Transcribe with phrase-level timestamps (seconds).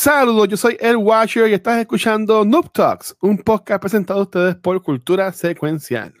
[0.00, 4.54] Saludos, yo soy El Watcher y estás escuchando Noob Talks, un podcast presentado a ustedes
[4.54, 6.14] por Cultura Secuencial.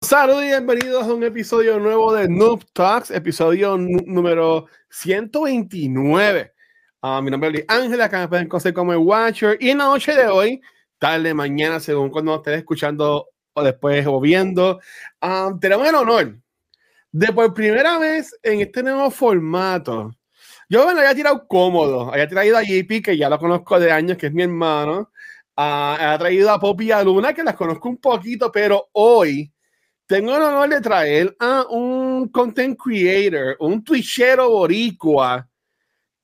[0.00, 6.55] Saludos y bienvenidos a un episodio nuevo de Noob Talks, episodio número 129.
[7.02, 9.58] Uh, mi nombre es Ángel, acá me pueden conocer como el Watcher.
[9.60, 10.60] Y en la noche de hoy,
[10.98, 14.80] tarde, mañana, según cuando estés escuchando o después o viendo,
[15.22, 16.38] um, tenemos el honor
[17.12, 20.14] de por primera vez en este nuevo formato.
[20.68, 23.92] Yo me lo había tirado cómodo, había traído a JP, que ya lo conozco de
[23.92, 25.10] años, que es mi hermano.
[25.56, 29.52] Uh, ha traído a Poppy y a Luna, que las conozco un poquito, pero hoy
[30.06, 35.48] tengo el honor de traer a un content creator, un twitchero boricua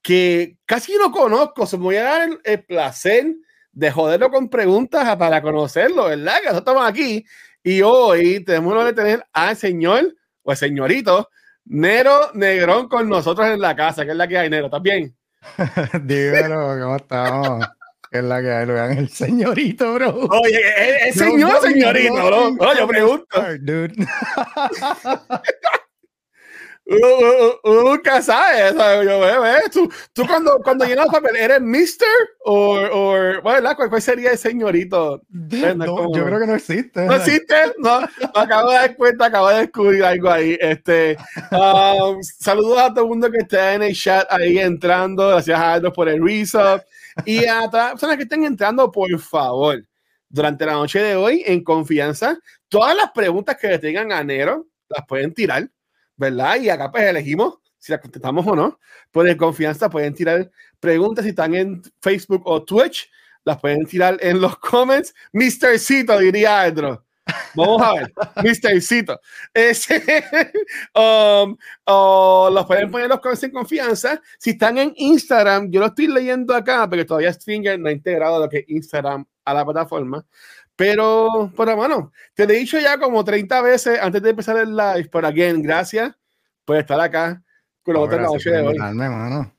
[0.03, 1.67] que casi no conozco.
[1.67, 3.35] Se me voy a dar el, placer
[3.73, 6.39] de joderlo con preguntas para conocerlo, ¿verdad?
[6.41, 7.25] Que nosotros estamos aquí
[7.63, 11.31] y hoy tenemos de tener al señor o el señorito
[11.65, 15.15] Nero Negrón con nosotros en la casa, que es la que hay, Nero, ¿estás bien?
[16.03, 17.67] Dímelo, ¿cómo estamos?
[18.11, 18.67] ¿Qué es la que hay?
[18.67, 20.29] Vean el señorito, bro.
[20.29, 22.49] Oye, el, señor, señorito, bro.
[22.59, 23.43] Oye, yo pregunto.
[23.61, 23.95] Dude.
[26.85, 29.09] uno nunca sabe, ¿sabes?
[29.09, 32.09] Yo, Tú, tú cuando, cuando llenas papel, ¿eres mister
[32.45, 35.23] o, o bueno, ¿cuál sería el señorito?
[35.31, 37.07] yo creo que no existe.
[37.07, 37.55] ¿No existe?
[37.79, 38.01] No,
[38.35, 40.59] acabo de dar cuenta, acabo de descubrir algo ahí.
[40.61, 41.17] Este,
[41.53, 45.29] um, saludos a todo el mundo que está en el chat ahí entrando.
[45.29, 46.83] Gracias a Aldo por el resub.
[47.25, 49.85] Y a todas las personas que estén entrando, por favor,
[50.29, 52.39] durante la noche de hoy, en confianza,
[52.69, 55.69] todas las preguntas que le tengan a Nero las pueden tirar
[56.23, 56.57] ¿verdad?
[56.61, 58.79] Y acá pues elegimos si la contestamos o no.
[59.11, 63.11] Pues de confianza pueden tirar preguntas si están en Facebook o Twitch,
[63.45, 65.13] las pueden tirar en los comments.
[65.33, 65.79] Mr.
[65.79, 67.05] Cito, diría Andro.
[67.55, 68.81] Vamos a ver, Mr.
[68.81, 69.21] Cito.
[69.53, 70.01] Ese,
[70.95, 71.57] um,
[71.87, 74.23] o los pueden poner en los comments en confianza.
[74.39, 78.39] Si están en Instagram, yo lo estoy leyendo acá, porque todavía Stringer no ha integrado
[78.39, 80.25] lo que es Instagram a la plataforma.
[80.77, 84.57] Pero, por la mano, te lo he dicho ya como 30 veces antes de empezar
[84.57, 86.15] el live, por again, gracias
[86.65, 87.43] por estar acá
[87.83, 88.79] con la otra noche de hoy.
[88.79, 89.55] Mano.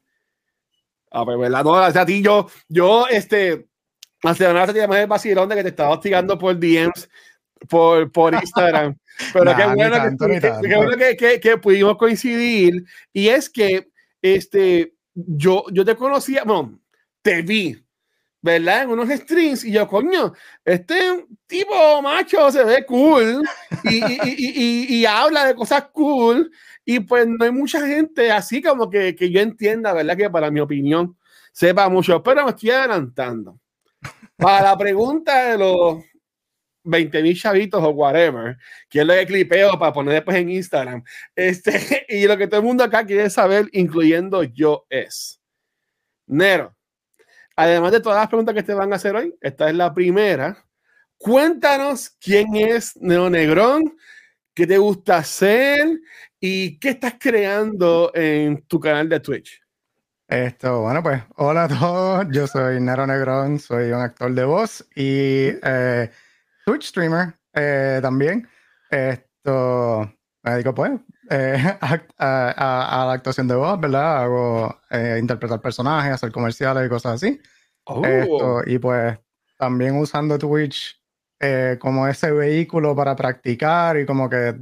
[1.12, 1.64] Ah, pues, ¿verdad?
[1.64, 2.22] No, gracias a ti.
[2.22, 3.68] Yo, yo, este,
[4.24, 7.08] hace una te llamé el vacilón de que te estaba hostigando por DMs
[7.70, 8.98] por, por Instagram.
[9.32, 12.84] Pero qué bueno, que, qué bueno que, que, que, pudimos coincidir.
[13.12, 13.90] Y es que
[14.22, 16.80] este, yo, yo te conocía, bueno,
[17.22, 17.83] te vi
[18.44, 18.84] ¿verdad?
[18.84, 20.34] En unos streams y yo, coño,
[20.66, 23.42] este tipo macho se ve cool
[23.86, 26.52] y, y, y, y, habla de cosas cool
[26.84, 30.18] y pues no hay mucha gente así como que, que yo entienda, ¿verdad?
[30.18, 31.18] Que para mi opinión
[31.54, 33.58] sepa mucho, pero me estoy adelantando.
[34.36, 36.04] Para la pregunta de los
[36.84, 38.58] 20 mil chavitos o whatever,
[38.90, 41.02] que es lo que clipeo para poner después en Instagram,
[41.34, 45.40] este, y lo que todo el mundo acá quiere saber, incluyendo yo, es,
[46.28, 46.76] Nero,
[47.56, 50.66] además de todas las preguntas que te van a hacer hoy, esta es la primera.
[51.18, 53.96] Cuéntanos quién es Neo Negrón,
[54.54, 56.00] qué te gusta hacer
[56.40, 59.64] y qué estás creando en tu canal de Twitch.
[60.28, 62.28] Esto, bueno, pues hola a todos.
[62.32, 66.10] Yo soy Nero Negrón, soy un actor de voz y eh,
[66.66, 68.48] Twitch streamer eh, también.
[68.90, 70.12] Esto,
[70.44, 70.92] me dedico pues
[71.30, 71.78] eh,
[72.20, 74.24] a, la actuación de voz, ¿verdad?
[74.24, 77.40] Hago eh, interpretar personajes, hacer comerciales y cosas así.
[77.86, 78.62] Oh.
[78.66, 79.20] y pues
[79.58, 81.02] también usando Twitch
[81.42, 84.56] eh, como ese vehículo para practicar y como que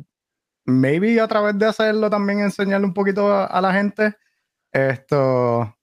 [0.65, 4.15] maybe a través de hacerlo también enseñarle un poquito a, la gente.
[4.71, 5.77] Esto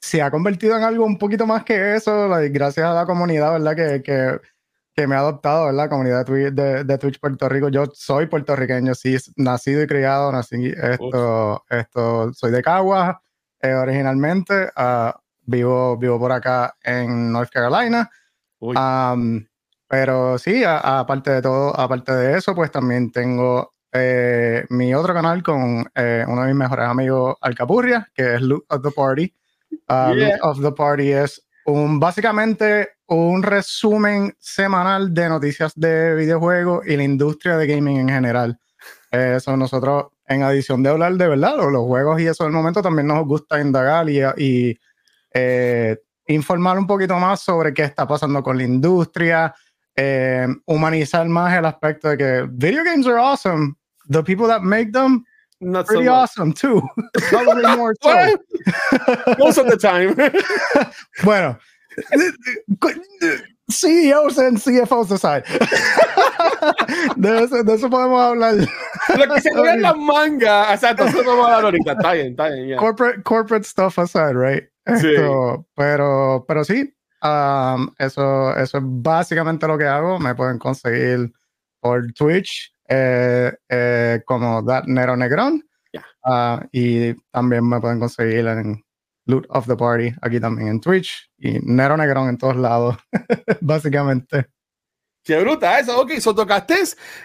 [0.00, 3.76] se ha convertido en algo un poquito más que eso, gracias a la comunidad, ¿verdad?
[3.76, 4.40] Que, que
[4.98, 7.68] que me ha adoptado, la Comunidad de Twitch, Puerto Rico.
[7.68, 13.14] Yo soy puertorriqueño, sí, nacido y criado, nací, esto, esto, soy de Caguas
[13.60, 15.12] eh, originalmente, uh,
[15.44, 18.10] vivo, vivo por acá en North Carolina.
[19.86, 25.44] pero sí, aparte de todo, aparte de eso, pues también tengo eh, mi otro canal
[25.44, 29.32] con eh, uno de mis mejores amigos, Alcapurria, que es Loot of the Party.
[29.88, 36.86] Uh, Loot of the Party es un, básicamente un resumen semanal de noticias de videojuegos
[36.86, 38.58] y la industria de gaming en general.
[39.10, 42.80] Eso nosotros, en adición de hablar de verdad, los, los juegos y eso del momento,
[42.80, 44.78] también nos gusta indagar y, y
[45.34, 49.54] eh, informar un poquito más sobre qué está pasando con la industria,
[49.94, 53.74] eh, humanizar más el aspecto de que video games are awesome.
[54.08, 55.22] The people that make them
[55.60, 56.82] not pretty so awesome too.
[57.28, 58.10] Probably more so.
[59.38, 60.14] Most of the time.
[61.24, 61.58] bueno,
[63.70, 65.44] CEOs and CFOs aside.
[67.16, 68.54] de, eso, de eso podemos hablar.
[69.16, 70.74] Lo que se mueve en las mangas.
[70.74, 71.92] Exacto, eso no vamos a hablar ahorita.
[71.92, 72.68] Está bien, está bien.
[72.68, 72.78] yeah.
[72.78, 74.64] corporate, corporate stuff aside, right?
[75.00, 75.14] Sí.
[75.14, 80.18] Esto, pero, pero sí, um, eso, eso es básicamente lo que hago.
[80.18, 81.32] Me pueden conseguir
[81.80, 85.62] por Twitch eh, eh, como That Nero Negrón.
[85.92, 86.04] Ya.
[86.24, 88.84] Ah, y también me pueden conseguir en
[89.26, 91.30] Loot of the Party, aquí también en Twitch.
[91.38, 92.96] Y Nero Negrón en todos lados,
[93.60, 94.48] básicamente.
[95.28, 96.00] Qué brutal eso.
[96.00, 96.76] Ok, so tocaste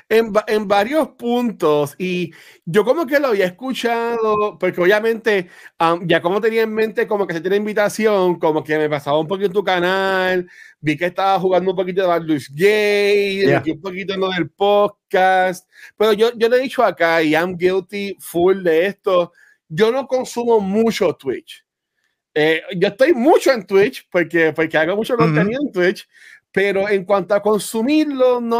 [0.09, 2.33] en, en varios puntos y
[2.65, 5.47] yo como que lo había escuchado, porque obviamente
[5.77, 9.17] am, ya como tenía en mente como que se tiene invitación, como que me pasaba
[9.21, 10.49] un poquito en tu canal,
[10.81, 13.59] vi que estaba jugando un poquito de Baldur's Gate, Yeah.
[13.59, 15.65] metí un poquito en lo del podcast,
[15.95, 19.31] pero yo, yo le he dicho acá y I'm guilty full de esto,
[19.69, 21.63] yo no consumo mucho Twitch.
[22.33, 26.05] Eh, yo estoy mucho en Twitch porque, porque hago mucho contenido en Twitch,
[26.53, 28.59] pero en cuanto a consumirlo, no,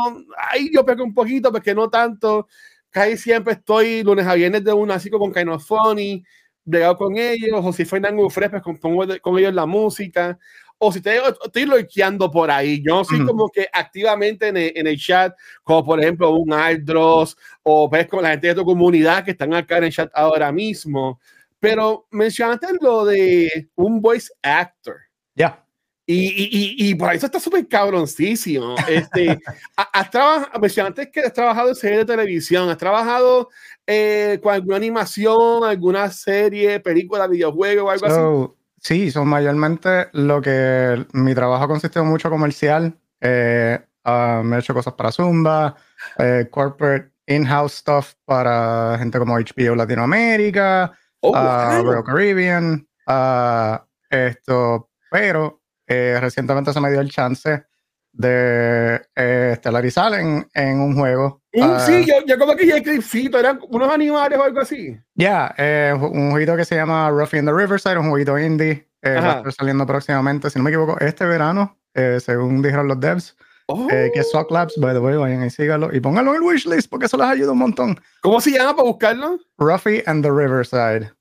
[0.50, 2.48] ahí yo pego un poquito porque no tanto.
[2.90, 6.24] Casi siempre estoy lunes a viernes de una así con Kind of Funny,
[6.66, 9.66] bregado con ellos, o si fue Nango Fresh, pues con, pongo de- con ellos la
[9.66, 10.38] música,
[10.78, 12.84] o si estoy, estoy lurkeando por ahí.
[12.84, 13.28] Yo soy Ujú.
[13.28, 18.08] como que activamente en el, en el chat, como por ejemplo un Aldros, o ves
[18.08, 21.20] con la gente de tu comunidad que están acá en el chat ahora mismo.
[21.60, 24.98] Pero mencionaste lo de un voice actor.
[25.36, 25.63] Ya.
[26.06, 28.76] Y, y, y, y por eso está súper cabroncísimo.
[28.88, 29.40] Este,
[29.78, 33.50] ha- has trabajado, mencionaste que has trabajado en series de televisión, has trabajado
[33.88, 38.16] eh, con alguna animación, alguna serie, película, videojuego o algo así.
[38.16, 42.98] So, sí, son mayormente lo que mi trabajo consiste en mucho comercial.
[43.22, 45.76] Eh, ah, me he hecho cosas para Zumba,
[46.18, 50.94] eh, corporate in-house stuff para gente como HBO Latinoamérica,
[51.26, 51.86] Oh, ah, wow.
[51.86, 55.63] Royal Caribbean, ah, esto, pero
[55.94, 57.64] eh, recientemente se me dio el chance
[58.12, 61.42] de eh, estelarizar en, en un juego.
[61.54, 64.98] Un- ah, sí, yo, yo como que ya clipcito, eran unos animales o algo así.
[65.16, 68.88] Ya, eh, un jueguito que se llama Ruffy in the Riverside, un jueguito indie.
[69.02, 72.88] eh, va a estar saliendo próximamente, si no me equivoco, este verano, eh, según dijeron
[72.88, 73.36] los devs,
[73.68, 76.42] Oh, que es Sock Labs, by the way, vayan y síganlo y pónganlo en el
[76.44, 77.98] wishlist porque eso les ayuda un montón.
[78.22, 79.40] ¿Cómo se llama para buscarlo?
[79.58, 81.12] Ruffy and the Riverside.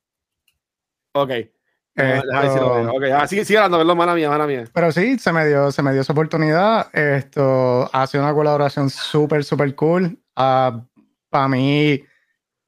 [1.14, 1.30] Ok.
[1.94, 2.90] No, Esto- déjame ver si lo veo.
[2.92, 4.64] Ok, ah, sigue, sigue hablando, perdón, mala mía, mala mía.
[4.72, 6.86] Pero sí, se me dio, se me dio esa oportunidad.
[6.94, 10.18] Esto ha sido una colaboración súper, súper cool.
[10.34, 12.02] Para mí,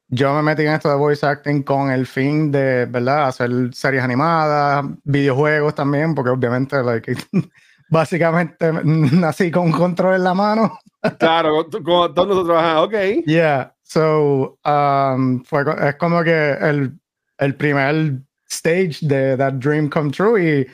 [0.09, 3.29] yo me metí en esto de voice acting con el fin de, ¿verdad?
[3.29, 7.15] Hacer series animadas, videojuegos también, porque obviamente, like,
[7.89, 10.79] básicamente nací con un control en la mano.
[11.19, 12.87] Claro, con- con todos nosotros trabajamos.
[12.87, 12.95] Ok.
[13.27, 16.99] Yeah, so, um, fue, es como que el,
[17.37, 20.67] el primer stage de That Dream Come True y,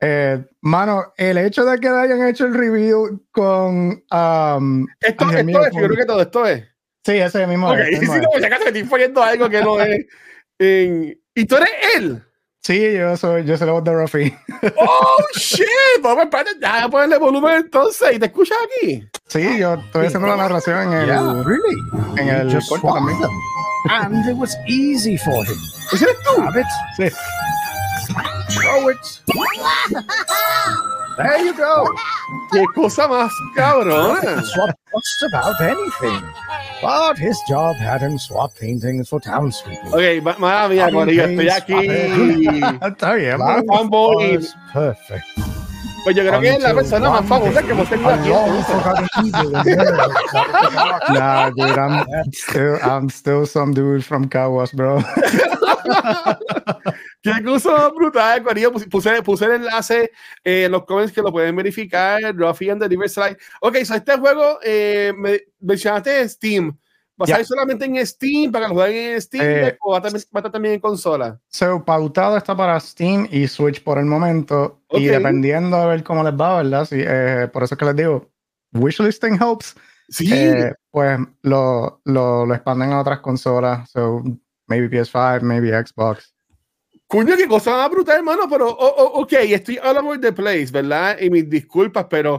[0.00, 5.66] eh, mano, el hecho de que hayan hecho el review con, um, Esto, esto mío,
[5.66, 6.64] es, yo creo que todo esto es.
[7.04, 10.06] sí, ese mismo Ok, es, mismo si acaso me estoy poniendo algo que no es.
[10.58, 12.22] En- Y tú eres él.
[12.66, 14.36] Sí, yo soy, yo soy la voz de Ruffy.
[14.76, 15.68] Oh, shit.
[16.02, 18.16] Vamos, espérate, ya ponerle volumen entonces.
[18.16, 19.08] ¿Y te escuchas aquí?
[19.28, 21.76] Sí, yo estoy haciendo la narración en el, Yeah, really.
[22.16, 23.18] en el corto también.
[23.88, 25.56] And it was easy for him.
[25.92, 26.42] ¿Ese eres tú?
[26.96, 27.04] Sí.
[28.66, 29.20] Throw it.
[31.16, 31.88] There you go.
[32.52, 34.42] Qué cosa más cabrona.
[34.42, 36.22] Swap just about anything.
[36.82, 39.94] But his job had him swap paintings for townspeople.
[39.94, 41.88] Ok, ma- madre mía, Corillo, estoy aquí.
[42.82, 43.46] Está bien, bro.
[43.46, 44.36] Life fanboy.
[44.36, 45.24] was perfect.
[46.04, 48.08] Pues yo creo que es la Until persona más one famosa day, que hemos tenido
[48.10, 48.28] a aquí.
[48.28, 48.66] law entonces.
[48.66, 50.20] forgot an evil in there out of the
[50.76, 51.02] dark.
[51.10, 55.00] Nah, dude, I'm still, I'm still some dude from Caguas, bro.
[57.34, 58.72] Qué cosa brutal, Corillo.
[58.72, 60.10] Puse, puse, el enlace
[60.44, 62.20] eh, en los comments que lo pueden verificar.
[62.34, 63.36] Ruffy and the Riverside.
[63.60, 66.76] Ok, so este juego eh, me mencionaste Steam.
[67.18, 69.98] ¿Va a salir solamente en Steam para que lo jueguen en Steam Eh, o va
[69.98, 71.40] a, también, va a estar también en consola?
[71.48, 74.82] So, pautado está para Steam y Switch por el momento.
[74.90, 75.16] Y Ok.
[75.16, 76.84] dependiendo de ver cómo les va, ¿verdad?
[76.84, 78.30] Sí, eh, por eso es que les digo,
[78.74, 79.74] wishlisting helps.
[80.10, 80.30] Sí.
[80.30, 83.88] Eh, pues lo, lo, lo expanden a otras consolas.
[83.90, 84.22] So,
[84.66, 86.35] maybe PS5, maybe Xbox.
[87.08, 88.48] Coño, qué cosa más brutal, hermano.
[88.50, 88.72] Pero, o-
[89.04, 91.16] o- ok, estoy all over the place, ¿verdad?
[91.20, 92.38] Y mis disculpas, pero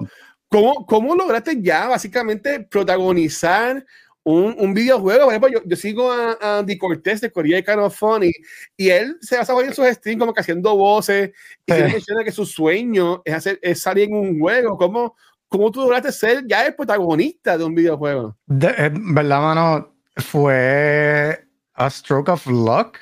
[0.50, 3.86] ¿cómo, cómo lograste ya básicamente protagonizar
[4.24, 5.24] un, un videojuego?
[5.26, 8.32] Por ejemplo, yo, yo sigo a, a Andy Cortés de Korea Kind of Funny
[8.76, 11.30] y él se basa en sus streams como que haciendo voces
[11.66, 11.76] y Sí.
[11.78, 14.78] siempre menciona que su sueño es, hacer, es salir en un juego.
[14.78, 15.16] ¿Cómo,
[15.48, 18.36] ¿Cómo tú lograste ser ya el protagonista de un videojuego?
[18.48, 19.96] De, eh, ¿Verdad, mano?
[20.18, 21.46] Fue.
[21.76, 22.98] a stroke of luck.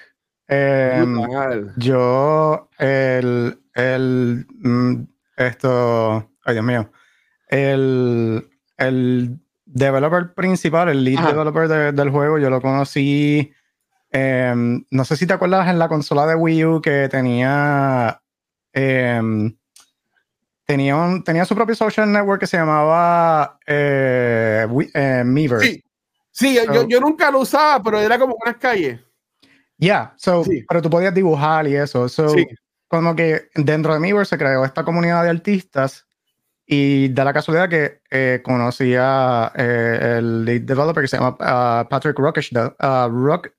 [0.48, 1.74] Brutal.
[1.78, 4.96] yo, el, el, mm,
[5.38, 6.92] esto, ay Dios mío,
[7.48, 8.48] el,
[8.78, 11.30] el developer principal, el lead Ajá.
[11.32, 13.52] developer de- del juego, yo lo conocí,
[14.12, 18.22] em, no sé si te acuerdas en la consola de Wii U que tenía,
[18.74, 19.56] em,
[20.66, 25.66] tenía, un, tenía su propio social network que se llamaba eh, Wi- eh, Miiverse.
[25.68, 25.84] Sí,
[26.32, 29.00] sí yo, yo nunca lo usaba, pero era como unas calles.
[29.78, 30.64] Yeah, so, Sí.
[30.68, 32.08] pero tú podías dibujar y eso.
[32.10, 32.46] So, Sí.
[32.88, 36.06] como que dentro de Miiverse se creó esta comunidad de artistas
[36.66, 41.36] y da la casualidad que eh, conocí a eh, el lead developer que se llama
[41.42, 43.50] ah, Patrick Rockish, uh, Rock,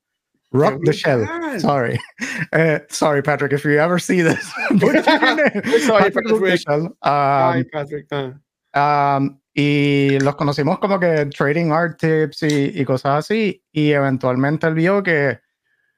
[0.52, 1.26] Rock the Shell.
[1.61, 1.99] Sorry.
[2.52, 4.38] Eh, sorry, Patrick, if you ever see this.
[5.87, 6.61] Sorry, Patrick.
[6.68, 8.06] Um, Ay, Patrick.
[8.12, 9.16] ah.
[9.18, 13.62] Um, y los conocimos como que trading art tips y, y cosas así.
[13.73, 15.40] Y eventualmente él vio que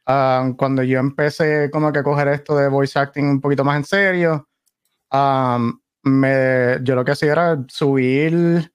[0.08, 3.76] um, cuando yo empecé como que a coger esto de voice acting un poquito más
[3.76, 4.48] en serio,
[5.12, 8.72] um, me, yo lo que hacía era subir,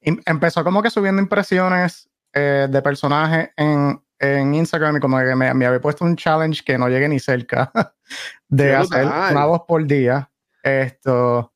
[0.00, 5.54] empezó como que subiendo impresiones eh, de personajes en, en Instagram y como que me,
[5.54, 7.70] me había puesto un challenge que no llegué ni cerca
[8.48, 9.32] de hacer brutal.
[9.32, 10.28] una voz por día.
[10.62, 11.52] Esto,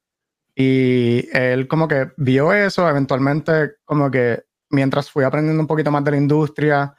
[0.55, 6.03] y él como que vio eso, eventualmente como que mientras fui aprendiendo un poquito más
[6.03, 6.95] de la industria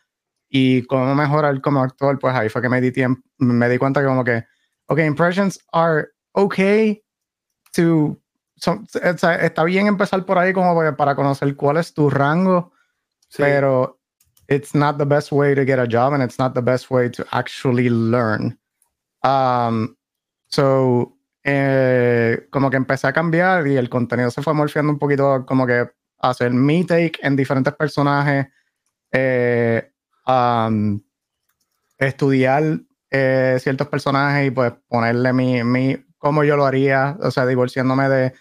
[0.50, 4.02] y cómo mejorar como actor, pues ahí fue que me di tiempo, me di cuenta
[4.02, 4.46] que como que,
[4.88, 7.04] ok, impressions are okay
[7.74, 8.18] to,
[8.56, 12.72] son- está bien empezar por ahí como para- conocer cuál es tu rango,
[13.30, 13.44] Sí.
[13.44, 14.00] pero
[14.48, 17.10] it's not the best way to get a job and it's not the best way
[17.10, 18.58] to actually learn.
[19.24, 19.96] Um,
[20.48, 25.46] so, eh, como que empecé a cambiar y el contenido se fue morfeando un poquito
[25.46, 25.90] como que
[26.20, 28.48] hacer mi take en diferentes personajes,
[29.12, 29.92] eh,
[30.28, 31.02] um,
[31.98, 32.64] estudiar
[33.10, 38.10] eh, ciertos personajes y pues ponerle mi, mi, cómo yo lo haría, o sea, divorciándome
[38.10, 38.34] de,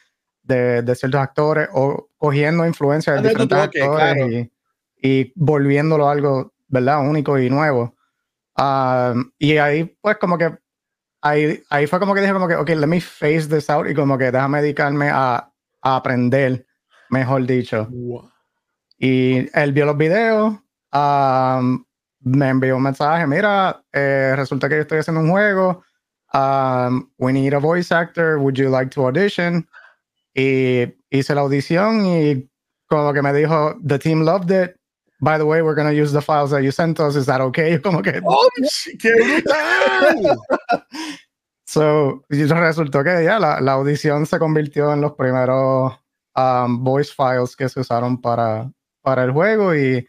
[0.42, 4.30] de, de ciertos actores o cogiendo influencia de Ah, diferentes toque, actores claro.
[4.30, 4.52] y,
[5.02, 7.08] y volviéndolo algo, ¿verdad?
[7.08, 7.94] Único y nuevo.
[8.58, 10.50] Um, y ahí, pues, como que,
[11.22, 13.94] ahí, ahí fue como que dije, como que, ok, let me face this out y
[13.94, 15.52] como que déjame dedicarme a,
[15.82, 16.66] a aprender,
[17.10, 17.86] mejor dicho.
[17.90, 18.30] Wow.
[18.98, 20.54] Y él vio los videos,
[20.96, 21.84] um,
[22.20, 25.82] me envió un mensaje, mira, eh, resulta que yo estoy haciendo un juego,
[26.32, 29.66] um, we need a voice actor, would you like to audition?
[30.34, 32.48] Y hice la audición y
[32.88, 34.76] como que me dijo, the team loved it,
[35.20, 37.40] by the way, we're going to use the files that you sent us, is that
[37.40, 37.78] okay?
[37.82, 38.48] Como que, ¡Oh,
[38.98, 40.36] ¡Qué brutal!
[41.68, 45.98] So, resultó que ya la, la audición se convirtió en los primeros
[46.36, 48.70] um, voice files que se usaron para,
[49.02, 50.06] para el juego y,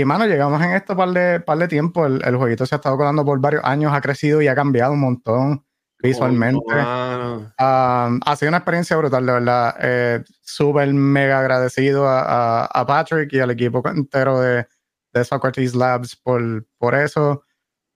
[0.00, 2.06] y mano, llegamos en esto par de, par de tiempo.
[2.06, 4.92] El, el jueguito se ha estado colando por varios años, ha crecido y ha cambiado
[4.92, 5.64] un montón
[6.02, 6.60] visualmente.
[6.68, 7.36] Oh.
[7.58, 9.74] Um, ha sido una experiencia brutal, de verdad.
[9.80, 14.66] Eh, Súper mega agradecido a, a- a Patrick y al equipo entero de,
[15.12, 17.42] de Socrates Labs por, por eso.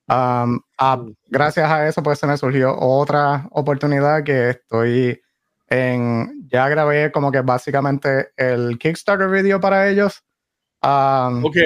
[0.07, 5.21] Um, a- gracias a eso, pues se me surgió otra oportunidad que estoy
[5.67, 6.47] en.
[6.49, 10.23] Ya grabé como que básicamente el Kickstarter video para ellos.
[10.81, 11.57] Um, Ok.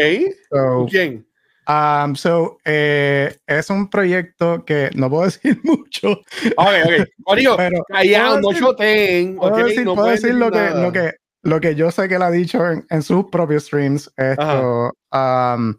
[0.50, 1.28] so, ¿Con quién?
[1.68, 6.12] um, so, eh, es un proyecto que no puedo decir mucho,
[6.58, 7.08] Ok, ok.
[7.24, 9.36] Corillo, callado, no decir- choteen.
[9.38, 12.08] Puedo ok, decir, no puedo pueden decir lo, que, lo, que, lo que yo sé
[12.10, 14.12] que él ha dicho en, en sus propios streams.
[14.18, 15.74] Esto, um,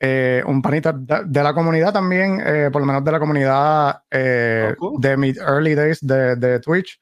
[0.00, 4.70] eh, un panita de, la comunidad también, eh, por lo menos de la comunidad eh,
[4.72, 5.00] Oh, cool.
[5.00, 6.98] de mis early days de, de Twitch.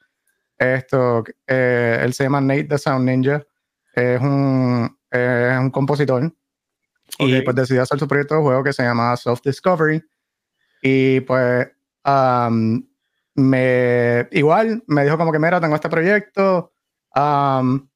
[0.58, 3.42] Esto, eh, él se llama Nate the Sound Ninja.
[3.94, 6.32] Es un, eh, es un compositor.
[7.18, 7.44] Y Ok.
[7.44, 10.02] pues decidió hacer su proyecto de juego que se llama Self Discovery.
[10.82, 11.68] Y pues
[12.04, 12.82] um,
[13.34, 16.72] me igual me dijo como que mira tengo este proyecto
[17.14, 17.88] um,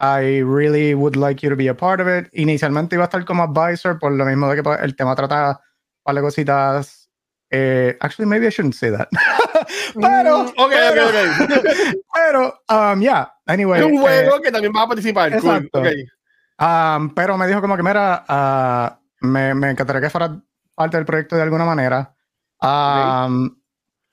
[0.00, 3.24] I really would like you to be a part of it inicialmente iba a estar
[3.24, 7.08] como advisor por lo mismo de que pues, el tema trata un par de cositas
[7.50, 9.08] eh, actually maybe I shouldn't say that
[9.94, 11.14] pero Mm, ok, pero, ok,
[11.50, 11.66] ok.
[12.14, 15.30] pero um, yeah anyway Es un eh, juego que también vas a participar.
[15.40, 15.50] Cool.
[15.50, 15.82] exacto.
[16.60, 20.40] Um, pero me dijo como que, mira, ah, me, me encantaría que fuera
[20.74, 22.14] parte del proyecto de alguna manera.
[22.60, 23.56] Um,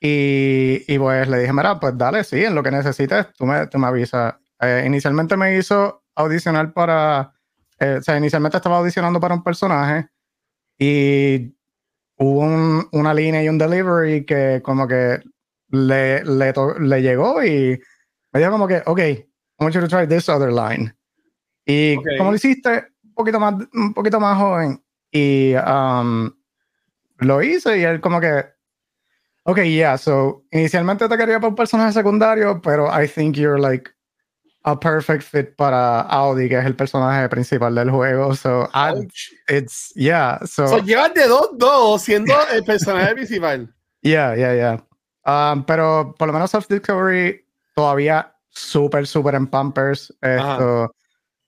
[0.00, 3.66] y, y pues le dije, mira, pues dale, sí, en lo que necesites, tú me,
[3.66, 4.34] tú me avisas.
[4.60, 7.32] Eh, inicialmente me hizo audicionar para,
[7.80, 10.08] eh, o sea, inicialmente estaba audicionando para un personaje
[10.78, 11.54] y
[12.18, 15.20] hubo un- una línea y un delivery que como que
[15.70, 17.80] le, le, le llegó y
[18.32, 19.26] me dijo como que, ok, I
[19.60, 20.95] want you to try this other line.
[21.66, 22.06] Y Ok.
[22.18, 24.82] como lo hiciste un poquito más, un poquito más joven,
[25.12, 26.30] Y um,
[27.18, 28.44] lo hice y él como que,
[29.44, 33.90] ok, yeah, so inicialmente te quería para un personaje secundario, pero I think you're like
[34.64, 38.34] a perfect fit para Audi, que es el personaje principal del juego.
[38.34, 39.06] So, I,
[39.48, 40.66] it's, yeah, so.
[40.66, 43.72] So, llevas de 2-2 siendo el personaje principal.
[44.02, 44.82] Yeah, yeah, yeah.
[45.24, 47.44] Um, pero por lo menos Self Discovery
[47.74, 50.12] todavía súper, súper en Pampers.
[50.20, 50.92] Esto,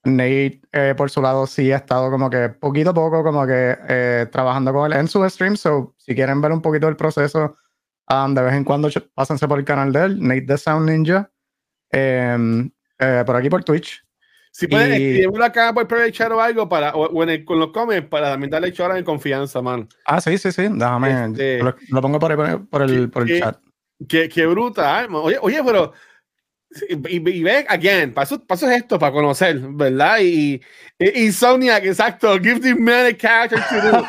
[0.04, 3.76] Nate, eh, por su lado, sí ha estado como que poquito a poco, como que
[3.88, 5.56] eh, trabajando con él en su stream.
[5.56, 7.56] So, si quieren ver un poquito el proceso,
[8.08, 11.30] um, de vez en cuando pásense por el canal de él, Nate the Sound Ninja,
[11.90, 14.04] em, eh, por aquí por Twitch.
[14.50, 17.70] Si pueden escribirlo acá por private chat o algo para, o, en el, con los
[17.70, 19.88] comments para también darle chora de confianza, man.
[20.04, 20.66] Ah, sí, sí, sí.
[20.68, 21.26] Déjame.
[21.26, 23.58] Este, lo, pongo por, por el, por el chat.
[24.08, 25.06] Qué, qué bruta.
[25.12, 25.92] Oye, oye, pero
[26.88, 30.18] y, y, ve, again, paso, paso esto para conocer, ¿verdad?
[30.20, 30.60] Y,
[30.98, 34.06] y Insomniac, exacto, give the man a character to do.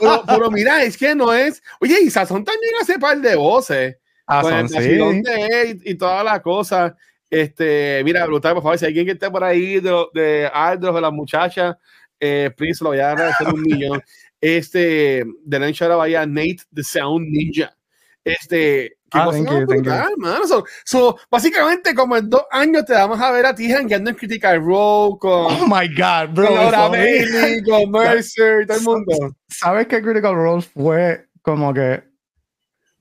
[0.00, 1.62] pero, pero, mira, es que no es.
[1.80, 3.96] Oye, y Sazón también hace par de voces.
[4.26, 4.76] Ah, con el sí.
[4.76, 6.92] de y, y todas las cosas.
[7.28, 10.94] Este, mira, brutal, por favor, si hay alguien que esté por ahí de, de Aldros,
[10.96, 11.76] de las muchachas,
[12.18, 14.02] eh, please, lo voy a agradecer un millón.
[14.40, 17.76] Este, de la vaya Nate, the Sound Ninja.
[18.24, 20.14] Este, ah, thank you, brutal.
[20.46, 24.16] So, so, básicamente, como en dos años te vamos a ver a ti jangueando en
[24.16, 25.46] Critical Role con.
[25.46, 26.46] Oh my God, bro.
[26.46, 29.36] Con Laura Bailey, con Mercer, todo el mundo.
[29.48, 32.02] ¿Sabes que Critical Role fue como que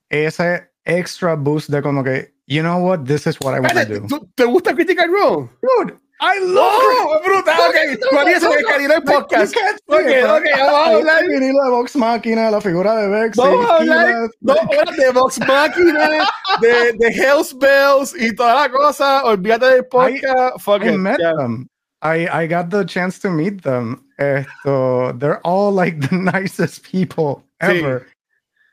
[0.09, 3.99] ese extra boost de como que, you know what, this is what I want to
[3.99, 4.27] do?
[4.35, 5.49] ¿Te gusta Critical Role?
[5.61, 7.69] Dude, I love oh, brutal.
[7.69, 9.55] Ok, María se me el podcast.
[9.87, 11.25] Ok, ok, vamos a hablar.
[11.25, 13.37] de Vox Máquina, la figura de Vex.
[13.37, 16.27] Vamos a hablar dos horas de Vox Máquina,
[16.59, 19.23] de, de Hells Bells y toda la cosa.
[19.23, 20.57] Olvídate del podcast.
[20.57, 20.97] I, Fuck I it.
[20.97, 21.33] met yeah.
[21.37, 21.69] them.
[22.01, 24.03] I, I got the chance to meet them.
[24.17, 28.01] Esto, they're all like the nicest people ever.
[28.01, 28.15] Sí.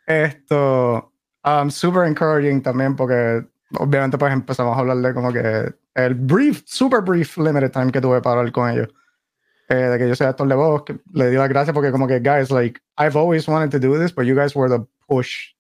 [0.09, 1.13] Esto,
[1.45, 3.47] um, super encouraging también porque
[3.79, 8.21] obviamente pues empezamos a hablarle como que el brief, super brief limited time que tuve
[8.21, 8.89] para hablar con ellos.
[9.69, 12.07] Eh, de que yo sea actor de voz, que le di las gracias porque como
[12.07, 15.55] que, guys, like, I've always wanted to do this, but you guys were the push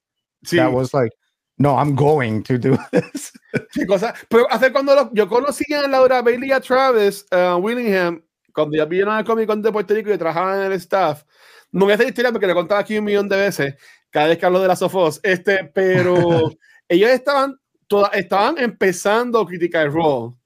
[0.45, 0.59] sí.
[0.59, 1.13] that was like,
[1.59, 3.33] no, I'm going to do this.
[3.73, 4.15] ¿Qué cosa?
[4.29, 8.23] Pero hace cuando lo, yo conocí a Laura Bailey a Travis uh, Willingham,
[8.53, 11.25] cuando ya vieron al Comic Con de Puerto Rico y trabajaban en el staff,
[11.73, 13.75] no voy a hacer historia porque le he contado aquí un millón de veces,
[14.11, 16.15] cada vez que hablo de las Sofos, este, pero
[16.89, 20.37] ellos estaban toda, estaban empezando a criticar Raw.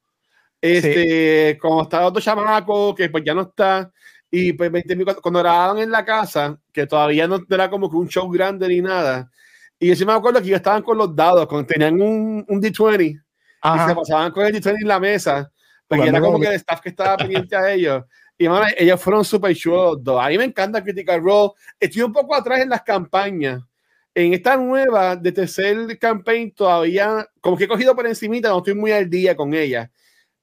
[0.61, 1.59] Este, sí.
[1.59, 3.91] como estaba otro chamaco que pues ya no está.
[4.31, 4.73] Y pues
[5.21, 8.81] cuando grababan en la casa, que todavía no era como que un show grande ni
[8.81, 9.31] nada.
[9.79, 12.63] Y yo sí me acuerdo que ellos estaban con los dados, cuando tenían un, un
[12.63, 13.21] D20
[13.63, 13.85] Ajá.
[13.85, 15.51] y se pasaban con el D20 en la mesa,
[15.89, 18.05] porque era como que el staff que estaba pendiente a ellos.
[18.37, 19.99] Y man, ellos fueron súper chulos.
[20.21, 21.55] A mí me encanta criticar Raw.
[21.79, 23.63] Estoy un poco atrás en las campañas
[24.15, 28.75] en esta nueva de tercer campaign todavía, como que he cogido por encimita, no estoy
[28.75, 29.91] muy al día con ella.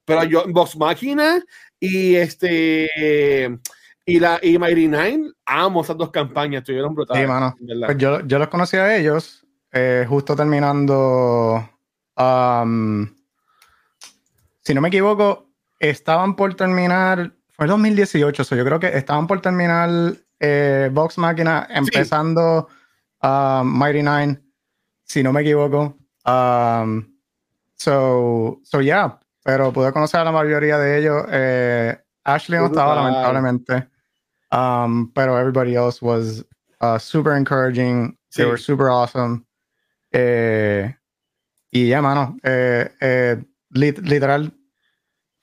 [0.04, 1.42] Pero yo, Vox Máquina
[1.78, 2.88] y este
[4.06, 7.22] y la y Mighty Nine, amo esas dos campañas, estuvieron brutales.
[7.22, 7.54] Sí, mano.
[7.84, 11.68] Pues yo, yo los conocí a ellos eh, justo terminando.
[12.16, 13.06] Um,
[14.64, 17.34] si no me equivoco, estaban por terminar.
[17.50, 19.90] Fue 2018, so yo creo que estaban por terminar
[20.40, 22.66] eh, Vox Máquina empezando.
[22.70, 22.77] Sí
[23.22, 24.40] um, Mighty Nine,
[25.04, 25.94] si no me equivoco.
[26.24, 27.12] Um,
[27.76, 31.24] so, so yeah, pero pude conocer a la mayoría de ellos.
[31.30, 33.88] Eh, Ashley no estaba, lamentablemente.
[34.50, 36.44] Um, pero everybody else was
[36.80, 38.16] uh, super encouraging.
[38.30, 38.42] Sí.
[38.42, 39.46] They were super awesome.
[40.12, 40.94] Eh,
[41.70, 43.36] y ya, yeah, mano, eh, eh,
[43.70, 44.52] lit literal,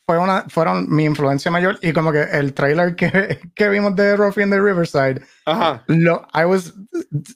[0.05, 4.15] fue una, fueron mi influencia mayor y como que el trailer que, que vimos de
[4.15, 5.83] Ruffy in the Riverside, Ajá.
[5.87, 6.73] Lo, I was,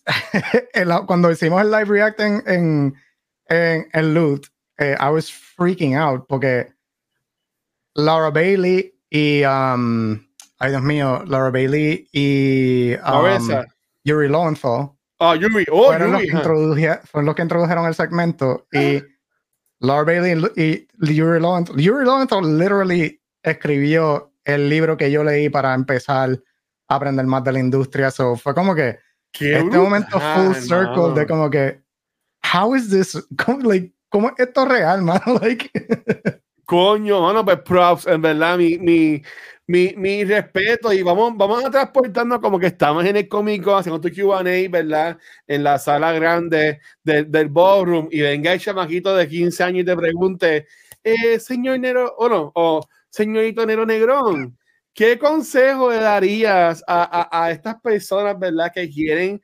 [1.08, 2.96] cuando hicimos el live react en, en,
[3.48, 6.72] en, en Loot, eh, I was freaking out porque
[7.96, 10.14] Laura Bailey y, um,
[10.60, 13.66] ay Dios mío, Laura Bailey y um,
[14.04, 14.92] Yuri Lowenthal.
[15.22, 16.30] Oh, Yuri, oh, fueron, Yuri.
[16.30, 19.02] Los que fueron los que introdujeron el segmento y
[19.80, 21.78] Laura Bailey y Yuri Lowenthal.
[21.78, 26.40] Yuri Lowenthal literally escribió el libro que yo leí para empezar
[26.88, 28.12] a aprender más de la industria.
[28.12, 29.00] So fue como que
[29.34, 31.14] este brutal, momento full circle no.
[31.14, 31.82] de como que,
[32.54, 33.28] how is this?
[33.46, 35.40] ¿Cómo, like, ¿cómo es esto real, mano?
[35.42, 35.70] Like,
[36.66, 39.24] Coño, mano, pues props, en verdad, mi, mi,
[39.70, 44.02] mi, mi respeto y vamos, vamos a transportarnos como que estamos en el cómico haciendo
[44.02, 45.16] tu QA, ¿verdad?
[45.46, 49.86] En la sala grande de, del ballroom y venga el chamaquito de 15 años y
[49.86, 50.66] te pregunte,
[51.04, 54.58] eh, señor Nero, o no, o señorito Nero Negrón,
[54.92, 59.40] ¿qué consejo le darías a, a, a estas personas, verdad, que quieren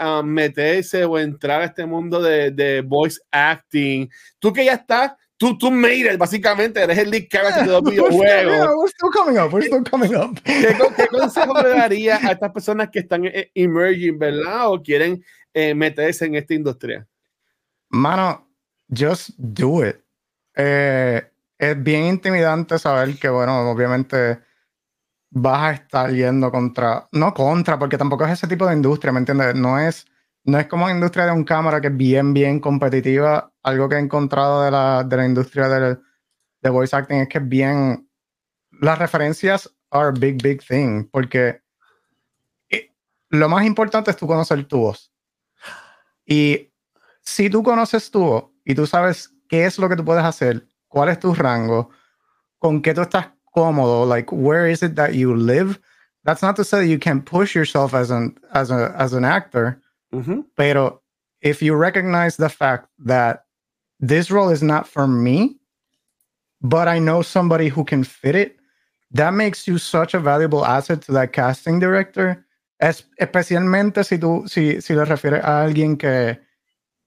[0.00, 4.10] um, meterse o entrar a este mundo de, de, voice acting?
[4.40, 7.82] Tú que ya estás, tú, tú made it, básicamente, eres el lead character de los
[7.82, 8.76] videojuegos.
[8.76, 10.38] we're still coming up, we're still coming up.
[10.42, 15.24] ¿Qué, ¿Qué, consejo le darías a estas personas que están eh, emerging, verdad, o quieren
[15.54, 17.06] eh, meterse en esta industria?
[17.88, 18.46] Mano,
[18.90, 19.96] just do it.
[20.54, 21.22] Eh,
[21.56, 24.40] es bien intimidante saber que, bueno, obviamente
[25.30, 29.20] vas a estar yendo contra, no contra, porque tampoco es ese tipo de industria, ¿me
[29.20, 29.54] entiendes?
[29.54, 30.06] No es,
[30.48, 33.52] no es como la industria de un cámara que es bien, bien competitiva.
[33.62, 36.00] Algo que he encontrado de la, de la industria del,
[36.62, 38.08] de voice acting es que es bien,
[38.80, 41.60] las referencias are a big, big thing, porque
[43.28, 45.12] lo más importante es tú conocer tu voz.
[46.24, 46.72] Y
[47.20, 50.66] si tú conoces tu voz y tú sabes qué es lo que tú puedes hacer,
[50.88, 51.90] cuál es tu rango,
[52.58, 55.78] con qué tú estás cómodo, like where is it that you live.
[56.24, 59.82] That's not to say you can push yourself as an as a as an actor,
[60.12, 60.40] mm-hmm.
[60.56, 61.00] pero
[61.40, 63.44] if you recognize the fact that
[64.00, 65.56] this role is not for me,
[66.60, 68.56] but I know somebody who can fit it,
[69.12, 72.44] that makes you such a valuable asset to that casting director.
[72.80, 76.38] Es, especialmente si tú si, si le refieres a alguien que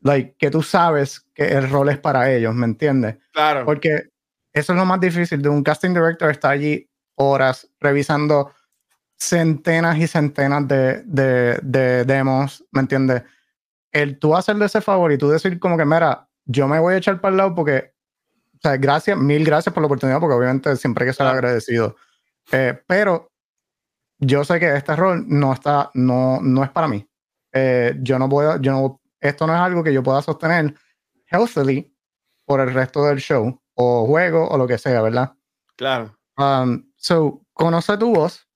[0.02, 3.18] like, que tú sabes que el rol es para ellos, ¿me entiendes?
[3.34, 3.66] Claro.
[3.66, 4.10] Porque
[4.54, 8.52] eso es lo más difícil de un casting director, está allí horas revisando
[9.22, 13.22] centenas y centenas de, de, de demos, ¿me entiendes?
[13.92, 16.98] El tú hacerle ese favor y tú decir como que, mira, yo me voy a
[16.98, 17.94] echar para el lado porque,
[18.56, 21.38] o sea, gracias, mil gracias por la oportunidad, porque obviamente siempre hay que ser claro.
[21.38, 21.96] agradecido.
[22.52, 23.32] Eh, pero
[24.18, 27.08] yo sé que este rol no está, no, no es para mí.
[27.54, 30.74] Eh, yo no puedo, yo no, esto no es algo que yo pueda sostener
[31.28, 31.96] healthily
[32.46, 35.34] por el resto del show o juego o lo que sea, ¿verdad?
[35.76, 36.18] Claro.
[36.38, 38.48] Um, so, conoce tu voz,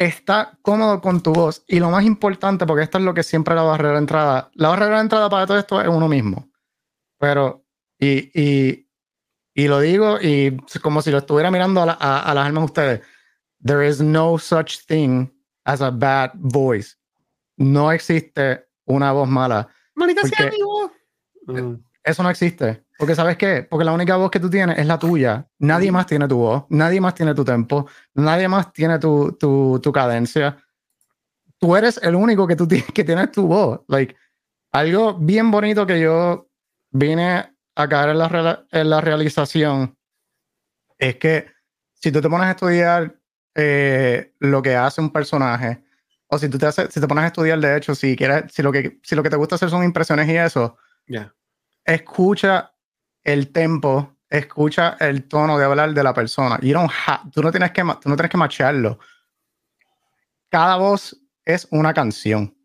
[0.00, 3.54] está cómodo con tu voz y lo más importante, porque esto es lo que siempre
[3.54, 6.50] la barrera de entrada, la barrera de entrada para todo esto es uno mismo.
[7.18, 7.66] Pero,
[7.98, 8.88] y, y,
[9.52, 12.62] y lo digo y como si lo estuviera mirando a, la, a, a las almas
[12.62, 13.00] de ustedes,
[13.62, 15.28] there is no such thing
[15.64, 16.96] as a bad voice.
[17.58, 19.68] No existe una voz mala.
[19.94, 20.90] Manita sea mi voz.
[22.02, 22.82] Eso no existe.
[23.00, 23.62] Porque ¿sabes qué?
[23.62, 25.48] Porque la única voz que tú tienes es la tuya.
[25.58, 29.80] Nadie más tiene tu voz, nadie más tiene tu tempo, nadie más tiene tu, tu,
[29.82, 30.58] tu cadencia.
[31.56, 33.80] Tú eres el único que, tú que tienes tu voz.
[33.88, 34.14] Like,
[34.72, 36.50] algo bien bonito que yo
[36.90, 39.96] vine a caer en la, en la realización
[40.98, 41.46] es que
[41.94, 43.18] si tú te pones a estudiar
[43.54, 45.82] eh, lo que hace un personaje,
[46.26, 48.62] o si tú te, haces, si te pones a estudiar, de hecho, si quieres, si
[48.62, 51.34] lo que, si lo que te gusta hacer son impresiones y eso, yeah.
[51.86, 52.69] escucha
[53.24, 56.58] el tempo, escucha el tono de hablar de la persona.
[56.60, 56.90] You don't
[57.32, 58.98] tú, no tienes que, tú no tienes que machearlo.
[60.48, 62.56] Cada voz es una canción.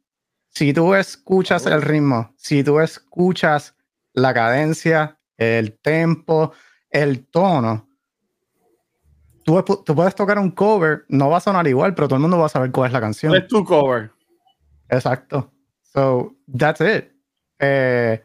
[0.50, 3.76] Si tú escuchas el ritmo, si tú escuchas
[4.14, 6.54] la cadencia, el tempo,
[6.90, 7.90] el tono,
[9.44, 12.40] tú, tú, puedes tocar un cover, no va a sonar igual, pero todo el mundo
[12.40, 13.36] va a saber cuál es la canción.
[13.36, 14.12] Es tu cover.
[14.90, 15.52] Exacto.
[15.84, 17.12] So, that's it.
[17.60, 18.24] Eh,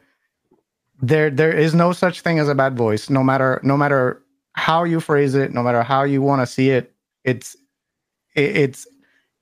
[1.01, 3.09] there there is no such thing as a bad voice.
[3.09, 4.21] No matter no matter
[4.53, 7.55] how you phrase it no matter how you want to see it it's
[8.35, 8.87] it, it's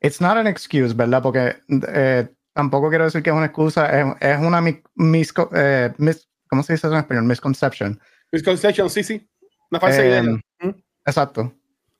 [0.02, 1.22] it's not an excuse verdad?
[1.22, 1.56] Porque
[1.88, 6.28] eh, tampoco quiero decir que es una excusa es, es una mis, mis, eh, mis,
[6.50, 7.26] cómo se dice eso en español?
[7.26, 8.00] Misconception.
[8.32, 9.28] Misconception sí sí.
[9.72, 10.22] Una falsa idea.
[10.22, 10.76] Um, ¿Mm?
[11.06, 11.52] exacto.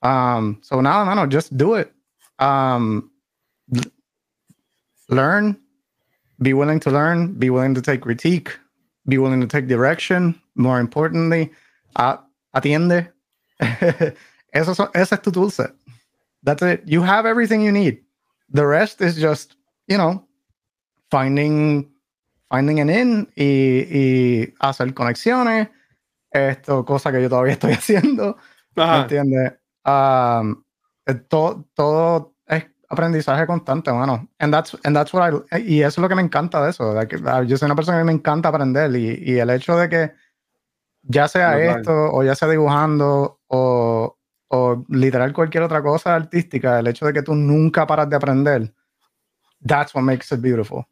[0.02, 1.92] Um, so nada mano just do it.
[2.40, 3.12] Um,
[5.10, 5.58] learn.
[6.42, 7.34] Be willing to learn.
[7.34, 8.58] Be willing to take critique
[9.08, 10.40] be willing to take direction.
[10.56, 11.52] More importantly,
[11.96, 12.18] uh,
[12.56, 13.12] atiende.
[14.54, 15.74] Eso so, ese es tu toolset.
[16.44, 16.82] That's it.
[16.86, 18.00] You have everything you need.
[18.50, 19.56] The rest is just,
[19.88, 20.26] you know,
[21.12, 21.90] finding,
[22.50, 25.70] finding an in y, y hacer conexiones.
[26.32, 28.38] Esto, cosa que yo todavía estoy haciendo.
[28.76, 29.02] Ajá.
[29.04, 29.54] ¿Entiendes?
[29.86, 30.64] Um,
[31.28, 32.39] todo, todo es
[32.90, 34.28] aprendizaje constante, mano.
[34.40, 36.94] And that's, and that's what I, y eso es lo que me encanta de eso.
[37.08, 40.12] Que, yo soy una persona que me encanta aprender y, y el hecho de que
[41.04, 42.14] ya sea no, esto claro.
[42.14, 44.18] o ya sea dibujando o,
[44.50, 48.74] o literal cualquier otra cosa artística, el hecho de que tú nunca paras de aprender,
[49.66, 50.86] that's what makes it beautiful.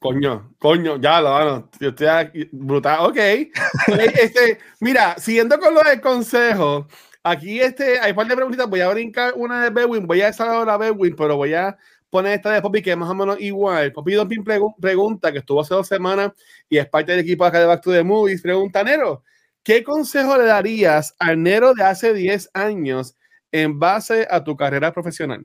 [0.00, 3.16] Coño, coño, ya lo bueno, yo estoy aquí, brutal, ok.
[4.14, 6.86] este, mira, siguiendo con lo del consejo,
[7.22, 8.68] Aquí este, hay un par de preguntitas.
[8.68, 10.06] Voy a brincar una de Bedwin.
[10.06, 11.76] Voy a sacar la Bedwin, pero voy a
[12.10, 13.92] poner esta de Poppy, que es más o menos igual.
[13.92, 14.44] Poppy Dumping
[14.80, 16.32] pregunta, que estuvo hace dos semanas
[16.68, 18.42] y es parte del equipo acá de Back to the Movies.
[18.42, 19.24] Pregunta, Nero,
[19.62, 23.16] ¿qué consejo le darías al Nero de hace 10 años
[23.52, 25.44] en base a tu carrera profesional?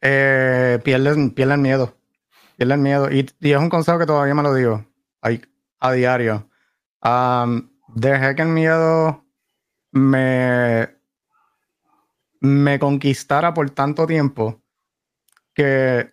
[0.00, 1.96] Eh, pierden, pierden miedo.
[2.56, 3.10] Pierden miedo.
[3.10, 4.86] Y, es un consejo que todavía me lo digo
[5.80, 6.48] a diario.
[7.02, 9.23] Um, dejé que el miedo
[9.94, 10.88] me,
[12.40, 14.60] me conquistara por tanto tiempo
[15.54, 16.10] que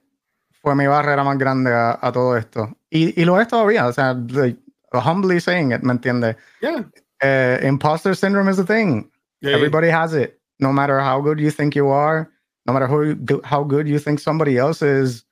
[0.61, 2.77] fue mi barrera más grande a, a todo esto.
[2.91, 4.59] Y, y, lo es todavía, o sea, like,
[4.93, 6.35] humbly saying it, ¿me entiendes?
[6.61, 6.85] Yeah.
[7.23, 9.09] Uh, imposter syndrome is a thing.
[9.41, 10.39] Yeah, Everybody has it.
[10.59, 12.29] No matter how good you think you are,
[12.67, 15.25] no matter who, how good you think somebody else is,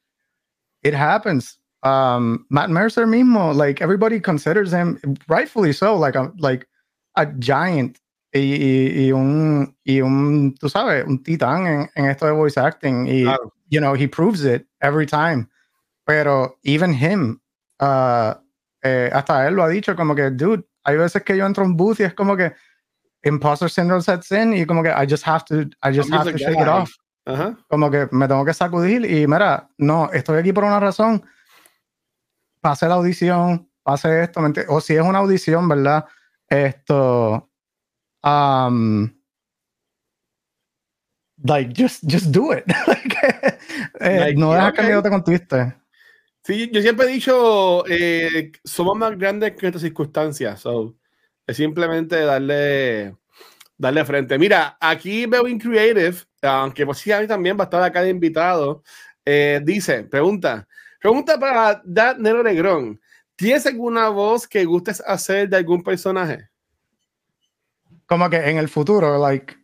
[0.82, 1.58] it happens.
[1.84, 6.68] Um, Matt Mercer mismo, like everybody considers him rightfully so, like a like
[7.16, 8.00] a giant
[8.32, 12.60] y, y, y un y un tú sabes un titán en, en esto de voice
[12.60, 13.54] acting y Claro.
[13.70, 15.48] you know he proves it every time.
[16.06, 17.40] Pero even him,
[17.82, 18.34] uh,
[18.84, 21.76] eh, hasta él lo ha dicho como que dude, hay veces que yo entro en
[21.76, 22.54] booth y es como que
[23.24, 26.32] imposter syndrome sets in y como que I just have to I just I'm have
[26.32, 26.70] to a shake it guy.
[26.70, 26.92] off
[27.26, 27.58] Ajá.
[27.68, 31.24] como que me tengo que sacudir y mira, no, estoy aquí por una razón.
[32.62, 36.06] Pase la audición, pase esto, ¿me enti- o si es una audición, ¿verdad?
[36.48, 37.49] Esto,
[38.24, 39.14] um,
[41.44, 42.66] like, just, just do it.
[42.88, 43.16] Like,
[44.02, 45.04] eh, Like, no dejas que el okay.
[45.04, 45.74] te conquiste.
[46.44, 50.62] Sí, yo siempre he dicho, eh, somos más grandes que nuestras circunstancias.
[50.62, 50.96] So,
[51.46, 53.16] es simplemente darle,
[53.78, 54.38] darle frente.
[54.40, 58.02] Mira, aquí veo in Creative, aunque pues sí, a mí también va a estar acá
[58.02, 58.84] de invitado.
[59.26, 60.68] eh, dice, pregunta,
[61.00, 63.00] pregunta para Dad Nero Negrón.
[63.36, 66.49] ¿Tienes alguna voz que gustes hacer de algún personaje?
[68.10, 69.56] Como que en el futuro, like,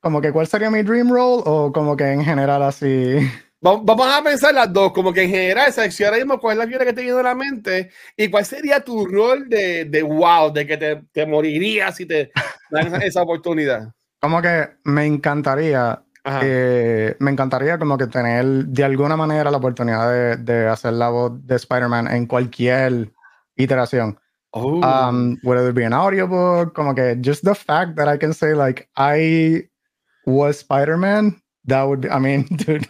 [0.00, 3.16] como que cuál sería mi dream role o como que en general así.
[3.66, 6.58] Va- Vamos a pensar las dos, como que en general, selecciona ahora mismo cuál es
[6.58, 10.02] la figura que te viene a la mente y cuál sería tu rol de, de
[10.02, 12.30] wow, de que te, te morirías si te
[12.70, 13.88] dan esa- oportunidad.
[14.20, 16.02] Como que me encantaría.
[16.42, 21.10] Eh, me encantaría como que tener de alguna manera la oportunidad de, de hacer la
[21.10, 23.12] voz de Spider-Man en cualquier
[23.56, 24.18] iteración.
[24.54, 24.82] Oh.
[24.82, 28.54] Um, whether it be an audiobook, como que just the fact that I can say
[28.54, 29.64] like I
[30.26, 32.86] was Spider-Man, that would be, I mean, dude,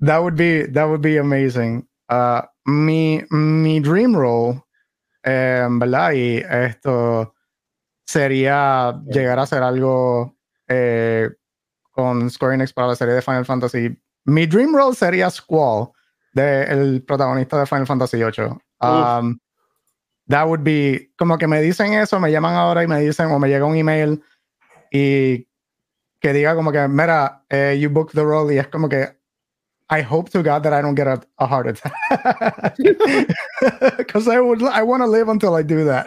[0.00, 1.86] that would be, that would be amazing.
[2.08, 4.64] Uh, mi, mi dream role,
[5.24, 6.12] eh, ¿verdad?
[6.12, 7.34] Y esto
[8.06, 10.36] sería llegar a hacer algo
[10.68, 11.28] eh,
[11.90, 13.96] con Square Enix para la serie de Final Fantasy.
[14.26, 15.90] Mi dream role sería Squall,
[16.34, 18.58] de, el protagonista de Final Fantasy VIII.
[18.80, 19.38] Um,
[20.28, 23.38] that would be, como que me dicen eso, me llaman ahora y me dicen, o
[23.38, 24.22] me llega un email
[24.90, 25.48] y
[26.20, 29.16] que diga como que, mira, eh, you booked the role y es como que,
[29.90, 31.92] I hope to God that I don't get a, heart attack.
[33.98, 36.06] Because I would, I want to live until I do that.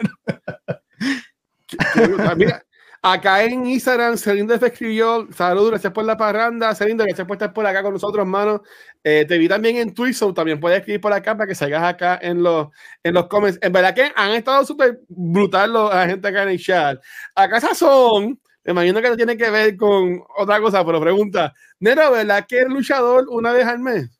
[3.02, 7.52] Acá en Instagram, Celindo te escribió, saludos, gracias por la parranda, Celindo, gracias por estar
[7.52, 8.62] por acá con nosotros, hermano.
[9.08, 11.84] Eh, te vi también en Twitch, so también puedes escribir por acá para que salgas
[11.84, 12.66] acá en los,
[13.04, 13.56] en los comments.
[13.62, 16.98] En verdad que han estado súper brutal los- la gente acá en el chat.
[17.36, 22.10] Acá son, me imagino que no tiene que ver con otra cosa, pero pregunta, Nero,
[22.10, 24.10] ¿verdad que eres luchador una vez al mes?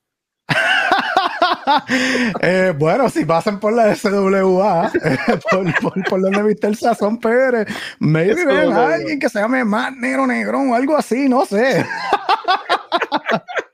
[2.41, 5.17] Eh, bueno, si pasan por la SWA, eh,
[5.51, 7.67] por, por, por donde viste el Sazón Pérez,
[7.99, 11.85] maybe ven a alguien que se llame más negro negrón o algo así, no sé.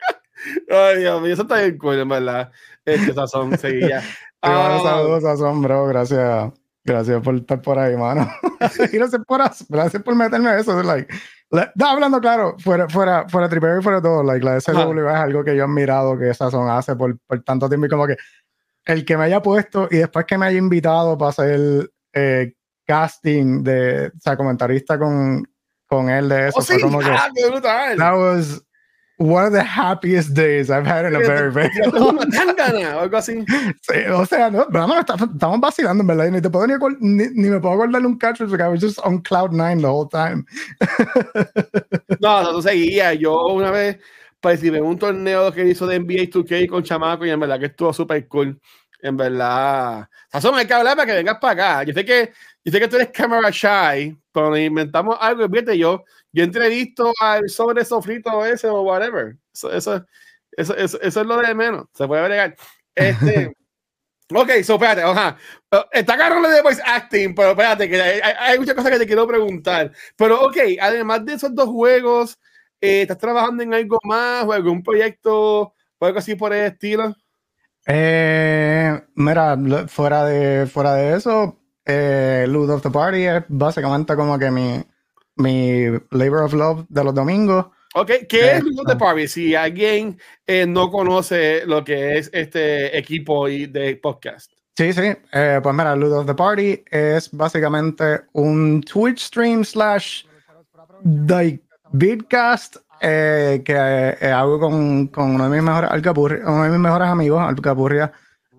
[0.75, 2.51] Ay, Dios mío, eso está bien cool, en verdad.
[2.85, 4.01] Este sazón, seguía.
[4.45, 5.87] Ah, saludos, Sazón, bro.
[5.87, 6.51] Gracias.
[6.83, 8.29] Gracias por estar por ahí, mano.
[8.91, 10.83] gracias por, as- gracias por meterme a eso.
[10.83, 11.13] Like,
[11.49, 15.15] la- no, hablando claro, fuera, fuera, fuera tripeo y fuera todo, like, la SW es
[15.15, 18.17] algo que yo he admirado que Sazón hace por, por tanto tiempo y como que
[18.85, 22.51] el que me haya puesto y después que me haya invitado para hacer eh,
[22.85, 25.47] casting de, o sea, comentarista con,
[25.87, 27.97] con él de eso, Oh, sí, fue como que ah, qué brutal.
[27.97, 28.61] that was
[29.17, 33.45] one of the happiest days I've had in a very, very long o algo así.
[33.81, 36.29] Sí, o sea, no, pero está- estamos vacilando, verdad.
[36.31, 38.99] Ni, te puedo ni, ni, ni me puedo acordar un catch porque I was just
[39.03, 40.45] on cloud nine the whole time.
[42.19, 43.13] No, no, no seguía.
[43.13, 43.97] Yo una vez
[44.39, 47.67] participé en un torneo que hizo de NBA 2K con Chamaco y en verdad que
[47.67, 48.59] estuvo súper cool.
[49.01, 50.07] En verdad.
[50.31, 51.83] Sazón, hay que hablar para que vengas para acá.
[51.83, 52.31] Yo sé que,
[52.63, 55.45] yo sé que tú eres camera shy, pero inventamos algo.
[55.71, 59.37] y yo, yo entrevisto al sobre sofrito ese o whatever.
[59.53, 60.05] Eso, eso,
[60.51, 61.85] eso, eso, eso es lo de menos.
[61.93, 62.55] Se puede agregar.
[62.95, 63.53] Este.
[64.35, 65.37] Ok, so espérate, ajá.
[65.71, 69.05] Uh, Está caro lo de voice acting, pero espérate, que hay, muchas cosas que te
[69.05, 69.91] quiero preguntar.
[70.15, 72.39] Pero ok, además de esos dos juegos,
[72.81, 77.15] eh, ¿estás trabajando en algo más o algún proyecto o algo así por el estilo?
[77.85, 84.39] Eh, mira, fuera de, fuera de eso, eh, Loot of the Party es básicamente como
[84.39, 84.83] que mi,
[85.35, 87.65] mi labor of love de los domingos.
[87.95, 89.27] Ok, ¿qué es Loot of the Party?
[89.27, 90.17] Si alguien
[90.47, 94.51] eh, no conoce lo que es este equipo de podcast.
[94.75, 95.13] Sí, sí.
[95.31, 100.23] Eh, pues mira, of the Party es básicamente un Twitch stream slash
[101.91, 105.91] vidcast eh, que hago con, con, uno de mis mejores,
[106.45, 108.11] uno de mis mejores amigos, Alcapurria,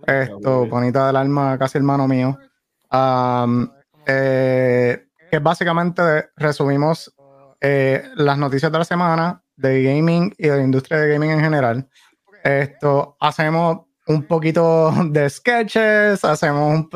[0.07, 2.39] esto, bonita del alma, casi hermano mío.
[5.35, 7.13] Que básicamente resumimos
[7.61, 11.41] eh, las noticias de la semana de gaming y de la industria de gaming en
[11.41, 11.89] general.
[12.45, 16.89] Esto hacemos un poquito de sketches, hacemos un,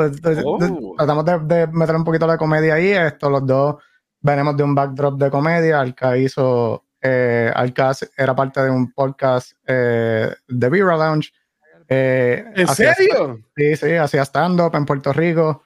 [0.45, 0.95] oh.
[0.97, 2.93] tratamos de, meter un poquito de comedia ahí.
[2.93, 3.75] Esto, los dos
[4.21, 5.81] venimos de un backdrop de comedia.
[5.81, 11.33] Alca hizo, eh, Alca era parte de un podcast eh, de Vira Lounge.
[11.89, 13.41] Eh, ¿En serio?
[13.57, 15.65] Sí, sí, hacía stand-up en Puerto Rico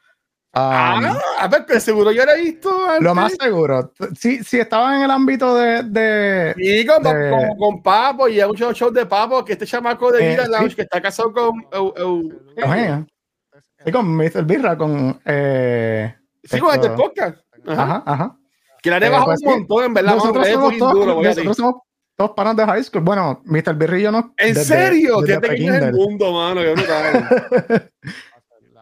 [0.52, 2.70] ah, a ver, pero seguro yo lo he visto.
[3.00, 3.92] Lo más seguro.
[4.18, 5.82] Si, si estaba en el ámbito de.
[5.84, 10.12] de sí, con, con, con, Papo y hay muchos shows de Papo, que este chamaco
[10.12, 11.66] de Vida eh, Lounge que está casado con.
[13.84, 14.44] sí, con Mr.
[14.44, 15.20] Birra, con.
[15.24, 17.38] Eh, sí, con este podcast.
[17.66, 18.38] Ajá, ajá.
[18.82, 20.14] Que la haré eh, bajar pues un montón, en verdad.
[20.16, 21.74] Nosotros, somos, todos, duro, nosotros somos
[22.16, 23.02] todos panas de high school.
[23.02, 23.74] Bueno, Mr.
[23.74, 24.34] Birra y yo no.
[24.36, 25.22] ¿En serio?
[25.24, 26.60] ¿Qué te el mundo, mano?
[26.60, 27.90] Qué brutal.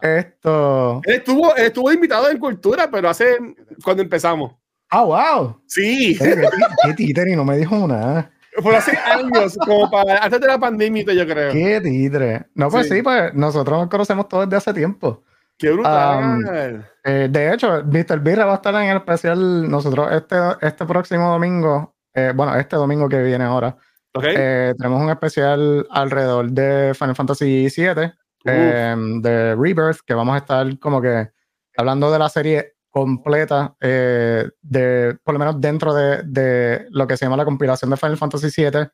[0.02, 1.00] Esto.
[1.04, 3.36] Él estuvo, estuvo invitado en Cultura, pero hace.
[3.82, 4.52] cuando empezamos.
[4.90, 5.60] Ah, wow.
[5.66, 6.18] Sí.
[6.18, 8.30] Qué, títere, no me dijo nada.
[8.60, 11.52] Por hace años, como para antes de la pandemia, yo creo.
[11.52, 12.46] Qué títere.
[12.54, 15.22] No, pues sí, pues nosotros nos conocemos todos desde hace tiempo.
[15.56, 16.84] Qué brutal.
[17.04, 18.18] Eh, de hecho, Mr.
[18.20, 21.94] Birra va a estar en el especial nosotros este, este próximo domingo.
[22.12, 23.76] Eh, bueno, este domingo que viene ahora.
[24.22, 28.12] Eh, tenemos un especial alrededor de Final Fantasy VII
[28.44, 31.30] Em, de Rebirth, que vamos a estar como que
[31.76, 37.16] hablando de la serie completa, eh, de, por lo menos dentro de, de, lo que
[37.16, 38.88] se llama la compilación de Final Fantasy VII,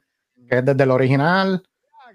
[0.48, 1.62] que es desde el original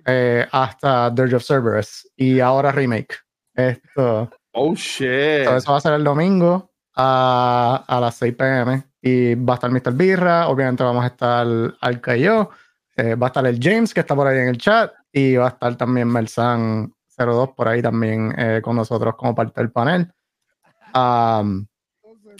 [0.06, 3.15] eh, hasta Dirge of Cerberus y ahora remake.
[3.54, 4.30] Esto.
[4.54, 5.48] Oh shit.
[5.48, 9.72] eso va a ser el domingo a, a las 6 pm y va a estar
[9.72, 9.94] Mr.
[9.94, 11.48] Birra, obviamente vamos a estar
[11.80, 12.50] Alka y yo,
[12.96, 15.46] eh, va a estar el James que está por ahí en el chat y va
[15.46, 20.12] a estar también Melsan 02 por ahí también eh, con nosotros como parte del panel.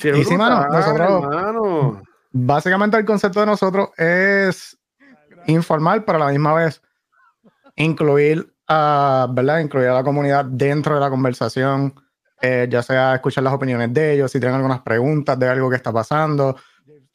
[0.03, 4.77] y sí, mano, nosotros, básicamente el concepto de nosotros es
[5.47, 6.81] informar, pero a la misma vez
[7.75, 9.60] incluir, a, ¿verdad?
[9.60, 11.93] incluir a la comunidad dentro de la conversación,
[12.41, 15.75] eh, ya sea escuchar las opiniones de ellos, si tienen algunas preguntas de algo que
[15.75, 16.55] está pasando,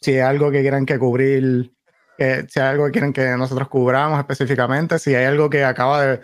[0.00, 1.72] si hay algo que quieren que cubrir,
[2.18, 6.20] si hay algo que quieren que nosotros cubramos específicamente, si hay algo que acaba de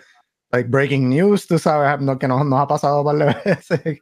[0.53, 3.99] like breaking news, tú sabes, que nos, nos ha pasado un par de veces que,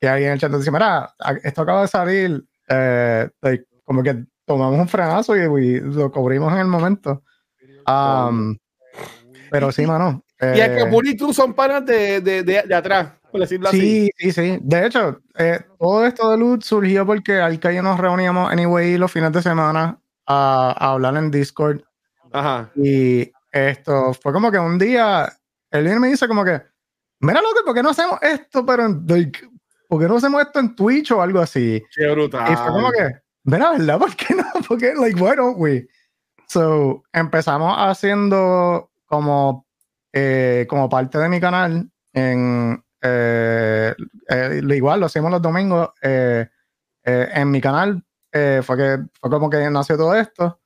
[0.00, 3.28] que, alguien en el chat dice, mira, esto acaba de salir, eh,
[3.84, 7.22] como que tomamos un frenazo y, lo cubrimos en el momento.
[7.86, 8.56] Um,
[9.50, 10.22] pero sí, mano.
[10.40, 14.32] y Acapulco y tú son panas de, de, de, atrás, por decirlo sí, así.
[14.32, 18.52] Sí, sí, De hecho, eh, todo esto de luz surgió porque al que nos reuníamos
[18.52, 21.80] anyway los fines de semana a, a hablar en Discord.
[22.30, 22.70] Ajá.
[22.76, 25.30] Y esto fue como que un día
[25.72, 26.62] él viene me dice como que,
[27.20, 28.64] mira loco, ¿por qué no hacemos esto?
[28.64, 29.06] Pero en,
[29.88, 31.82] ¿por qué no hacemos esto en Twitch o algo así?
[31.94, 32.52] Qué brutal.
[32.52, 33.10] Y fue como que,
[33.44, 33.98] mira, ¿verdad?
[33.98, 34.44] ¿Por qué no?
[34.68, 35.88] Porque, like, why don't we?
[36.46, 39.66] So, empezamos haciendo como,
[40.12, 43.94] eh, como parte de mi canal en, eh,
[44.28, 49.96] eh, igual lo hacemos los domingos en mi canal fue que fue como que nació
[49.96, 50.61] todo esto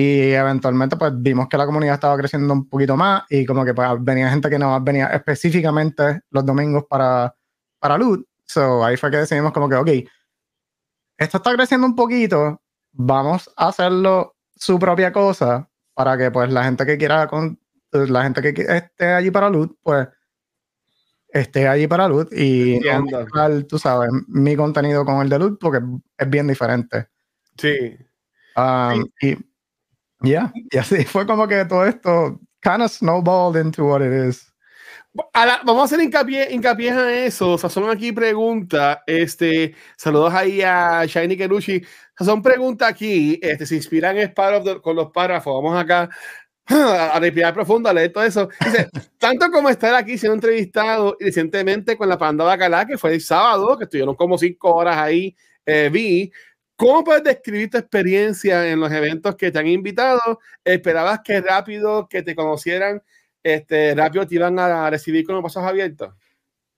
[0.00, 3.74] y eventualmente pues vimos que la comunidad estaba creciendo un poquito más y como que
[3.74, 7.34] pues, venía gente que no venía específicamente los domingos para,
[7.78, 8.26] para loot.
[8.46, 9.88] So ahí fue que decidimos como que, ok,
[11.18, 16.64] esto está creciendo un poquito, vamos a hacerlo su propia cosa para que pues la
[16.64, 17.60] gente que quiera, con,
[17.92, 20.08] la gente que esté allí para loot, pues
[21.28, 22.80] esté allí para loot y
[23.68, 25.80] tú sabes, mi contenido con el de loot porque
[26.16, 27.08] es bien diferente.
[27.58, 27.98] Sí.
[28.56, 29.49] Um, y
[30.22, 34.46] ya, y así fue como que todo esto kind of snowballed into what it is.
[35.64, 37.58] vamos a hacer hincapié, hincapié en eso.
[37.58, 38.98] son aquí preguntas.
[39.06, 41.82] Este, saludos ahí a Shiny Kerushi.
[42.18, 43.38] Son preguntas aquí.
[43.42, 44.32] Este, se inspiran en
[44.82, 45.54] con los párrafos.
[45.54, 46.08] Vamos acá
[46.70, 48.48] a respirar profundo, a leer todo eso.
[48.64, 53.20] Dice, tanto como estar aquí siendo entrevistado recientemente con la Panda Bacalá, que fue el
[53.20, 55.34] sábado, que estuvieron como cinco horas ahí,
[55.66, 56.32] eh, vi
[56.80, 60.40] ¿Cómo puedes describir tu experiencia en los eventos que te han invitado?
[60.64, 63.02] ¿Esperabas que rápido que te conocieran,
[63.42, 66.14] este, rápido te iban a recibir con los pasos abiertos?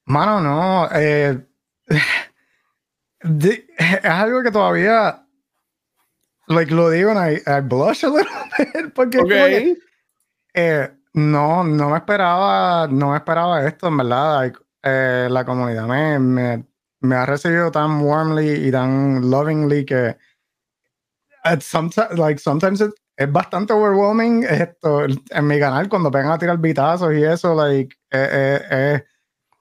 [0.07, 0.88] Mano, no.
[0.92, 1.38] Eh,
[3.20, 5.24] es algo que todavía
[6.48, 8.26] like, lo digo, and I, I blush a little
[8.59, 9.76] bit, porque que,
[10.55, 14.53] eh, no, no me esperaba, no me esperaba esto, en verdad.
[14.82, 16.64] eh, la comunidad me, me,
[17.03, 20.16] me ha recibido tan warmly y tan lovingly que
[21.44, 26.38] at someti- like, sometimes it- es bastante overwhelming esto en mi canal cuando pegan a
[26.38, 29.05] tirar bitazos y eso, like, eh, eh, eh,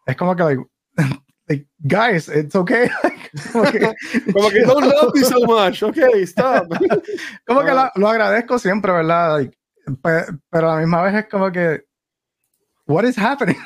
[0.07, 0.61] es como que, like,
[1.49, 2.89] like, guys, it's okay.
[3.51, 3.79] como que,
[4.33, 5.83] Como que don't love me so much.
[5.83, 6.67] Ok, stop.
[7.47, 9.37] como que la- lo agradezco siempre, ¿verdad?
[9.39, 9.57] Like,
[10.01, 11.83] pe- pero a la misma vez es como que,
[12.87, 13.57] what is happening?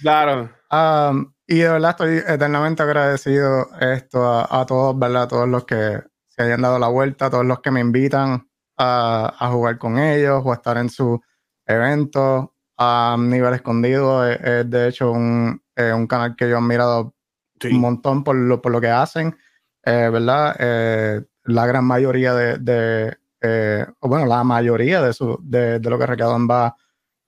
[0.00, 0.50] Claro.
[0.70, 5.24] Um, y de verdad estoy eternamente agradecido esto a, a todos, ¿verdad?
[5.24, 8.48] A todos los que se hayan dado la vuelta, a todos los que me invitan
[8.78, 11.20] a, a jugar con ellos o a estar en su
[11.66, 14.28] evento a nivel escondido.
[14.28, 17.14] Es, es, de hecho un, eh, un canal que yo he admirado
[17.60, 17.68] Sí.
[17.68, 19.36] un montón por lo, por lo que hacen,
[19.84, 20.56] eh, ¿verdad?
[20.58, 25.90] Eh, la gran mayoría de, de eh, o bueno, la mayoría de, su, de, de
[25.90, 26.74] lo que recaudan va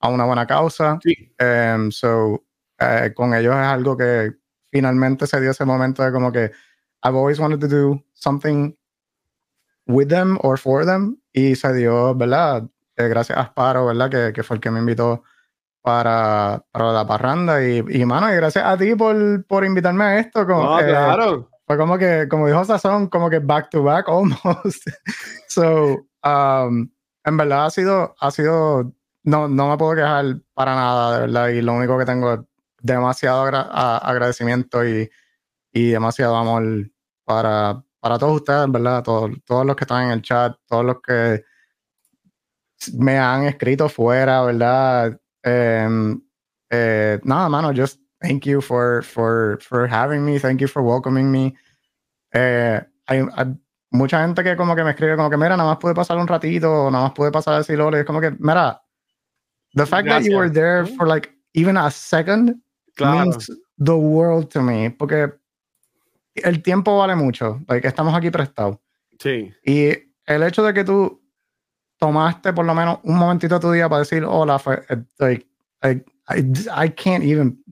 [0.01, 0.99] a una buena causa.
[1.05, 1.15] Sí.
[1.41, 2.43] Um, so,
[2.79, 4.33] eh, con ellos es algo que
[4.71, 6.51] finalmente se dio ese momento de como que
[7.05, 8.75] I've always wanted to do something
[9.87, 12.65] with them or for them y se dio, ¿verdad?
[12.97, 14.11] Eh, gracias a Asparo, ¿verdad?
[14.11, 15.23] Que, que fue el que me invitó
[15.83, 20.19] para, para la parranda y, y mano, y gracias a ti por, por invitarme a
[20.19, 20.47] esto.
[20.47, 21.51] Como, No, claro.
[21.67, 24.89] fue como que, como dijo Sazón, como que back to back almost.
[25.49, 26.89] so, um,
[27.25, 28.93] en verdad ha sido, ha sido,
[29.25, 32.41] no, no me puedo quejar para nada, de verdad, y lo único que tengo es
[32.85, 35.11] demasiado agra- agradecimiento y,
[35.73, 36.91] y demasiado amor
[37.25, 39.03] para, para todos ustedes, ¿verdad?
[39.03, 41.43] Todos, todos los que están en el chat, todos los que
[42.93, 45.19] me han escrito fuera, ¿verdad?
[45.43, 46.21] Em,
[46.71, 51.31] eh, nada, mano, just thank you for, for, for having me, thank you for welcoming
[51.31, 51.55] me.
[52.35, 53.47] Eh, hay, hay
[53.93, 56.29] mucha gente que como que me escribe como que, mira, nada más pude pasar un
[56.29, 58.83] ratito, nada más pude pasar a decir es como que, mira,
[59.75, 62.61] the fact that you were there for like even a second
[62.95, 63.31] Claro.
[63.31, 65.33] means the world to me, porque
[66.35, 68.79] el tiempo vale mucho, like, estamos aquí prestados.
[69.19, 69.53] Sí.
[69.65, 69.89] Y
[70.27, 71.23] el hecho de que tú
[71.99, 75.47] tomaste por lo menos un momentito de tu día para decir hola, eh, like,
[75.83, 77.63] like, I, I can't even,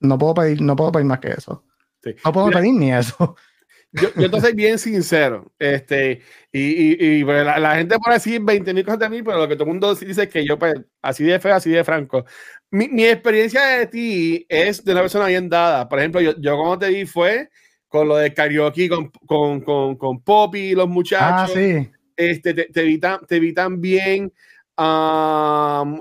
[0.00, 1.64] no puedo pedir, no puedo pedir más que eso.
[2.02, 2.14] Sí.
[2.24, 3.36] No puedo Mira, pedir ni eso.
[3.92, 6.20] Yo, yo entonces bien sincero, este,
[6.52, 9.38] y, y, y pues, la, la gente por decir 20 mil cosas de mí, pero
[9.38, 11.82] lo que todo el mundo dice es que yo, pues, así de feo, así de
[11.82, 12.26] franco.
[12.70, 15.88] Mi, mi experiencia de ti es de una persona bien dada.
[15.88, 17.48] Por ejemplo, yo, yo como te vi fue
[17.88, 21.52] con lo de karaoke con, con, con, con Poppy y los Ah, muchachos.
[21.54, 21.88] sí.
[22.16, 24.32] este, te, te vi tan, te vi también
[24.78, 26.00] um,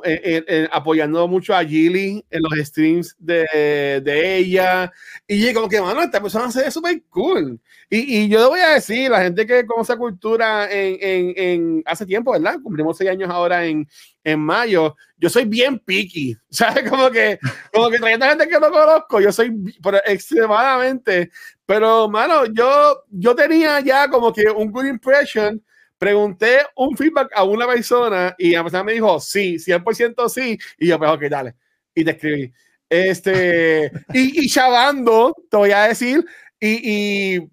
[0.71, 4.91] apoyando mucho a Gilly en los streams de, de ella.
[5.27, 7.59] Y yo como que, mano, esta persona se ve súper cool.
[7.89, 11.83] Y, y yo le voy a decir, la gente que conoce cultura en, en, en-
[11.85, 12.57] hace tiempo, ¿verdad?
[12.61, 13.87] Cumplimos seis años ahora en,
[14.23, 14.95] en mayo.
[15.17, 16.89] Yo soy bien picky, ¿sabes?
[16.89, 17.39] Como que,
[17.73, 19.51] como que trayendo gente que no conozco, yo soy
[19.81, 21.31] pero extremadamente.
[21.65, 25.61] Pero, mano, yo, yo tenía ya como que un good impression
[25.97, 30.57] pregunté un feedback a una persona y la persona me dijo sí, 100% sí.
[30.77, 31.55] Y yo, pues, ok, dale.
[31.95, 32.53] Y te escribí.
[32.89, 36.25] Este, y, y chavando, te voy a decir,
[36.59, 37.49] y, y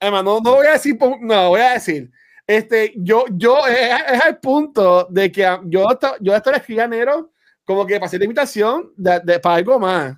[0.00, 2.10] además, no, no voy a decir, po- no, voy a decir,
[2.46, 3.76] este, yo, yo, es,
[4.12, 5.86] es al punto de que yo,
[6.20, 7.32] yo esto le escribí a Nero
[7.64, 10.16] como que pasé la invitación de, de- para algo más.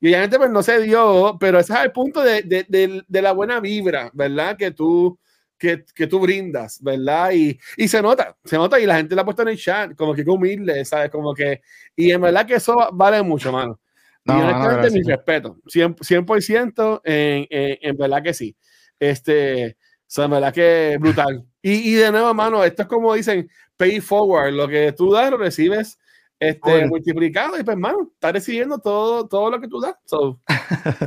[0.00, 3.22] Y obviamente pues no se dio, pero ese es el punto de, de, de- de
[3.22, 4.56] la buena vibra, ¿verdad?
[4.56, 5.18] Que tú,
[5.62, 7.30] que, que tú brindas, ¿verdad?
[7.32, 9.94] Y, y se nota, se nota y la gente la ha puesto en el chat,
[9.94, 11.08] como que humilde, ¿sabes?
[11.08, 11.60] Como que,
[11.94, 13.80] y en verdad que eso vale mucho, mano.
[14.24, 15.16] No, y honestamente, mi gracias.
[15.16, 18.56] respeto, 100%, 100% en, en, en verdad que sí.
[18.98, 21.44] Este, o sea, en verdad que brutal.
[21.62, 25.30] Y, y de nuevo, mano, esto es como dicen, pay forward, lo que tú das
[25.30, 25.96] lo recibes
[26.42, 29.94] este, multiplicado y pues, mano, estás recibiendo todo, todo lo que tú das.
[30.04, 30.40] So,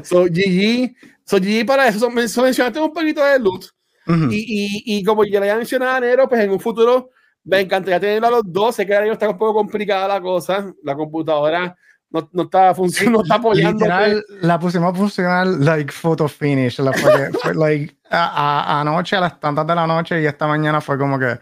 [0.04, 0.96] so GG,
[1.26, 3.75] so GG para eso, so mencionaste un poquito de loot.
[4.08, 4.28] Ujú.
[4.32, 7.10] Y, y, y como ya le había mencionado a Nero, pues en un futuro
[7.44, 8.76] me encantaría tenerlo a los dos.
[8.76, 10.72] Sé que ahora está un poco complicada la cosa.
[10.84, 11.76] La computadora
[12.10, 13.80] no, no está funcionando, no está apoyando.
[13.86, 16.80] Literal, la pusimos a funcionar like photo finish.
[16.80, 16.92] La
[17.42, 20.98] fue, like, a, a- anoche a las tantas de la noche y esta mañana fue
[20.98, 21.38] como que,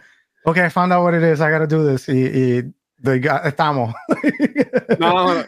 [0.46, 2.08] ok, I found out what it is, I gotta do this.
[2.10, 3.94] Y, y like, estamos.
[5.00, 5.44] No, no, no.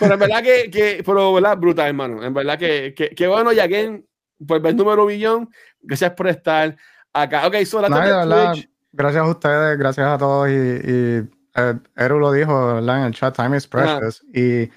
[0.00, 2.22] Pero en verdad que, que pero verdad, brutal, hermano.
[2.24, 4.02] En verdad que, que, que bueno, ya que
[4.46, 6.76] por ver número billón, gracias por estar
[7.12, 7.46] acá.
[7.46, 7.56] Ok,
[7.88, 8.54] No,
[8.92, 10.48] gracias a ustedes, gracias a todos.
[10.48, 13.00] Y, y eh, Eru lo dijo ¿verdad?
[13.00, 14.24] en el chat, time is precious.
[14.34, 14.70] Y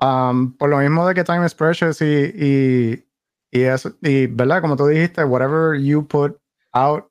[0.00, 3.04] um, por lo mismo de que time is precious y, y,
[3.50, 6.38] y eso, y verdad, como tú dijiste, whatever you put
[6.72, 7.08] out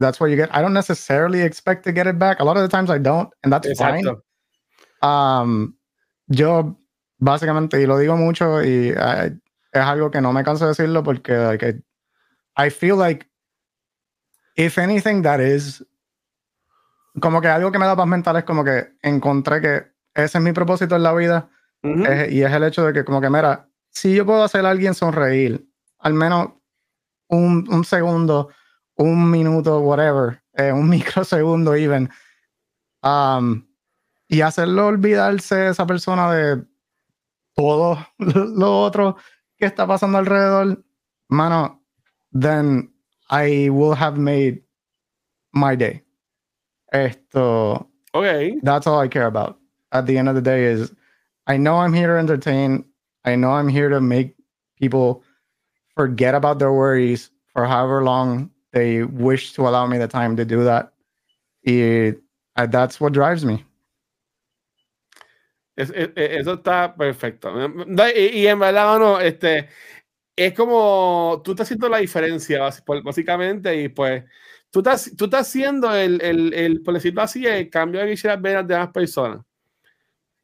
[0.00, 0.48] that's what you get.
[0.52, 2.40] I don't necessarily expect to get it back.
[2.40, 4.04] A lot of the times I don't, and that's fine.
[4.04, 4.22] Exacto.
[5.06, 5.76] Um,
[6.28, 6.76] yo
[7.20, 9.30] básicamente, y lo digo mucho, y eh,
[9.72, 11.68] es algo que no me canso de decirlo porque like,
[12.56, 13.26] I, I feel like
[14.56, 15.84] if anything that is
[17.20, 20.44] como que algo que me da paz mental es como que encontré que ese es
[20.44, 21.48] mi propósito en la vida
[22.06, 24.70] es- y es el hecho de que como que mira, si yo puedo hacer a
[24.70, 25.66] alguien sonreír,
[25.98, 26.50] al menos
[27.28, 28.50] un, un segundo,
[28.96, 32.10] un minuto, whatever, eh, un microsegundo even,
[33.02, 33.66] um,
[34.28, 36.64] y hacerlo olvidarse esa persona de
[37.54, 39.16] todo lo otro
[39.60, 40.82] que está pasando alrededor,
[41.28, 41.80] mano,
[42.32, 42.90] then
[43.30, 44.62] I will have made
[45.52, 46.02] my day.
[46.92, 48.58] Esto, Ok.
[48.62, 49.58] that's all I care about
[49.92, 50.92] at the end of the day is
[51.46, 52.84] I know I'm here to entertain.
[53.24, 54.34] I know I'm here to make
[54.78, 55.22] people
[55.94, 60.44] forget about their worries for however long they wish to allow me the time to
[60.44, 60.92] do that.
[61.66, 62.14] Y
[62.56, 63.64] uh, that's what drives me.
[65.80, 67.52] Es- es- es- eso está perfecto.
[68.16, 69.68] Y, y en verdad, no, este,
[70.36, 72.70] es como tú estás haciendo la diferencia,
[73.04, 74.24] básicamente, y pues
[74.70, 78.40] tú estás, tú estás haciendo el, el, el, por decirlo así, el cambio que quisieras
[78.42, 79.42] ver a las personas.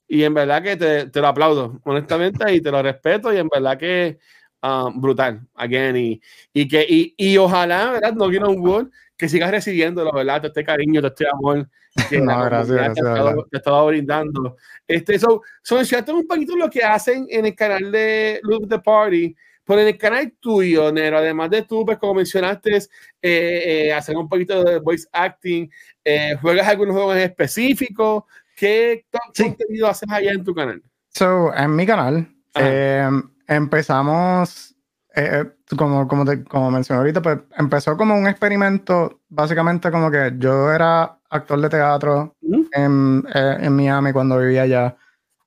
[0.08, 3.48] Y en verdad que te, te lo aplaudo, honestamente, y te lo respeto, y en
[3.48, 4.18] verdad que
[4.62, 6.20] ah, brutal, again, y,
[6.52, 8.12] y que, y, y ojalá, ¿verdad?
[8.14, 10.38] No quiero un word, que sigas recibiéndolo, ¿verdad?
[10.38, 11.68] Todo este cariño, todo este amor
[12.10, 14.56] que No, gracias, te, gracias, ha estado, te ha estado brindando.
[14.86, 15.76] Este, so, so
[16.14, 19.98] un poquito lo que hacen en el canal de Look the Party, pero en el
[19.98, 22.82] canal tuyo, Nero, además de tú, pues como mencionaste, eh,
[23.22, 25.68] eh, hacer un poquito de voice acting,
[26.04, 28.26] eh, ¿juegas algunos juegos en específico?
[28.54, 29.44] ¿Qué Sí.
[29.44, 30.82] contenido haces allá en tu canal?
[31.08, 33.08] So, en mi canal eh,
[33.48, 34.75] empezamos,
[35.16, 40.10] eh, eh, como, como, te- como mencioné ahorita, pues empezó como un experimento, básicamente como
[40.10, 42.68] que yo era actor de teatro Ujú.
[42.72, 44.96] en, eh, en Miami cuando vivía allá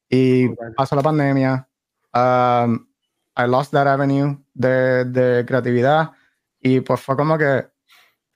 [0.09, 0.59] y Ok.
[0.77, 1.67] pasó la pandemia.
[2.15, 2.87] um,
[3.37, 6.11] I lost that avenue de, de creatividad
[6.61, 7.67] y pues fue como que,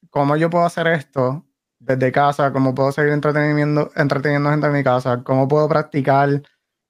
[0.10, 1.46] ¿cómo yo puedo hacer esto
[1.80, 2.54] desde casa?
[2.54, 5.24] ¿Cómo puedo seguir entreteniendo, entreteniendo gente en mi casa?
[5.24, 6.42] ¿Cómo puedo practicar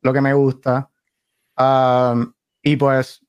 [0.01, 0.89] lo que me gusta?
[1.57, 2.33] Um,
[2.63, 3.22] y pues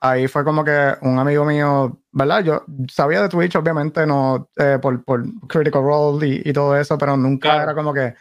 [0.00, 2.42] ahí fue como que un amigo mío, ¿verdad?
[2.44, 6.96] Yo sabía de Twitch, obviamente, no eh, por, por Critical Role y, y todo eso,
[6.98, 7.62] pero nunca Claro.
[7.64, 8.14] era como que,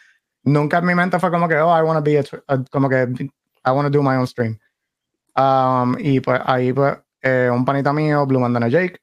[0.43, 2.23] nunca en mi mente fue como que, oh, I want to be a,
[2.53, 3.07] a- como que,
[3.65, 4.57] I want to do my own stream.
[5.35, 8.99] Um, y pues ahí, pues, eh, un panita mío, Blue Bandana Jake,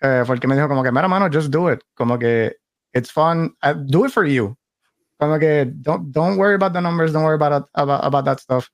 [0.00, 1.80] eh, fue el que me dijo como que, mira, mano, just do it.
[1.94, 2.56] Como que,
[2.94, 4.56] it's fun, uh, do it for you.
[5.18, 8.70] Como que, don't, don't worry about the numbers, don't worry about, about, about that stuff.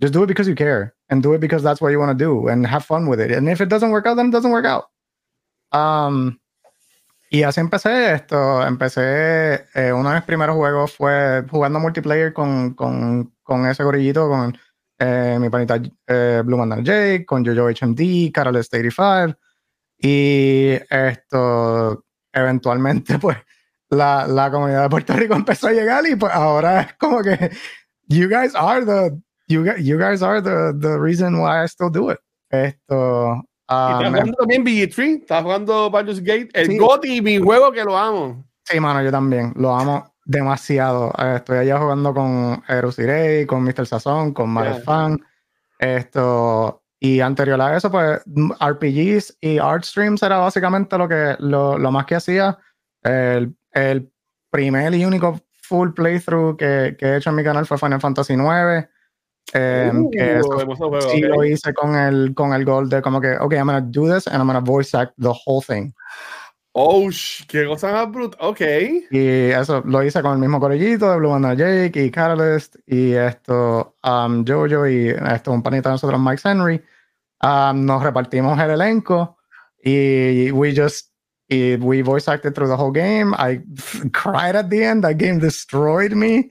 [0.00, 2.24] Just do it because you care and do it because that's what you want to
[2.24, 3.30] do and have fun with it.
[3.30, 4.84] And if it doesn't work out, then it doesn't work out.
[5.72, 6.38] Um,
[7.30, 8.62] y así empecé esto.
[8.62, 14.28] Empecé, eh, uno de mis primeros juegos fue jugando multiplayer con, con, con ese gorillito,
[14.28, 14.56] con
[14.98, 19.38] eh, mi panita eh, Blue Mandal Jake, con Jojo HMD, Catalyst 85.
[19.98, 23.36] Y esto, eventualmente, pues,
[23.90, 27.50] la, la comunidad de Puerto Rico empezó a llegar y pues ahora es como que
[28.08, 29.16] you guys are the
[29.48, 32.18] you, you guys are the, the reason why I still do it.
[32.50, 36.78] Esto, Y ah, estás me- jugando también BG3, estás jugando Baldur's Gate, el Sí.
[36.78, 38.44] GOTY, mi juego que lo amo.
[38.64, 39.52] Sí, mano, yo también.
[39.56, 41.12] Lo amo demasiado.
[41.18, 43.86] Eh, Estoy allá jugando con Erusirei, con Mr.
[43.86, 44.82] Sazón, con Mario Yeah.
[44.84, 45.20] Fan.
[45.78, 46.82] Esto.
[47.00, 48.22] Y anterior a eso, pues
[48.60, 52.56] RPGs y art streams era básicamente lo que lo, lo más que hacía.
[53.02, 54.10] El, el
[54.50, 58.32] primer y único full playthrough que, que he hecho en mi canal fue Final Fantasy
[58.34, 58.88] IX.
[59.52, 61.28] Eh, que eso Uh, hermoso juego, sí ok.
[61.28, 64.26] lo hice con el, con el goal de como que, ok, I'm gonna do this
[64.26, 65.92] and I'm gonna voice act the whole thing.
[66.76, 68.36] Oh, sh- qué cosa más brutal.
[68.40, 68.60] Ok.
[69.10, 73.12] Y eso lo hice con el mismo corillito de Blue Bandana Jake y Catalyst y
[73.12, 76.82] esto, um, Jojo y esto, un panita de nosotros, Mike Henry.
[77.42, 79.36] Um, nos repartimos el elenco
[79.84, 81.12] y we just,
[81.48, 83.34] y we voice acted through the whole game.
[83.38, 83.60] I
[84.12, 85.04] cried at the end.
[85.04, 86.48] That game destroyed me.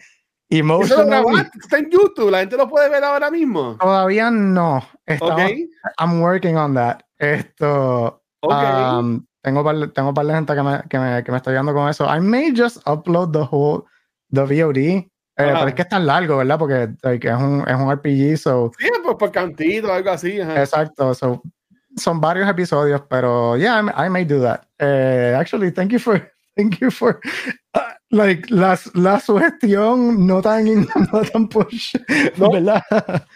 [0.59, 3.77] Eso lo grabaste, está en YouTube, la gente lo puede ver ahora mismo.
[3.79, 4.83] Todavía no.
[5.05, 5.51] Estamos, Ok.
[5.99, 6.99] I'm working on that.
[7.17, 8.53] Esto, Ok.
[8.99, 11.73] Um, tengo par, tengo par de gente que me, que, me, que me está ayudando
[11.73, 12.05] con eso.
[12.05, 13.83] I may just upload the whole
[14.31, 14.77] the VOD.
[14.77, 16.59] eh, pero es que es tan largo, ¿verdad?
[16.59, 20.39] Porque like, es, un, es un RPG, so, sí, pues por cantito, algo así.
[20.39, 20.61] ajá.
[20.61, 21.13] exacto.
[21.15, 21.41] So,
[21.95, 24.61] son varios episodios, pero yeah, I, may- I may do that.
[24.79, 26.19] Eh, actually, thank you for
[26.55, 27.19] thank you for
[27.75, 27.79] uh,
[28.13, 30.65] like, la, la sugestión no tan,
[31.11, 31.95] no tan push,
[32.37, 32.51] No.
[32.51, 32.81] ¿verdad?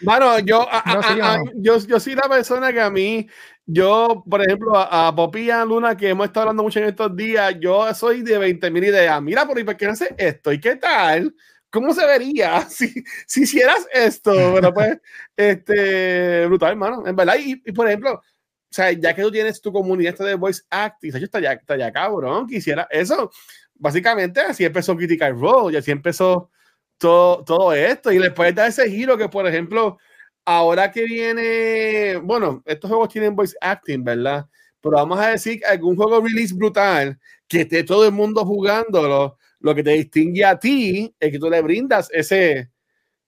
[0.02, 3.28] Mano, yo, a- No, sí, a- a- yo, yo soy la persona que a mí,
[3.66, 7.14] yo, por ejemplo, a, Popi y a Luna, que hemos estado hablando mucho en estos
[7.14, 9.20] días, yo soy de 20 mil ideas.
[9.20, 10.52] Mira, por ahí, ¿por qué no haces esto?
[10.52, 11.34] ¿Y qué tal?
[11.70, 12.92] ¿Cómo se vería si,
[13.26, 14.32] si hicieras esto?
[14.54, 14.98] Pero pues,
[15.36, 17.34] este, brutal, hermano, en verdad.
[17.38, 21.10] Y, y, por ejemplo, o sea, ya que tú tienes tu comunidad de voice acting,
[21.14, 23.30] está ya, está ya cabrón, quisiera eso.
[23.78, 26.50] Básicamente, así empezó Critical Role, y así empezó
[26.98, 28.10] todo, todo esto.
[28.12, 29.98] Y puedes dar ese giro que, por ejemplo,
[30.44, 34.46] ahora que viene, bueno, estos juegos tienen voice acting, ¿verdad?
[34.80, 39.74] Pero vamos a decir algún juego release brutal que esté todo el mundo jugándolo, lo
[39.74, 42.70] que te distingue a ti es que tú le brindas ese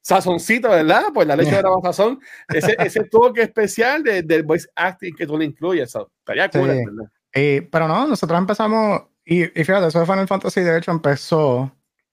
[0.00, 1.04] sazoncito, ¿verdad?
[1.12, 5.26] Pues la leche de la sazón, ese, ese toque especial de- del voice acting que
[5.26, 5.92] tú le incluyes.
[5.94, 6.84] Estaría cool, Sí.
[6.84, 7.10] ¿verdad?
[7.34, 11.72] Y, pero no, nosotros empezamos, y, y fíjate, eso de Final Fantasy de hecho empezó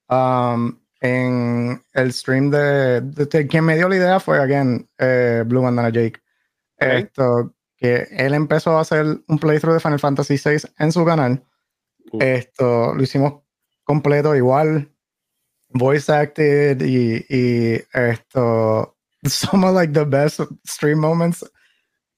[0.09, 5.43] um, en el stream de, de- de- quien me dio la idea fue, again, eh,
[5.45, 6.19] Blue Bandana Jake.
[6.77, 11.43] Esto, que él empezó a hacer un playthrough de Final Fantasy VI en su canal.
[12.21, 13.41] Esto lo hicimos
[13.83, 14.91] completo igual,
[15.69, 21.43] voice acted y, y esto, some of like the best stream moments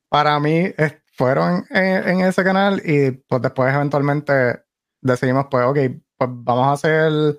[0.09, 4.61] para mí es- fueron en, en ese canal y pues después eventualmente
[5.01, 5.77] decidimos pues ok,
[6.17, 7.37] pues vamos a hacer,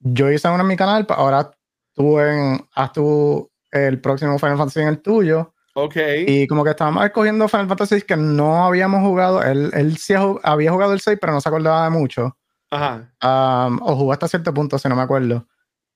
[0.00, 1.50] yo hice uno en mi canal, pues ahora
[1.94, 5.96] tú en, haz tú el próximo Final Fantasy en el tuyo Ok.
[6.26, 10.72] y como que estábamos escogiendo Final Fantasy que no habíamos jugado, él, él sí había
[10.72, 12.36] jugado el 6 pero no se acordaba de mucho.
[12.70, 13.10] Ajá.
[13.22, 15.46] Um, o jugó hasta cierto punto, si no me acuerdo.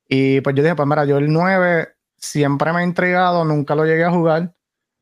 [0.08, 3.84] Y pues yo dije, pues mira, yo el 9 siempre me ha intrigado, nunca lo
[3.84, 4.54] llegué a jugar.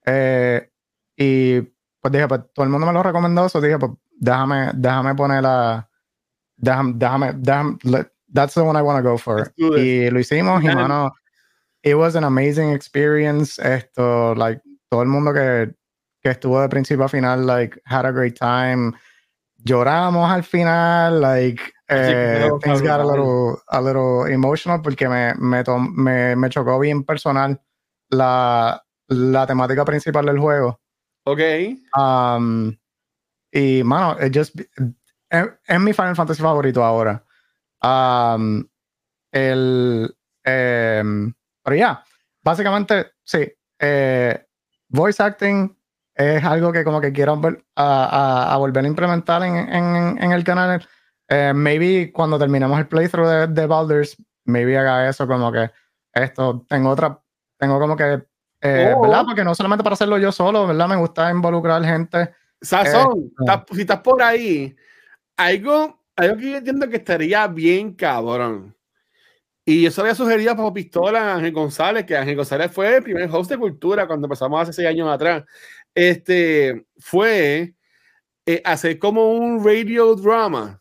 [0.07, 0.71] Eh,
[1.17, 1.61] y
[2.01, 5.43] pues dije, pues todo el mundo me lo recomendó, eso dije, pues déjame, déjame poner
[5.43, 5.90] la.
[6.63, 9.53] Déjame, déjame, déjame, let- that's the one I want to go for.
[9.79, 11.11] Y lo hicimos, y mano,
[11.83, 13.59] it was an amazing experience.
[13.59, 15.73] Esto, like, todo el mundo que,
[16.23, 18.93] que estuvo de principio a final, like, had a great time.
[19.65, 25.63] Lloramos al final, like, eh, things got a little, a little emotional porque me, me,
[25.65, 27.61] tom- me, me chocó bien personal
[28.11, 30.79] la, la temática principal del juego.
[31.27, 31.41] Ok.
[31.97, 32.77] Um,
[33.53, 34.55] y, mano, it just,
[35.31, 37.25] es, es mi Final Fantasy favorito ahora.
[37.83, 38.65] Um,
[39.33, 40.15] el,
[40.45, 42.05] em, pero ya,
[42.43, 43.51] básicamente, sí.
[43.79, 44.47] eh,
[44.89, 45.77] voice acting
[46.15, 48.05] es algo que como que quiero vol- a,
[48.49, 50.87] a- a volver a implementar en, en- en el canal.
[51.29, 55.71] Eh, maybe cuando terminemos el playthrough de, de Baldur's, maybe haga eso como que
[56.13, 57.23] esto, tengo otra,
[57.57, 58.23] tengo como que,
[58.63, 59.01] eh, Oh.
[59.03, 59.25] ¿verdad?
[59.25, 60.89] Porque no solamente para hacerlo yo solo, ¿verdad?
[60.89, 62.35] Me gusta involucrar gente.
[62.61, 64.77] Sazón, Eh, si estás por ahí,
[65.41, 68.77] algo, algo que yo entiendo que estaría bien cabrón.
[69.65, 73.03] Y eso había sugerido a Papo Pistola a Ángel González, que Ángel González fue el
[73.03, 75.45] primer host de cultura cuando empezamos hace seis años atrás.
[75.95, 77.75] Este fue
[78.47, 80.81] eh, hacer como un radio drama,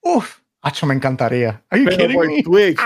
[0.00, 1.64] Uf, Acho, me encantaría.
[1.68, 2.42] Pero por me?
[2.42, 2.78] Twitch.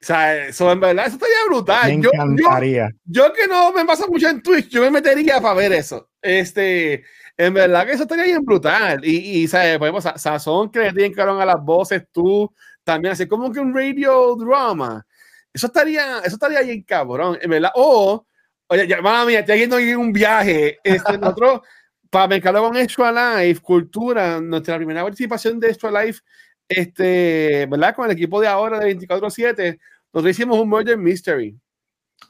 [0.00, 1.88] O sea, eso en verdad, eso estaría brutal.
[1.96, 2.90] Me Yo, yo, encantaría.
[3.04, 6.08] yo que no me pasa mucho en Twitch, yo me metería para ver eso.
[6.22, 7.04] Este,
[7.36, 9.04] en verdad que eso estaría bien brutal.
[9.04, 9.76] Y, y ¿sabes?
[9.78, 12.52] Podemos, Sa- Sazón que le tienen a las voces, tú
[12.84, 15.04] también, así como que un radio drama.
[15.52, 17.72] Eso estaría, eso estaría bien cabrón, en verdad.
[17.74, 18.24] O,
[18.68, 20.78] oye, ya, mía, estoy yendo en un viaje.
[20.84, 21.60] Este, nosotros,
[22.10, 26.20] para mezclarlo con Extra Life, Cultura, nuestra primera participación de Extra Life,
[26.68, 27.94] este, ¿verdad?
[27.94, 29.78] Con el equipo de ahora de 24-7,
[30.12, 31.58] nosotros hicimos un Murder Mystery.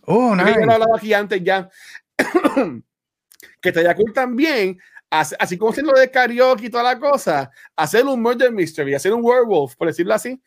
[0.07, 0.55] Oh, que nice.
[0.61, 1.69] yo lo he hablado aquí antes ya.
[3.61, 4.79] que estaría cool también,
[5.11, 8.95] hace- así como hacer lo de karaoke y toda la cosa, hacer un murder mystery,
[8.95, 10.41] hacer un werewolf, por decirlo así,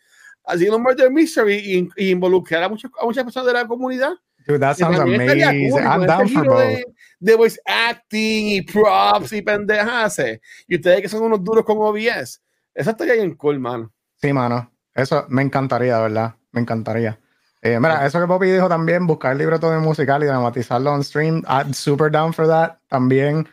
[0.43, 4.13] hacer un murder mystery y, y involucrar a, muchos- a muchas personas de la comunidad.
[4.47, 5.69] Dude, that sounds amazing.
[5.69, 6.57] cool, I'm con down for both.
[6.59, 6.85] de,
[7.19, 10.19] de voice acting y props y pendejas.
[10.67, 12.40] Y ustedes que son unos duros con OBS.
[12.73, 13.91] Eso estaría bien cool, mano.
[14.15, 14.71] Sí, mano.
[14.93, 16.35] Eso me encantaría, de verdad.
[16.51, 17.19] Me encantaría.
[17.61, 21.03] Eh, mira, eso que Poppy dijo también, buscar el libreto de musical y dramatizarlo on
[21.03, 21.43] stream.
[21.47, 22.77] I'm super down for that.
[22.87, 23.47] También,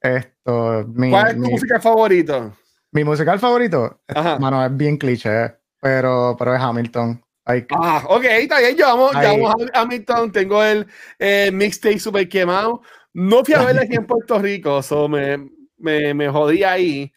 [0.00, 2.52] esto, mi, ¿Cuál es tu mi, música favorito?
[2.92, 4.38] mi musical favorito, Ajá.
[4.38, 7.22] mano, es bien cliché, pero, pero es Hamilton.
[7.46, 8.76] Like, Ah, ok, está bien.
[8.76, 9.36] Llevamos, Ahí.
[9.36, 10.32] llevamos a Hamilton.
[10.32, 10.86] Tengo el
[11.18, 12.82] eh, mixtape super quemado.
[13.14, 17.12] No fui a verla aquí en Puerto Rico, so me, me, me jodí ahí.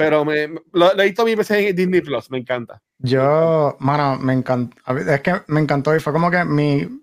[0.00, 2.30] Pero me, lo, he visto mil veces en Disney Plus.
[2.30, 2.82] Me encanta.
[2.98, 4.76] Yo, mano, me encantó.
[4.96, 7.02] Es que me encantó y fue como que mi,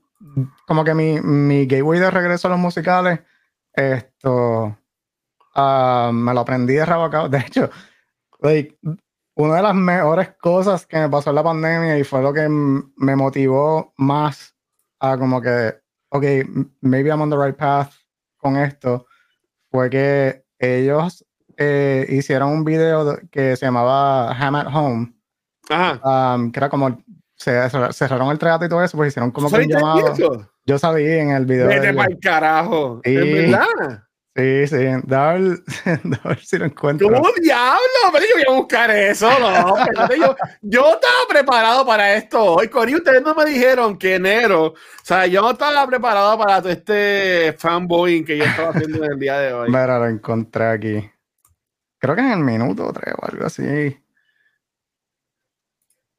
[0.66, 3.20] como que mi, mi gateway de regreso a los musicales.
[3.74, 4.78] Esto,
[5.56, 7.30] ah, me lo aprendí de rabacao.
[7.30, 7.70] De hecho,
[8.40, 8.78] like,
[9.36, 12.48] una de las mejores cosas que me pasó en la pandemia y fue lo que
[12.50, 14.56] me motivó más
[15.00, 15.76] a como que,
[16.10, 16.24] ok,
[16.82, 17.92] maybe I'm on the right path
[18.38, 19.06] con esto,
[19.70, 21.27] fue que ellos
[21.58, 25.14] eh, hicieron un video de- que se llamaba Ham at Home,
[25.70, 26.36] Ajá.
[26.36, 27.04] um, que era como,
[27.36, 30.14] se cerraron el trato y todo eso, pues hicieron como que un ¿Saliste en llamado.
[30.14, 30.50] eso?
[30.66, 31.68] Yo salí en el video.
[31.68, 33.02] Vete para el carajo.
[33.04, 33.16] Sí.
[33.16, 34.04] ¿En verdad?
[34.36, 35.42] Sí, sí, da a ver,
[36.04, 37.08] da a ver si lo encuentro.
[37.10, 37.80] ¿Cómo diablo?
[38.12, 39.76] Pero yo voy a buscar eso, no.
[40.16, 42.68] yo, yo estaba preparado para esto hoy.
[42.68, 44.66] Cori, ustedes no me dijeron que enero.
[44.66, 49.12] O sea, yo no estaba preparado para todo este fanboying que yo estaba haciendo en
[49.14, 49.68] el día de hoy.
[49.70, 51.10] Mira, lo encontré aquí.
[52.00, 53.64] Creo que en el minuto 3 o algo así.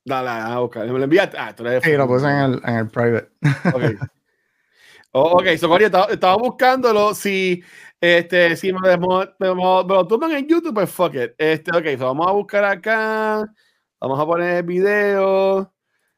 [0.04, 0.86] Dale, a buscar.
[0.86, 1.36] Me lo enviaste.
[1.38, 3.28] Ah, tú eres Sí, lo puse en el, en el private.
[3.72, 3.82] Ok.
[5.12, 7.14] Oh, ok, so, Cory, estaba, estaba buscándolo.
[7.14, 7.62] Si,
[8.00, 11.32] este, si me, demo- me, me lo tumban en YouTube, pues fuck it.
[11.38, 13.44] Este, ok, so vamos a buscar acá.
[14.00, 15.72] Vamos a poner el video.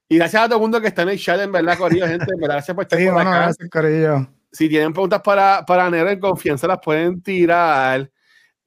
[0.09, 2.27] Y gracias a todo el mundo que está en el chat, en verdad, Corillo, gente.
[2.33, 3.43] En verdad, gracias por estar Sí, por bueno, acá.
[3.43, 4.27] gracias, Corillo.
[4.53, 8.11] Si tienen preguntas para, para Nero en confianza, las pueden tirar.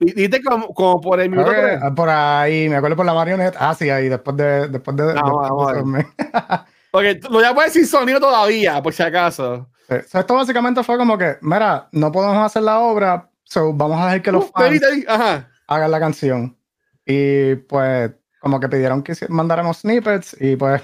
[0.06, 1.52] Dite como, como por el minuto.
[1.52, 3.58] Que, ah, por ahí, me acuerdo por la marioneta.
[3.62, 4.68] Ah, sí, ahí, después de.
[4.68, 6.06] Después de, después vamos de a ver.
[6.06, 9.68] eso, Ok, tú- no ya puedes decir sonido todavía, por si acaso.
[9.90, 14.00] Sí, so, esto básicamente fue como que, mira, no podemos hacer la obra, so vamos
[14.00, 15.50] a dejar que los Uh, fans Ajá.
[15.68, 16.56] hagan la canción.
[17.06, 20.82] Y pues, como que pidieron que mandáramos snippets y pues,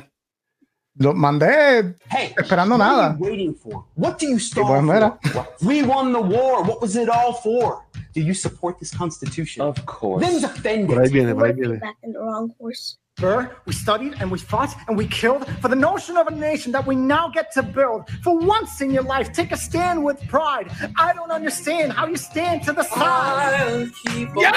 [0.95, 3.05] lo mandé Hey, esperando what nada.
[3.11, 3.85] are you waiting for?
[3.95, 5.17] What do you Y pues, mira.
[5.31, 5.45] for?
[5.61, 6.63] We won the war.
[6.63, 7.83] What was it all for?
[8.19, 9.61] Do you support this constitution?
[9.61, 10.21] Of course.
[10.21, 11.11] Then defend Por ahí it.
[11.13, 11.79] viene, por ahí We're viene.
[11.79, 12.97] back in the wrong horse.
[13.15, 16.73] Burr, we studied and we fought and we killed for the notion of a nation
[16.73, 18.09] that we now get to build.
[18.21, 20.69] For once in your life, take a stand with pride.
[20.97, 23.87] I don't understand how you stand to the side.
[24.35, 24.51] ¡Ya,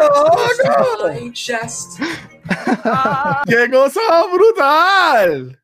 [0.00, 1.10] loco!
[3.46, 4.00] ¡Qué cosa
[4.32, 5.58] brutal!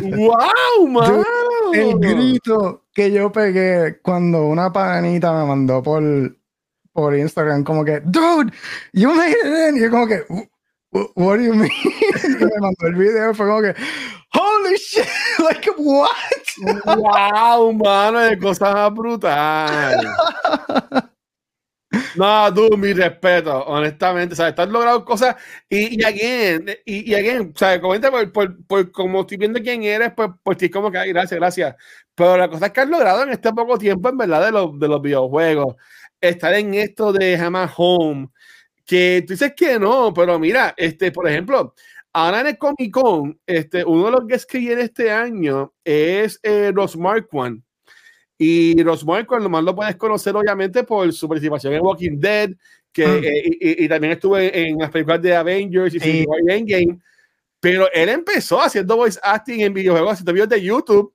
[0.00, 1.24] ¡Wow, man!
[1.74, 6.02] El grito que yo pegué cuando una panita me mandó por,
[6.92, 8.52] por Instagram, como que, dude,
[8.92, 9.76] you made it in.
[9.78, 10.48] Y yo como que, "Wh-
[10.92, 11.70] wh- what do you mean?
[12.24, 13.74] Y me mandó el video, fue como que,
[14.34, 15.04] holy shit,
[15.40, 16.10] like, what?
[16.96, 18.30] ¡Wow, mano!
[18.30, 20.06] ¡Qué cosa brutal!
[22.16, 24.34] No, tú, mi respeto, honestamente.
[24.34, 25.36] Sea, estás logrando cosas.
[25.68, 29.82] Y, y again, y, y again, sea, comenta por, por, por como estoy viendo quién
[29.84, 31.76] eres, pues, pues sí, como que, gracias, gracias.
[32.14, 34.78] Pero la cosa es que has logrado en este poco tiempo, en verdad, de los,
[34.78, 35.76] de los videojuegos,
[36.20, 38.28] estar en esto de Hammer Home,
[38.86, 41.74] que tú dices que no, pero mira, este, por ejemplo,
[42.12, 46.38] ahora en el Comic Con, este, uno de los guests que viene este año es
[46.42, 47.62] eh, los Mark One.
[48.38, 52.50] Y los Mark One, nomás lo puedes conocer, obviamente, por su participación en Walking Dead,
[52.92, 53.24] que, Mm.
[53.24, 56.26] eh, y, y- también estuve en las películas de Avengers y Sí.
[56.48, 56.98] Endgame.
[57.60, 61.13] Pero él empezó haciendo voice acting en videojuegos, haciendo videos de YouTube,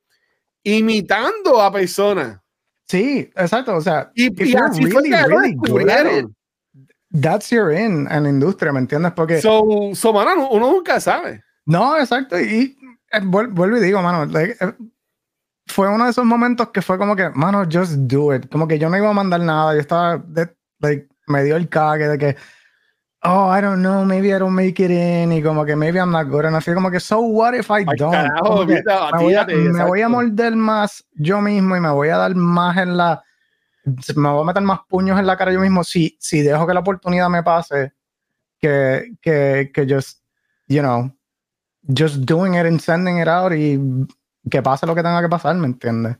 [0.77, 2.39] imitando a personas.
[2.87, 6.35] Sí, exacto, o sea, Y, if y así really, really descubrieron.
[7.21, 9.11] that's your in en la industria, ¿me entiendes?
[9.13, 11.43] Porque So, so, mano, uno nunca sabe.
[11.65, 12.39] No, exacto.
[12.39, 12.75] Y
[13.11, 14.73] eh, vuel- vuelvo y digo, mano, like, eh,
[15.67, 18.49] fue uno de esos momentos que fue como que, mano, just do it.
[18.49, 19.73] Como que yo no iba a mandar nada.
[19.75, 20.49] Yo estaba, de,
[20.79, 22.35] like, me dio el cague de que,
[23.23, 25.31] oh, I don't know, maybe I don't make it in.
[25.31, 26.67] Y como que maybe I'm not good enough.
[26.67, 28.11] Y como que, so what if I Ay, don't?
[28.13, 32.09] carajo, que me, voy a, me voy a morder más yo mismo y me voy
[32.09, 33.23] a dar más en la.
[34.15, 36.73] Me voy a meter más puños en la cara yo mismo si, si dejo que
[36.73, 37.93] la oportunidad me pase
[38.59, 40.19] que, que, que just,
[40.67, 41.11] you know,
[41.97, 43.79] just doing it and sending it out y
[44.49, 46.17] que pase lo que tenga que pasar, ¿me entiendes?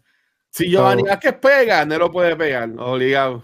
[0.49, 3.43] Si Giovanni So- Vázquez pega, no lo puede pegar, obligado.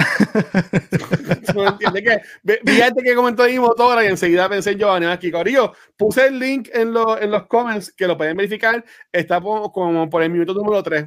[1.52, 2.02] ¿Tú me entiendes?
[2.44, 5.32] Que, fíjate comentó ahí motora y enseguida pensé en Giovanni Vázquez.
[5.32, 8.84] Corillo, puse el link en, lo- en los comments que lo pueden verificar.
[9.12, 11.06] Está como por el minuto número 3.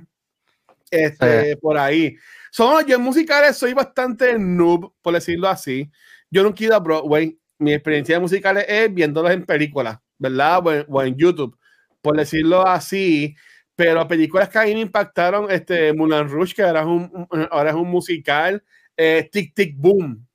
[0.92, 2.16] Este, Por ahí.
[2.52, 5.90] Son, yo en musicales soy bastante noob, por decirlo así.
[6.30, 7.38] Yo nunca he ido a Broadway.
[7.58, 10.60] Mi experiencia de musicales es viéndolos en películas, ¿verdad?
[10.66, 11.58] O en, o en YouTube,
[12.02, 13.36] por decirlo así.
[13.76, 17.70] Pero películas que a mí me impactaron, este, Moulin Rouge, que ahora es un- ahora
[17.72, 18.64] es un musical,
[18.98, 20.26] eh, Tic Tic Boom.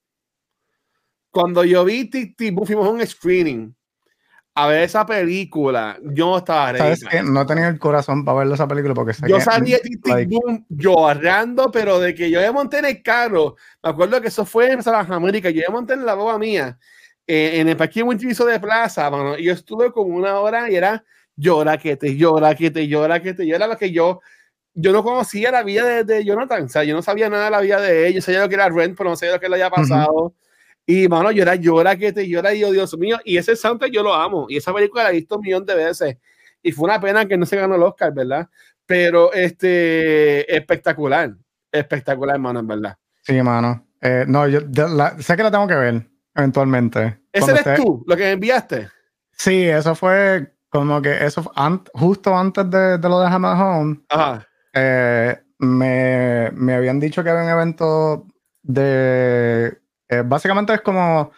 [1.30, 3.74] Cuando yo vi Tic Tic Boom, fuimos a un screening
[4.54, 5.96] a ver esa película.
[6.02, 7.22] Yo no estaba ¿Sabes qué?
[7.22, 10.28] No tenido el corazón para ver esa película porque Yo que- salí de Tic Tic
[10.28, 13.54] Boom llorando, pero de que yo me monté en el carro.
[13.82, 15.50] Me acuerdo que eso fue en San América.
[15.50, 16.76] Yo me monté en la boba mía,
[17.24, 20.74] eh, en el parque multiviso de plaza, mano, y yo estuve como una hora y
[20.74, 21.04] era
[21.36, 24.20] llora que te llora que te llora que te llora lo que yo
[24.80, 27.50] yo no conocía la vida de, de Jonathan, o sea, yo no sabía nada de
[27.50, 29.48] la vida de él, yo sabía lo que era Rent, pero no sabía lo que
[29.48, 30.34] le había pasado.
[30.86, 33.18] Y, mano, llora, llora, que te llora, y yo, Dios mío.
[33.24, 34.46] Y ese soundtrack yo lo amo.
[34.48, 36.16] Y esa película la he visto un millón de veces.
[36.62, 38.48] Y fue una pena que no se ganó el Oscar, ¿verdad?
[38.86, 41.34] Pero, este, espectacular.
[41.70, 42.96] Espectacular, hermano, en verdad.
[43.22, 43.86] Sí, mano.
[44.00, 46.02] Eh, no, yo la- sé que la tengo que ver
[46.34, 47.18] eventualmente.
[47.32, 48.88] ¿Ese eres esté- tú, lo que me enviaste?
[49.32, 53.52] Sí, eso fue como que eso fue an- justo antes de, de lo de Hammer
[53.60, 54.00] Home.
[54.08, 54.46] Ajá.
[54.78, 58.26] Eh, me, me habían dicho que había un evento
[58.62, 59.76] de.
[60.08, 61.32] eh, básicamente es como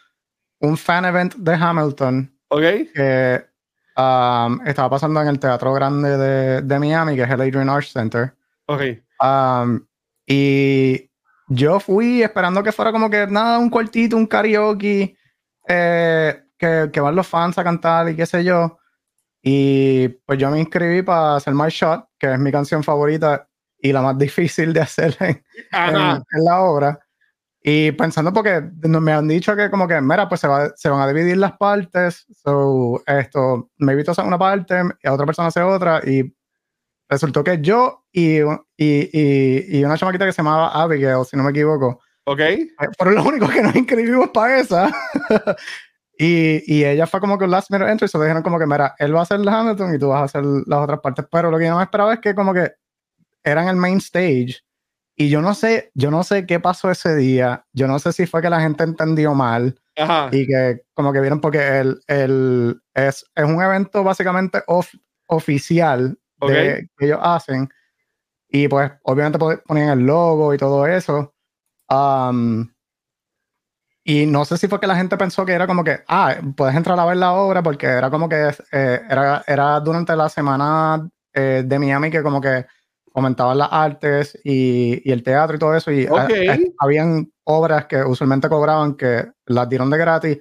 [0.61, 2.63] un fan event de Hamilton ¿Ok?
[2.95, 3.45] que
[3.97, 7.93] um, estaba pasando en el Teatro Grande de, de Miami, que es el Adrian Arts
[7.93, 8.35] Center.
[8.67, 8.83] Ok.
[9.21, 9.81] Um,
[10.27, 11.11] y
[11.49, 15.17] yo fui esperando que fuera como que nada, un cuartito, un karaoke,
[15.67, 18.80] eh, que, que van los fans a cantar y qué sé yo.
[19.43, 23.93] Y pues yo me inscribí para hacer My Shot, que es mi canción favorita y
[23.93, 25.97] la más difícil de hacer en, en-
[26.33, 26.99] en la obra.
[27.63, 31.01] Y pensando porque me han dicho que como que, mira, pues se, va- se van
[31.03, 32.25] a dividir las partes.
[32.43, 36.01] So, esto, me evito hacer una parte y a otra persona hace otra.
[36.07, 36.35] Y
[37.09, 38.47] resultó que yo y, y,
[38.79, 42.41] y, y una chamaquita que se llamaba Abigail, si no me equivoco, Ok.
[42.41, 44.91] eh, fueron los únicos que nos inscribimos para esa.
[46.23, 48.95] y, y ella fue como que un last minute entry, se dijeron como que, mira,
[48.99, 51.25] él va a hacer Hamilton y tú vas a hacer las otras partes.
[51.31, 52.73] Pero lo que yo no me esperaba es que como que
[53.43, 54.57] eran el main stage.
[55.17, 57.65] Y yo no sé, yo no sé qué pasó ese día.
[57.73, 60.29] Yo no sé si fue que la gente entendió mal Ajá.
[60.33, 64.95] y que como que vieron porque el, el, es, es un evento básicamente of-
[65.27, 67.69] oficial de- que ellos hacen
[68.49, 71.35] y pues obviamente po- ponían el logo y todo eso
[71.89, 72.73] Am,
[74.13, 76.75] y no sé si fue que la gente pensó que era como que ah puedes
[76.75, 81.09] entrar a ver la obra porque era como que eh, era, era durante la semana
[81.33, 82.67] eh, de Miami que como que
[83.13, 86.31] comentaban las artes y, y el teatro y todo eso y Ok.
[86.31, 90.39] eh, eh, habían obras que usualmente cobraban que las dieron de gratis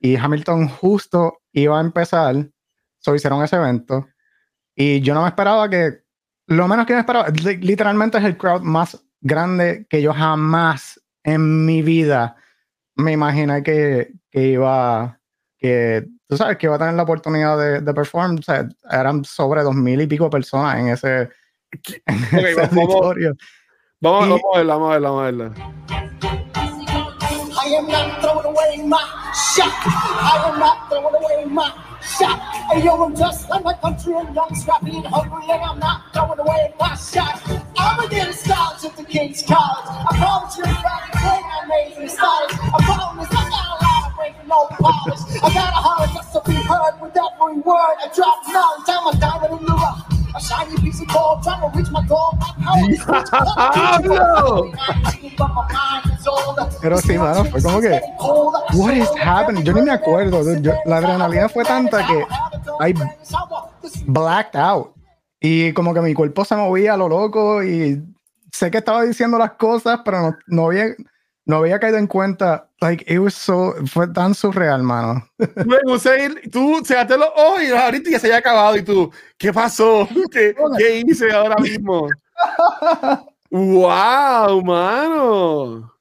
[0.00, 2.34] y Hamilton justo iba a empezar,
[2.98, 4.06] so hicieron ese evento
[4.74, 6.02] y yo no me esperaba que,
[6.46, 11.00] lo menos que me esperaba, li- literalmente es el crowd más grande que yo jamás
[11.24, 12.36] en mi vida
[12.96, 15.18] me imaginé que, que iba,
[15.58, 19.24] que tú sabes, que iba a tener la oportunidad de, de perform, o sea, eran
[19.24, 21.28] sobre dos mil y pico personas en ese,
[22.06, 23.34] en ese vamos- auditorio.
[24.00, 25.52] Vamos, Y- vamos a verla, vamos a verla, vamos a verla.
[27.64, 28.98] I am not throwing away my
[29.54, 29.72] shot.
[29.86, 31.70] I am not throwing away my
[32.02, 32.38] shot.
[32.70, 36.12] Hey, yo, I'm just like my country and young, scrappy and hungry, and I'm not
[36.12, 37.40] throwing away my shot.
[37.78, 39.86] I'm against stars at the King's College.
[39.88, 42.52] I promise you, everybody, play my amazing styles.
[42.52, 45.20] I promise I got a lot of breaking no polish.
[45.42, 47.96] I got a heart just to be heard with every word.
[48.02, 50.21] I drop knowledge, I'm a diamond in the rough.
[50.34, 52.32] A shiny piece of gold, trying to reach my goal.
[54.02, 54.72] ¡Diablo!
[56.80, 58.00] Pero sí, mano, fue como que,
[58.74, 59.62] what is happening?
[59.62, 60.62] Yo ni me acuerdo, dude.
[60.62, 62.24] Yo- la adrenalina fue tanta que
[62.80, 62.94] I
[64.06, 64.94] blacked out.
[65.40, 68.02] Y como que mi cuerpo se movía a lo loco y
[68.52, 70.86] sé que estaba diciendo las cosas, pero no, no había,
[71.46, 72.68] no había caído en cuenta.
[72.82, 75.22] Like, it was so, fue tan surreal, mano.
[75.38, 79.08] Ir- tú cerraste los ojos y ahorita ya se había acabado y tú,
[79.38, 80.08] ¿qué pasó?
[80.32, 82.08] ¿Qué, qué hice ahora mismo?
[83.50, 85.94] ¡Wow, mano!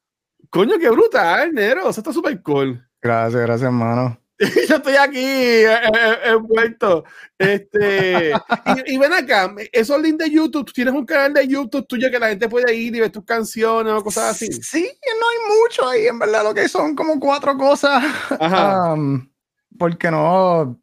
[0.50, 1.88] Coño, qué brutal, Nero.
[1.88, 2.84] Eso está súper cool.
[3.00, 4.18] Gracias, gracias, mano.
[4.68, 7.04] Yo estoy aquí eh, eh, envuelto.
[7.38, 11.86] Este, y, y ven acá, esos links de YouTube, tú tienes un canal de YouTube
[11.88, 14.48] tuyo que la gente puede ir y ver tus canciones o cosas así.
[14.52, 18.04] Sí, no hay mucho ahí, en verdad, lo que son como cuatro cosas.
[18.40, 18.94] Ajá.
[18.94, 19.30] Um,
[19.78, 20.80] porque no.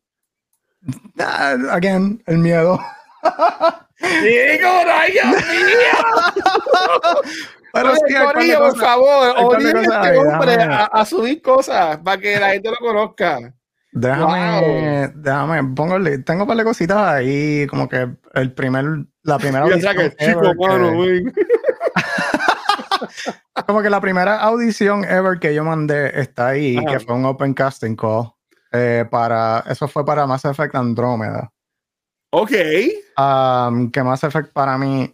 [1.19, 2.79] Ah, again, el miedo.
[4.23, 6.18] ¡Diego, rayos mío!
[7.83, 12.39] Pero sí, Corillo, por favor, obliguen a este hombre a, a subir cosas para que
[12.39, 13.55] la gente lo conozca.
[13.93, 15.97] Déjame, déjame, pongo.
[16.25, 18.85] Tengo un par de cositas ahí, como que el primer,
[19.23, 21.33] la primera que audición chico, que-
[23.67, 26.87] como que la primera audición ever que yo mandé está ahí, Ajá.
[26.87, 28.33] que fue un open casting call.
[28.73, 31.51] eh, para, eso fue para Mass Effect Andrómeda.
[32.31, 32.51] Ok.
[33.17, 35.13] Um, que Mass Effect para mí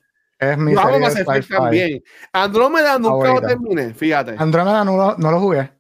[0.53, 2.03] es mi serie Mass Effect también.
[2.33, 4.35] Andrómeda nunca lo terminé, fíjate.
[4.39, 5.71] Andrómeda no lo, no lo jugué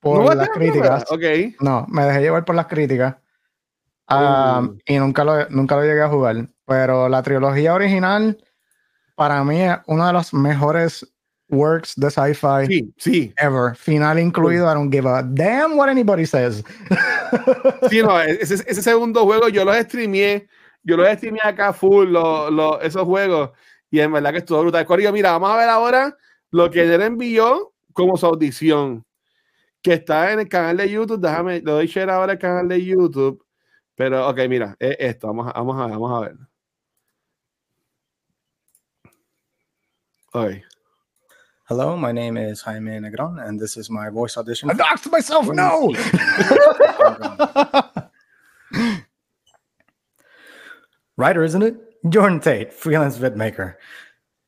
[0.00, 1.04] por ¿No las críticas.
[1.10, 1.22] Ok.
[1.60, 3.16] No, me dejé llevar por las críticas.
[4.08, 4.74] Um, Oh.
[4.86, 6.48] y nunca lo, nunca lo llegué a jugar.
[6.66, 8.42] Pero la trilogía original,
[9.14, 11.06] para mí, es uno de los mejores
[11.48, 13.34] works de sci-fi Sí, sí.
[13.36, 13.74] ever.
[13.76, 14.70] Final incluido.
[14.70, 16.64] I don't give a damn what anybody says.
[17.90, 20.48] Sí, no, ese, ese segundo juego yo los streameé.
[20.82, 23.50] Yo los streameé acá full, lo- lo- esos juegos.
[23.90, 24.86] Y en verdad que estuvo brutal.
[24.86, 26.16] Corillo, mira, vamos a ver ahora
[26.50, 29.04] lo que él envió como su audición.
[29.82, 31.20] que está en el canal de YouTube.
[31.20, 33.44] Déjame, le doy share ahora al canal de YouTube.
[33.94, 35.28] Pero, ok, mira, es esto.
[35.28, 36.36] Vamos a, vamos a, vamos a ver.
[40.32, 40.62] Ok.
[41.68, 44.70] Hello, my name is Jaime Negron, and this is my voice audition.
[44.70, 45.46] I doxed myself.
[45.48, 45.92] No.
[51.16, 51.76] Writer, isn't it?
[52.08, 53.78] Jordan Tate, freelance vid maker.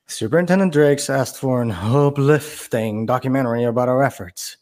[0.07, 4.57] Superintendent Drake's asked for an uplifting documentary about our efforts.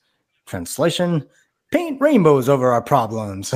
[0.46, 1.28] Translation
[1.70, 3.54] Paint rainbows over our problems.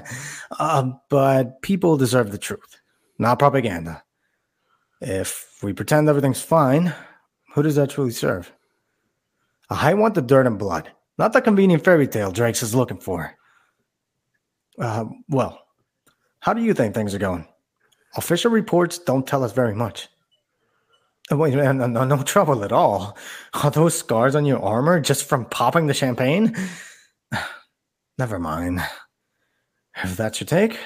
[0.58, 2.80] uh, but people deserve the truth,
[3.18, 4.02] not propaganda.
[5.02, 6.94] If we pretend everything's fine,
[7.54, 8.50] who does that truly serve?
[9.68, 13.36] I want the dirt and blood, not the convenient fairy tale Drake's is looking for.
[14.78, 15.62] Uh, well,
[16.40, 17.46] how do you think things are going?
[18.16, 20.08] Official reports don't tell us very much.
[21.30, 23.16] Uh, Wait, no, no, no, no trouble at all.
[23.62, 26.56] Are those scars on your armor just from popping the champagne?
[28.18, 28.80] Never mind.
[30.02, 30.78] If that's your take,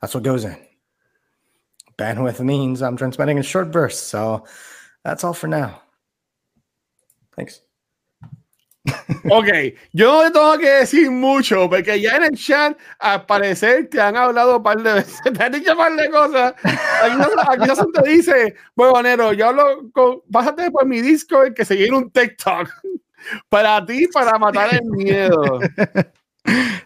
[0.00, 0.56] that's what goes in.
[1.96, 4.46] Bandwidth means I'm transmitting in short bursts, so
[5.04, 5.82] that's all for now.
[7.34, 7.60] Thanks.
[9.30, 9.48] Ok,
[9.92, 14.00] yo no te tengo que decir mucho, porque ya en el chat, al parecer, te
[14.00, 16.54] han hablado un par de veces, te han dicho un par de cosas.
[17.02, 21.00] Aquí no, aquí no se te dice, bueno, Nero, yo hablo con, pásate por mi
[21.00, 22.68] Discord que se llene un TikTok
[23.48, 25.60] para ti, para matar el miedo.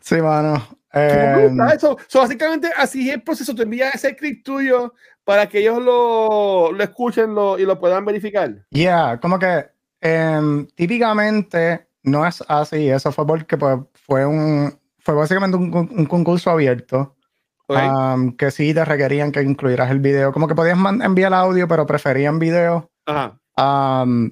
[0.00, 0.66] Sí, mano.
[0.94, 1.96] Eh, eso.
[2.06, 3.54] So, básicamente, así es el proceso.
[3.54, 4.92] Te envías ese script tuyo
[5.24, 8.52] para que ellos lo, lo escuchen lo- y lo puedan verificar.
[8.70, 9.66] Yeah, como que
[10.00, 12.88] em, típicamente no es así.
[12.88, 17.16] Eso fue porque pues, fue un fue básicamente un, un concurso abierto
[17.66, 17.76] ¿ok?
[17.76, 20.32] am, que sí te requerían que incluyeras el video.
[20.32, 22.90] Como que podías enviar audio, pero preferían video.
[23.06, 23.38] Ajá.
[23.56, 24.30] Um,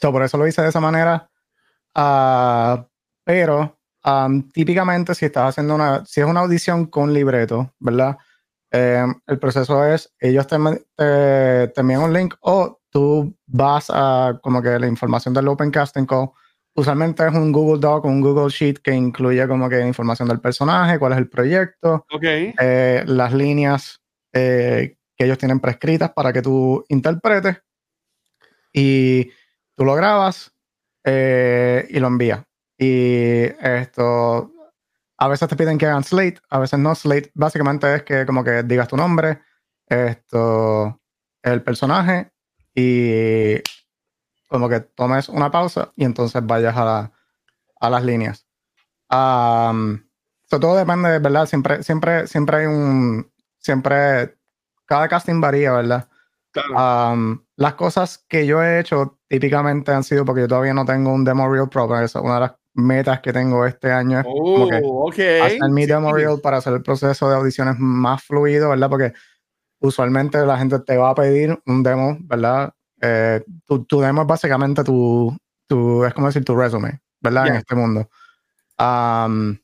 [0.00, 1.30] so, por eso lo hice de esa manera.
[1.94, 2.86] Ah,
[3.24, 8.18] pero um, típicamente si estás haciendo una, si es una audición con libreto, ¿verdad?
[8.70, 10.56] Em, el proceso es, ellos te,
[10.96, 15.70] te, te envían un link o tú vas a como que la información del Open
[15.70, 16.30] Casting Call.
[16.74, 20.98] Usualmente es un Google Doc un Google Sheet que incluye como que información del personaje,
[20.98, 24.00] cuál es el proyecto, eh, las líneas
[24.32, 27.62] eh, que ellos tienen prescritas para que tú interpretes
[28.72, 29.30] y
[29.74, 30.50] tú lo grabas
[31.04, 32.42] eh, y lo envías.
[32.78, 34.50] Y esto,
[35.18, 37.30] a veces te piden que hagan slate, a veces no slate.
[37.34, 39.40] Básicamente es que como que digas tu nombre,
[39.86, 41.00] esto,
[41.42, 42.32] el personaje
[42.74, 43.60] y
[44.52, 47.12] como que tomes una pausa y entonces vayas a, la-
[47.80, 48.46] a las líneas.
[49.10, 50.08] Am,
[50.50, 51.46] so, todo depende, ¿verdad?
[51.46, 54.36] Siempre, siempre, siempre hay un, siempre,
[54.86, 56.08] cada casting varía, ¿verdad?
[56.52, 57.14] Claro.
[57.14, 61.12] Um, las cosas que yo he hecho típicamente han sido porque yo todavía no tengo
[61.12, 64.20] un demo reel pro, pero esa es una de las metas que tengo este año
[64.20, 65.18] es como que Oh, ok.
[65.40, 68.90] hacer mi demo reel para hacer el proceso de audiciones más fluido, ¿verdad?
[68.90, 69.12] Porque
[69.80, 72.72] usualmente la gente te va a pedir un demo, ¿verdad?
[73.04, 75.36] Eh, tu, tu demo es básicamente tu,
[75.66, 77.48] tu, es como decir tu resume, ¿verdad?
[77.48, 77.58] En Yeah.
[77.58, 78.08] este mundo.
[78.78, 79.58] Um,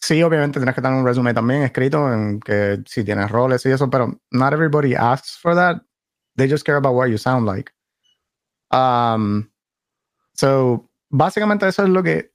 [0.00, 3.70] sí, obviamente tienes que tener un resume también escrito en que si tienes roles y
[3.70, 5.82] eso, pero not everybody asks for that.
[6.36, 7.70] They just care about what you sound like.
[8.72, 9.50] Um,
[10.34, 12.32] so, básicamente eso es lo que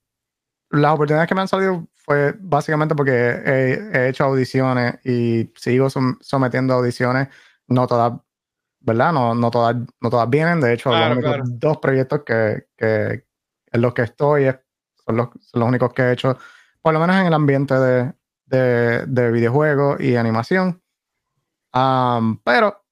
[0.69, 5.89] las oportunidades que me han salido fue básicamente porque he, he hecho audiciones y sigo
[5.89, 7.29] som- sometiendo audiciones.
[7.67, 8.13] No todas,
[8.85, 9.11] ¿verdad?
[9.13, 10.61] No, no, todas, no todas vienen.
[10.61, 11.43] De hecho, Claro, los únicos claro.
[11.57, 13.25] dos proyectos que, que
[13.71, 14.59] en los que estoy es-
[15.05, 16.37] son, los, son los únicos que he hecho,
[16.81, 18.13] por lo menos en el ambiente de,
[18.45, 20.81] de, de videojuegos y animación.
[21.73, 22.83] Um, pero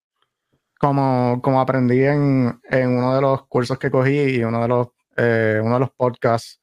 [0.79, 4.87] como, como aprendí en, en uno de los cursos que cogí y uno de los,
[5.17, 6.61] eh, uno de los podcasts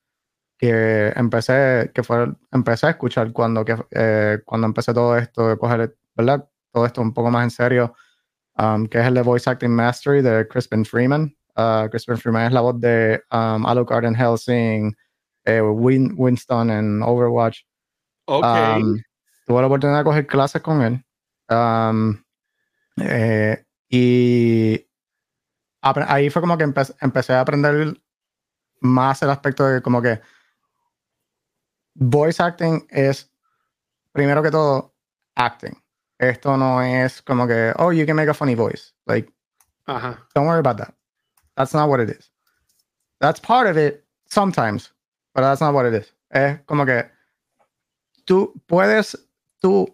[0.59, 5.59] que empecé, que fue, empecé a escuchar cuando, que, eh, cuando empecé todo esto, de
[5.59, 6.49] coger, ¿verdad?
[6.73, 7.95] Todo esto un poco más en serio,
[8.59, 11.35] um, que es el de Voice Acting Mastery de Crispin Freeman.
[11.57, 14.97] Uh, Crispin Freeman es la voz de um, Alucard en Helsing,
[15.45, 17.63] eh, Win- Winston en Overwatch.
[18.27, 18.45] Ok.
[18.45, 19.03] Um,
[19.47, 21.05] tuve la oportunidad de coger clases con él.
[21.49, 22.23] Um,
[22.99, 24.87] eh, y
[25.83, 28.01] ahí fue como que empe- empecé a aprender
[28.81, 30.21] más el aspecto de como que
[31.95, 33.31] voice acting es,
[34.13, 34.95] primero que todo,
[35.35, 35.73] acting.
[36.21, 38.93] Esto no es como que, oh, you can make a funny voice.
[39.07, 39.33] Like,
[39.87, 40.27] Ajá.
[40.35, 40.95] don't worry about that.
[41.57, 42.31] That's not what it is.
[43.21, 44.93] That's part of it sometimes,
[45.35, 46.15] but that's not what it is.
[46.31, 47.11] Es como que
[48.27, 49.17] tú puedes
[49.61, 49.87] tú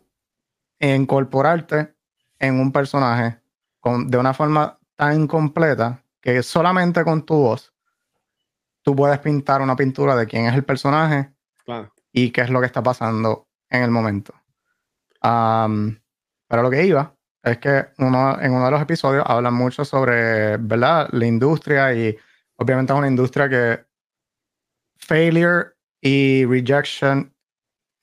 [0.80, 1.94] incorporarte
[2.38, 3.38] en un personaje
[3.80, 7.72] con, de una forma tan completa que solamente con tu voz
[8.82, 11.32] tú puedes pintar una pintura de quién es el personaje
[11.64, 11.92] Claro.
[12.12, 14.34] y qué es lo que está pasando en el momento.
[15.22, 15.98] Am,
[16.48, 20.56] pero lo que iba es que uno, en uno de los episodios hablan mucho sobre,
[20.56, 21.08] ¿verdad?
[21.12, 22.16] La industria y
[22.56, 23.84] obviamente es una industria que
[24.98, 27.32] failure y rejection,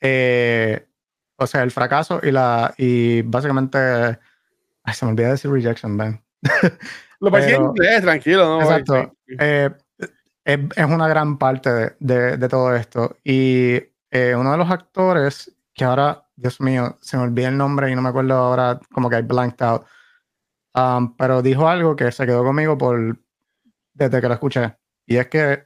[0.01, 0.85] eh,
[1.37, 6.23] o sea, el fracaso y la, y básicamente, ay, se me olvidó decir rejection, Ben.
[7.19, 8.61] Lo pasé en inglés, tranquilo, ¿no?
[8.61, 9.15] Exacto.
[9.39, 9.69] Eh,
[10.45, 13.17] es, es una gran parte de, de- de todo esto.
[13.23, 13.75] Y
[14.11, 17.95] eh, uno de los actores, que ahora, Dios mío, se me olvida el nombre y
[17.95, 19.83] no me acuerdo ahora, como que I blanked out.
[20.75, 23.19] Um, pero dijo algo que se quedó conmigo por
[23.93, 24.75] desde que lo escuché.
[25.05, 25.63] Y es que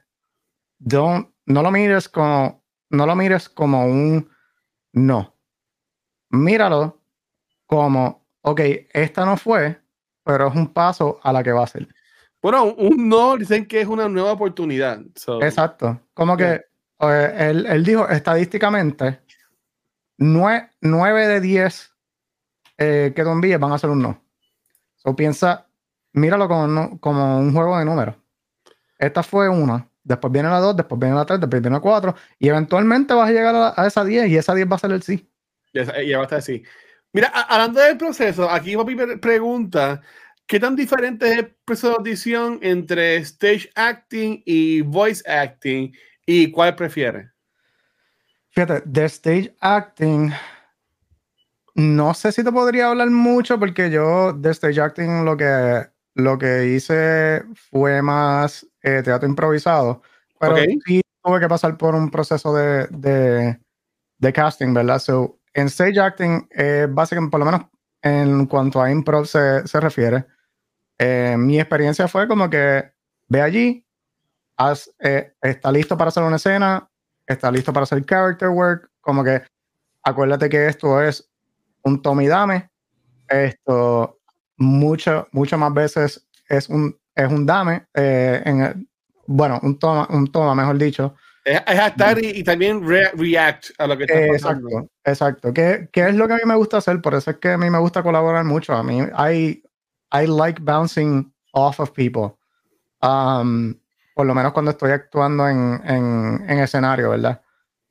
[0.78, 4.28] don't, no lo mires como, no lo mires como un
[4.92, 5.34] no.
[6.30, 7.00] Míralo
[7.66, 8.60] como, ok,
[8.92, 9.80] esta no fue,
[10.24, 11.88] pero es un paso a la que va a ser.
[12.42, 15.00] Bueno, un no dicen que es una nueva oportunidad.
[15.16, 16.00] So, Exacto.
[16.14, 16.58] Como Yeah.
[16.58, 16.64] que
[17.00, 19.20] eh, él, él dijo estadísticamente,
[20.18, 21.92] 9, de 10
[22.76, 24.22] eh, que tú envíes van a ser un no.
[24.96, 25.66] So piensa,
[26.12, 28.16] míralo como, como un juego de números.
[28.98, 32.14] Esta fue una, después viene la 2, después viene la 3, después viene la 4,
[32.38, 35.02] y eventualmente vas a llegar a, esa 10 y esa 10 va a ser el
[35.02, 35.30] sí.
[35.72, 36.64] Ya, ya va a estar así.
[37.12, 40.02] Mira, a- hablando del proceso, aquí Papi pre- pregunta,
[40.46, 45.92] ¿qué tan diferente es el proceso de audición entre stage acting y voice acting?
[46.26, 47.30] ¿Y cuál prefiere?
[48.58, 50.32] Fíjate, de stage acting,
[51.76, 55.86] no sé si te podría hablar mucho porque yo de stage acting lo que,
[56.16, 60.02] lo que hice fue más eh, teatro improvisado,
[60.40, 60.60] pero Ok.
[60.84, 63.60] sí tuve que pasar por un proceso de, de,
[64.18, 64.98] de casting, ¿verdad?
[64.98, 67.60] So, en stage acting, eh, básicamente, por lo menos
[68.02, 70.26] en cuanto a improv se, se refiere,
[70.98, 72.90] eh, mi experiencia fue como que
[73.28, 73.86] ve allí,
[74.56, 76.87] haz, está listo para hacer una escena,
[77.28, 79.42] está listo para hacer character work, como que
[80.02, 81.28] acuérdate que esto es
[81.82, 82.70] un tome y dame,
[83.28, 84.18] esto
[84.56, 88.88] mucho, mucho más veces es un, es un dame, eh, en
[89.26, 91.14] bueno, un toma, un toma, mejor dicho.
[91.44, 94.68] Es, es actar y, y también re- react a lo que está Eh, pasando.
[94.68, 95.52] exacto, exacto.
[95.52, 97.00] ¿Qué, qué es lo que a mí me gusta hacer?
[97.02, 98.72] Por eso es que a mí me gusta colaborar mucho.
[98.74, 99.62] A mí, I,
[100.12, 102.38] I like bouncing off of people.
[103.02, 103.78] Um,
[104.18, 107.40] por lo menos cuando estoy actuando en, en, en escenario, ¿verdad?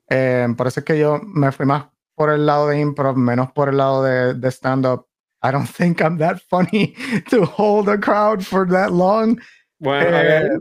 [0.10, 3.54] Eh, por eso es que yo me fui más por el lado de improv, menos
[3.54, 5.08] por el lado de, de stand-up.
[5.42, 6.94] I don't think I'm that funny
[7.30, 9.40] to hold a crowd for that long.
[9.80, 10.60] Bueno, Eh,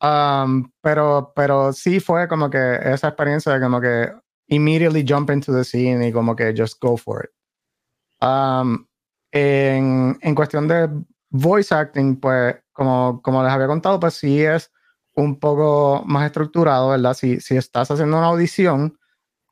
[0.00, 4.10] Um, pero, pero sí fue como que esa experiencia de como que
[4.46, 8.26] immediately jump into the scene y como que just go for it.
[8.26, 8.86] Um,
[9.32, 10.88] en, en cuestión de
[11.28, 14.72] voice acting, pues como, como les había contado, pues sí es
[15.18, 17.14] un poco más estructurado, ¿verdad?
[17.14, 18.98] Si, si estás haciendo una audición,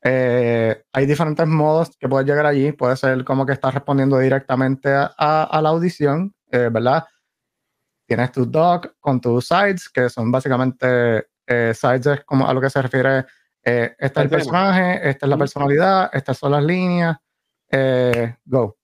[0.02, 2.72] eh, hay diferentes modos que puedes llegar allí.
[2.72, 7.04] Puede ser como que estás respondiendo directamente a, a- a la audición, eh, ¿verdad?
[8.06, 12.60] Tienes tu doc con tus sides, que son básicamente eh, sides, es como a lo
[12.60, 13.26] que se refiere.
[13.64, 17.16] eh, este es el personaje, esta es la personalidad, estas son las líneas.
[17.72, 18.76] eh, go.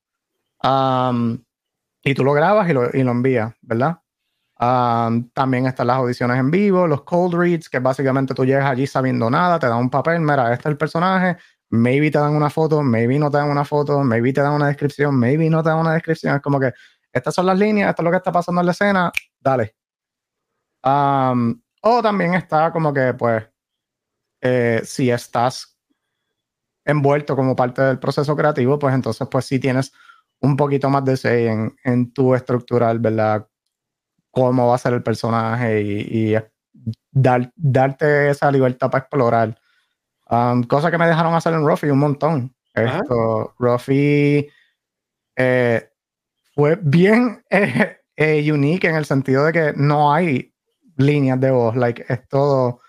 [0.64, 1.38] Um,
[2.04, 3.98] y tú lo grabas y lo, y lo envías, ¿verdad?
[4.62, 8.86] Um, también están las audiciones en vivo, los cold reads, que básicamente tú llegas allí
[8.86, 11.36] sabiendo nada, te dan un papel, mira, este es el personaje,
[11.70, 14.68] maybe te dan una foto, maybe no te dan una foto, maybe te dan una
[14.68, 16.36] descripción, maybe no te dan una descripción.
[16.36, 16.72] Es como que
[17.12, 19.10] estas son las líneas, esto es lo que está pasando en la escena,
[19.40, 19.74] dale.
[20.84, 23.44] Um, o también está como que, pues,
[24.42, 25.78] eh, si estás
[26.84, 29.92] envuelto como parte del proceso creativo, pues entonces, pues sí tienes
[30.40, 33.46] un poquito más de say en, en tu estructural, ¿verdad?
[34.32, 36.36] Cómo va a ser el personaje y, y
[37.12, 39.56] dar- darte esa libertad para explorar.
[40.28, 42.54] Um, cosa que me dejaron hacer en Ruffy un montón.
[42.74, 44.48] Esto, Ruffy
[45.36, 45.90] eh,
[46.54, 50.52] fue bien eh, eh, unique en el sentido de que no hay
[50.96, 51.76] líneas de voz.
[51.76, 52.80] Like, es todo.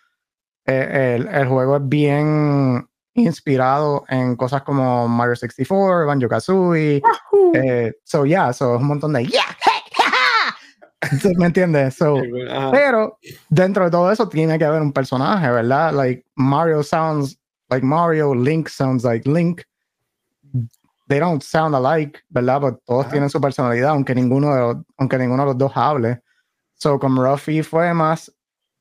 [0.65, 7.01] el, el juego es bien inspirado en cosas como Mario 64, Banjo Kazooie.
[8.03, 9.25] So, yeah, so es un montón de.
[9.27, 9.43] Yeah,
[11.37, 11.95] ¿Me entiendes?
[11.95, 12.17] So,
[12.49, 12.71] Ajá.
[12.71, 13.19] pero
[13.49, 15.93] dentro de todo eso tiene que haber un personaje, ¿verdad?
[15.93, 17.37] Like Mario sounds
[17.69, 19.61] like Mario, Link sounds like Link.
[21.07, 22.61] They don't sound alike, ¿verdad?
[22.61, 26.21] Pero todos tienen su personalidad, aunque ninguno de los, aunque ninguno de los dos hable.
[26.75, 28.33] So con Ruffy fue más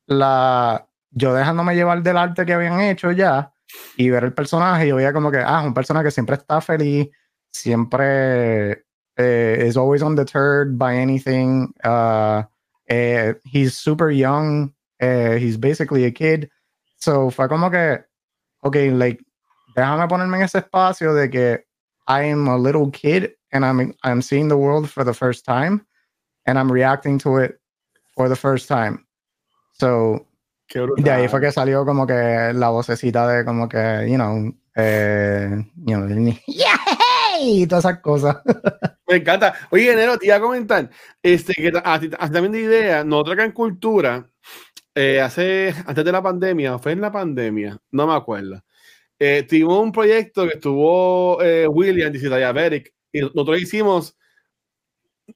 [0.05, 3.53] la yo dejándome llevar del arte que habían hecho ya
[3.97, 6.59] y ver el personaje yo veía como que ah, es un personaje que siempre está
[6.59, 7.09] feliz,
[7.51, 8.85] siempre
[9.17, 11.73] is always undeterred by anything.
[11.83, 12.43] Uh,
[12.89, 14.73] eh, he's super young.
[15.03, 16.49] eh, he's basically a kid.
[16.97, 17.99] So fue como que,
[18.63, 19.23] ok, like,
[19.75, 21.59] déjame ponerme en ese espacio de que
[22.07, 25.85] I am a little kid and I'm, I'm seeing the world for the first time
[26.45, 27.59] and I'm reacting to it
[28.15, 29.05] for the first time.
[29.73, 30.27] So,
[30.69, 35.63] de ahí fue que salió como que la vocecita de como que, you know, eh,
[35.85, 36.07] you know,
[37.43, 38.37] y todas esas cosas.
[39.07, 39.53] Me encanta.
[39.71, 40.89] Oye, Nero, te iba a comentar,
[41.21, 44.29] este, que a ti, a ti también de idea, nosotros acá en Cultura,
[44.95, 48.63] eh, hace, antes de la pandemia, o fue en la pandemia, no me acuerdo,
[49.19, 54.17] eh, tuvimos un proyecto que estuvo eh, William, dice Diabetic, y nosotros hicimos,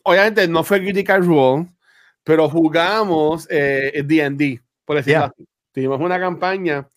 [0.03, 1.67] obviamente no fue Critical Role,
[2.23, 5.25] pero jugamos eh, D&D, por decirlo Yeah.
[5.35, 5.47] así.
[5.73, 6.87] Tuvimos una campaña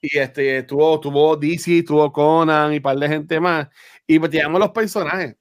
[0.00, 3.68] y este, tuvo, tuvo DC, tuvo Conan y un par de gente más,
[4.06, 5.36] y metíamos los personajes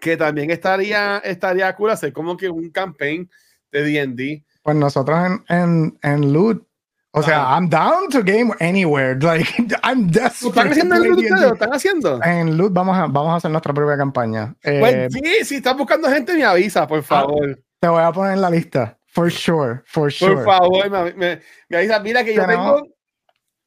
[0.00, 3.30] que también estaría, estaría cool hacer como que un campaign
[3.70, 4.44] de D&D.
[4.62, 6.66] Pues nosotros en, en, en Loot,
[7.12, 7.54] o sea.
[7.54, 9.16] I'm down to game anywhere.
[9.20, 9.46] Like,
[9.82, 10.48] I'm ¿Lo desperate.
[10.48, 11.24] están haciendo en Loot.
[11.30, 12.20] ¿Lo están haciendo?
[12.22, 14.54] En Loot vamos a, vamos a hacer nuestra propia campaña.
[14.62, 17.60] Eh, Pues sí, si estás buscando gente, me avisa, por favor.
[17.78, 18.98] Te voy a poner en la lista.
[19.06, 20.34] For sure, for sure.
[20.34, 22.00] Por favor, me, me, me avisa.
[22.00, 22.93] Mira que yo Tenemos- tengo,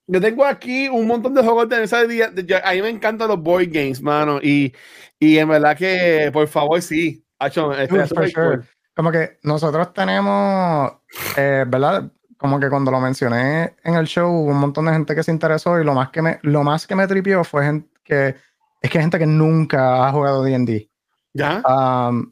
[0.07, 2.61] yo tengo aquí un montón de juegos de mesa de día.
[2.63, 4.39] a mí me encantan los board games, mano.
[4.41, 4.73] Y,
[5.19, 7.23] y en verdad que, por favor, sí.
[7.39, 8.57] Hacho, este, Dude, for super sure.
[8.57, 8.65] cool.
[8.95, 10.91] Como que nosotros tenemos,
[11.35, 12.11] eh, ¿verdad?
[12.37, 15.31] Como que cuando lo mencioné en el show, hubo un montón de gente que se
[15.31, 18.35] interesó y lo más que me, lo más que me tripió fue gente que
[18.81, 20.89] es que hay gente que nunca ha jugado D&D.
[21.33, 21.61] ¿Ya?
[21.67, 22.31] Um,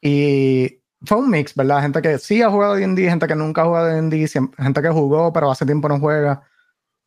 [0.00, 1.82] y fue un mix, ¿verdad?
[1.82, 5.32] Gente que sí ha jugado D&D, gente que nunca ha jugado D&D, gente que jugó
[5.32, 6.42] pero hace tiempo no juega.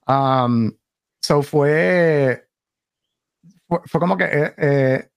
[0.07, 0.71] Um,
[1.21, 2.47] so fue,
[3.67, 5.09] fue, fue como que, eh, eh,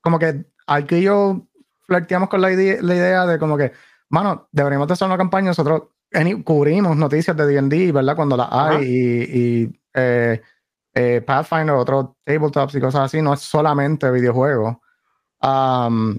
[0.00, 1.46] como que aquí yo
[1.86, 3.72] flirteamos con la idea, la idea de como que,
[4.10, 5.82] mano, deberíamos de hacer una campaña, nosotros
[6.12, 8.16] any- cubrimos noticias de D&D, ¿verdad?
[8.16, 8.82] Cuando las hay Ajá.
[8.84, 10.40] y, y, eh,
[10.94, 14.76] eh, Pathfinder, otros tabletops y cosas así, no es solamente videojuegos.
[15.42, 16.16] Um,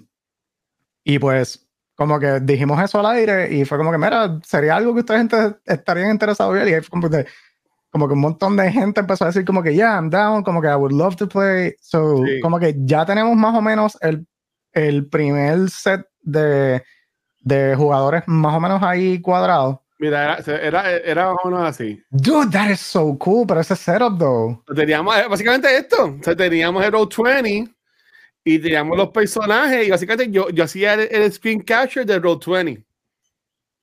[1.03, 1.68] y pues,
[1.99, 5.27] como que dijimos eso al aire y fue como que, mira, sería algo que ustedes
[5.65, 6.69] estarían interesados en.
[6.69, 7.25] Y ahí fue como que,
[7.91, 10.61] como que un montón de gente empezó a decir como que, yeah, I'm down, como
[10.61, 11.73] que I would love to play.
[11.81, 12.39] So, Sí.
[12.39, 14.25] como que ya tenemos más o menos el,
[14.71, 16.81] el primer set de,
[17.41, 19.79] de jugadores más o menos ahí cuadrados.
[20.01, 22.01] Mira, era, era, era más o menos así.
[22.11, 24.63] Dude, that is so cool, pero ese setup, though.
[24.73, 26.15] Teníamos eh, básicamente esto.
[26.17, 27.75] O sea, teníamos el Roll20
[28.43, 29.87] y teníamos los personajes.
[29.87, 32.83] Y básicamente yo, yo hacía el, el screen capture del Roll20.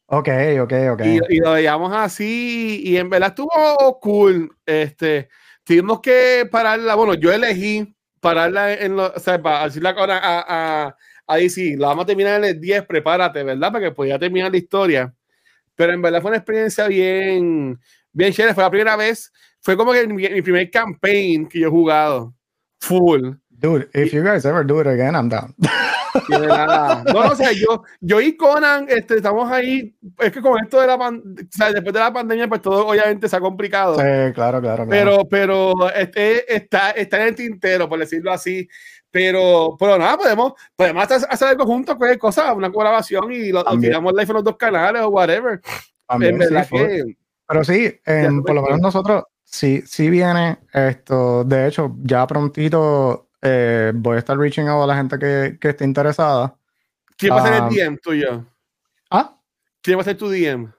[0.08, 0.28] Ok,
[0.60, 1.00] ok, ok.
[1.04, 2.80] Y, y lo veíamos así.
[2.84, 4.56] Y en verdad estuvo cool.
[4.64, 5.28] Este,
[5.64, 6.94] tuvimos que pararla.
[6.94, 10.96] Bueno, yo elegí pararla en lo, o sea, para decirle ahora a, a,
[11.26, 13.72] a DC, la vamos a terminar en el 10, prepárate, ¿verdad?
[13.72, 15.14] Para que podía terminar la historia.
[15.74, 17.78] Pero en verdad fue una experiencia bien,
[18.12, 18.54] bien chévere.
[18.54, 22.34] Fue la primera vez, fue como que mi, mi primer campaign que yo he jugado.
[22.80, 23.32] Full.
[23.58, 25.54] Dude, if you guys ever do it again, I'm down.
[26.28, 29.94] No, no, o sea, yo, yo y Conan, este, estamos ahí.
[30.18, 32.86] Es que con esto de la pandemia, o sea, después de la pandemia, pues todo
[32.88, 33.96] obviamente se ha complicado.
[33.96, 34.88] sí, claro, claro, claro.
[34.88, 38.68] Pero, pero este, está, está en el tintero, por decirlo así.
[39.10, 44.12] Pero, pero nada, podemos, podemos hacer, algo juntos, cualquier cosa, una colaboración y lo, tiramos
[44.12, 45.60] live en los dos canales o whatever.
[46.06, 47.16] También, sí, que.
[47.48, 51.44] Pero sí, en- por lo menos nosotros, sí, sí viene esto.
[51.44, 55.68] De hecho, ya prontito eh, voy a estar reaching out a la gente que, que
[55.70, 56.54] esté interesada.
[57.16, 57.68] ¿Quién va a ser Ah.
[57.70, 58.44] el DM tuyo?
[59.10, 59.38] Ah,
[59.82, 60.72] ¿Quién va a ser tu DM?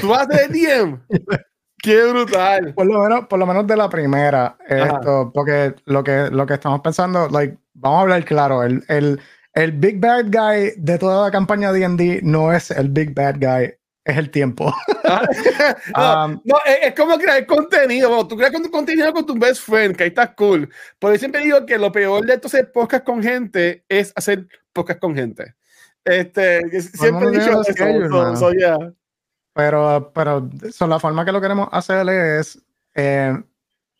[0.00, 1.00] ¿Tú vas a ser el DM?
[1.82, 2.72] ¡Qué brutal!
[2.74, 4.56] por lo menos, por lo menos de la primera.
[4.66, 9.20] Esto, porque lo que, lo que estamos pensando, like, vamos a hablar claro, el, el,
[9.52, 13.74] el big bad guy de toda la campaña D&D no es el big bad guy,
[14.04, 14.72] es el tiempo.
[15.96, 18.26] no, Um, no, es, es como crear contenido.
[18.28, 20.68] Tú creas con tu contenido con tu best friend, que ahí está cool.
[20.98, 24.46] Pero yo siempre digo que lo peor de esto hacer podcast con gente es hacer
[24.72, 25.54] podcast con gente.
[26.04, 27.64] Este, siempre he dicho eso.
[27.64, 28.76] schedules, so- so, yeah.
[29.54, 32.60] Pero, pero so, la forma que lo queremos hacer es
[32.94, 33.32] eh,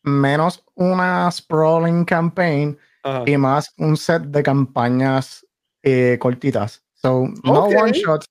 [0.02, 3.22] menos una sprawling campaign Ajá.
[3.24, 5.46] y más un set de campañas
[5.82, 6.82] eh, cortitas.
[6.94, 8.26] So, no one shots,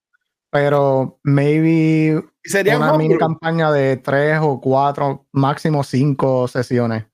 [0.53, 7.05] pero maybe Y serían una mini campaña de tres o cuatro, máximo cinco sesiones.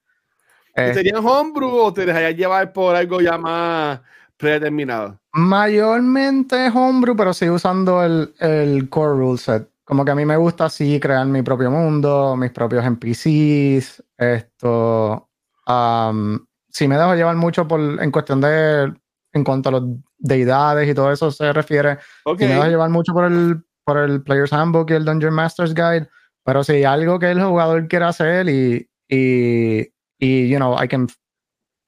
[0.75, 4.01] ¿Y Eh, ¿Serían homebrew o te dejarías llevar por algo ya más
[4.35, 5.17] predeterminado?
[5.31, 9.69] mayormente homebrew, pero sí usando el, el core rule set.
[9.85, 15.29] Como que a mí me gusta así crear mi propio mundo, mis propios NPCs, esto.
[15.65, 18.93] am, sí me dejo llevar mucho por, en cuestión de,
[19.33, 19.83] en cuanto a las
[20.17, 22.39] deidades y todo eso se refiere, Ok.
[22.39, 25.73] sí me dejo llevar mucho por el, por el Player's Handbook y el Dungeon Master's
[25.73, 26.09] Guide,
[26.43, 29.87] pero si hay algo que el jugador quiere hacer y, y,
[30.17, 31.07] y you know, I can,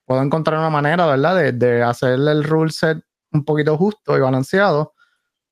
[0.06, 1.36] puedo encontrar una manera, ¿verdad?
[1.36, 3.00] De, de hacerle el rule set
[3.32, 4.94] un poquito justo y balanceado.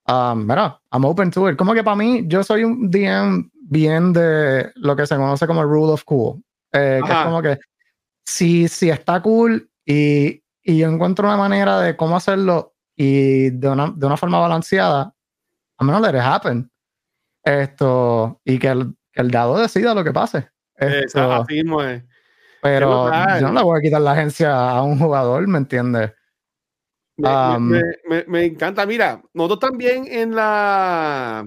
[0.06, 1.56] Um, mira, I'm open to it.
[1.56, 5.62] Como que para mí, yo soy un DM bien de lo que se conoce como
[5.62, 6.42] rule of cool.
[6.72, 7.58] Eh, que es como que
[8.24, 13.68] si, si está cool y, y yo encuentro una manera de cómo hacerlo y de
[13.68, 15.14] una, de una forma balanceada,
[15.78, 16.70] I'm gonna let it happen.
[17.42, 20.48] Esto, y que el, que el dado decida lo que pase.
[20.76, 22.02] Esto, así mismo es.
[22.62, 23.10] pero
[23.40, 26.12] yo no le voy a quitar la agencia a un jugador, ¿me entiendes?
[27.16, 28.86] Me, Um, me- me- me encanta.
[28.86, 31.46] Mira, nosotros también en la.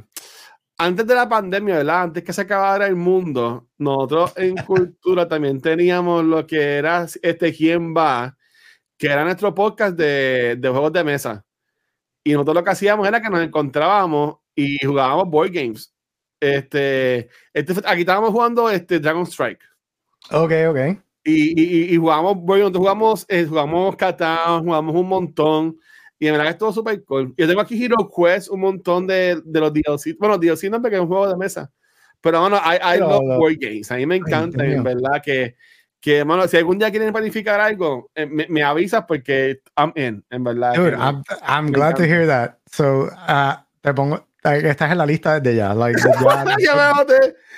[0.78, 2.02] Antes de la pandemia, ¿verdad?
[2.04, 7.54] Antes que se acabara el mundo, nosotros en cultura también teníamos lo que era este
[7.54, 8.36] ¿Quién va?
[9.04, 11.46] Que era nuestro podcast de, de juegos de mesa.
[12.24, 15.94] Y nosotros lo que hacíamos era que nos encontrábamos y jugábamos board games.
[16.40, 19.60] Este, este aquí estábamos jugando este Dragon Strike.
[20.32, 20.78] Ok, ok.
[21.26, 25.78] Y, y, y jugamos, bueno, nosotros jugamos, eh, jugamos Catán, jugamos un montón.
[26.18, 27.34] Y de verdad que estuvo súper cool.
[27.36, 30.16] Yo tengo aquí Hero Quest, un montón de, de los DLC.
[30.18, 31.70] Bueno, DLC no porque es un juego de mesa.
[32.22, 33.92] Pero bueno, I, I love lo- board games.
[33.92, 35.58] A mí me encanta, en verdad, que,
[36.04, 40.22] que, mano, si algún día quieren planificar algo, eh, me, me avisas porque I'm in,
[40.30, 40.76] en verdad.
[40.76, 42.58] Dude, I'm, I'm glad to hear that.
[42.70, 45.74] So, uh, te pongo, estás en la lista desde ya.
[45.74, 46.12] Like, ya,
[46.60, 47.06] ya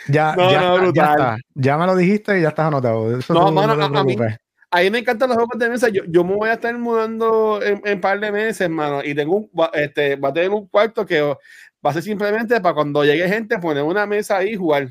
[0.08, 1.38] ya, No, ya, no, ya está.
[1.56, 3.18] Ya me lo dijiste y ya estás anotado.
[3.18, 4.16] Eso No, mano, te a- a mí-.
[4.70, 5.90] A mí me encantan los juegos de mesa.
[5.90, 9.02] Yo, yo me voy a estar mudando en un par de meses, hermano.
[9.04, 11.36] Y tengo un, este, va a tener un cuarto que va
[11.82, 14.90] a ser simplemente para cuando llegue gente poner una mesa ahí y jugar.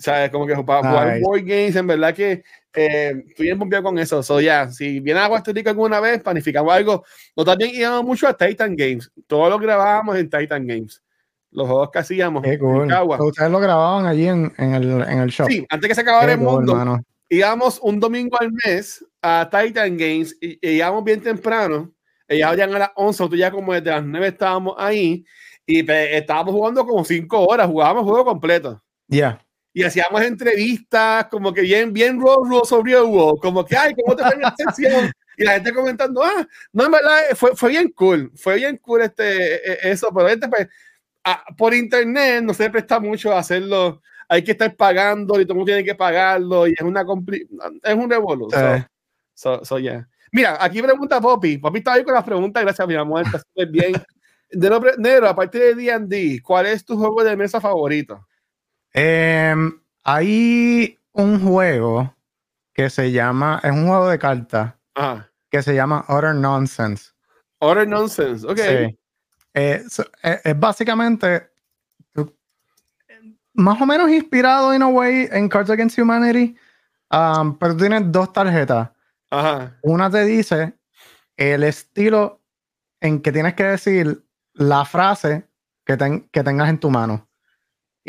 [0.00, 0.30] ¿Sabes?
[0.30, 2.42] Como que para jugar board games, en verdad que
[2.74, 4.22] eh, estoy bien pompeado con eso.
[4.22, 7.04] So, ya, si viene a Puerto Rico alguna vez, planificamos algo.
[7.36, 9.10] Nosotros también íbamos mucho a Titan Games.
[9.26, 11.02] Todo lo grabábamos en Titan Games.
[11.50, 12.42] Los juegos que hacíamos.
[12.42, 12.88] Qué en cool.
[12.88, 13.22] Cagua.
[13.22, 15.48] Ustedes lo grababan allí en, en, el, en el shop.
[15.48, 17.00] Sí, antes que se acabara Qué el cool, mundo, mano.
[17.28, 21.92] íbamos un domingo al mes a Titan Games y, y íbamos bien temprano.
[22.26, 25.24] Ellos abrían a las 11, nosotros ya como desde las 9 estábamos ahí
[25.66, 28.80] y pe- estábamos jugando como 5 horas, jugábamos juego completo.
[29.08, 29.40] Yeah.
[29.72, 34.24] Y hacíamos entrevistas como que bien, bien raw sobre world, como que, ay, ¿cómo te
[34.24, 35.12] fue en la sesión?
[35.36, 39.02] Y la gente comentando, ah, no, en verdad, fue, fue bien cool, fue bien cool
[39.02, 40.68] este, e- eso, pero este, pues,
[41.24, 45.54] ah, por internet no se presta mucho a hacerlo, hay que estar pagando y todo
[45.54, 48.76] el mundo tiene que pagarlo y es una es un revolución.
[48.76, 48.86] Eh.
[49.34, 50.06] So, so, yeah.
[50.32, 51.58] Mira, aquí pregunta Poppy.
[51.58, 53.92] Poppy está ahí con las preguntas, gracias, mi amor, está súper bien.
[54.52, 54.68] De
[54.98, 58.26] Negro, aparte de D&D, ¿cuál es tu juego de mesa favorito?
[58.92, 62.14] Em, hay un juego
[62.74, 64.74] que se llama, es un juego de cartas
[65.50, 67.10] que se llama Utter Nonsense.
[67.60, 68.58] Utter Nonsense, ok.
[68.58, 68.98] Sí.
[69.54, 71.50] Eh, so- eh, es básicamente
[73.54, 76.56] más o menos inspirado in a way en Cards Against Humanity,
[77.12, 78.90] um, pero tienes dos tarjetas.
[79.30, 79.76] Ajá.
[79.82, 80.74] Una te dice
[81.36, 82.40] el estilo
[83.00, 85.44] en que tienes que decir la frase
[85.84, 87.28] que, ten- que tengas en tu mano.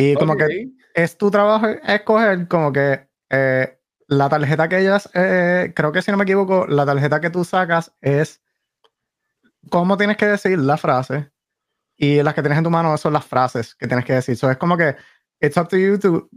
[0.01, 5.71] Y como que es tu trabajo escoger como que eh, la tarjeta que ellas, eh,
[5.75, 8.41] creo que si no me equivoco, la tarjeta que tú sacas es
[9.69, 11.31] cómo tienes que decir la frase
[11.95, 14.35] y las que tienes en tu mano son las frases que tienes que decir.
[14.35, 14.95] So, es como que
[15.39, 16.29] it's up to you to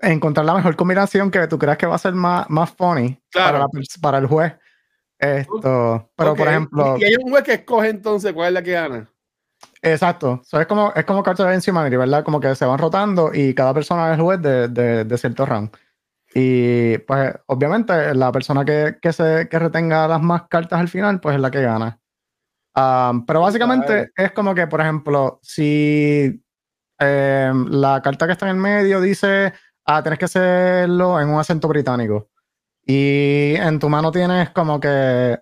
[0.00, 3.58] encontrar la mejor combinación que tú creas que va a ser más, más funny para,
[3.58, 3.70] Claro.
[3.72, 4.54] la para el juez.
[5.18, 8.72] Esto, pero por ejemplo, Y hay un juez que escoge entonces cuál es la que
[8.72, 9.10] gana.
[9.86, 10.40] Exacto.
[10.44, 12.24] So, es como, es como Cards Against Humanity, ¿verdad?
[12.24, 15.76] Como que se van rotando y cada persona es juez de, de, de cierto rank.
[16.34, 21.20] Y pues obviamente la persona que, que, se, que retenga las más cartas al final,
[21.20, 22.00] pues es la que gana.
[22.74, 26.42] Um, pero básicamente es como que, por ejemplo, si
[26.98, 29.54] em, la carta que está en el medio dice,
[29.86, 32.28] ah, tienes que hacerlo en un acento británico.
[32.84, 35.38] Y en tu mano tienes como que,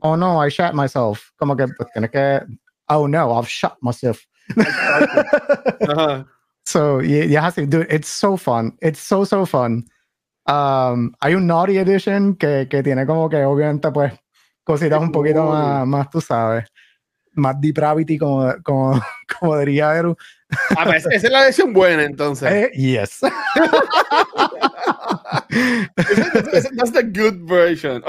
[0.00, 1.30] oh no, I shot myself.
[1.36, 2.42] Como que pues, tienes que,
[2.88, 4.24] oh no, I've shot myself.
[4.56, 6.26] Ajá.
[6.66, 8.72] So you, you have to do It's so fun.
[8.80, 9.84] It's so, so fun.
[10.46, 14.14] Um, hay un Naughty Edition que, que tiene como que obviamente pues
[14.64, 16.64] cositas un poquito más, más, tú sabes,
[17.34, 18.98] más depravity como, como,
[19.38, 20.16] como diría Eru.
[20.74, 22.50] Ah, pues, esa es la versión buena entonces.
[22.50, 23.20] Eh, yes.
[25.96, 28.02] Esa- esa- That's the good version.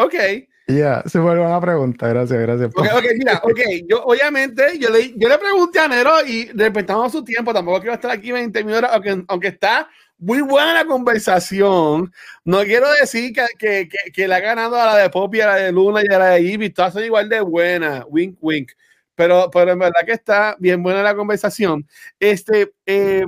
[0.68, 0.76] Ok.
[0.76, 2.08] yeah, súper buena pregunta.
[2.08, 2.72] Gracias, gracias.
[2.76, 7.12] Ok, ok, mira, ok, yo obviamente, yo le, yo le pregunté a Nero y respetamos
[7.12, 9.88] su tiempo, tampoco quiero estar aquí 20 minutos, aunque, aunque está
[10.18, 12.12] muy buena la conversación,
[12.44, 15.48] no quiero decir que, que, que, que le ha ganado a la de Poppy, a
[15.48, 18.72] la de Luna y a la de Ivy, todas son igual de buenas, wink, wink,
[19.14, 21.88] pero, pero en verdad que está bien buena la conversación.
[22.20, 23.26] Este, eh,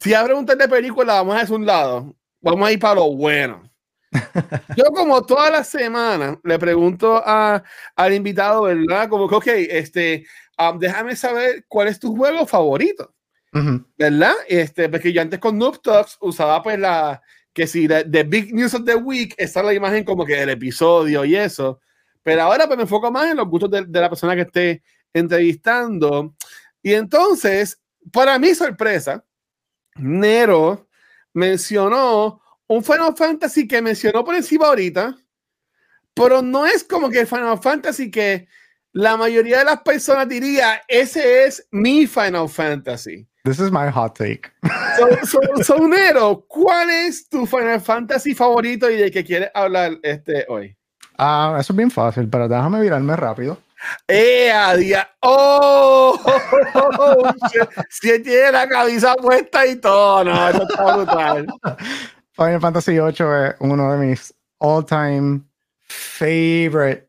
[0.00, 2.14] si a preguntas de película, vamos a hacer un lado.
[2.40, 3.65] Vamos a ir para lo bueno.
[4.76, 7.62] Yo como toda la semana le pregunto a,
[7.94, 9.08] al invitado, ¿verdad?
[9.08, 10.26] Como que, ok, este,
[10.58, 13.14] um, déjame saber cuál es tu juego favorito,
[13.52, 13.84] Ujú.
[13.96, 14.34] ¿verdad?
[14.48, 17.22] Este, porque yo antes con Noob Talks usaba pues la,
[17.52, 20.36] que si the, the Big News of the Week, esta es la imagen como que
[20.36, 21.80] del episodio y eso.
[22.22, 24.82] Pero ahora pues me enfoco más en los gustos de, de la persona que esté
[25.12, 26.34] entrevistando.
[26.82, 27.80] Y entonces,
[28.12, 29.24] para mi sorpresa,
[29.96, 30.86] Nero
[31.32, 35.16] mencionó un Final Fantasy que mencionó por encima ahorita,
[36.14, 38.48] pero no es como que Final Fantasy que
[38.92, 43.26] la mayoría de las personas diría, ese es mi Final Fantasy.
[43.44, 44.50] This is my hot take.
[44.98, 49.98] So, so- so, Nero, ¿cuál es tu Final Fantasy favorito y de qué quieres hablar
[50.02, 50.76] este hoy?
[51.18, 53.58] Ah, eso es bien fácil, pero déjame virarme rápido.
[54.08, 55.08] ¡Eh, día!
[55.20, 56.18] ¡Oh!
[57.90, 61.46] Si tiene la camisa puesta y todo, no, eso está brutal.
[62.36, 65.40] Final Fantasy VIII es uno de mis all-time
[65.84, 67.08] favorite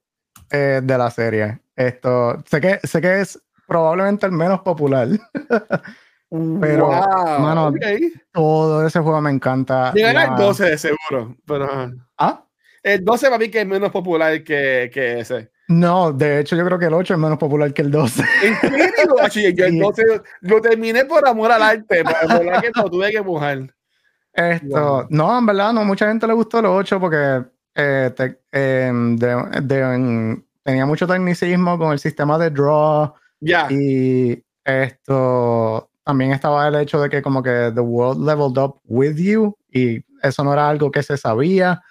[0.52, 1.60] eh, de la serie.
[1.76, 5.08] Esto, sé que, sé que es probablemente el menos popular.
[6.60, 7.74] Pero, Wow, mano.
[8.34, 9.94] Todo ese juego me encanta.
[9.94, 11.90] Llegará La- el 12 de seguro, pero.
[12.18, 12.44] Ah,
[12.84, 15.52] el 12 para mí que es menos popular que, que ese.
[15.70, 18.24] no, de hecho yo creo que el 8 es menos popular que el 12.
[18.44, 18.88] ¿En serio?
[19.56, 19.80] Yo el Sí.
[19.80, 20.04] 12
[20.42, 23.74] lo terminé por amor al arte, pero en verdad que lo tuve que mojar.
[24.38, 24.68] Esto,
[25.00, 25.08] Wow.
[25.10, 27.44] no, en verdad, no, mucha gente le gustó el 8 porque
[27.76, 33.68] eh, te- em, de- de- en- tenía mucho tecnicismo con el sistema de draw Ya.
[33.72, 39.16] y esto también estaba el hecho de que como que the world leveled up with
[39.18, 41.82] you y eso no era algo que se sabía.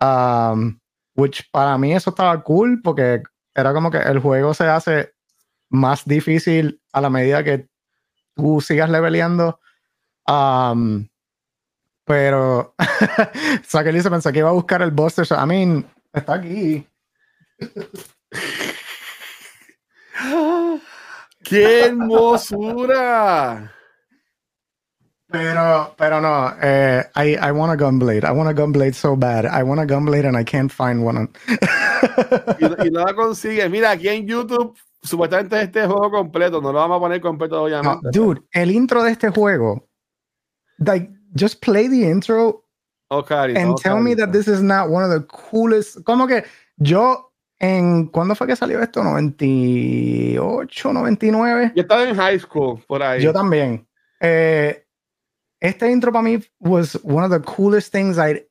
[0.00, 0.78] Um,
[1.14, 3.22] which para mí eso estaba cool porque
[3.54, 5.12] era como que el juego se hace
[5.68, 7.68] más difícil a la medida que
[8.34, 9.60] tú sigas leveleando.
[10.26, 11.06] Um,
[12.10, 12.74] pero
[13.68, 15.24] Sakeli se pensó que iba a buscar el Buster.
[15.30, 16.84] I mean, está aquí.
[21.44, 23.72] ¡Qué hermosura!
[25.28, 28.24] Pero, pero no, eh, I, I want a Gunblade.
[28.24, 29.44] I want a Gunblade so bad.
[29.44, 31.28] I want a Gunblade and I can't find one.
[32.58, 33.68] Y, y no la consigue.
[33.68, 36.60] Mira, aquí en YouTube, supuestamente es este juego completo.
[36.60, 38.08] No lo vamos a poner completo, No, obviamente.
[38.10, 39.88] dude, el intro de este juego,
[40.78, 42.62] like, just play the intro
[43.12, 46.04] Oh, and oh, tell me that this is not one of the coolest.
[46.04, 46.44] Como que
[46.78, 49.02] yo, en, ¿cuándo fue que salió esto?
[49.02, 51.72] 98, 99.
[51.74, 53.20] Yo estaba en high school, por ahí.
[53.20, 53.84] Yo también.
[54.20, 54.84] Eh,
[55.60, 58.44] este intro para mí was one of the coolest things I'd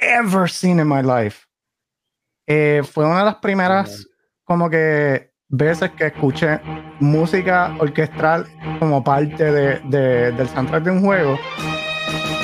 [0.00, 1.46] ever seen in my life.
[2.48, 4.06] Eh, fue una de las primeras
[4.44, 6.58] como que veces que escuché
[7.00, 8.46] música orquestral
[8.78, 11.38] como parte de, de- del soundtrack de un juego.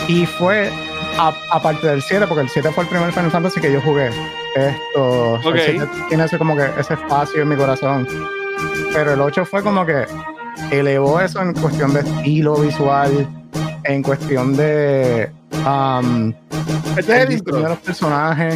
[0.09, 0.71] Y fue
[1.19, 4.11] a- aparte del 7, porque el 7 fue el primer Final Fantasy que yo jugué.
[4.55, 5.57] Esto el Ok.
[5.65, 8.07] 7 tiene ese como que ese espacio en mi corazón.
[8.93, 10.07] Pero el 8 fue como que
[10.71, 13.27] elevó eso en cuestión de estilo visual,
[13.85, 15.31] en cuestión de
[15.67, 16.33] um,
[16.97, 18.55] Este es el el diseño de los personajes.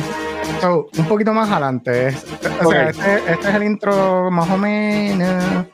[0.60, 2.08] So, un poquito más adelante.
[2.08, 2.24] es-
[2.64, 5.66] o sea, este, este es el intro más o menos.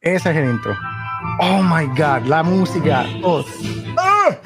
[0.00, 0.74] Ese es el intro.
[1.40, 3.06] Oh my god, la música.
[3.22, 3.44] Oh.
[3.96, 4.36] ¡Ah!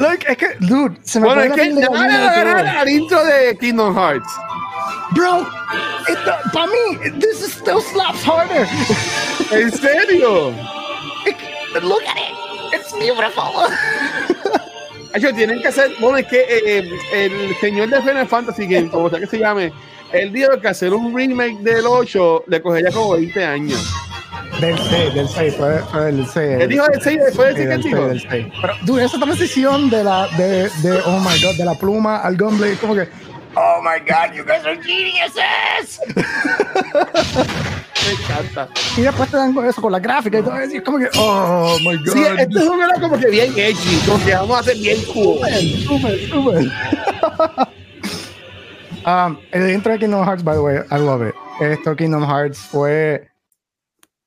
[0.00, 3.94] like, es que, dude, se me Bueno, es que ya ganar al intro de Kingdom
[3.94, 4.28] Hearts.
[5.12, 5.46] Bro,
[6.52, 8.66] para mí, this is still slaps harder.
[9.52, 10.52] ¿En serio?
[11.82, 12.34] Look at it.
[12.74, 13.68] It's beautiful.
[15.14, 15.92] Ellos tienen que hacer.
[16.00, 19.72] Bueno, es que eh, el señor de Final Fantasy, que como sea que se llame,
[20.14, 23.94] él dijo que hacer un remake del 8 le cogería como 20 años.
[24.60, 26.36] Del 6, del 6, fue, fue del 6.
[26.60, 28.08] Él dijo del 6 después del decir que seis, dijo.
[28.08, 28.46] del seis.
[28.60, 32.36] Pero, dude, esa transición de la, de, de, oh my god, de la pluma al
[32.36, 33.08] Gunblade, como que,
[33.56, 36.00] oh my god, you guys are geniuses.
[38.04, 38.68] Me encanta.
[38.96, 40.98] Y después te dan con eso, con la gráfica y todo eso, y es como
[40.98, 42.12] que, oh my god.
[42.12, 45.38] Sí, este juego era como que bien edgy, como que vamos a hacer bien cool.
[45.84, 46.70] Súper, súper.
[49.06, 51.34] um, el intro de Kingdom Hearts, by the way, I love it.
[51.60, 53.28] Esto Kingdom Hearts fue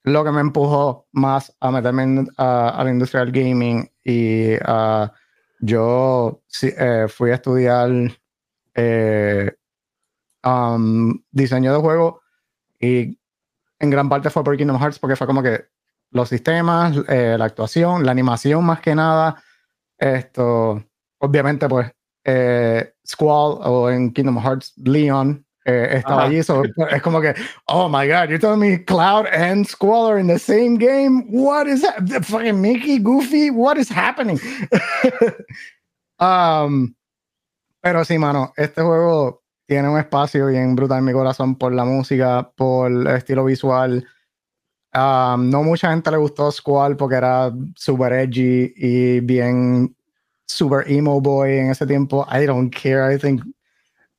[0.03, 4.53] lo que me empujó más a meterme en, a- a la industria del gaming y
[4.65, 5.11] ah,
[5.59, 7.89] yo sí, eh, fui a estudiar
[8.75, 9.51] eh,
[10.45, 12.21] um, diseño de juego
[12.79, 13.19] y
[13.79, 15.65] en gran parte fue por Kingdom Hearts porque fue como que
[16.11, 19.43] los sistemas, eh, la actuación, la animación más que nada,
[19.97, 20.81] esto,
[21.17, 21.91] obviamente pues
[22.23, 26.29] eh, Squall o en Kingdom Hearts Leon eh, estaba Ajá.
[26.29, 26.43] allí.
[26.43, 27.35] so, es como que,
[27.67, 31.25] oh my god, you're telling me Cloud and Squall are in the same game?
[31.29, 32.07] What is that?
[32.07, 34.39] The fucking Mickey, Goofy, what is happening?
[36.19, 36.95] um,
[37.81, 41.83] pero sí, mano, este juego tiene un espacio bien brutal en mi corazón por la
[41.83, 44.07] música, por el estilo visual.
[44.93, 49.96] Um, no mucha gente le gustó Squall porque era super edgy y bien
[50.47, 52.25] super emo boy en ese tiempo.
[52.31, 53.13] I don't care.
[53.13, 53.43] I think.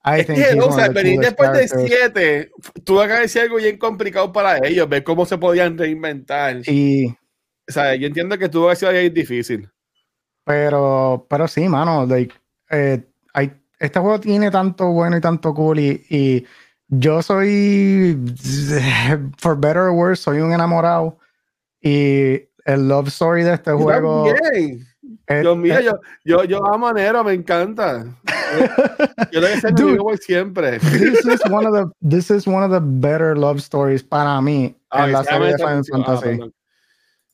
[0.04, 1.98] I Es think que, o sea, venir después de characters.
[2.14, 2.50] 7,
[2.84, 6.62] tuvo que haber sido algo bien complicado para ellos, ver cómo se podían reinventar.
[6.66, 7.08] Y,
[7.68, 9.68] O sea, yo entiendo que tuvo que sido bien difícil.
[10.44, 12.06] pero, pero sí, mano.
[12.06, 12.34] Like,
[12.70, 13.02] eh,
[13.34, 15.78] hay, este juego tiene tanto bueno y tanto cool.
[15.80, 16.46] Y, y
[16.88, 18.16] yo soy,
[19.38, 21.18] for better or worse, soy un enamorado.
[21.82, 24.32] Y el love story de este Yo juego.
[24.32, 24.87] también.
[25.28, 25.92] Es- Dios mío, es- yo,
[26.24, 28.04] yo, yo amo a Nero, me encanta.
[29.30, 29.96] Yo lo que Dude.
[29.96, 30.78] yo voy siempre.
[30.80, 34.74] this is one of the this is one of the better love stories para mí
[34.90, 35.82] Ah, en la se serie de Final ah,
[36.16, 36.54] Fantasy.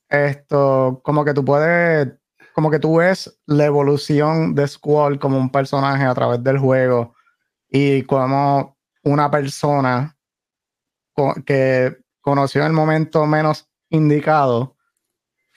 [0.09, 2.09] Esto, como que tú puedes,
[2.53, 7.15] como que tú ves la evolución de Squall como un personaje a través del juego
[7.69, 10.17] y como una persona
[11.47, 14.74] que conoció en el momento menos indicado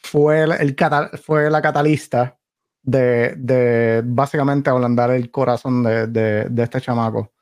[0.07, 2.37] fue, el, el cata- fue la catalista
[2.81, 7.33] de, de básicamente ablandar el corazón de, de, de este chamaco.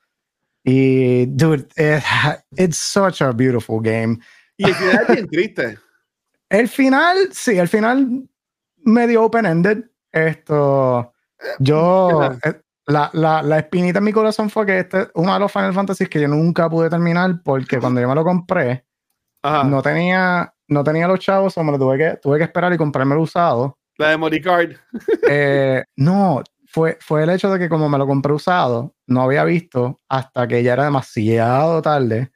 [0.64, 2.02] Y, dude, it-
[2.56, 4.18] it's such a beautiful game.
[4.56, 5.78] Y el final es bien triste.
[6.48, 8.22] El final, sí, el final
[8.84, 9.82] medio open-ended.
[10.12, 11.12] Esto,
[11.58, 15.50] yo, eh, la, la, la espinita en mi corazón fue que este uno de los
[15.50, 18.86] Final Fantasy que yo nunca pude terminar porque cuando yo me lo compré,
[19.42, 19.64] Ajá.
[19.64, 22.76] no tenía, no tenía los chavos, o me lo tuve que, tuve que esperar y
[22.76, 23.78] comprarme el usado.
[23.98, 24.72] La de Moricard.
[25.28, 29.44] Eh, no, fue, fue el hecho de que como me lo compré usado, no había
[29.44, 32.30] visto hasta que ya era demasiado tarde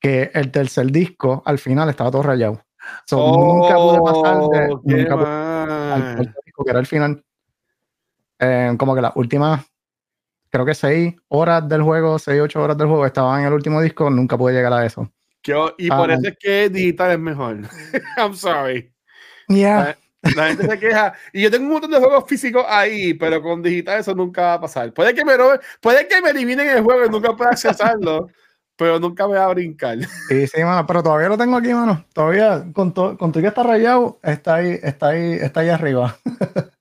[0.00, 2.62] que el tercer disco al final estaba todo rayado.
[3.06, 7.24] So, nunca pude pasar de, Oh, nunca pude al disco, que era el final.
[8.38, 9.64] Eh, como que las últimas,
[10.50, 13.80] creo que seis horas del juego, seis, ocho horas del juego estaban en el último
[13.80, 15.10] disco, nunca pude llegar a eso.
[15.46, 16.14] Que- y por Ah.
[16.14, 17.58] eso es que digital es mejor.
[18.18, 18.92] I'm sorry.
[19.48, 19.96] Yeah.
[20.34, 21.14] La gente se queja.
[21.32, 24.52] Y yo tengo un montón de juegos físicos ahí, pero con digital eso nunca va
[24.54, 24.92] a pasar.
[24.92, 25.34] Puede que me,
[25.80, 28.28] puede que me eliminen el juego y nunca pueda accesarlo,
[28.76, 29.98] pero nunca me va a brincar.
[30.30, 32.04] Y sí, mano, pero todavía lo tengo aquí, mano.
[32.12, 36.16] Todavía, con, to- con todo que está rayado, está ahí, está ahí, está ahí arriba.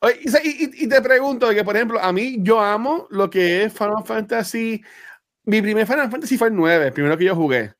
[0.00, 4.02] Oye, y te pregunto, que por ejemplo, a mí yo amo lo que es Final
[4.04, 4.82] Fantasy.
[5.44, 7.72] Mi primer Final Fantasy fue el 9, el primero que yo jugué.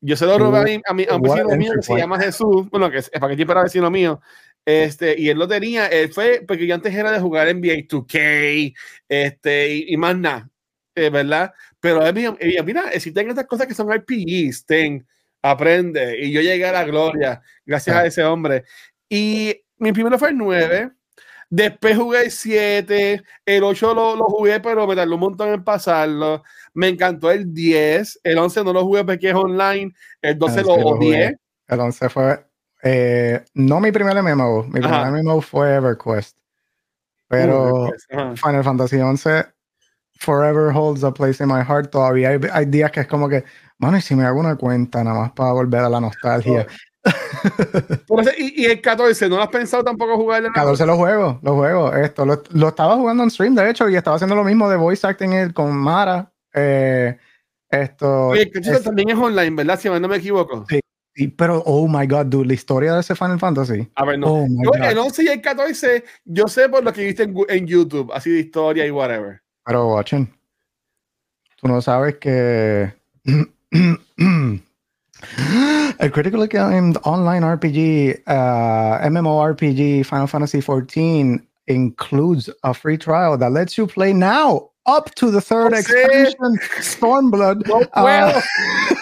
[0.00, 2.90] Yo se lo robé a, mi- a, un vecino mío que se llama Jesús, bueno,
[2.90, 4.20] que es, para que era vecino mío.
[4.64, 7.88] Este, y él lo tenía, él fue, porque yo antes era de jugar en NBA
[7.88, 8.74] 2K,
[9.08, 10.50] este, y, y más nada,
[10.94, 11.52] eh, ¿verdad?
[11.80, 15.06] Pero él me dijo, mira, existen estas cosas que son RPGs, ten,
[15.42, 16.18] aprende.
[16.20, 18.64] Y yo llegué a la gloria, gracias a ese hombre.
[19.08, 20.90] Y mi primero fue el 9,
[21.50, 25.64] Después jugué el 7, el 8 lo, lo jugué, pero me tardó un montón en
[25.64, 26.42] pasarlo.
[26.74, 30.62] Me encantó el 10, el 11 no lo jugué porque es online, el 12 Ah,
[30.64, 30.96] lo odié.
[30.96, 31.36] jugué.
[31.68, 32.44] El 11 fue,
[32.82, 35.04] eh, no mi primer MMO, mi Ajá.
[35.04, 36.36] primer MMO fue EverQuest.
[37.28, 38.36] Pero Uh.
[38.36, 39.44] Final Fantasy 11
[40.20, 41.90] forever holds a place in my heart.
[41.90, 43.44] Todavía hay, hay días que es como que,
[43.78, 46.66] mano, y si me hago una cuenta nada más para volver a la nostalgia.
[48.38, 50.50] Y, y el 14, ¿no lo has pensado tampoco jugarle?
[50.52, 53.96] 14 los juegos, los juegos, esto, lo, lo estaba jugando en stream, de hecho, y
[53.96, 56.32] estaba haciendo lo mismo de voice acting eh, con Mara.
[56.54, 57.16] eh,
[57.70, 59.78] esto, Oye, el 14 es- también es online, ¿verdad?
[59.78, 60.64] Si no me equivoco.
[60.68, 60.80] Sí.
[61.14, 63.88] sí, pero, oh my god, dude, la historia de ese Final Fantasy.
[63.94, 64.26] A ver, no.
[64.32, 64.82] Oh Yo, God.
[64.90, 68.30] el 11 y el 14, yo sé por lo que viste en, en YouTube, así
[68.30, 69.42] de historia y whatever.
[69.64, 70.26] Pero, watching,
[71.60, 72.92] tú no sabes que.
[76.00, 83.52] El critically acclaimed online RPG, uh, MMORPG Final Fantasy XIV includes a free trial that
[83.52, 85.80] lets you play now up to the third sé.
[85.80, 88.40] expansion, Stormblood, No uh,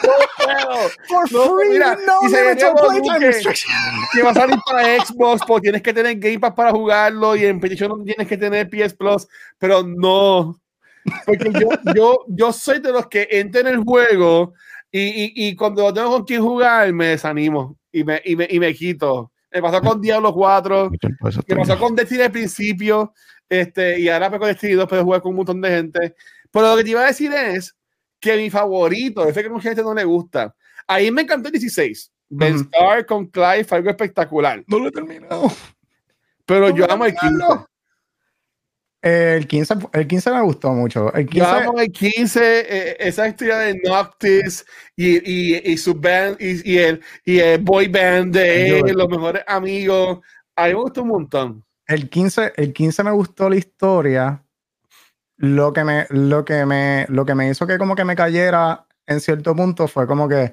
[0.05, 0.90] no puedo.
[1.09, 3.72] for No, free, mira, no y se limits venía or con playtime restriction.
[4.12, 7.47] que va a salir para Xbox, porque tienes que tener Game Pass para jugarlo y
[7.47, 9.28] en PlayStation tienes que tener PS Plus,
[9.59, 10.60] pero no.
[11.24, 14.55] Porque yo, yo, yo soy de los que entran en el juego
[14.98, 18.59] y, y, y cuando tengo con quién jugar me desanimo y me, y me, y
[18.60, 19.32] me quito.
[19.52, 20.90] Me pasó con Diablo 4,
[21.48, 23.14] me pasó con Destiny al principio,
[23.48, 26.14] este, y ahora pues con Destiny 2 puedo jugar con un montón de gente.
[26.51, 27.74] Pero lo que te iba a decir es
[28.20, 30.55] que mi favorito, ese que a mucha gente no le gusta,
[30.86, 32.12] ahí me encantó el 16.
[32.28, 32.64] Ben Ujú.
[32.64, 34.62] Star con Clive fue algo espectacular.
[34.66, 35.51] No lo he terminado.
[36.44, 37.56] Pero No yo amo el terminarlo.
[37.56, 37.76] 15.
[39.02, 41.12] El 15, el 15 me gustó mucho.
[41.14, 44.64] El 15, Llevamos el 15, eh, esa historia de Noctis
[44.97, 49.09] y, y, y su band y, y el, y el boy band de él, los
[49.09, 50.20] mejores amigos.
[50.56, 51.64] A mí me gustó un montón.
[51.86, 54.43] el 15, el 15 me gustó la historia.
[55.36, 58.86] Lo que me, lo que me, lo que me hizo que como que me cayera
[59.06, 60.52] en cierto punto fue como que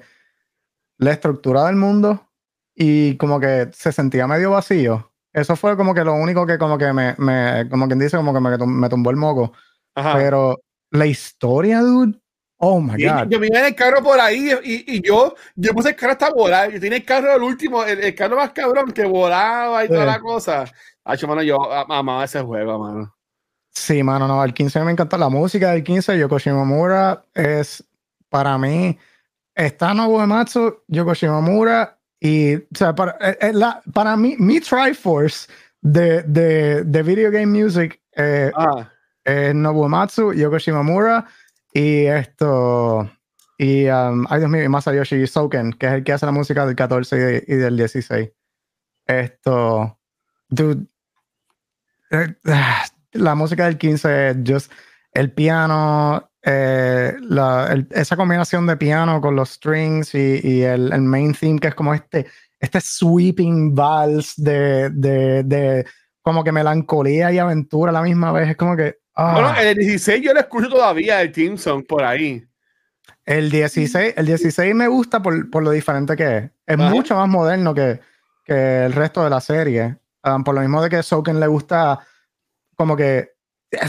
[0.98, 2.28] la estructura del mundo
[2.74, 5.13] y como que se sentía medio vacío.
[5.34, 8.32] Eso fue como que lo único que como que me, me como quien dice, como
[8.32, 9.52] que me, me tumbó el moco.
[9.94, 10.14] Ajá.
[10.14, 12.18] Pero la historia, dude,
[12.58, 13.28] oh my god.
[13.28, 16.12] yo me iba en el carro por ahí y, y yo, yo puse el carro
[16.12, 16.70] hasta volar.
[16.70, 20.00] Yo tenía el carro el último, el, el carro más cabrón que volaba y toda
[20.02, 20.06] Sí.
[20.06, 20.64] la cosa.
[21.04, 23.14] Hacho, mano, yo amaba ese juego, mano.
[23.70, 26.16] Sí, mano, no, el 15 me encanta la música del 15.
[26.16, 27.84] Yoko Shimomura es
[28.28, 28.96] para mí.
[29.52, 34.60] Está Nobuo Ematsu, Yoko Shimomura y, o sea, para, eh, eh, la- para mí, mi
[34.60, 35.48] Triforce
[35.80, 38.90] de, de, de video game music eh, Ah,
[39.24, 41.26] es Nobuo Ematsu, Yoko Shimomura
[41.72, 43.10] y esto.
[43.58, 46.66] Y, um, ay Dios mío, y Masayoshi Souken, que es el que hace la música
[46.66, 48.30] del 14 y, de- y del 16.
[49.06, 49.98] Esto.
[50.48, 50.86] Dude.
[52.10, 54.72] eh, ah, la música del 15 es just.
[55.12, 60.92] El piano, eh, la- el- esa combinación de piano con los strings y, y el,
[60.92, 62.26] el main theme, que es como este,
[62.60, 65.86] este sweeping vals de, de, de
[66.22, 68.48] como que melancolía y aventura a la misma vez.
[68.50, 68.98] Es como que.
[69.16, 69.32] ah.
[69.34, 72.44] Bueno, el 16 yo lo escucho todavía, el Team Song, por ahí.
[73.26, 76.44] El 16, el 16 me gusta por, por lo diferente que es.
[76.66, 76.90] Es Ajá.
[76.90, 78.00] mucho más moderno que,
[78.44, 79.96] que el resto de la serie.
[80.24, 82.00] Um, por lo mismo de que Soken le gusta
[82.76, 83.33] como que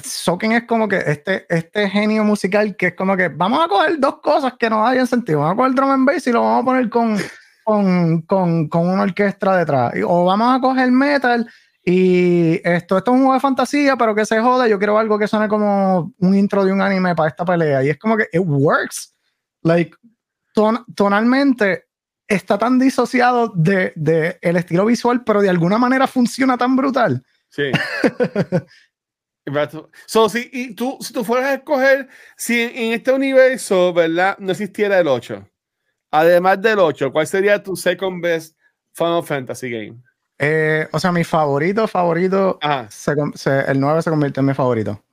[0.04, 4.00] Soken es como que este, este genio musical que es como que vamos a coger
[4.00, 5.40] dos cosas que no hayan sentido.
[5.40, 7.18] Vamos a coger drum and bass y lo vamos a poner con,
[7.64, 9.94] con, con, con una orquesta detrás.
[10.06, 11.50] O vamos a coger metal
[11.84, 14.68] y esto, esto es un juego de fantasía, pero que se joda.
[14.68, 17.84] Yo quiero algo que suene como un intro de un anime para esta pelea.
[17.84, 19.14] Y es como que it works.
[19.62, 19.96] Like,
[20.56, 21.86] ton- tonalmente
[22.28, 27.24] está tan disociado de, de el estilo visual, pero de alguna manera funciona tan brutal.
[27.50, 27.72] Sí.
[30.08, 34.38] So, si, y tú, si tú fueras a escoger, si en, en este universo, ¿verdad?
[34.40, 35.48] No existiera el 8.
[36.12, 38.58] Además del 8, ¿cuál sería tu second best
[38.94, 40.02] Final Fantasy game?
[40.40, 42.88] Eh, o sea, mi favorito, favorito, Ajá.
[42.90, 43.12] se
[43.68, 45.04] el 9 se convirtió en mi favorito.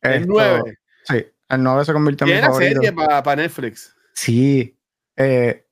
[0.00, 0.78] El Esto- 9.
[1.04, 2.80] Sí, el 9 se convirtió en mi favorito.
[2.82, 3.94] serie para Netflix.
[4.14, 4.78] Sí.
[5.16, 5.66] eh,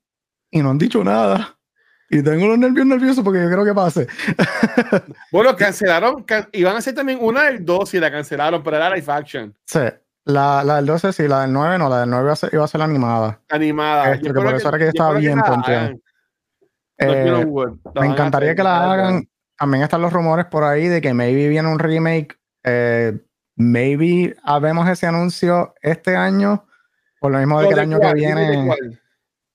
[0.51, 1.57] y no han dicho nada.
[2.12, 4.06] Y tengo los nervios nerviosos porque yo creo que pase.
[5.32, 8.94] Bueno, cancelaron, can- iban a hacer también una del 2 y la cancelaron, pero era
[8.94, 9.80] live action, Sí,
[10.26, 12.51] la, la del 12 sí, la del 9 no, la del 9 iba a ser,
[12.52, 13.40] iba a ser animada.
[13.51, 14.12] animada.
[14.12, 15.93] Este, Yo que por eso era que estaba bien hagan.
[15.93, 16.01] Knock
[16.98, 17.47] Eh,
[18.01, 19.26] Me encantaría que la hagan.
[19.59, 22.39] También están los rumores por ahí de que maybe viene un remake.
[22.64, 23.18] eh,
[23.56, 26.66] maybe habemos ese anuncio este año.
[27.20, 28.14] Por lo mismo de que el ¿De año cuál?
[28.14, 29.01] que ¿Remake de viene.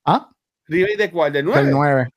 [0.05, 0.29] Ah,
[0.67, 1.33] ¿Remake de cuál?
[1.33, 2.09] ¿Del del 9?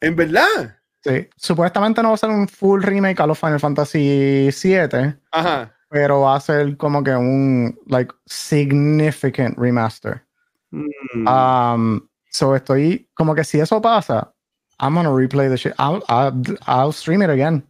[0.00, 0.08] 9.
[0.08, 0.76] ¿En verdad?
[1.04, 1.28] Sí.
[1.36, 5.72] Supuestamente no va a ser un full remake a los Final Fantasy 7, Ajá.
[5.90, 10.22] pero va a ser como que un like significant remaster.
[10.70, 11.26] Mm.
[11.26, 14.32] Um, so estoy como que si eso pasa,
[14.80, 15.74] I'm gonna replay the shit.
[15.78, 17.62] I'll, I'll, I'll stream it again.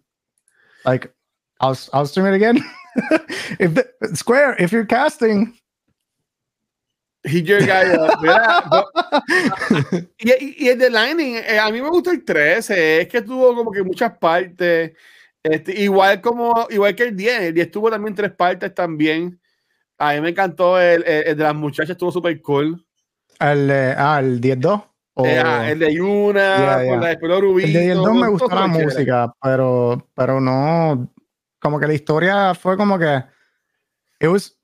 [0.85, 1.13] Like,
[1.61, 2.59] I'll, I'll stream it again.
[3.59, 5.55] if the, Square, if you're casting,
[8.71, 8.85] No-
[10.19, 13.23] y, y- y el de Lightning, eh, a mí me gustó el 13, es que
[13.23, 14.93] tuvo como que muchas partes.
[15.43, 19.41] Este, igual como igual que el 10, el 10 tuvo también tres partes también.
[19.99, 22.85] A mí me encantó el, el- el de las muchachas, estuvo súper cool.
[23.41, 24.83] el, eh, ah, el 10-2.
[25.15, 26.97] o- Eh, el de Yuna, Yeah, yeah.
[26.97, 27.65] la de pelo rubí.
[27.65, 31.09] el de 10-2 me todo- gustó la música, pero, pero no,
[31.61, 33.23] como que la historia fue como que,
[34.21, 34.58] it was,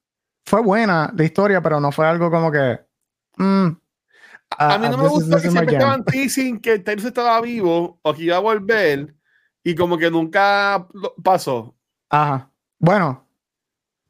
[0.45, 2.81] fue buena la historia, pero no fue algo como que,
[3.37, 3.67] mm,
[4.57, 7.07] A ah, mí no ah, me this is- gustó que siempre estaban teasing que Taylor
[7.07, 9.15] estaba vivo o que iba a volver
[9.65, 10.87] y como que nunca
[11.23, 11.75] pasó.
[12.11, 12.51] Ajá.
[12.79, 13.27] Bueno,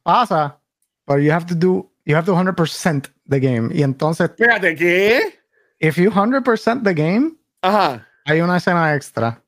[0.02, 0.58] pasa,
[1.06, 3.70] but you have to do, you have to 100% the game.
[3.72, 5.38] Y entonces, Espérate, ¿qué?
[5.78, 8.06] if you 100% the game, Ajá.
[8.26, 9.40] hay una escena extra.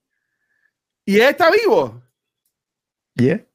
[1.04, 2.00] ¿Y él está vivo?
[3.14, 3.45] Yeah.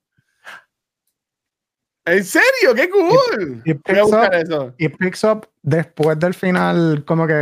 [2.06, 2.74] ¿En serio?
[2.76, 3.62] ¡Qué cool!
[3.66, 4.74] It Voy a picks buscar up, eso.
[4.78, 7.34] it picks up después del final, como que,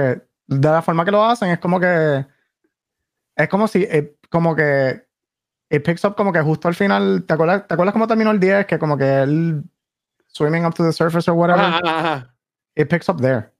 [0.48, 2.26] de la forma que lo hacen, es como que,
[3.36, 5.06] es como si, eh, como que,
[5.70, 8.40] it picks up como que justo al final, ¿te acuerdas, ¿te acuerdas cómo terminó el
[8.40, 8.66] 10?
[8.66, 9.64] Que como que él,
[10.28, 11.64] swimming up to the surface or whatever.
[11.64, 12.36] Ajá, ajá, ajá.
[12.76, 13.52] it picks up there.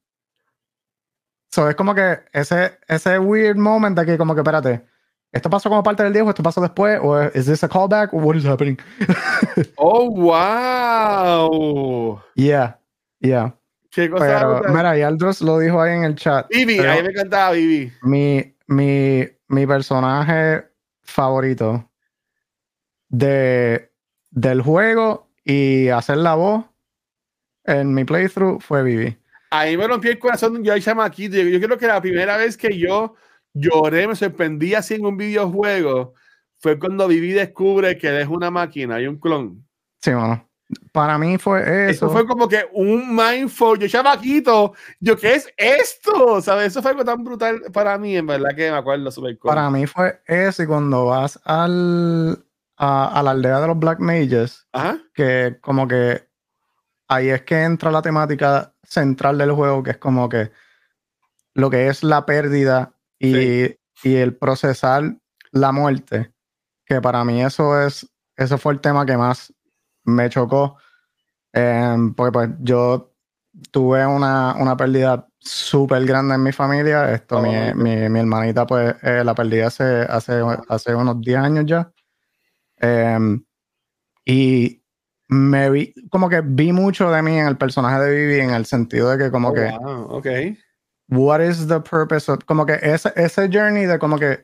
[1.52, 4.86] So es como que ese, ese weird moment de que como que espérate,
[5.32, 7.00] ¿esto pasó como parte del 10 o esto pasó después?
[7.02, 8.14] ¿O es this a callback?
[8.14, 8.78] ¿O what is happening?
[9.76, 12.22] Oh, wow.
[12.36, 12.78] yeah,
[13.20, 13.54] yeah.
[13.92, 14.26] Qué cosa.
[14.26, 16.48] Pero, mira, y Aldros lo dijo ahí en el chat.
[16.50, 17.92] Vivi, pero- a mí me encantaba Vivi.
[18.04, 20.66] mi, mi, mi personaje
[21.04, 21.90] favorito
[23.10, 23.92] de,
[24.30, 26.66] del juego y hacer la voz
[27.66, 29.18] en mi playthrough fue Vivi.
[29.52, 31.36] A mí me rompió el corazón yo ahí chamaquito.
[31.38, 33.16] Yo, yo creo que la primera vez que yo
[33.54, 36.14] lloré, me sorprendí así en un videojuego,
[36.60, 39.66] fue cuando Vivi descubre que él es una máquina y un clon.
[40.02, 40.46] Sí, bueno.
[40.92, 42.06] Para mí fue eso.
[42.06, 43.80] Eso fue como que un mindful.
[43.80, 46.42] Yo, chamaquito, yo, ¿qué es esto?
[46.42, 46.68] ¿Sabes?
[46.68, 49.50] Eso fue algo tan brutal para mí, en verdad que me acuerdo súper cool.
[49.50, 50.62] Para mí fue eso.
[50.62, 52.46] Y cuando vas al,
[52.78, 55.00] a, a la aldea de los Black Mages, Ajá.
[55.16, 56.28] que como que
[57.08, 60.52] ahí es que entra la temática central del juego, que es como que
[61.56, 63.76] lo que es la pérdida y, Sí.
[64.04, 65.04] y el procesar
[65.52, 66.32] la muerte,
[66.86, 69.54] que para mí eso es, eso fue el tema que más
[70.06, 70.78] me chocó,
[71.54, 73.14] em, porque pues yo
[73.72, 77.74] tuve una, una pérdida súper grande en mi familia, esto, Oh, mi, God.
[77.76, 81.92] mi, mi hermanita pues eh, la perdí hace, hace, hace unos 10 años ya.
[82.78, 83.44] Em,
[84.26, 84.84] y
[85.28, 88.66] me vi, como que vi mucho de mí en el personaje de Vivi en el
[88.66, 90.28] sentido de que como Oh, que, wow, ok.
[91.10, 94.38] What is the purpose of, como que ese, ese journey de como que,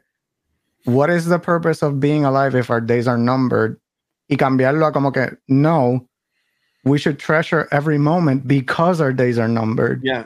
[0.85, 3.77] what is the purpose of being alive if our days are numbered?
[4.29, 6.07] Y cambiarlo a como que, no,
[6.83, 10.01] we should treasure every moment because our days are numbered.
[10.03, 10.25] Ya.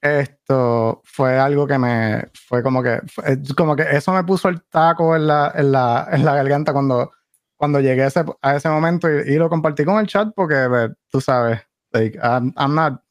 [0.00, 4.60] Esto fue algo que me, fue como que, fue- como que eso me puso el
[4.70, 7.10] taco en la, en la, en la garganta cuando,
[7.56, 10.66] cuando llegué a ese, a ese momento y, y lo compartí con el chat porque
[10.68, 11.60] pues, tú sabes,
[11.92, 13.02] like, I'm, I'm not,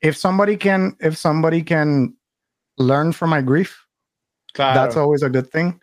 [0.00, 2.14] if somebody can, if somebody can
[2.78, 3.84] learn from my grief,
[4.54, 4.74] Claro.
[4.74, 5.80] that's always a good thing.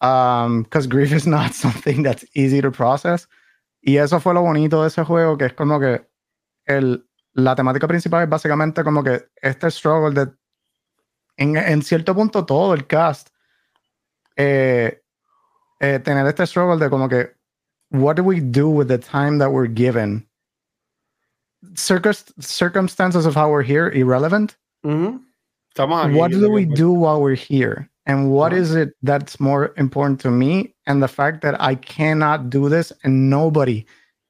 [0.00, 3.26] Um, because grief is not something that's easy to process.
[3.86, 6.06] Y eso fue lo bonito de ese juego, que es como que
[6.66, 10.32] el, la temática principal es básicamente como que este struggle de,
[11.36, 13.28] en, en cierto punto, todo el cast,
[14.36, 15.02] eh,
[15.80, 17.34] eh, tener este struggle de como que,
[17.90, 20.26] what do we do with the time that we're given?
[21.74, 24.56] Circus, circumstances of how we're here, irrelevant.
[24.84, 25.20] Ujú.
[25.74, 26.14] Estamos aquí.
[26.14, 27.90] what do we do while we're here?
[28.06, 32.50] And what is it that's more important to me and the fact that i cannot
[32.50, 33.86] do this and nobody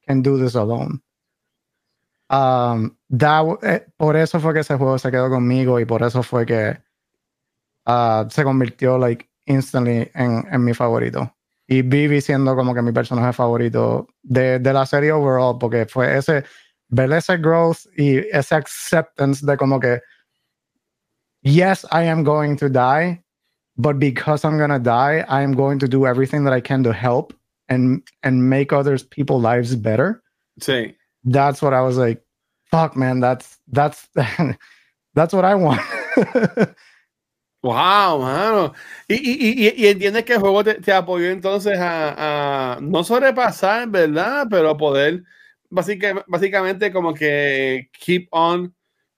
[0.06, 1.00] can do this alone?
[2.30, 6.22] Um that eh, por eso fue que ese juego se quedó conmigo y por eso
[6.22, 6.78] fue que
[7.86, 11.34] ah, se convirtió like instantly en, en mi favorito.
[11.66, 16.16] Y Vivi siendo como que mi personaje favorito de, de la serie overall porque fue
[16.16, 16.44] ese
[16.90, 20.00] ver ese growth y ese acceptance de como que
[21.42, 23.22] yes, I am going to die,
[23.76, 26.92] but because I'm gonna die, I am going to do everything that I can to
[26.92, 27.34] help
[27.68, 30.22] and and make others people lives better.
[30.60, 30.94] Sí.
[31.24, 32.22] That's what I was like,
[32.70, 34.08] fuck man, that's that's
[35.14, 35.80] that's what I want.
[37.64, 38.74] Wow, mano.
[39.08, 43.02] Y, y, y, y entiendes que el juego te, te apoyó entonces a, a no
[43.02, 44.46] sobrepasar, ¿verdad?
[44.50, 45.24] Pero poder
[45.74, 48.74] básica- básicamente como que keep on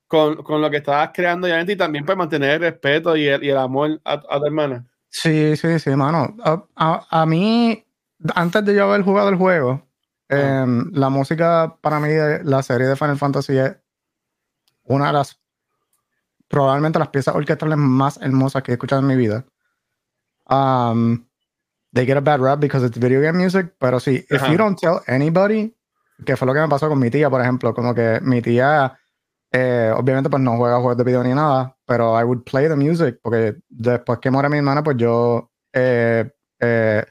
[0.08, 3.42] con, con lo que estabas creando y y también para mantener el respeto y el,
[3.44, 4.86] y el amor a, a tu hermana.
[5.08, 6.36] sí, sí, sí, mano.
[6.44, 7.84] A, a- a mí,
[8.34, 9.82] antes de yo haber jugado el juego,
[10.28, 13.76] em, la música para mí de la serie de Final Fantasy es
[14.84, 15.40] una de las
[16.48, 19.44] probablemente las piezas orquestales más hermosas que he escuchado en mi vida.
[20.48, 21.26] Um,
[21.92, 24.78] they get a bad rap because it's video game music, pero sí, if you don't
[24.78, 25.74] tell anybody,
[26.24, 28.98] que fue lo que me pasó con mi tía, por ejemplo, como que mi tía,
[29.52, 32.76] eh, obviamente pues no juega juegos de video ni nada, pero I would play the
[32.76, 36.28] music, porque después que muere mi hermana, pues yo, eh,
[36.60, 37.04] eh,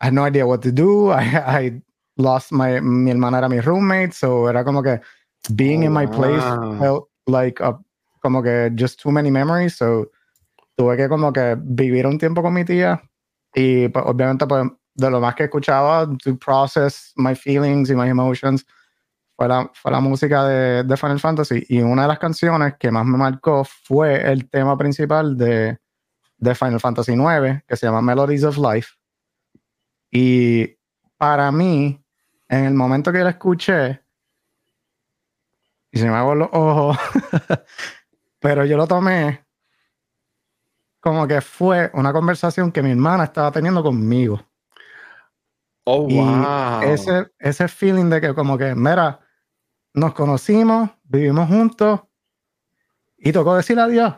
[0.00, 1.24] I had no idea what to do, I,
[1.66, 1.82] I
[2.16, 5.00] lost my, mi hermana era mi roommate, so era como que
[5.54, 6.78] being in my place Wow.
[6.78, 7.78] felt like a
[8.22, 10.10] como que just too many memories, so
[10.76, 13.00] tuve que como que vivir un tiempo con mi tía
[13.54, 14.64] y pues, obviamente pues
[14.94, 18.64] de lo más que escuchaba to process my feelings y my emotions
[19.36, 23.04] fue la, fue la música de, Final Fantasy y una de las canciones que más
[23.04, 25.78] me marcó fue el tema principal de,
[26.36, 28.94] de Final Fantasy IX que se llama Melodies of Life
[30.10, 30.76] y
[31.16, 32.00] para mí
[32.48, 34.00] en el momento que la escuché
[35.90, 36.96] y se me hago los ojos
[38.38, 39.44] pero yo lo tomé
[41.04, 44.40] como que fue una conversación que mi hermana estaba teniendo conmigo.
[45.84, 46.82] Oh, Y wow.
[46.82, 49.20] ese, ese feeling de que como que, mira,
[49.92, 52.00] nos conocimos, vivimos juntos
[53.18, 54.14] y tocó decir adiós.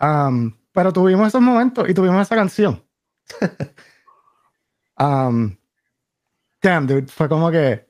[0.00, 2.84] Um, pero tuvimos esos momentos y tuvimos esa canción.
[4.98, 5.56] um,
[6.62, 7.86] damn, dude, fue como que.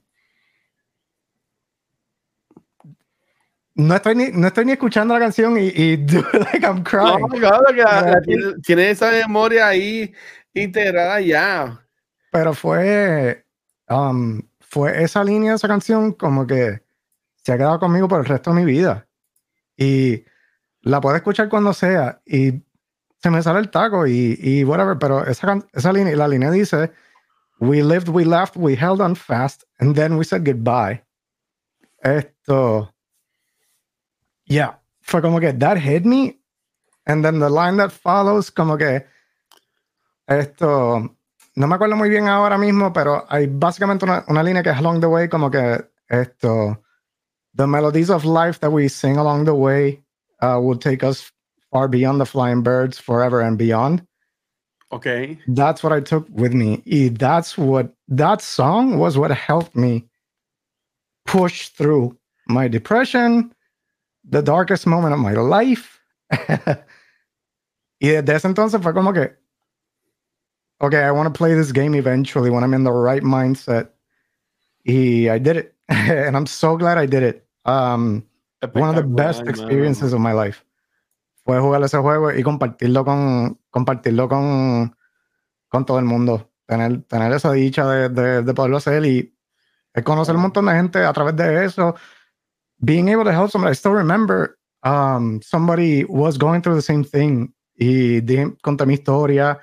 [3.74, 7.20] No estoy ni, no estoy ni escuchando la canción y, y dude, like I'm crying.
[7.20, 8.20] No, claro que la- la
[8.62, 10.12] tiene esa memoria ahí
[10.62, 11.84] integrada ya.
[12.30, 13.44] Pero fue,
[13.88, 16.82] um, fue esa línea de esa canción como que
[17.36, 19.06] se ha quedado conmigo por el resto de mi vida.
[19.76, 20.24] Y
[20.82, 22.62] la puedo escuchar cuando sea y
[23.22, 26.92] se me sale el taco y, y whatever, pero esa, esa línea, la línea dice,
[27.60, 31.02] we lived, we laughed, we held on fast, and then we said goodbye.
[32.02, 32.94] Esto,
[34.44, 36.40] yeah, fue como que that hit me,
[37.06, 39.04] and then the line that follows, como que
[40.28, 41.16] esto,
[41.56, 44.76] no me acuerdo muy bien ahora mismo, pero hay básicamente una, una línea que es
[44.76, 46.82] along the way, como que esto,
[47.54, 50.02] the melodies of life that we sing along the way
[50.42, 51.32] uh, will take us
[51.70, 54.06] far beyond the flying birds, forever and beyond.
[54.90, 55.38] Ok.
[55.48, 56.82] That's what I took with me.
[56.86, 60.04] Y that's what that song was what helped me
[61.26, 62.16] push through
[62.48, 63.52] my depression,
[64.24, 66.00] the darkest moment of my life.
[68.00, 69.36] y desde ese entonces fue como que,
[70.80, 73.90] okay, I want to play this game eventually when I'm in the right mindset.
[74.86, 75.74] I did it.
[75.88, 77.46] and I'm so glad I did it.
[77.64, 78.24] Um,
[78.72, 80.64] one of the best experiences of my life
[81.44, 84.94] fue jugar ese juego y compartirlo con compartirlo con,
[85.68, 89.34] con todo el mundo tener, tener esa dicha de, de, de poderlo hacer y
[90.04, 91.94] conocer un montón de gente a través de eso
[92.80, 97.04] being able to help somebody I still remember um, somebody was going through the same
[97.04, 98.20] thing y
[98.62, 99.58] conté mi historia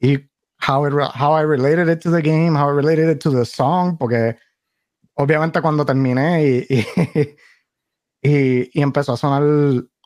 [0.00, 0.18] y
[0.58, 3.44] how, it, how I related it to the game how I related it to the
[3.44, 4.36] song porque
[5.16, 7.36] obviamente cuando terminé y, y,
[8.22, 9.42] y, y empezó a sonar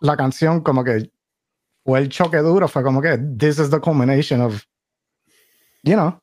[0.01, 1.11] la canción como que
[1.85, 4.67] fue el choque duro, fue como que this is the culmination of,
[5.83, 6.19] you know,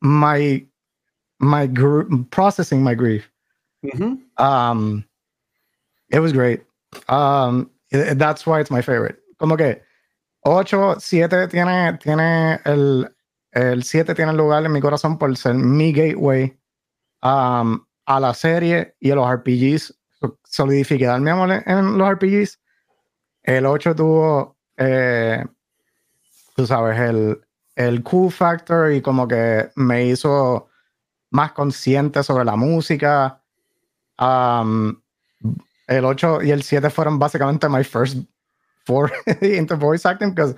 [0.00, 0.64] my,
[1.40, 3.30] my gr- processing my grief.
[3.84, 4.18] Ujú.
[4.38, 5.04] Um,
[6.10, 6.62] it was great.
[7.08, 9.18] Um, that's why it's my favorite.
[9.38, 9.80] Como que
[10.50, 13.14] 8, 7 tiene, tiene el,
[13.52, 16.58] el 7 tiene lugar en mi corazón por ser mi gateway
[17.22, 19.94] um, a la serie y a los RPGs.
[20.20, 22.58] So- Solidificar mi amor en los RPGs.
[23.42, 25.44] El 8 tuvo, eh,
[26.56, 27.40] tú sabes, el,
[27.76, 30.68] el cool factor y como que me hizo
[31.30, 33.42] más consciente sobre la música.
[34.18, 35.00] Um,
[35.86, 38.18] el 8 y el 7 fueron básicamente my first
[38.88, 39.10] four
[39.42, 40.54] into voice acting because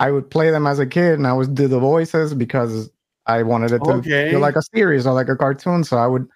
[0.00, 2.90] I would play them as a kid and I would do the voices because
[3.26, 4.26] I wanted it to Okay.
[4.28, 5.84] feel like a series or like a cartoon.
[5.84, 6.26] So I would,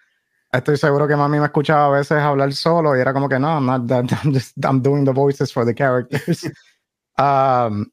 [0.55, 3.49] estoy seguro que mami me escuchaba a veces hablar solo y era como que no,
[3.49, 6.49] I'm not that, I'm just, I'm doing the voices for the characters.
[7.19, 7.91] um,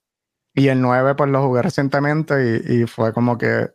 [0.55, 3.69] y el 9 pues lo jugué recientemente y, y fue como que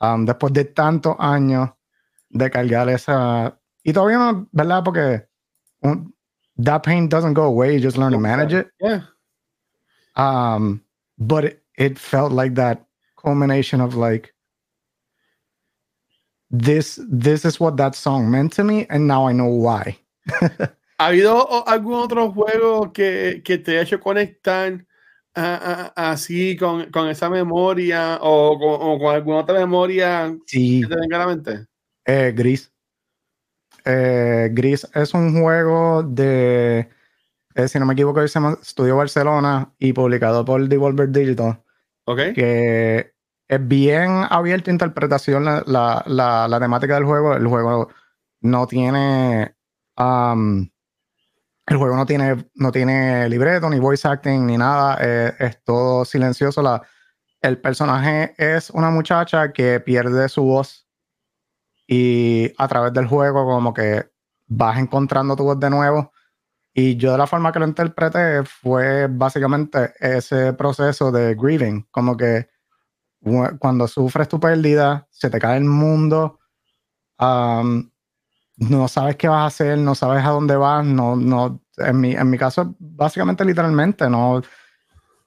[0.00, 1.70] um, después de tantos años
[2.30, 4.82] de cargar esa y todavía no, ¿verdad?
[4.84, 5.28] Porque
[5.82, 6.14] un-
[6.64, 8.68] that pain doesn't go away, you just learn to manage it.
[8.80, 9.02] Yeah.
[10.16, 10.82] Um,
[11.18, 12.84] but it, it felt like that
[13.16, 14.34] culmination of like
[16.50, 19.98] this this is what that song meant to me and now I know why.
[20.98, 24.84] ¿Ha habido algún otro juego que, que te ha hecho conectar
[25.34, 30.82] a- a- así con, con esa memoria o con, o con alguna otra memoria Sí,
[30.82, 31.66] que te venga a la mente?
[32.06, 32.70] eh, Gris.
[33.84, 36.88] Eh, Gris es un juego de,
[37.54, 41.62] eh, si no me equivoco, se llama Studio Barcelona y publicado por Devolver Digital.
[42.04, 42.18] ¿Ok?
[42.34, 43.12] que
[43.48, 47.34] es bien abierta a interpretación la, la, la, la temática del juego.
[47.36, 47.88] El juego
[48.40, 49.54] no tiene.
[49.98, 50.68] um,
[51.66, 54.98] el juego no tiene, no tiene libreto, ni voice acting, ni nada.
[55.00, 56.60] eh, es todo silencioso.
[56.62, 56.82] La,
[57.40, 60.88] el personaje es una muchacha que pierde su voz.
[61.94, 64.06] Y a través del juego, como que
[64.46, 66.10] vas encontrando tu voz de nuevo.
[66.72, 72.16] Y yo de la forma que lo interpreté fue básicamente ese proceso de grieving, como
[72.16, 72.48] que
[73.58, 76.38] cuando sufres tu pérdida, se te cae el mundo,
[77.18, 77.92] am,
[78.56, 82.12] no sabes qué vas a hacer, no sabes a dónde vas, no, no, en mi,
[82.14, 84.40] en mi caso, básicamente literalmente, no,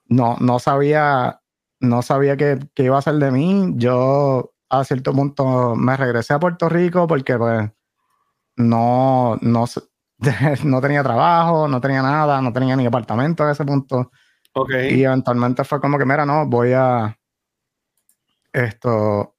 [0.08, 1.40] no, no sabía,
[1.78, 3.72] no sabía qué, qué iba a hacer de mí.
[3.76, 7.70] Yo a cierto punto me regresé a Puerto Rico porque pues
[8.56, 9.64] no, no,
[10.64, 14.10] no tenía trabajo, no tenía nada, no tenía ni apartamento a ese punto.
[14.54, 14.70] Ok.
[14.90, 17.16] Y eventualmente fue como que, mira, no, voy a
[18.52, 19.34] esto.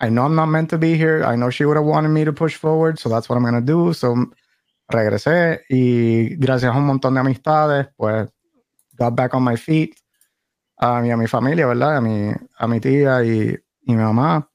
[0.00, 1.24] I know I'm not meant to be here.
[1.24, 3.60] I know she would have wanted me to push forward, so that's what I'm gonna
[3.60, 3.94] do.
[3.94, 4.14] So
[4.88, 8.28] regresé y gracias a un montón de amistades, pues
[8.96, 9.94] got back on my feet.
[10.80, 11.96] A mi, a mi familia, ¿verdad?
[11.96, 14.48] A mi, a mi tía y, y mi mamá.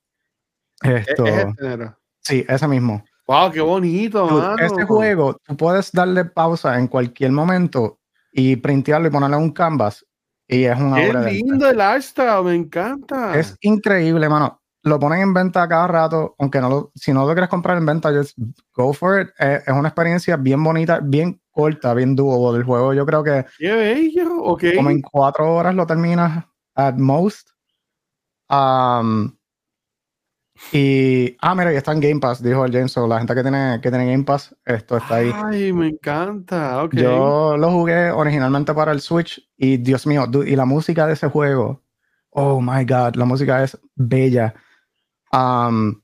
[0.83, 1.97] Es, Esto, es el género.
[2.19, 3.03] sí, ese mismo.
[3.27, 4.55] Wow, qué bonito, Dude, mano.
[4.59, 7.99] Este juego, tú puedes darle pausa en cualquier momento
[8.33, 10.05] y printearlo y ponerle un canvas
[10.47, 11.37] y es una Qué obra de arte.
[11.37, 12.03] lindo el art
[12.43, 13.39] me encanta.
[13.39, 14.59] Es increíble, mano.
[14.85, 17.85] Lo ponen en venta cada rato, aunque no lo, si no lo quieres comprar en
[17.85, 18.37] venta, just
[18.75, 19.29] go for it.
[19.39, 22.93] Eh, es una experiencia bien bonita, bien corta, bien doable del juego.
[22.93, 24.63] Yo creo que Qué bello, ok.
[24.75, 26.43] como en cuatro horas lo terminas
[26.75, 27.47] at most.
[28.49, 29.33] Um,
[30.71, 32.91] y, ah, mira, y está en Game Pass, dijo el James.
[32.91, 35.31] So, la gente que tiene, que tiene Game Pass, esto está ahí.
[35.33, 36.93] Ay, me encanta, ok.
[36.93, 41.13] Yo lo jugué originalmente para el Switch y Dios mío, dude, y la música de
[41.13, 41.83] ese juego,
[42.29, 44.53] oh my god, la música es bella.
[45.31, 46.01] Um,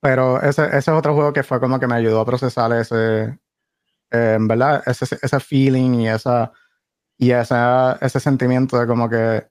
[0.00, 3.38] pero ese, ese es otro juego que fue como que me ayudó a procesar ese,
[4.10, 6.52] eh, en verdad, ese, ese feeling y esa
[7.22, 9.46] y esa, ese sentimiento de como que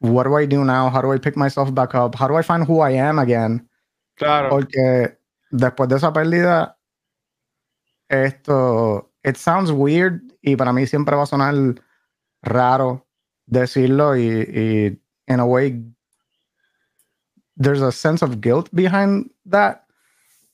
[0.00, 0.90] what do I do now?
[0.90, 2.14] How do I pick myself back up?
[2.14, 3.68] How do I find who I am again?
[4.16, 4.50] Claro.
[4.50, 5.16] Porque
[5.52, 6.76] después de esa pérdida,
[8.08, 11.54] esto, it sounds weird y para mí siempre va a sonar
[12.42, 13.06] raro
[13.46, 14.98] decirlo y, y
[15.28, 15.82] in a way,
[17.56, 19.84] there's a sense of guilt behind that.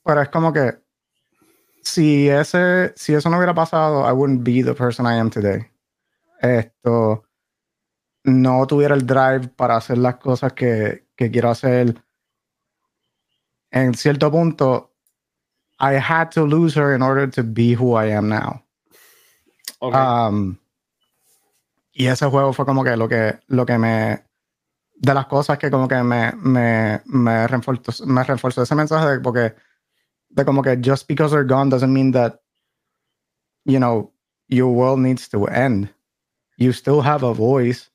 [0.05, 0.73] Pero es como que
[1.83, 5.69] si ese, si eso no hubiera pasado, I wouldn't be the person I am today.
[6.41, 7.25] Esto,
[8.25, 12.03] no tuviera el drive para hacer las cosas que, que quiero hacer
[13.73, 14.93] en cierto punto,
[15.81, 18.63] I had to lose her in order to be who I am now.
[19.81, 19.95] ok.
[19.95, 20.59] Um,
[21.93, 24.25] y ese juego fue como que lo que, lo que me.
[24.95, 29.21] De las cosas que como que me, me, me, reforzó, me reforzó ese mensaje de
[29.21, 29.55] porque.
[30.29, 32.41] De como que just because they're gone doesn't mean that,
[33.65, 34.13] you know,
[34.49, 35.93] your world needs to end.
[36.57, 37.91] You still have a voice.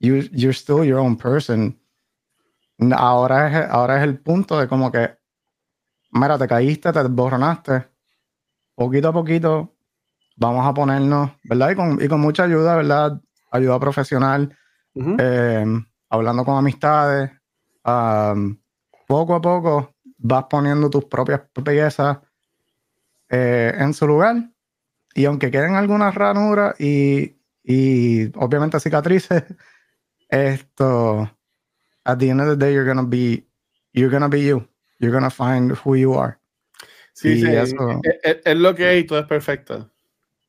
[0.00, 1.78] You, you're still your own person.
[2.92, 5.10] Ahora es, ahora es el punto de como que,
[6.12, 7.88] mira, te caíste, te desborronaste.
[8.74, 9.74] Poquito a poquito
[10.36, 11.70] vamos a ponernos, ¿verdad?
[11.70, 13.20] Y con, y con mucha ayuda, ¿verdad?
[13.50, 14.56] Ayuda profesional,
[14.94, 15.16] Ujú.
[15.18, 15.64] eh,
[16.10, 17.30] hablando con amistades.
[17.84, 18.56] um,
[19.06, 22.18] poco a poco vas poniendo tus propias piezas
[23.30, 24.36] eh, en su lugar.
[25.14, 29.42] Y aunque queden algunas ranuras y, y obviamente cicatrices,
[30.28, 31.30] esto,
[32.04, 33.46] at the end of the day, you're gonna be,
[33.92, 34.66] you're gonna be you.
[34.98, 36.38] You're gonna find who you are.
[37.14, 37.48] sí, y sí.
[37.54, 39.90] eso- Es, lo que es y todo es perfecto.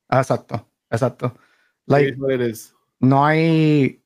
[0.10, 1.36] Exacto, exacto.
[1.86, 2.16] Like,
[3.00, 4.04] no hay,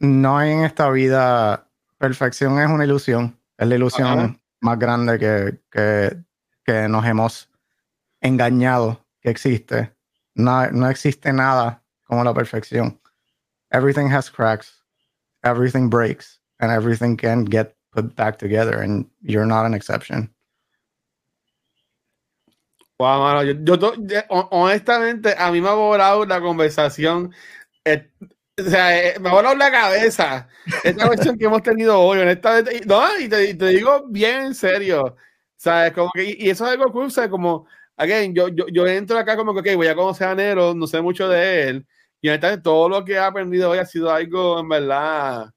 [0.00, 3.38] no hay en esta vida perfección, es una ilusión.
[3.56, 4.40] Es la ilusión Ajá.
[4.60, 6.16] más grande que, que,
[6.64, 7.48] que nos hemos
[8.20, 9.92] engañado que existe.
[10.34, 13.00] No, no existe nada como la perfección.
[13.70, 14.77] Everything has cracks,
[15.44, 20.30] everything breaks, and everything can get put back together, and you're not an exception.
[22.98, 23.76] Wow, mano, yo, yo
[24.28, 27.32] hon- honestamente, a mí me ha volado la conversación.
[27.84, 28.10] eh,
[28.58, 30.48] o sea, eh, me ha volado la cabeza
[30.82, 32.82] esta cuestión que hemos tenido hoy, honestamente.
[32.86, 35.16] No, y te, te digo bien en serio.
[35.56, 35.92] ¿Sabes?
[35.92, 37.30] Como que, y y eso es algo cool, ¿sabes?
[37.30, 37.66] Como,
[37.96, 40.86] again, yo, yo, yo entro acá como que, ok, voy a conocer a Nero, no
[40.86, 41.86] sé mucho de él.
[42.20, 45.50] Y honestamente, todo lo que he aprendido hoy ha sido algo, en verdad,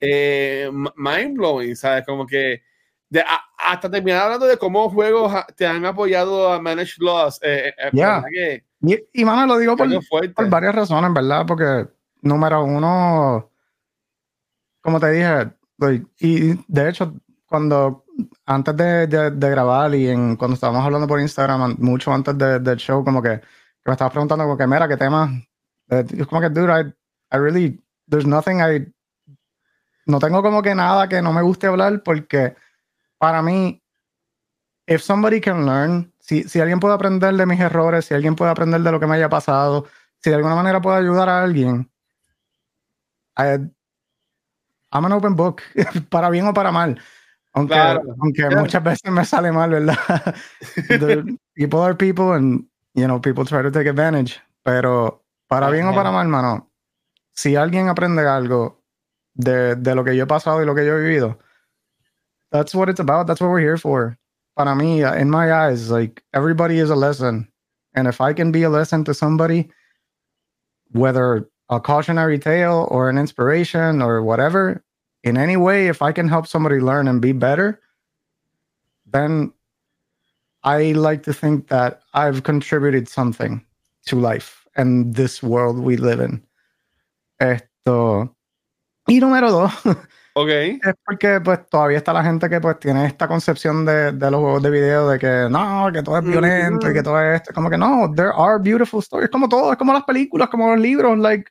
[0.00, 2.04] eh, mind blowing, ¿sabes?
[2.06, 2.62] Como que
[3.08, 7.38] de, a- hasta terminar hablando de cómo juegos te han apoyado a manage loss.
[7.42, 8.16] Eh, eh, Yeah.
[8.16, 8.64] ¿verdad que
[9.12, 9.86] Y, y mano, lo digo por,
[10.34, 11.44] por varias razones, ¿verdad?
[11.46, 11.86] Porque,
[12.22, 13.50] número uno,
[14.80, 17.14] como te dije, like, y de hecho,
[17.46, 18.04] cuando
[18.46, 22.58] antes de, de- de grabar y en, cuando estábamos hablando por Instagram, mucho antes de-
[22.60, 23.46] del show, como que, que
[23.86, 25.30] me estabas preguntando, como que, mira, ¿qué tema?
[25.92, 26.92] Eh, Es como que, dude, I,
[27.34, 27.78] I really,
[28.08, 28.90] there's nothing I,
[30.06, 32.56] no tengo como que nada que no me guste hablar porque
[33.18, 33.80] para mí,
[34.86, 38.50] if somebody can learn, si, si alguien puede aprender de mis errores, si alguien puede
[38.50, 39.86] aprender de lo que me haya pasado,
[40.22, 41.90] si de alguna manera puedo ayudar a alguien,
[43.36, 43.70] I-
[44.92, 45.62] I'm an open book,
[46.10, 46.98] para bien o para mal.
[47.54, 48.02] Aunque, Claro.
[48.20, 49.96] aunque muchas veces me sale mal, ¿verdad?
[50.88, 54.40] The people are people and, you know, people try to take advantage.
[54.64, 55.21] Pero
[55.52, 56.70] para bien o para mal, mano,
[57.32, 58.82] si alguien aprende algo
[59.34, 61.38] de, de lo que yo he pasado y lo que yo he vivido,
[62.50, 63.26] that's what it's about.
[63.26, 64.16] That's what we're here for.
[64.56, 67.48] Para mí, uh, in my eyes, like everybody is a lesson.
[67.94, 69.70] And if I can be a lesson to somebody,
[70.92, 74.82] whether a cautionary tale or an inspiration or whatever,
[75.22, 77.80] in any way, if I can help somebody learn and be better,
[79.06, 79.52] then
[80.64, 83.64] I like to think that I've contributed something
[84.06, 84.61] to life.
[84.76, 86.46] In this world we live in.
[87.38, 88.36] Esto.
[89.06, 89.72] Y número dos,
[90.34, 90.48] Ok.
[90.48, 94.40] es porque pues todavía está la gente que pues tiene esta concepción de, de los
[94.40, 97.52] juegos de video de que no, que todo es violento y que todo es esto.
[97.52, 99.28] Como que no, there are beautiful stories.
[99.30, 101.18] Como todo, es como las películas, como los libros.
[101.18, 101.50] Like,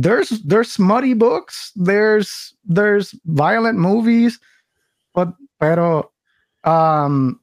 [0.00, 4.40] there's, there's smutty books, there's, there's violent movies,
[5.12, 6.12] but, pero
[6.64, 7.38] um,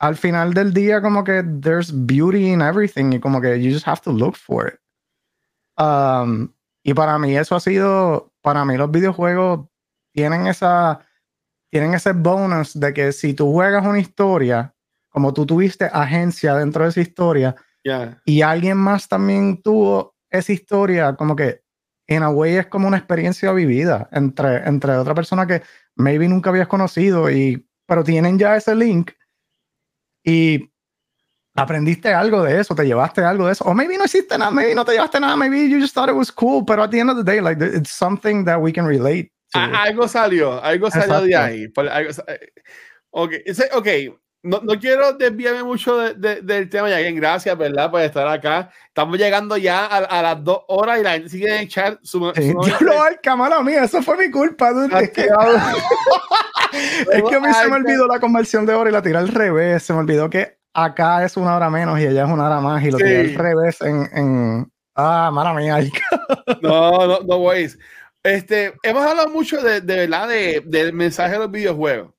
[0.00, 3.86] al final del día como que there's beauty in everything y como que you just
[3.86, 4.80] have to look for it.
[5.76, 6.52] Um,
[6.82, 9.68] y para mí eso ha sido, para mí los videojuegos
[10.12, 11.00] tienen esa,
[11.70, 14.74] tienen ese bonus de que si tú juegas una historia,
[15.10, 18.20] como tú tuviste agencia dentro de esa historia Ya.
[18.24, 21.62] y alguien más también tuvo esa historia, como que
[22.06, 25.62] en a way es como una experiencia vivida entre, entre otra persona que
[25.96, 29.12] maybe nunca habías conocido y pero tienen ya ese link
[30.28, 30.70] y
[31.56, 34.74] aprendiste algo de eso, te llevaste algo de eso, o maybe no hiciste nada, maybe
[34.74, 37.10] no te llevaste nada, maybe you just thought it was cool, pero at the end
[37.10, 39.58] of the day, like it's something that we can relate to.
[39.58, 41.68] A- algo salió, algo salió de ahí.
[41.68, 42.52] por algo eh,
[43.10, 43.86] ok, ese- ok,
[44.42, 47.90] no, no quiero desviarme mucho de- de- del tema, ya bien, gracias, ¿verdad?
[47.90, 48.70] Por estar acá.
[48.86, 51.98] Estamos llegando ya a, a las dos horas y la gente sigue en el chat.
[52.02, 54.70] Su, Sí, su- Diablo, al cámara mía, eso fue mi culpa.
[55.00, 55.26] Es que,
[57.28, 59.82] que a mí se me olvidó la conversión de hora y la tiré al revés.
[59.82, 62.82] Se me olvidó que acá es una hora menos y allá es una hora más
[62.84, 63.36] y lo tiré al Sí.
[63.36, 64.72] revés en, en...
[64.94, 65.78] Ah, mala mía.
[66.62, 67.78] No, no, no, boys.
[68.22, 72.12] Este, hemos hablado mucho de, de verdad de, del mensaje de los videojuegos.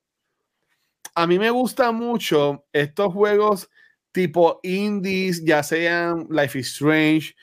[1.19, 3.69] A mí me gustan mucho estos juegos
[4.13, 7.35] tipo indies, ya sean Life is Strange,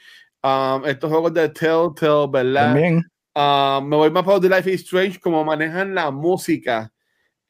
[0.43, 2.73] um, estos juegos de Telltale, ¿verdad?
[2.73, 3.03] También.
[3.35, 6.91] Ah, me voy más por The Life is Strange, como manejan la música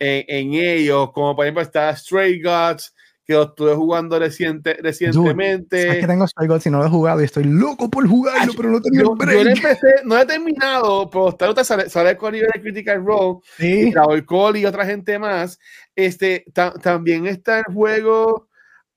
[0.01, 2.93] en, en ellos, como por ejemplo está Stray Gods,
[3.27, 5.83] que lo estuve jugando reciente, recientemente.
[5.83, 8.53] ¿Sabes que tengo Stray Gods y no lo he jugado y estoy loco por jugarlo,
[8.57, 9.45] pero no tengo Yo, yo break.
[9.45, 13.41] lo empecé, no he terminado, pero está ahorita sale, sale con nivel de Critical Role,
[13.57, 13.91] Sí.
[13.93, 15.59] Raúl Cole y otra gente más.
[15.97, 18.49] Este, ta- también está el juego,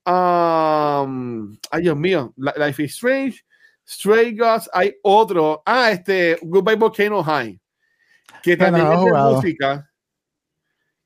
[0.05, 3.39] um, ay Dios mío, Li- Life is Strange,
[3.87, 7.59] Stray Gods, hay otro, ah, este, Goodbye Volcano High,
[8.43, 9.88] que no también lo he es de música.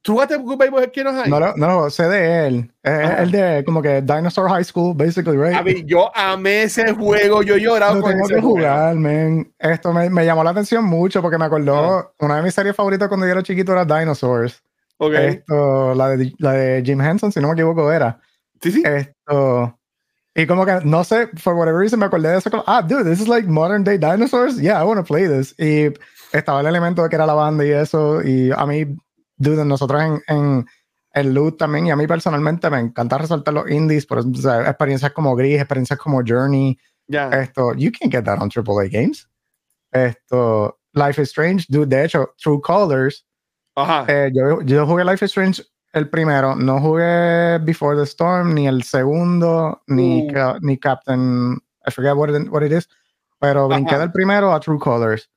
[0.03, 1.29] ¿Tú jugaste Goodbye Volcano High?
[1.29, 2.71] No, lo- no, lo sé de él.
[2.83, 3.23] Es Ajá.
[3.23, 5.55] el de como que Dinosaur High School, basically, right?
[5.55, 8.55] A mí, yo amé ese juego, yo he llorado Lo con tengo ese que juego.
[8.57, 9.49] jugar, man.
[9.57, 12.13] Esto me, me llamó la atención mucho porque me acordó.
[12.19, 14.61] Una de mis series favoritas cuando yo era chiquito era Dinosaurs.
[14.97, 15.13] Ok.
[15.13, 18.19] Esto, la de, la de Jim Henson, si no me equivoco, era.
[18.61, 18.83] Sí, sí.
[18.85, 19.79] Esto.
[20.35, 22.49] Y como que, no sé, for whatever reason me acordé de eso.
[22.51, 24.57] Como, ah, dude, this is like modern day dinosaurs.
[24.59, 25.55] Yeah, I want to play this.
[25.57, 25.93] Y
[26.35, 28.21] estaba el elemento de que era la banda y eso.
[28.21, 28.85] Y a mí,
[29.37, 30.65] dude, nosotros en, en
[31.13, 31.87] el loot también.
[31.87, 34.05] Y a mí personalmente me encanta resaltar los indies.
[34.05, 36.77] Por, o sea, experiencias como Gris, experiencias como Journey.
[37.07, 37.29] ya.
[37.29, 39.27] Esto, you can get that on AAA games.
[39.91, 43.25] Esto, Life is Strange, dude, de hecho, True Colors,
[43.75, 44.05] Ajá.
[44.07, 48.67] eh, yo, yo jugué Life is Strange el primero, no jugué Before the Storm, ni
[48.67, 50.33] el segundo, ni, Uh.
[50.33, 52.89] ca- ni Captain, I forget what it, what it is,
[53.39, 53.99] pero brinqué Ajá.
[53.99, 55.29] del primero a True Colors.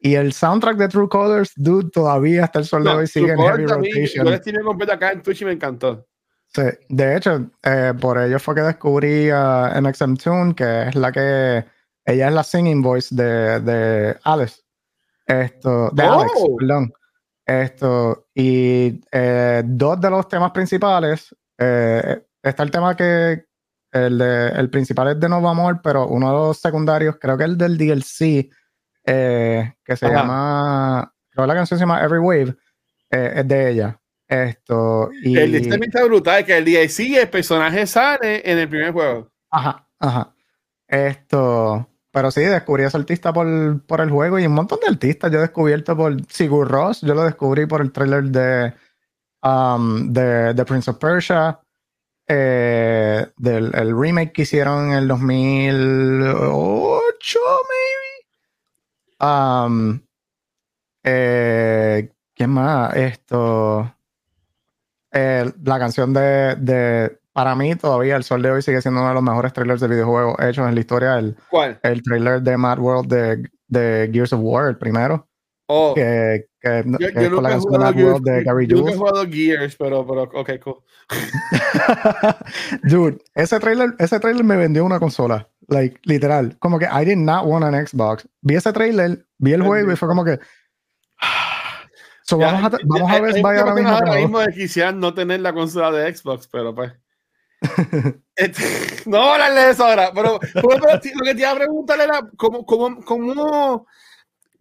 [0.00, 3.32] Y el soundtrack de True Colors, dude, todavía hasta el sol de No, hoy sigue
[3.32, 4.24] en heavy rotation.
[4.24, 6.06] Yo la streamé completo acá en Twitch y me encantó.
[6.54, 11.10] Sí, de hecho, eh, por ello fue que descubrí a NXM Tune, que es la
[11.12, 11.64] que
[12.06, 14.60] ella es la singing voice de, de Alice.
[15.26, 16.56] Esto, de Alex, Oh.
[16.56, 16.92] perdón.
[17.44, 23.44] Esto, y eh, dos de los temas principales, eh, está el tema que
[23.92, 27.44] el, de- el principal es de Nova Amor, pero uno de los secundarios, creo que
[27.44, 28.50] el del DLC,
[29.10, 30.16] eh, que se Ajá.
[30.16, 32.54] llama, creo la canción se llama Every Wave,
[33.10, 33.98] eh, es de ella.
[34.26, 35.38] Esto, y...
[35.38, 39.30] El también está brutal, que el DLC, el personaje sale en el primer juego.
[39.50, 40.34] Ajá, ajá.
[40.86, 44.88] Esto, pero sí, descubrí a ese artista por, por el juego y un montón de
[44.88, 48.74] artistas yo he descubierto por Sigur Ross, yo lo descubrí por el trailer de,
[49.42, 51.58] um, de, de Prince of Persia,
[52.26, 57.77] eh, del el remake que hicieron en el 2008, maybe.
[59.20, 60.00] Um,
[61.04, 62.94] eh, ¿Quién más?
[62.96, 63.92] Esto.
[65.12, 67.18] eh, la canción de, de.
[67.32, 69.88] Para mí, todavía el sol de hoy sigue siendo uno de los mejores trailers de
[69.88, 71.18] videojuegos hechos en la historia.
[71.18, 71.78] El, ¿Cuál?
[71.82, 75.28] el trailer de Mad World de, de Gears of War, el primero.
[75.70, 78.10] Oh, Que, que, yo, que yo es nunca la he canción de jugado Mad Gears,
[78.12, 80.76] World de Gary yo nunca he jugado Gears, pero, pero, ok, cool.
[82.84, 85.48] Dude, ese trailer, ese trailer me vendió una consola.
[85.68, 86.56] Like, literal.
[86.58, 88.26] Como que I did not want an Xbox.
[88.40, 90.38] Vi ese trailer, vi el juego y fue como que.
[92.22, 93.88] So, Ya, vamos a, vamos a ver vaya ahora mismo.
[93.90, 96.92] ahora mismo que quisieran no tener la consola de Xbox, pero pues.
[98.36, 98.62] Este,
[99.06, 100.78] no vamos a hablar de eso ahora, pero, pero, pero
[101.14, 103.86] lo que te iba a preguntar era cómo, cómo, cómo,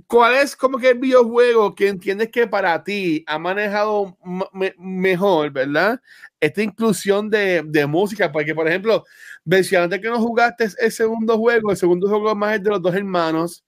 [0.08, 4.18] cuál es como que el videojuego que entiendes que para ti ha manejado
[4.54, 6.00] me- mejor, ¿verdad?
[6.40, 9.04] Esta inclusión de, de música, porque por ejemplo,
[9.44, 12.94] mencionaste que no jugaste el segundo juego, el segundo juego más es de los dos
[12.96, 13.64] hermanos.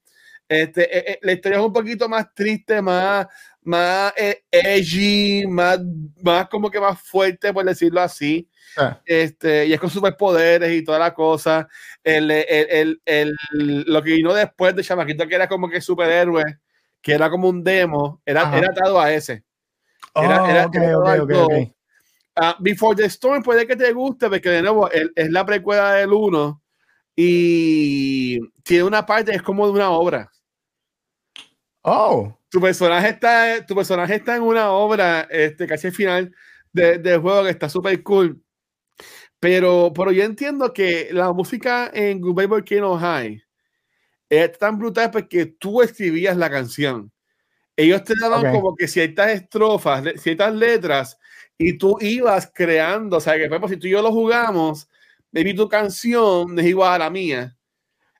[0.47, 3.27] Este, eh, eh, la historia es un poquito más triste, más,
[3.63, 5.79] más eh, edgy, más,
[6.23, 8.47] más como que más fuerte, por decirlo así.
[8.77, 11.67] Ah, Este, y es con superpoderes y toda la cosa.
[12.03, 16.43] El, el, el, el- lo que vino después de Chamaquito, que era como que superhéroe,
[17.01, 18.57] que era como un demo, era, Ajá.
[18.57, 19.43] era atado a ese.
[20.15, 21.73] Era- Oh, era- era ok, algo- ok, ok.
[22.41, 25.93] Ah, Before the Storm puede que te guste, porque de nuevo el- es la precuela
[25.95, 26.61] del 1
[27.15, 30.31] y tiene una parte, es como de una obra.
[31.81, 36.35] Oh, Tu personaje está, tu personaje está en una obra este, casi al final
[36.73, 38.41] de- del juego que está súper cool.
[39.39, 43.43] Pero, pero yo entiendo que la música en Goodbye Volcano High
[44.29, 47.11] es tan brutal porque tú escribías la canción.
[47.75, 48.51] Ellos te daban Ok.
[48.51, 51.18] como que ciertas estrofas, ciertas letras,
[51.59, 53.17] y tú ibas creando.
[53.17, 54.89] O sea, que si tú y yo lo jugamos,
[55.31, 57.55] maybe tu canción es igual a la mía.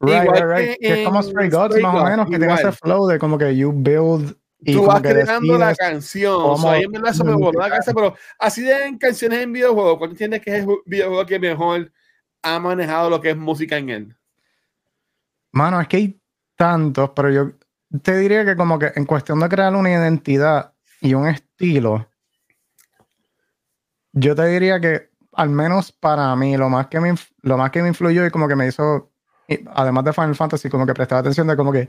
[0.02, 0.80] right, Igual right, right.
[0.80, 3.18] que Que es como Stray Gods, Stray más o menos, que tiene ese flow de
[3.18, 6.36] como que you build y tú vas creando la canción.
[6.38, 9.40] O sea, ahí en verdad eso me voló la cabeza, pero así de en canciones
[9.42, 11.92] en videojuegos, ¿cuál entiendes que es el ju- videojuego que mejor
[12.44, 14.16] ha manejado lo que es música en él?
[15.54, 16.22] Mano, es que hay
[16.58, 17.52] tantos, pero yo
[18.04, 22.08] te diría que como que en cuestión de crear una identidad y un estilo,
[24.14, 27.14] yo te diría que al menos para mí lo más que me,
[27.44, 29.12] lo más que me influyó y como que me hizo,
[29.74, 31.88] además de Final Fantasy, como que prestaba atención de como que,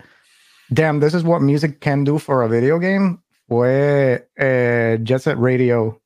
[0.69, 3.19] damn, this is what music can do for a video game,
[3.49, 6.01] fue eh, Jet Set Radio.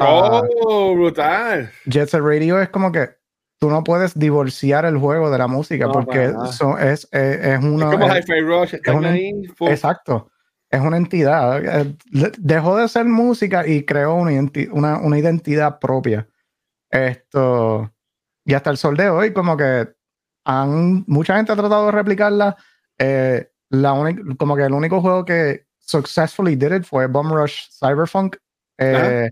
[0.00, 1.70] Ah, ¡Oh, brutal!
[1.86, 3.10] Jet Set Radio es como que
[3.58, 7.64] tú no puedes divorciar el juego de la música No, porque son- es, es, es
[7.64, 7.90] una...
[7.90, 9.70] es como Hi-Fi Rush, una-.
[9.70, 10.30] Exacto.
[10.70, 11.64] Es una entidad.
[11.82, 11.96] eh,
[12.38, 14.32] Dejó de ser música y creó una,
[14.72, 16.28] una, una identidad propia.
[16.90, 17.92] Esto.
[18.44, 19.88] Y hasta el sol de hoy, como que
[20.44, 22.56] han, mucha gente ha tratado de replicarla.
[22.98, 23.92] eh, la
[24.38, 28.36] como que el único juego que successfully did it fue Bomb Rush Cyberpunk.
[28.78, 29.30] eh,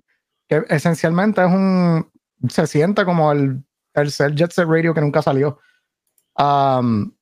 [0.48, 2.10] que esencialmente es un.
[2.48, 5.58] Se siente como el tercer Jet Set Radio que nunca salió.
[6.38, 7.12] Um,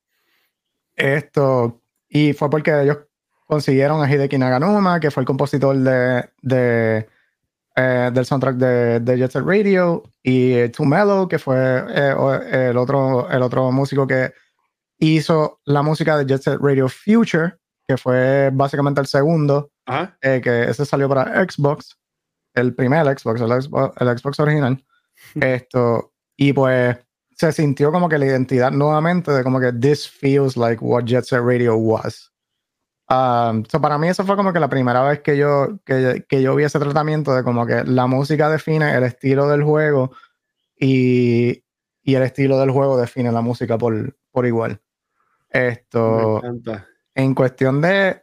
[0.96, 1.80] esto.
[2.08, 2.98] Y fue porque ellos
[3.46, 7.08] consiguieron a Hideki Naganuma, que fue el compositor de, de,
[7.76, 12.76] eh, del soundtrack de, de Jet Set Radio, y Too Mellow, que fue eh, el,
[12.76, 14.32] otro, el otro músico que
[14.98, 17.54] hizo la música de Jet Set Radio Future,
[17.86, 20.16] que fue básicamente el segundo, Ajá.
[20.22, 21.98] eh, que ese salió para Xbox,
[22.54, 24.84] el primer Xbox, el Xbox, el Xbox original.
[25.34, 26.96] Esto, y pues
[27.36, 31.24] se sintió como que la identidad nuevamente de como que this feels like what Jet
[31.24, 32.32] Set Radio was.
[33.09, 36.40] Um, so para mí eso fue como que la primera vez que yo, que, que
[36.40, 40.12] yo vi ese tratamiento de como que la música define el estilo del juego
[40.78, 41.64] y,
[42.02, 44.81] y el estilo del juego define la música por, por igual.
[45.51, 46.40] Esto,
[47.14, 48.22] en cuestión de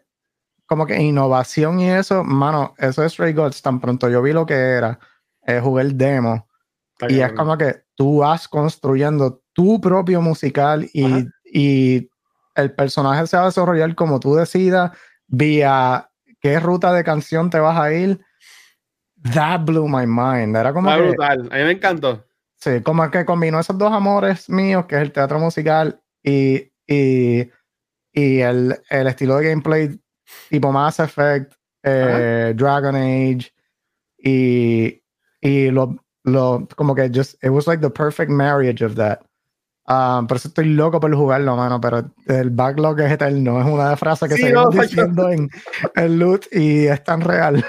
[0.66, 4.45] como que innovación y eso, mano, eso es Stray Gods, tan pronto yo vi lo
[4.45, 4.99] que era,
[5.45, 6.48] eh, jugué el demo
[6.94, 7.38] Está y es cabrón.
[7.38, 12.11] como que tú vas construyendo tu propio musical y, y
[12.62, 14.92] el personaje se va a desarrollar como tú decidas,
[15.28, 16.10] vía
[16.40, 18.20] qué ruta de canción te vas a ir.
[19.34, 20.56] That blew my mind.
[20.56, 21.50] Era como que, brutal.
[21.52, 22.26] A mí me encantó.
[22.56, 27.50] sí, como que combinó esos dos amores míos, que es el teatro musical y, y,
[28.14, 30.00] y el, el estilo de gameplay
[30.50, 33.52] tipo Mass Effect, eh, Dragon Age
[34.18, 35.02] y,
[35.42, 39.24] y lo, lo, como que just, it was like the perfect marriage of that.
[39.91, 43.97] Um, por eso estoy loco por jugarlo, mano, pero el backlog es eterno, es una
[43.97, 45.49] frase que Sí, se no, diciendo en
[45.95, 47.65] el loot y es tan real.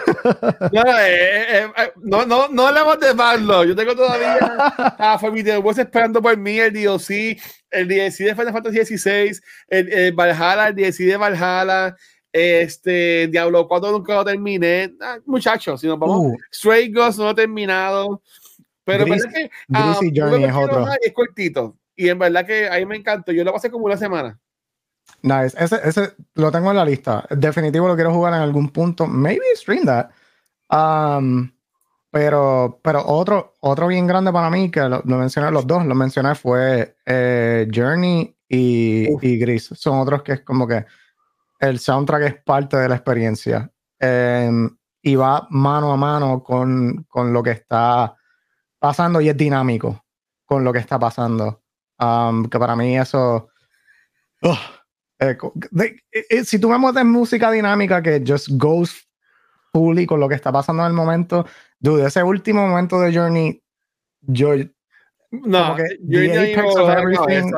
[0.72, 3.64] No, eh, eh, eh, no, no, no hablamos de Barlo.
[3.64, 4.36] Yo tengo todavía
[4.98, 7.36] a Family Wars esperando por mí el DLC,
[7.70, 11.96] el DLC de Final Fantasy XVI, el, el Valhalla, el DLC de Valhalla,
[12.30, 14.94] este Diablo 4 nunca lo terminé.
[15.00, 18.22] Ah, muchachos, si nos vamos, Uh, Stray Ghost no lo he terminado.
[18.84, 20.86] Pero Gris- verdad que ah, Journey es otro.
[21.00, 21.76] Es cortito.
[21.96, 23.32] Y en verdad que a mí me encantó.
[23.32, 24.40] Yo lo pasé como una semana.
[25.22, 25.56] Nice.
[25.62, 27.26] Ese, ese lo tengo en la lista.
[27.30, 29.06] Definitivo lo quiero jugar en algún punto.
[29.06, 30.10] Maybe stream that.
[30.70, 31.52] Um,
[32.10, 35.94] pero, pero otro, otro bien grande para mí, que lo, lo mencioné los dos, lo
[35.94, 39.70] mencioné fue eh, Journey y, y Gris.
[39.74, 40.84] Son otros que es como que
[41.60, 43.70] el soundtrack es parte de la experiencia.
[43.98, 48.16] Em, y va mano a mano con, con lo que está
[48.78, 50.04] pasando y es dinámico.
[50.44, 51.61] con lo que está pasando.
[52.02, 53.48] Um, que para mí eso...
[54.42, 54.58] Ugh,
[55.20, 55.38] eh,
[55.70, 59.08] de- eh, eh, si tú me muestras música dinámica que just goes
[59.72, 61.46] fully con lo que está pasando en el momento,
[61.78, 63.62] dude, ese último momento de Journey,
[64.22, 64.56] yo...
[65.30, 65.96] No, que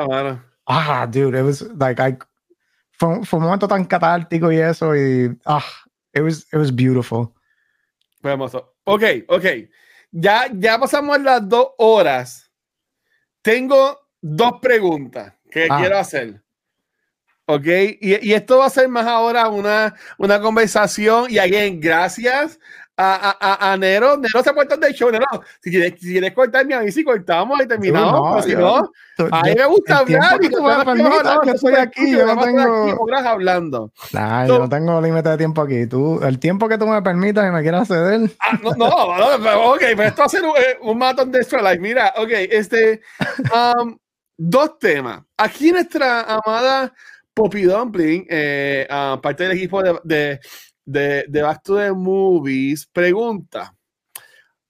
[0.07, 0.45] mano.
[0.67, 2.19] Ah, dude, it was like I...
[2.93, 5.35] Fue, fue un momento tan catártico y eso, y...
[5.47, 5.65] Ah,
[6.13, 7.33] it was, it was beautiful.
[8.21, 8.75] Fue hermoso.
[8.85, 9.45] Ok, ok.
[10.13, 12.53] Ya, ya pasamos las dos horas.
[13.43, 15.77] Tengo dos preguntas que Ah.
[15.79, 16.41] quiero hacer.
[17.47, 17.67] Ok,
[18.01, 21.27] y, y esto va a ser más ahora una, una conversación.
[21.29, 22.59] Y again, gracias
[22.97, 24.17] a, a, a- Nero.
[24.17, 25.11] Nero se puesto del show.
[25.11, 25.27] Nero,
[25.63, 28.13] si quieres, si quieres cortarme a mí, si cortamos y terminamos.
[28.13, 30.39] no, pero si yo- no, a mí yo- me gusta hablar.
[30.43, 33.93] y tú me hablar, yo estoy aquí, yo no tengo- horas hablando.
[34.15, 35.87] Nah, So- yo no tengo límite de tiempo aquí.
[35.87, 38.31] Tú, el tiempo que tú me permitas y me quieras ceder.
[38.41, 41.41] Ah, no, no, no, ok, pero esto va a ser un, eh, un maratón de
[41.41, 41.79] Extra Life.
[41.83, 43.03] Mira, ok, este,
[43.53, 43.99] um,
[44.37, 45.23] dos temas.
[45.37, 46.93] Aquí nuestra amada
[47.35, 50.41] Poppy Dumpling, eh, ah, parte del equipo de, de,
[50.85, 53.75] de, de Back to the Movies, pregunta,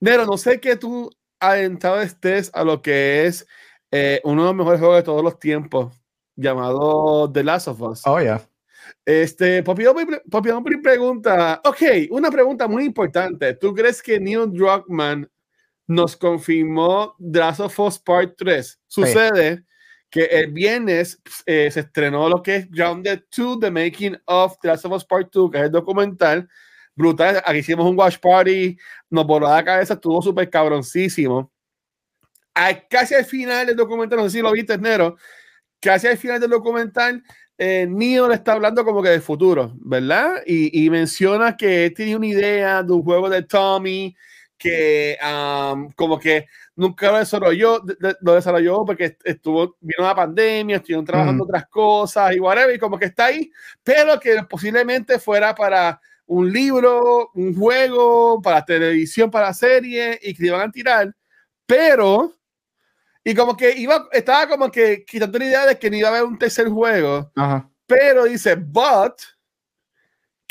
[0.00, 1.10] Nero, no sé que tú
[1.40, 3.46] adentrado estés a lo que es
[3.90, 5.94] eh, uno de los mejores juegos de todos los tiempos,
[6.36, 8.02] llamado The Last of Us.
[8.06, 8.40] Oh, yeah.
[9.04, 13.54] Este, Poppy Dumpling- Poppy Dumpling pregunta, ok, una pregunta muy importante.
[13.54, 15.30] ¿Tú crees que Neil Druckmann
[15.86, 18.80] nos confirmó Last of Us Part 3?
[18.86, 19.64] Sucede
[20.10, 24.68] que el viernes eh, se estrenó lo que es Grounded 2, The Making of The
[24.68, 26.48] Last of Us Part 2, que es el documental.
[26.94, 28.76] Brutal, aquí hicimos un watch party,
[29.10, 31.50] nos voló la cabeza, estuvo súper cabroncísimo.
[32.54, 35.16] A- casi al final del documental, no sé si lo viste, Nero,
[35.80, 37.20] casi al final del documental,
[37.58, 40.42] eh, Neo le está hablando como que del futuro, ¿verdad?
[40.46, 44.14] Y, y menciona que él tiene una idea de un juego de Tommy
[44.56, 50.14] que um, como que nunca lo desarrolló, de- de- lo desarrolló porque estuvo, vino la
[50.14, 51.50] pandemia, estuvieron trabajando Ujú.
[51.50, 53.50] otras cosas y whatever, y como que está ahí,
[53.82, 60.42] pero que posiblemente fuera para un libro, un juego, para televisión, para serie, y que
[60.42, 61.14] le iban a tirar,
[61.66, 62.32] pero,
[63.22, 66.12] y como que iba, estaba como que quitando la idea de que no iba a
[66.12, 67.68] haber un tercer juego, Ajá.
[67.86, 69.14] pero dice, but,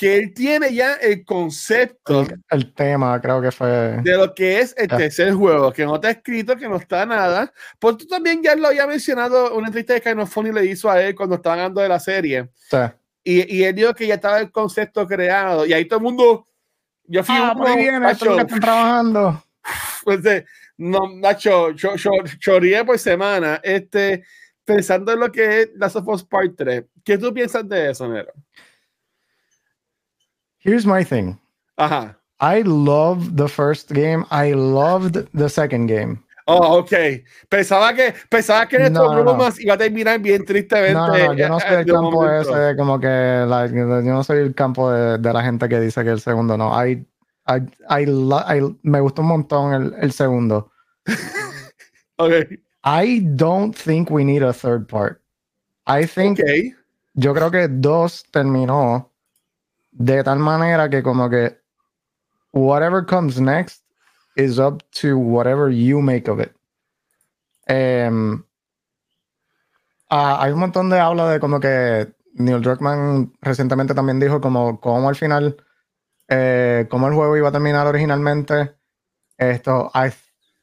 [0.03, 3.67] que él tiene ya el concepto El, el tema creo que fue.
[4.03, 4.97] de lo que es el Ya.
[4.97, 7.53] tercer juego, que no está escrito, que no está nada.
[7.79, 11.01] Pues tú también ya lo había mencionado en una entrevista of Funny le hizo a
[11.01, 12.49] él cuando estaban hablando de la serie.
[12.69, 12.77] Sí.
[13.23, 15.65] Y, y él dijo que ya estaba el concepto creado.
[15.65, 16.47] Y ahí todo el mundo.
[17.05, 19.43] Yo fui Ah, muy bien, esto es lo Nacho, que están trabajando.
[20.03, 20.45] pues, eh,
[20.77, 23.61] no, Nacho, cho, cho, chorrié por semana.
[23.63, 24.23] Este,
[24.65, 26.83] pensando en lo que es Last of Us Part 3.
[27.05, 28.33] ¿Qué tú piensas de eso, Nero?
[30.63, 31.37] Here's my thing.
[31.77, 32.15] Ajá.
[32.39, 34.25] I loved the first game.
[34.31, 36.19] I loved the second game.
[36.45, 36.91] Oh, ok.
[37.49, 40.93] Pensaba que, pensaba que en No, bromas iba a terminar bien tristemente.
[40.93, 42.49] No, no, yo no soy el campo momento.
[42.49, 43.45] ese de como que
[44.03, 46.73] yo no soy el campo de, de la gente que dice que el segundo no.
[46.85, 47.05] I,
[47.47, 48.03] I, I,
[48.57, 50.71] I- me gustó un montón el, el segundo.
[52.17, 52.31] Ok.
[52.83, 55.21] I don't think we need a third part.
[55.87, 56.39] I think
[57.15, 59.09] yo creo que dos terminó
[59.93, 61.57] de tal manera que como que
[62.51, 63.83] whatever comes next
[64.35, 66.51] is up to whatever you make of it.
[67.67, 68.43] Em,
[70.09, 74.79] ah, hay un montón de habla de como que Neil Druckmann recientemente también dijo como,
[74.79, 75.55] como al final,
[76.27, 78.75] eh, cómo el juego iba a terminar originalmente.
[79.37, 80.11] Esto, I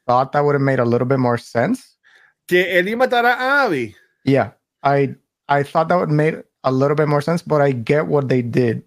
[0.05, 1.97] thought that would have made a little bit more sense.
[2.47, 3.95] Que él iba a matar a Abby.
[4.23, 4.53] Yeah,
[4.83, 5.15] I
[5.47, 8.41] I thought that would make a little bit more sense, but I get what they
[8.41, 8.83] did.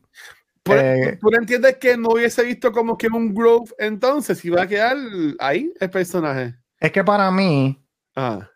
[0.67, 4.43] Eh, ¿Tú entiendes que no hubiese visto como que un growth entonces?
[4.45, 4.97] Iba a quedar
[5.39, 6.55] ahí el personaje.
[6.81, 7.81] es que para mí,
[8.17, 8.49] Ah.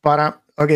[0.00, 0.70] para, ok,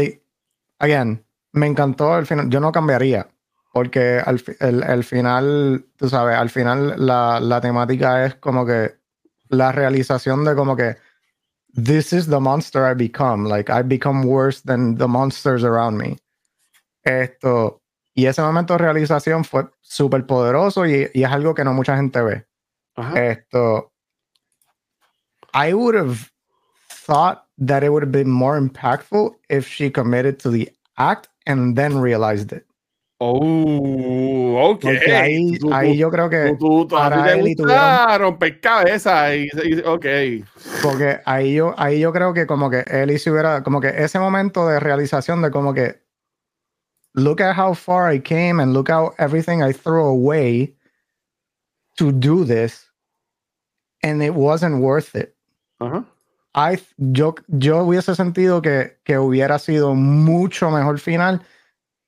[0.79, 2.49] again, me encantó el final.
[2.51, 3.29] Yo no cambiaría,
[3.73, 8.95] porque al el, el final, tú sabes, al final la, la temática es como que
[9.51, 10.97] la realización de como que
[11.75, 13.49] this is the monster I become.
[13.49, 16.17] Like I become worse than the monsters around me.
[17.05, 17.83] Esto,
[18.15, 21.97] y ese momento de realización fue súper poderoso y, y es algo que no mucha
[21.97, 22.47] gente ve.
[22.97, 23.21] Ajá.
[23.21, 23.93] Esto,
[25.55, 26.31] I would have
[27.07, 31.77] thought that it would have been more impactful if she committed to the act and
[31.77, 32.65] then realized it.
[33.19, 34.81] Oh, ok.
[34.83, 39.35] Porque ahí, Tú- ahí tú- yo creo que, tú- para él y gusta romper cabezas.
[39.37, 40.07] Y, y- ok.
[40.83, 43.89] porque ahí yo, ahí yo creo que como que él y si hubiera, como que
[44.03, 46.03] ese momento de realización de como que,
[47.15, 50.75] look at how far I came and look how everything I threw away
[51.97, 52.91] to do this,
[54.03, 55.35] and it wasn't worth it.
[55.81, 56.05] Ajá.
[56.57, 61.43] I, yo, yo hubiese sentido que, que hubiera sido mucho mejor final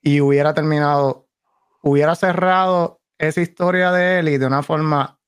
[0.02, 1.26] y hubiera terminado,
[1.82, 5.18] hubiera cerrado esa historia de él y de una forma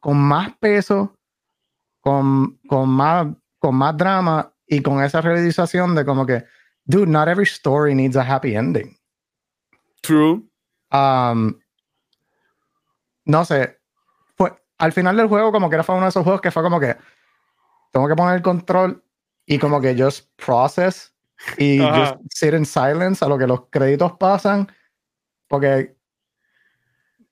[0.00, 1.14] con más peso,
[2.00, 3.28] con, con, más,
[3.60, 6.44] con más drama y con esa realización de como que,
[6.88, 8.96] dude, not every story needs a happy ending.
[10.02, 10.48] True.
[10.90, 11.60] Um,
[13.26, 13.78] no sé,
[14.36, 16.62] fue, al final del juego como que era fue uno de esos juegos que fue
[16.62, 16.96] como que
[17.92, 19.04] tengo que poner el control
[19.46, 21.14] y como que just process
[21.58, 24.70] y just sit in silence a lo que los créditos pasan
[25.46, 25.96] porque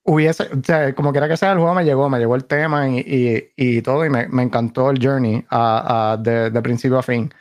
[0.06, 2.88] hubiese, o sea, como quiera que sea el juego me llegó, me llegó el tema
[2.88, 6.98] y, y, y todo y me, me, encantó el journey a, a de, de, principio
[6.98, 7.32] a fin.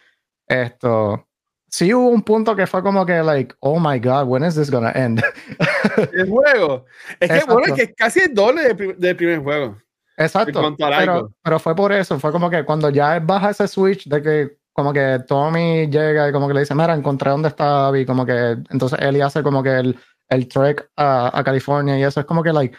[0.47, 1.27] Esto,
[1.76, 4.72] sí hubo un punto que fue como que, like, oh my god, when is this
[4.72, 5.22] gonna end?
[6.14, 6.85] el juego.
[7.19, 9.77] Es que, bueno, es que casi el doble del de primer juego.
[10.15, 10.73] Exacto.
[10.77, 14.57] Pero, pero, fue por eso, fue como que cuando ya baja ese switch de que
[14.72, 18.26] como que Tommy llega y como que le dice, mira, encontré dónde está Abby, como
[18.26, 19.99] que entonces Ellie hace como que el,
[20.30, 22.77] el trek a, a California y eso es como que like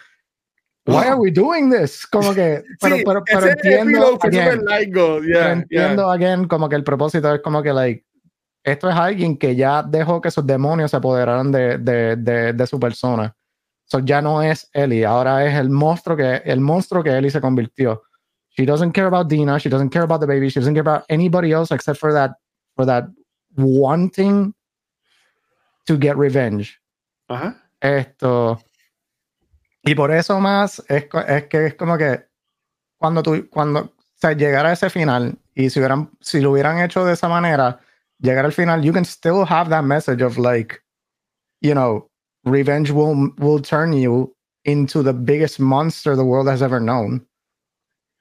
[0.86, 2.06] why are we doing this?
[2.06, 4.62] Como que, pero, sí, pero, pero entiendo, again,
[5.26, 6.12] yeah, entiendo yeah.
[6.12, 8.05] again, como que el propósito es como que, like,
[8.66, 12.66] esto es alguien que ya dejó que sus demonios se apoderaran de, de, de, de
[12.66, 13.32] su persona.
[13.84, 17.40] So ya no es Ellie, ahora es el monstruo que, el monstruo que Ellie se
[17.40, 18.02] convirtió.
[18.56, 21.04] She doesn't care about Dina, she doesn't care about the baby, she doesn't care about
[21.08, 22.32] anybody else except for that,
[22.74, 23.04] for that
[23.56, 24.52] wanting
[25.86, 26.80] to get revenge.
[27.28, 27.54] Ajá.
[27.80, 28.58] Esto.
[29.84, 32.24] Y por eso más es, es, que es como que
[32.98, 36.80] cuando tú, cuando o sea, llegar a ese final y si, hubieran, si lo hubieran
[36.80, 37.78] hecho de esa manera,
[38.22, 40.82] llegar al final, you can still have that message of like,
[41.60, 42.08] you know,
[42.44, 44.34] revenge will, will turn you
[44.64, 47.24] into the biggest monster the world has ever known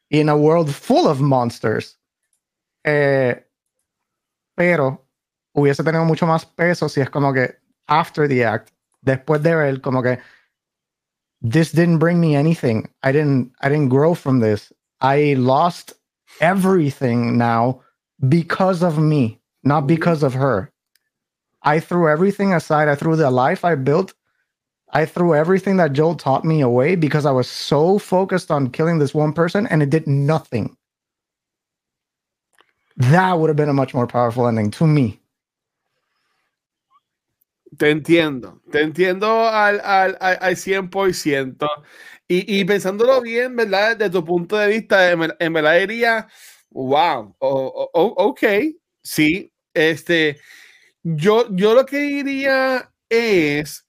[0.10, 1.98] in a world full of monsters.
[2.86, 3.34] Eh,
[4.56, 5.02] pero
[5.56, 7.56] hubiese tenido mucho más peso si es como que
[7.88, 8.72] after the act
[9.04, 10.20] después de ver como que
[11.42, 12.90] this didn't bring me anything.
[13.04, 14.72] I didn't I didn't grow from this.
[15.02, 15.94] I lost
[16.42, 17.82] everything now
[18.28, 20.72] because of me, not because of her.
[21.64, 22.88] I threw everything aside.
[22.88, 24.14] I threw the life I built.
[24.94, 29.00] I threw everything that Joel taught me away because I was so focused on killing
[29.00, 30.78] this one person and it did nothing.
[32.98, 35.20] That would have been a much more powerful ending to me.
[37.78, 41.68] Te entiendo, te entiendo al, al, al 100%.
[42.28, 43.98] Y, y pensándolo bien, ¿verdad?
[43.98, 46.28] Desde tu punto de vista, en, en verdad diría,
[46.72, 48.42] wow, oh, oh, ok,
[49.04, 50.40] sí, este,
[51.04, 53.88] yo, yo lo que diría es,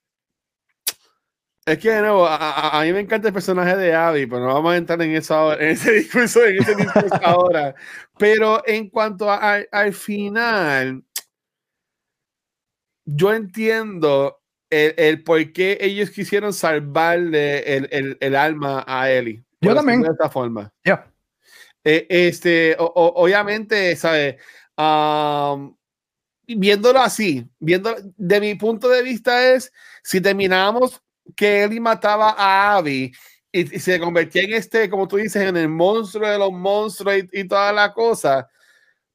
[1.64, 4.54] es que de nuevo, a, a, mí me encanta el personaje de Abby, pero no
[4.54, 7.74] vamos a entrar en, eso, en ese discurso, en ese discurso ahora.
[8.18, 11.02] Pero en cuanto a, al final,
[13.04, 19.44] yo entiendo el, el, por qué ellos quisieron salvarle el, el, el alma a Ellie.
[19.60, 20.02] Yo también.
[20.02, 20.72] De esta forma.
[20.84, 21.12] Yeah.
[21.84, 24.36] Eh, este, o, o, obviamente, ¿sabes?
[24.76, 25.75] Um,
[26.46, 31.02] viéndolo así, viendo de mi punto de vista es, si terminamos
[31.34, 33.12] que Ellie mataba a Abby
[33.50, 37.16] y, y, se convertía en este, como tú dices, en el monstruo de los monstruos
[37.16, 38.48] y, y toda la cosa,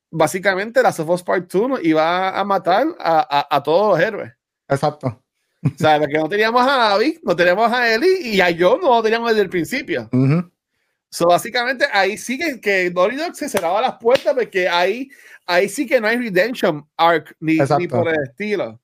[0.10, 4.34] básicamente la Sofos Part 2 iba a matar a, a, a, todos los héroes.
[4.68, 5.24] Exacto.
[5.64, 8.96] O sea, porque no teníamos a Abby, no teníamos a Ellie y a yo no
[8.96, 10.10] lo teníamos desde el principio.
[10.12, 10.52] Uh -huh.
[11.12, 15.10] So, básicamente ahí sí que, que Naughty Dog se cerraba las puertas porque ahí,
[15.46, 18.80] ahí sí que no hay redemption arc ni, ni por el estilo.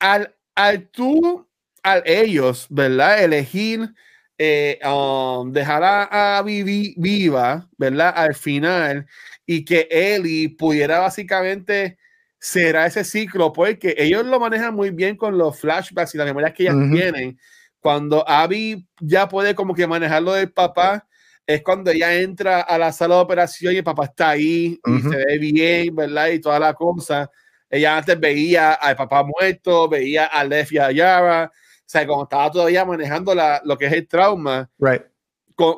[0.00, 1.48] Al, al tú,
[1.84, 3.22] al ellos, ¿verdad?
[3.22, 3.94] Elegir
[4.36, 8.12] eh, um, dejar a, a Vivi viva, ¿verdad?
[8.16, 9.06] Al final
[9.46, 11.98] y que Ellie pudiera básicamente
[12.38, 16.52] cerrar ese ciclo, porque ellos lo manejan muy bien con los flashbacks y las memorias
[16.52, 16.92] que ellas uh -huh.
[16.92, 17.38] tienen.
[17.80, 21.07] Cuando Abby ya puede como que manejarlo del papá,
[21.48, 24.90] es cuando ella entra a la sala de operación y el papá está ahí uh
[24.90, 24.98] -huh.
[24.98, 26.28] y se ve bien, ¿verdad?
[26.28, 27.28] Y toda la cosa.
[27.68, 32.24] Ella antes veía al papá muerto, veía a Leff y a Yara, o sea, como
[32.24, 34.70] estaba todavía manejando la, lo que es el trauma.
[34.78, 35.02] Right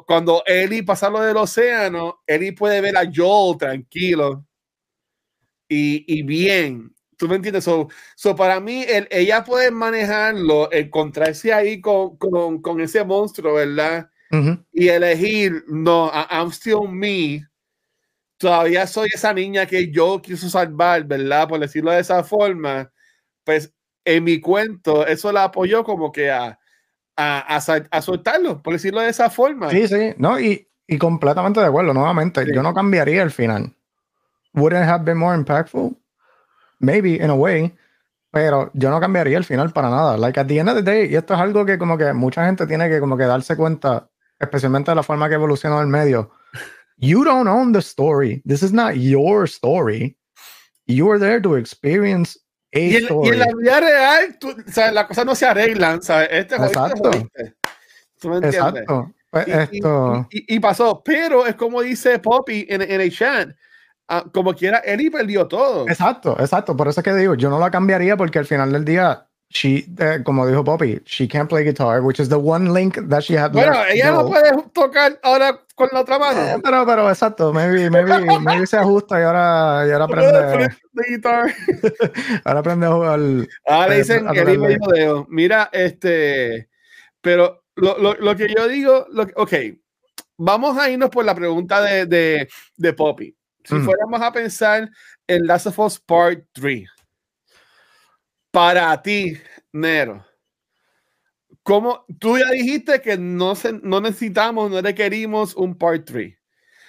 [0.06, 4.44] cuando Ellie pasa lo del océano, Ellie puede ver a Joel tranquilo
[5.66, 6.94] y, y bien.
[7.16, 7.64] ¿Tú me entiendes?
[7.64, 13.54] So, so para mí, el, ella puede manejarlo, encontrarse ahí con, con, con ese monstruo,
[13.54, 14.09] ¿verdad?
[14.30, 14.64] Uh -huh.
[14.72, 17.46] Y elegir, no, I'm still me.
[18.38, 21.48] Todavía soy esa niña que yo quiso salvar, ¿verdad?
[21.48, 22.90] Por decirlo de esa forma.
[23.44, 23.72] Pues
[24.04, 26.58] en mi cuento, eso la apoyó como que a,
[27.16, 29.70] a, a, a, soltarlo, por decirlo de esa forma.
[29.70, 32.52] Sí, sí, no, y, y completamente de acuerdo, nuevamente, Sí.
[32.54, 33.74] yo no cambiaría el final.
[34.54, 35.96] Would it have been more impactful?
[36.80, 37.74] Maybe, in a way.
[38.32, 40.16] Pero yo no cambiaría el final para nada.
[40.16, 42.46] Like, at the end of the day, y esto es algo que como que mucha
[42.46, 44.09] gente tiene que como que darse cuenta,
[44.40, 46.30] especialmente la forma que evolucionó el medio.
[46.96, 48.42] You don't own the story.
[48.46, 50.16] This is not your story.
[50.86, 52.38] You are there to experience
[52.74, 53.28] a Y y story.
[53.30, 56.28] en la vida real, tú, o sea, las cosas no se arreglan, ¿sabes?
[56.32, 57.10] Este Exacto.
[57.10, 57.54] jodiste.
[58.20, 58.60] ¿Tú me entiendes?
[58.60, 59.12] Exacto.
[59.30, 60.26] Pues Y, y- esto.
[60.30, 63.50] y- y pasó, pero es como dice Poppy en, en el chat,
[64.08, 65.88] ah, como quiera, Eli perdió todo.
[65.88, 66.76] Exacto, exacto.
[66.76, 69.84] Por eso es que digo, yo no la cambiaría porque al final del día, she,
[69.98, 73.34] eh, como dijo Poppy, she can't play guitar, which is the one link that she
[73.36, 76.60] had Bueno, ella no puede tocar ahora con la otra Eh, mano.
[76.62, 80.68] pero, pero exacto, maybe, maybe, maybe se ajusta y ahora, y ahora aprende,
[81.08, 81.52] guitar.
[82.44, 83.20] ahora aprende a jugar.
[83.66, 85.26] Ah, le Eh, dicen que medio dedo.
[85.28, 86.68] Mira, este,
[87.20, 89.52] pero lo, lo, lo que yo digo, lo, ok,
[90.36, 93.36] vamos a irnos por la pregunta de, de, de Poppy.
[93.64, 93.84] Si Ujú.
[93.84, 94.88] fuéramos a pensar
[95.26, 96.88] en Last of Us Part 3,
[98.50, 99.36] para ti,
[99.72, 100.24] Nero,
[101.62, 106.36] ¿cómo, tú ya dijiste que no, se, no necesitamos, no requerimos un Part 3,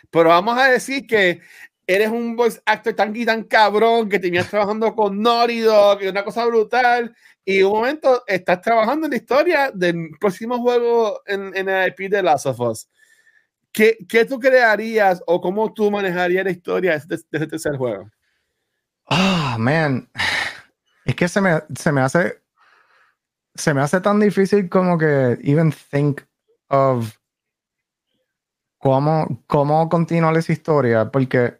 [0.10, 1.42] pero vamos a decir que
[1.86, 6.08] eres un voice actor tan y tan cabrón que tenías trabajando con Naughty Dog y
[6.08, 11.56] una cosa brutal y un momento estás trabajando en la historia del próximo juego en,
[11.56, 12.88] en el IP de Last of Us.
[13.72, 18.10] ¿Qué, ¿Qué tú crearías o cómo tú manejarías la historia de de ese tercer juego?
[19.08, 20.10] Ah, man.
[21.06, 22.42] Es que se me, se me hace.
[23.54, 26.22] Se me hace tan difícil como que even think
[26.70, 27.18] of
[28.78, 31.12] cómo, cómo continuar esa historia.
[31.12, 31.60] Porque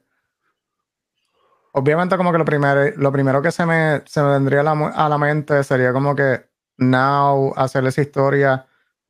[1.74, 4.72] obviamente, como que lo primero, lo primero que se me, se me vendría a la,
[4.72, 8.66] a la mente sería como que now hacer esa historia.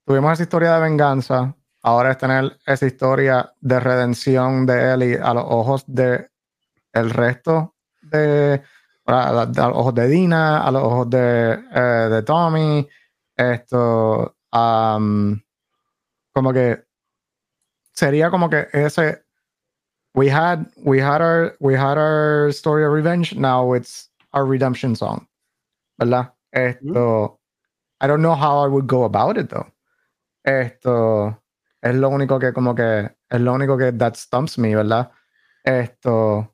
[0.06, 1.56] Tuvimos esa historia de venganza.
[1.84, 6.30] Ahora es tener esa historia de redención de Ellie a los ojos de
[6.94, 8.62] el resto de
[9.06, 12.88] a, a los ojos de Dina, a los ojos de, eh, de Tommy,
[13.36, 15.42] esto, am,
[16.34, 16.84] como que
[17.94, 19.24] sería como que ese
[20.16, 24.96] we had we had our we had our story of revenge now it's our redemption
[24.96, 25.28] song
[26.00, 26.32] ¿verdad?
[26.54, 27.40] esto
[28.02, 29.68] I don't know how I would go about it though
[30.44, 31.38] esto
[31.82, 35.12] es lo único que como que es lo único que that stumps me ¿verdad?
[35.64, 36.51] esto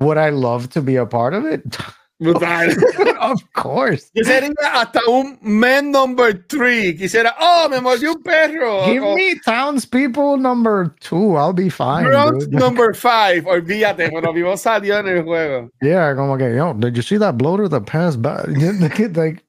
[0.00, 1.62] would I love to be a part of it
[2.20, 2.70] Brutal.
[3.20, 6.96] of course Yo sería hasta un man number three.
[6.96, 8.86] Quisiera, oh, me mordió un perro.
[8.86, 12.52] give me townspeople number two I'll be fine dude.
[12.52, 13.44] number five.
[13.46, 15.70] Olvídate, pero vivo salió en el juego.
[15.82, 19.44] yeah como que yo did you see that bloater that passed by like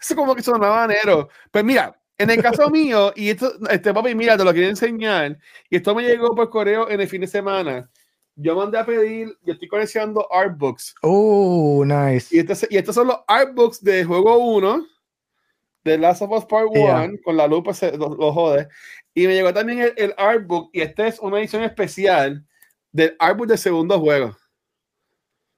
[0.00, 1.28] Eso como que sonaba nero.
[1.50, 5.36] Pues mira, en el caso mío, y esto, este papi, mira, te lo quería enseñar,
[5.68, 7.90] y esto me llegó por correo en el fin de semana.
[8.36, 13.06] Yo mandé a pedir, yo estoy coleccionando artbooks, oh nice y, este, y estos son
[13.06, 14.84] los artbooks de juego 1,
[15.84, 17.10] de Last of Us Part 1, Yeah.
[17.24, 18.68] con la lupa se lo, lo jode.
[19.14, 22.44] Y me llegó también el, el artbook, y esta es una edición especial
[22.90, 24.36] del artbook del segundo juego.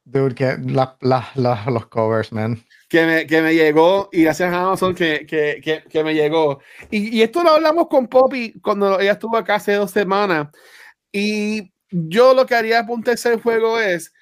[0.05, 2.63] Dude, que la, la, la- los covers, man.
[2.89, 6.61] que me, que me llegó y gracias a Amazon que, que, que, que me llegó.
[6.91, 10.49] Y, y esto lo hablamos con Poppy cuando ella estuvo acá hace dos semanas.
[11.11, 14.13] Y yo lo que haría para un tercer juego es,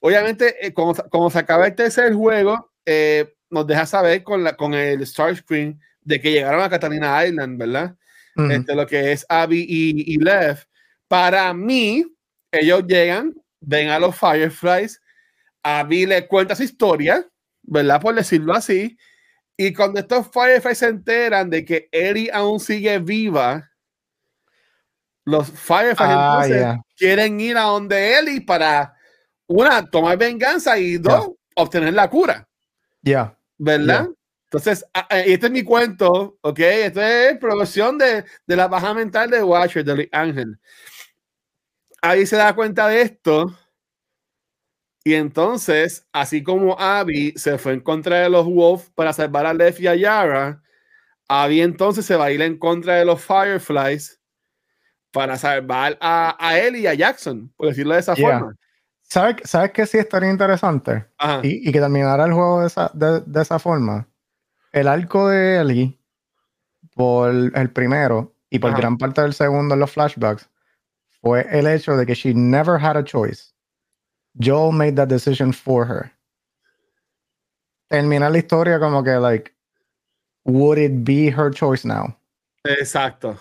[0.00, 4.56] obviamente, eh, como, como se acaba el tercer juego, eh, nos deja saber con, la,
[4.56, 7.96] con el Star Screen de que llegaron a Catalina Island, ¿verdad?
[8.36, 8.50] Ujú.
[8.50, 10.58] este, lo que es Abby y, y Lev.
[11.08, 12.04] Para mí,
[12.52, 15.00] ellos llegan, ven a los Fireflies,
[15.62, 17.26] Abby le cuenta su historia,
[17.62, 18.00] ¿verdad?
[18.00, 18.96] Por decirlo así.
[19.56, 23.69] Y cuando estos Fireflies se enteran de que Ellie aún sigue viva,
[25.24, 26.80] los Fireflies Ah, entonces yeah.
[26.96, 28.94] quieren ir a donde Ellie para,
[29.46, 32.48] una, tomar venganza y dos, obtener la cura.
[33.02, 33.36] Yeah.
[33.58, 34.08] ¿verdad?
[34.44, 36.58] Entonces, a- a- y este es mi cuento, ¿ok?
[36.58, 40.58] Esto es producción de, de la baja mental de Watcher, de Luis Ángel.
[42.02, 43.54] Ahí se da cuenta de esto.
[45.04, 49.54] Y entonces, así como Abby se fue en contra de los Wolf para salvar a
[49.54, 50.62] Lev y a Yara,
[51.28, 54.19] Abby entonces se va a ir en contra de los Fireflies
[55.12, 58.38] para salvar a, a él y a Jackson, por decirlo de esa Yeah.
[58.38, 58.56] forma.
[59.02, 61.04] ¿Sabes, ¿Sabes qué sí estaría interesante?
[61.42, 64.06] Y, y que terminara el juego de esa, de, de esa forma.
[64.72, 65.98] El arco de Ellie,
[66.94, 68.78] por el primero y por Ajá.
[68.80, 70.48] gran parte del segundo en los flashbacks,
[71.20, 73.52] fue el hecho de que she never had a choice.
[74.40, 76.12] Joel made that decision for her.
[77.88, 79.52] Termina la historia como que, like,
[80.44, 82.16] would it be her choice now?
[82.64, 83.36] Exacto.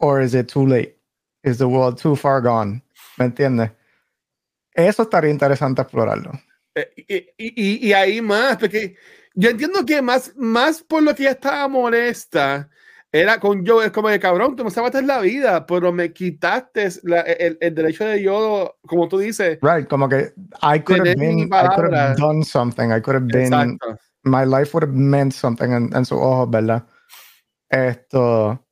[0.00, 0.98] Or is it too late?
[1.42, 2.82] is the world too far gone?
[3.18, 3.70] ¿Me entiendes?
[4.74, 6.32] Eso estaría interesante explorarlo.
[6.74, 8.94] Eh, y, y, y, ahí más, porque
[9.34, 12.68] yo entiendo que más, más por lo que ella estaba molesta,
[13.10, 16.88] era con yo, es como de cabrón, tú me salvaste la vida, pero me quitaste
[17.02, 19.58] la, el, el, derecho de yo, como tú dices.
[19.62, 23.26] Right, como que I could have been, I could have done something, I could have
[23.26, 23.98] been, Exacto.
[24.22, 26.86] my life would have meant something en, en sus ojos, ¿verdad?
[27.70, 28.67] Esto.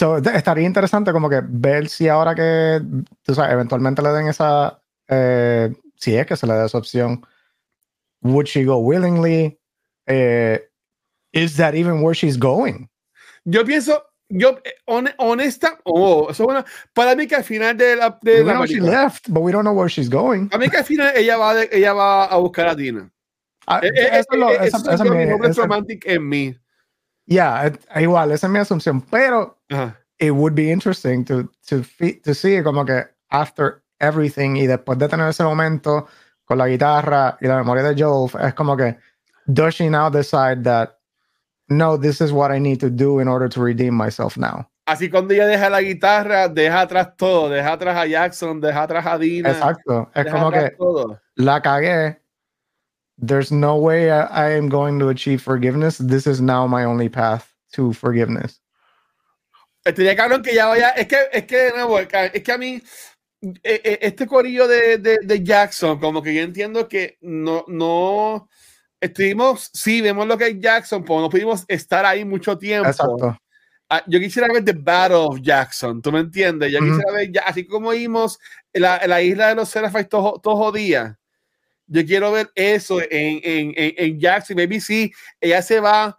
[0.00, 2.80] So, estaría interesante como que ver si ahora que,
[3.22, 7.22] tú sabes, eventualmente le den esa, eh, si es que se le da esa opción,
[8.22, 9.60] would she go willingly?
[10.08, 10.56] Uh,
[11.32, 12.88] is that even where she's going?
[13.44, 16.64] Yo pienso, yo eh, on, honesta, oh, eso bueno,
[16.94, 19.52] para mí que al final de la de we la know she left, but we
[19.52, 20.48] don't know where she's going.
[20.50, 23.12] A mí que al final ella va de, ella va a buscar a Dina.
[23.66, 26.56] Ah, eh, eso es lo, esa, esa, esa mi, romantic en mí.
[27.30, 29.56] Yeah, igual, esa es mi asunción, pero
[30.18, 31.84] it would be interesting to to
[32.24, 36.08] to see como que after everything y después de tener ese momento
[36.44, 38.96] con la guitarra y la memoria de Joel, es como que
[39.46, 40.98] does she now decide that
[41.68, 44.68] no, this is what I need to do in order to redeem myself now?
[44.86, 49.06] Así cuando ella deja la guitarra, deja atrás todo, deja atrás a Jackson, deja atrás
[49.06, 49.50] a Dina.
[49.50, 51.20] Exacto, es como que todo.
[51.36, 52.19] la cagué.
[53.20, 55.98] There's no way I, I am going to achieve forgiveness.
[55.98, 58.60] This is now my only path to forgiveness.
[59.84, 60.90] Estaría cabrón que ya vaya.
[60.90, 62.82] Es que, es que, no, es que a mí,
[63.42, 68.48] e, e, este corillo de, de, de, Jackson, como que yo entiendo que no, no
[69.00, 72.88] estuvimos, sí, vemos lo que es Jackson, pero no pudimos estar ahí mucho tiempo.
[72.88, 73.38] Exacto.
[73.88, 76.70] Ah, yo quisiera ver The Battle of Jackson, ¿tú me entiendes?
[76.70, 78.38] Yo quisiera ver, así como vimos
[78.72, 81.16] la, la isla de los Seraphim todos todo días.
[81.92, 84.56] Yo quiero ver eso en, en, en, en Jackson.
[84.56, 86.16] Maybe sí, ella se va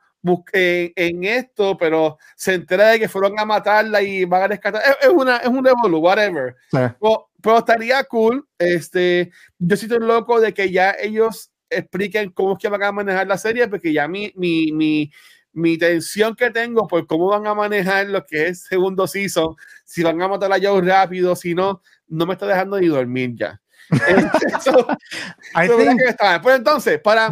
[0.52, 4.81] en, en, esto, pero se entera de que fueron a matarla y van a rescatar.
[4.84, 6.57] Es, es una, es un revolu, whatever.
[6.72, 8.45] Pero, pero, estaría cool.
[8.60, 13.27] Este, yo estoy loco de que ya ellos expliquen cómo es que van a manejar
[13.27, 15.10] la serie, porque ya mi, mi, mi,
[15.53, 20.03] mi tensión que tengo por cómo van a manejar lo que es segundo season, si
[20.03, 23.61] van a matar a Joe rápido, si no, no me está dejando ni dormir ya.
[24.57, 24.88] eso,
[25.61, 25.99] eso think...
[25.99, 26.41] que está.
[26.41, 27.30] Pues entonces, para,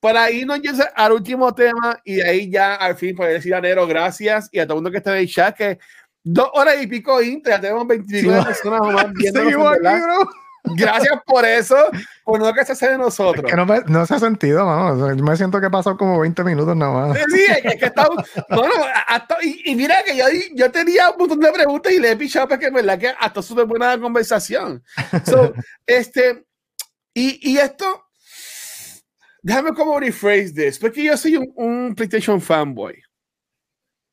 [0.00, 0.60] para irnos
[0.94, 4.58] al último tema y de ahí ya al fin poder decir a Nero gracias y
[4.58, 5.78] a todo el mundo que está en el chat que
[6.24, 9.42] dos horas y pico inter, ya tenemos 29 sí, personas más viendo.
[10.64, 11.76] Gracias por eso,
[12.24, 13.44] por no que se hace de nosotros.
[13.44, 15.14] Es que no, me, no se ha sentido, mano.
[15.14, 17.18] Yo me siento que he pasado como 20 minutos nada más.
[17.18, 18.08] Sí, es que está.
[18.48, 18.72] bueno,
[19.08, 20.24] hasta, y, y, mira que yo,
[20.54, 23.42] yo tenía un montón de preguntas y le he pichado porque es verdad que hasta
[23.42, 24.82] súper buena conversación.
[25.24, 25.52] So,
[25.86, 26.44] este,
[27.12, 28.06] y, y esto
[29.42, 33.02] déjame como rephrase this, porque yo soy un, un PlayStation fanboy.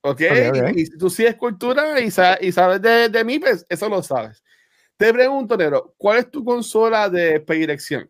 [0.01, 0.21] ¿Ok?
[0.21, 0.73] okay, okay.
[0.75, 3.87] Y, y, si tú sigues cultura y, sa y sabes de, de, mí, pues eso
[3.87, 4.43] lo sabes.
[4.99, 8.09] Te pregunto, Nero, ¿cuál es tu consola de predilección?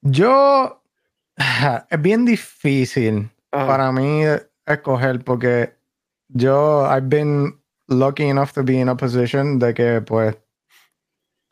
[0.00, 0.80] Yo,
[1.90, 3.66] es bien difícil Ajá.
[3.66, 4.22] para mí
[4.64, 5.74] escoger porque
[6.28, 10.36] yo, I've been lucky enough to be in a position de que, pues,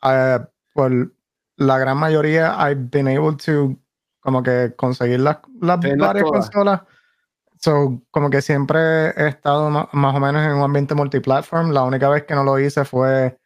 [0.03, 1.13] uh, por
[1.57, 3.75] la gran mayoría, I've been able to
[4.21, 6.83] como que conseguir las, las varias consolas.
[7.59, 11.71] So, como que siempre he estado más, más, o menos en un ambiente multiplatform.
[11.71, 13.37] La única vez que no lo hice fue,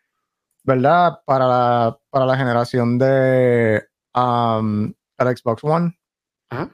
[0.63, 1.21] ¿verdad?
[1.25, 3.83] Para la, para la generación de
[4.15, 5.97] um, el Xbox One.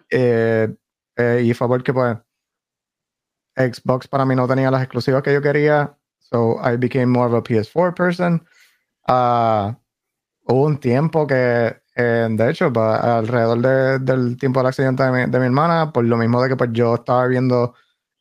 [0.09, 0.75] Eh,
[1.15, 2.17] eh, y fue porque, pues,
[3.55, 5.97] Xbox para mí no tenía las exclusivas que yo quería.
[6.19, 8.45] So, I became more of a PS4 person.
[9.07, 9.73] Uh,
[10.43, 15.11] hubo un tiempo que eh, de hecho, pa, alrededor de, del tiempo del accidente de
[15.11, 17.73] mi, de mi, hermana, por lo mismo de que pues yo estaba viviendo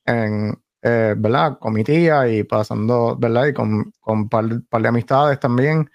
[0.05, 1.58] en, eh, ¿verdad?
[1.58, 3.47] Con mi tía y pasando, ¿verdad?
[3.47, 5.91] Y con, con par, par de amistades también.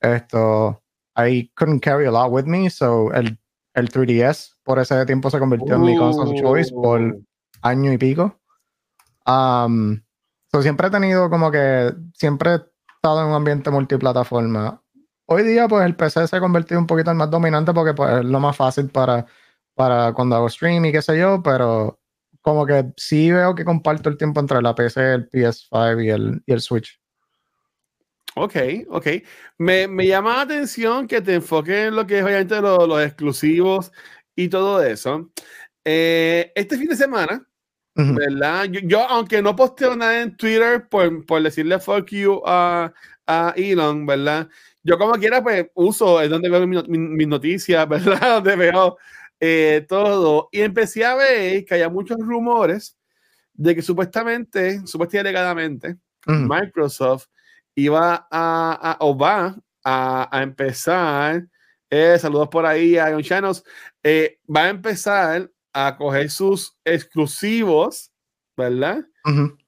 [0.00, 0.82] Esto,
[1.16, 3.38] I couldn't carry a lot with me, so el,
[3.74, 7.24] el 3DS por ese tiempo se convirtió en mi console choice por uh.
[7.62, 8.40] año y pico.
[9.26, 10.00] Um,
[10.50, 12.60] so siempre he tenido como que, siempre he
[12.96, 14.82] estado en un ambiente multiplataforma
[15.32, 18.18] hoy día pues el PC se ha convertido un poquito en más dominante porque pues,
[18.18, 19.26] es lo más fácil para,
[19.74, 21.98] para cuando hago stream y qué sé yo, pero
[22.42, 26.42] como que sí veo que comparto el tiempo entre la PC, el PS5 y el,
[26.44, 27.00] y el Switch.
[28.34, 28.56] Ok,
[28.88, 29.06] ok.
[29.58, 33.02] Me, me, llama la atención que te enfoques en lo que es obviamente los, los
[33.02, 33.92] exclusivos
[34.34, 35.30] y todo eso.
[35.84, 37.46] Eh, este fin de semana,
[37.96, 38.16] uh -huh.
[38.16, 38.64] ¿verdad?
[38.64, 42.92] Yo, yo, aunque no posteo nada en Twitter por, por decirle fuck you a,
[43.26, 44.48] a Elon, ¿verdad?
[44.82, 48.36] yo como quiera, pues uso, es donde veo mis mi, mi noticias, ¿verdad?
[48.36, 48.96] Donde veo
[49.44, 50.48] eh, todo.
[50.52, 52.96] Y empecé a ver que había muchos rumores
[53.52, 55.96] de que supuestamente, supuestamente alegadamente,
[56.26, 56.48] mm.
[56.48, 57.26] Microsoft
[57.74, 61.44] iba a, a o va a, a empezar,
[61.90, 63.64] eh, saludos por ahí a John Chanos,
[64.04, 68.12] eh, va a empezar a coger sus exclusivos,
[68.56, 69.04] ¿verdad?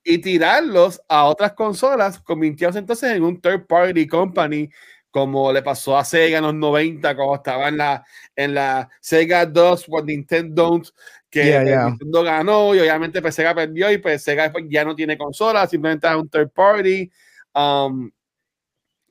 [0.04, 4.70] Y tirarlos a otras consolas, convirtiéndose entonces en un third party company,
[5.14, 9.46] como le pasó a Sega en los 90, cuando estaba en la, en la Sega
[9.46, 10.82] 2 o Nintendo,
[11.30, 11.84] que Yeah, yeah.
[11.86, 16.08] Nintendo ganó y obviamente pues, Sega perdió y pues Sega ya no tiene consola, simplemente
[16.08, 17.08] es un third party.
[17.54, 18.10] Um,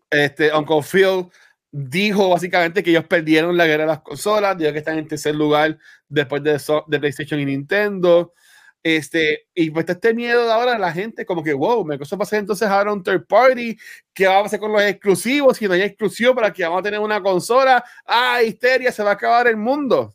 [0.09, 1.29] este, Uncle Phil
[1.71, 5.35] dijo básicamente que ellos perdieron la guerra de las consolas, dijo que están en tercer
[5.35, 5.77] lugar
[6.09, 8.33] después de, so- de PlayStation y Nintendo.
[8.83, 12.19] Este, y pues está este miedo de ahora de la gente, como que, wow, Microsoft
[12.19, 13.77] va a ser entonces ahora un third party,
[14.13, 15.55] ¿qué va a hacer con los exclusivos?
[15.57, 19.11] Si no hay exclusivo para que vamos a tener una consola, ah, histeria, se va
[19.11, 20.13] a acabar el mundo.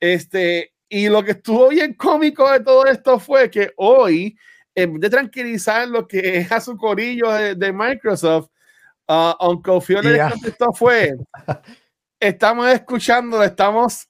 [0.00, 4.36] Este, y lo que estuvo bien cómico de todo esto fue que hoy,
[4.74, 8.50] en vez de tranquilizar lo que es a su corillo de, de Microsoft,
[9.06, 10.30] uh, Uncle Phil Yeah.
[10.30, 11.14] contestó fue,
[12.18, 14.08] estamos escuchando, estamos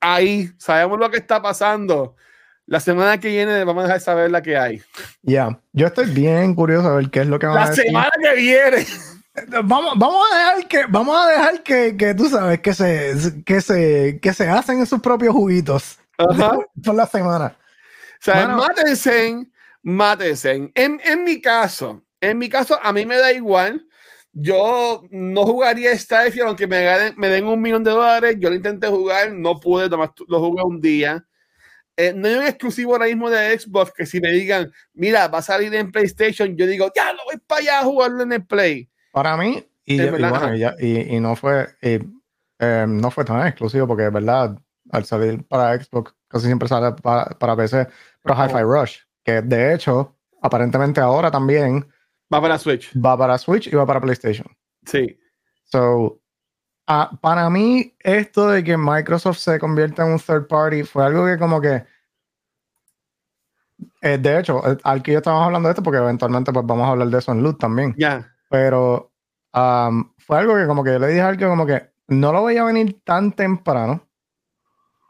[0.00, 2.14] ahí, sabemos lo que está pasando.
[2.66, 4.82] La semana que viene vamos a dejar saber la que hay.
[5.22, 7.84] Ya, yo estoy bien curioso de ver qué es lo que van a La decir.
[7.84, 8.86] semana que viene.
[9.64, 13.60] Vamos, vamos a dejar que, vamos a dejar que, que tú sabes que se, que
[13.60, 16.56] se, que se hacen en sus propios juguitos Ajá.
[16.84, 17.54] por la semana.
[17.54, 18.56] O sea, Bueno.
[18.56, 19.46] mátense,
[19.82, 20.70] mátense.
[20.74, 23.86] En, en mi caso, en mi caso, a mí me da igual.
[24.32, 28.36] Yo no jugaría Starfield, aunque me, ganen- me den un millón de dólares.
[28.38, 31.22] Yo lo intenté jugar, no pude, nomás lo jugué un día.
[31.96, 35.38] Eh, no hay un exclusivo ahora mismo de Xbox que si me digan, mira, va
[35.38, 38.44] a salir en PlayStation, yo digo, ya, lo voy para allá a jugarlo en el
[38.46, 38.90] Play.
[39.12, 40.56] Para mí, y, Es y verdad, bueno, ajá.
[40.56, 42.00] y, ya- y- y no fue eh,
[42.88, 44.58] no fue tan exclusivo porque, verdad,
[44.90, 47.86] al salir para Xbox casi siempre sale para, para PC,
[48.22, 51.86] pero Hi-Fi Rush, que de hecho, aparentemente ahora también
[52.32, 52.90] Va para Switch.
[52.98, 54.46] va para Switch y va para PlayStation.
[54.84, 55.18] Sí.
[55.64, 56.20] So,
[56.86, 61.24] ah, para mí, esto de que Microsoft se convierta en un third party fue algo
[61.26, 61.84] que como que...
[64.02, 66.86] eh, de hecho, eh, al que yo estábamos hablando de esto, porque eventualmente pues vamos
[66.86, 68.32] a hablar de eso en Loot también, Ya.
[68.48, 69.12] pero
[69.52, 72.44] am, fue algo que como que yo le dije a alguien como que no lo
[72.44, 74.06] veía venir tan temprano,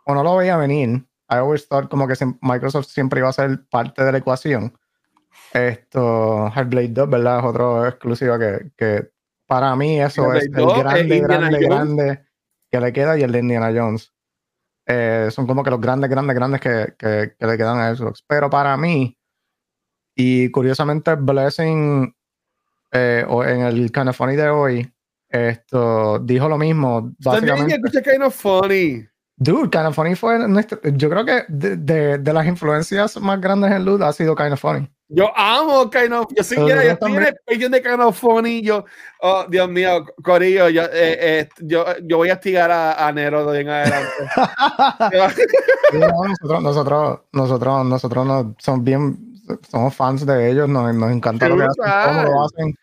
[0.06, 1.04] o no lo veía venir.
[1.28, 4.72] I always thought como que Microsoft siempre iba a ser parte de la ecuación.
[5.52, 7.38] Esto, Hellblade 2, ¿verdad?
[7.40, 9.10] Es otro exclusivo que, que
[9.46, 11.68] para mí eso es el 2, eh, grande, grande, Jones.
[11.68, 12.26] grande
[12.70, 14.12] que le queda y el de Indiana Jones.
[14.86, 18.22] Eh, son como que los grandes, grandes, grandes que, que, que le quedan a Xbox.
[18.26, 19.16] Pero para mí,
[20.14, 22.14] y curiosamente Blessing
[22.92, 24.92] eh, o en el Kind of Funny de hoy,
[25.28, 27.12] esto dijo lo mismo.
[27.22, 29.06] También Básicamente, escuché kind of funny.
[29.36, 33.40] dude, Kind of Funny fue nuestro- yo creo que de, de- de las influencias más
[33.40, 34.88] grandes en Loot ha sido Kind of Funny.
[35.08, 38.62] Yo amo Kind of Yo Pero yo yo estoy en el de Kind of Funny.
[38.62, 38.84] Yo,
[39.20, 40.88] oh, Dios mío, Corillo, yo, eh,
[41.40, 44.12] eh, yo, yo voy a estigar a, a Nero de en adelante.
[45.92, 49.16] Sí, no, nosotros, nosotros, nosotros, nosotros no- somos bien,
[49.70, 52.74] somos fans de ellos, nos, nos encanta lo que hacen, cómo lo hacen.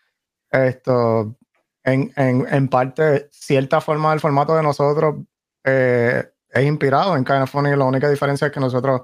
[0.50, 1.36] Esto,
[1.82, 5.16] en, en, en parte, cierta forma del formato de nosotros
[5.64, 7.76] eh, es inspirado en Kind of Funny.
[7.76, 9.02] La única diferencia es que nosotros,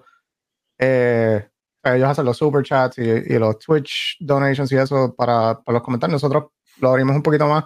[0.79, 1.50] eh,
[1.83, 5.83] ellos hacen los super chats y, y los Twitch donations y eso para, para los
[5.83, 6.23] comentarios.
[6.23, 7.65] Nosotros lo abrimos un poquito más,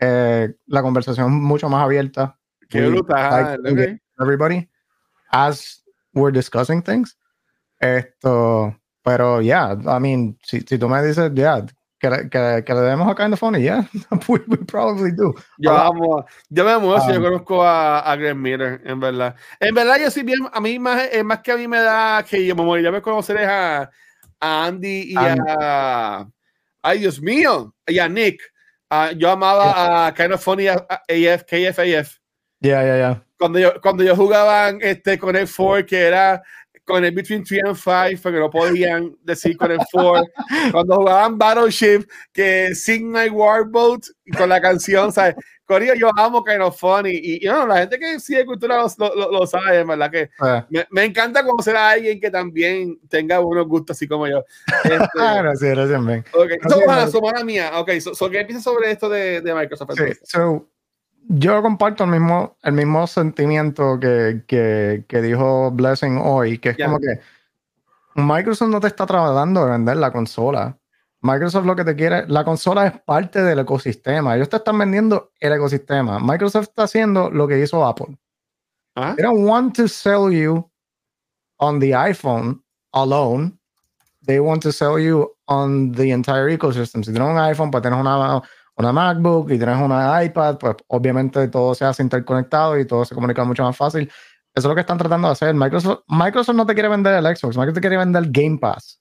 [0.00, 2.38] eh, la conversación mucho más abierta.
[2.68, 3.62] Qué We brutal.
[3.62, 4.00] like ok.
[4.20, 4.68] everybody
[5.30, 5.82] as
[6.14, 7.16] we're discussing things.
[7.78, 11.64] Esto, pero yeah, I mean, si, si tú me dices, yeah,
[11.98, 13.82] que, que, que le demos a kind of funny, yeah,
[14.28, 15.34] we, we probably do.
[15.58, 19.00] Yo Ahora- amo, yo me amo si yo Um, conozco a, a Greg Miller, en
[19.00, 19.34] verdad.
[19.60, 22.22] En verdad, yo sí bien, a mí más, es más que a mí me da
[22.22, 23.90] que yo me moriría de conocer a,
[24.40, 25.40] a Andy y Andy.
[25.58, 26.26] a,
[26.82, 28.42] ay Dios mío, y a Nick.
[28.90, 32.18] Ah, yo amaba a Kind of Funny, a, a AF, KFAF.
[32.60, 33.22] Yeah, yeah, yeah.
[33.38, 36.42] Cuando yo, cuando yo jugaban este, con el 4, que era
[36.86, 40.24] con el Between 3 and 5, porque no podían decir con el 4.
[40.72, 44.04] cuando jugaban Battleship, que Sing My Warboat,
[44.38, 45.34] con la canción, ¿sabes?
[45.66, 47.10] Corillo, yo amo Kind of Funny.
[47.10, 50.64] Y, y no, la gente que sigue cultura lo, lo, lo- sabe, verdad que Eh,
[50.70, 54.44] me, me encanta conocer a alguien que también tenga buenos gustos, así como yo.
[54.84, 56.24] Este, ah, gracias, gracias, man.
[56.32, 57.10] ok, Así so, ¿no?
[57.10, 57.72] so, mala mía.
[57.80, 59.90] Ok, so, so, ¿qué piensas sobre esto de, de Microsoft?
[59.96, 60.68] Sí, so,
[61.28, 66.76] yo comparto el mismo, el mismo sentimiento que, que, que dijo Blessing hoy, que es
[66.76, 67.20] como que
[68.14, 70.76] Microsoft no te está tratando de vender la consola.
[71.20, 74.36] Microsoft lo que te quiere, la consola es parte del ecosistema.
[74.36, 76.18] Ellos te están vendiendo el ecosistema.
[76.20, 78.16] Microsoft está haciendo lo que hizo Apple.
[78.94, 79.14] ¿Ah?
[79.16, 80.70] They don't want to sell you
[81.58, 83.58] on the iPhone alone.
[84.24, 87.02] They want to sell you on the entire ecosystem.
[87.02, 88.42] Si tienes un iPhone, pues tienes una,
[88.76, 93.14] una MacBook y tienes una iPad, pues obviamente todo se hace interconectado y todo se
[93.14, 94.04] comunica mucho más fácil.
[94.04, 94.12] Eso
[94.54, 95.54] es lo que están tratando de hacer.
[95.54, 99.00] Microsoft, Microsoft no te quiere vender el Xbox, Microsoft te quiere vender el Game Pass.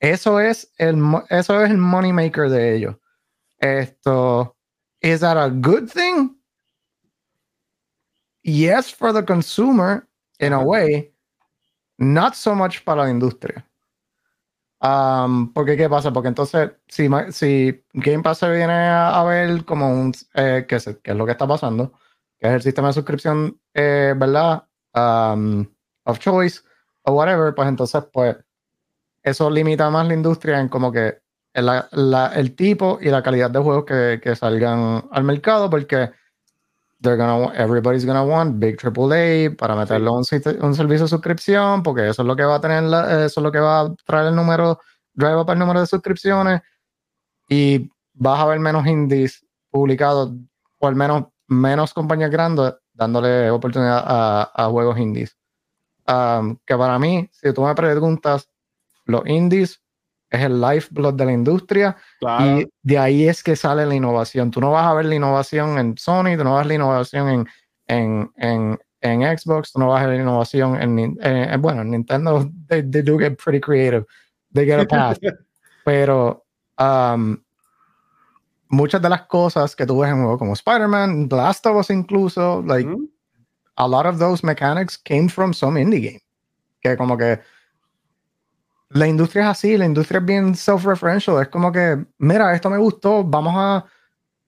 [0.00, 2.96] Eso es el, eso es el money maker de ellos.
[3.58, 4.56] Esto,
[5.00, 6.36] ¿is that a good thing?
[8.42, 10.06] Yes, for the consumer,
[10.38, 11.12] in a way,
[11.98, 13.65] not so much para la industria.
[14.80, 16.12] Um, porque, ¿qué pasa?
[16.12, 20.84] Porque entonces, si, si Game Pass se viene a, ver como un, eh, ¿qué, es,
[21.02, 21.92] ¿qué, es, lo que está pasando,
[22.38, 24.64] que es el sistema de suscripción, eh, ¿verdad?
[24.94, 25.66] Um,
[26.04, 26.60] of choice
[27.02, 28.36] o whatever, pues entonces, pues,
[29.22, 31.20] eso limita más la industria en como que
[31.54, 36.10] el, la, el tipo y la calidad de juegos que, que salgan al mercado, porque
[37.00, 40.24] they're gonna, everybody's gonna want big AAA para meterlo un,
[40.60, 43.44] un, servicio de suscripción, porque eso es lo que va a tener, la, eso es
[43.44, 44.80] lo que va a traer el número,
[45.14, 46.62] drive up el número de suscripciones
[47.48, 50.32] y vas a ver menos indies publicados,
[50.78, 55.36] o al menos menos compañías grandes dándole oportunidad a, a juegos indies.
[56.08, 58.48] Um, que para mí, si tú me preguntas,
[59.04, 59.82] los indies
[60.30, 61.96] es el lifeblood de la industria
[62.40, 64.50] y de ahí es que sale la innovación.
[64.50, 66.74] Tú no vas a ver la innovación en Sony, tú no vas a ver la
[66.74, 67.48] innovación en,
[67.86, 72.50] en, en, en Xbox, tú no vas a ver la innovación en, bueno, en Nintendo,
[72.68, 74.04] they, do get pretty creative,
[74.52, 75.18] they get a pass,
[75.84, 76.44] pero
[76.78, 77.38] um,
[78.68, 82.62] muchas de las cosas que tú ves en juego como Spider-Man, Last of Us incluso,
[82.66, 82.88] like,
[83.76, 86.20] a lot of those mechanics came from some indie game,
[86.82, 87.40] que como que
[88.90, 91.42] la industria es así, la industria es bien self-referential.
[91.42, 93.84] Es como que, mira, esto me gustó, vamos a,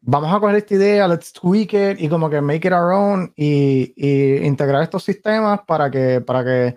[0.01, 3.33] vamos a coger esta idea, let's tweak it y como que make it our own
[3.37, 6.77] y, y integrar estos sistemas para que, para que,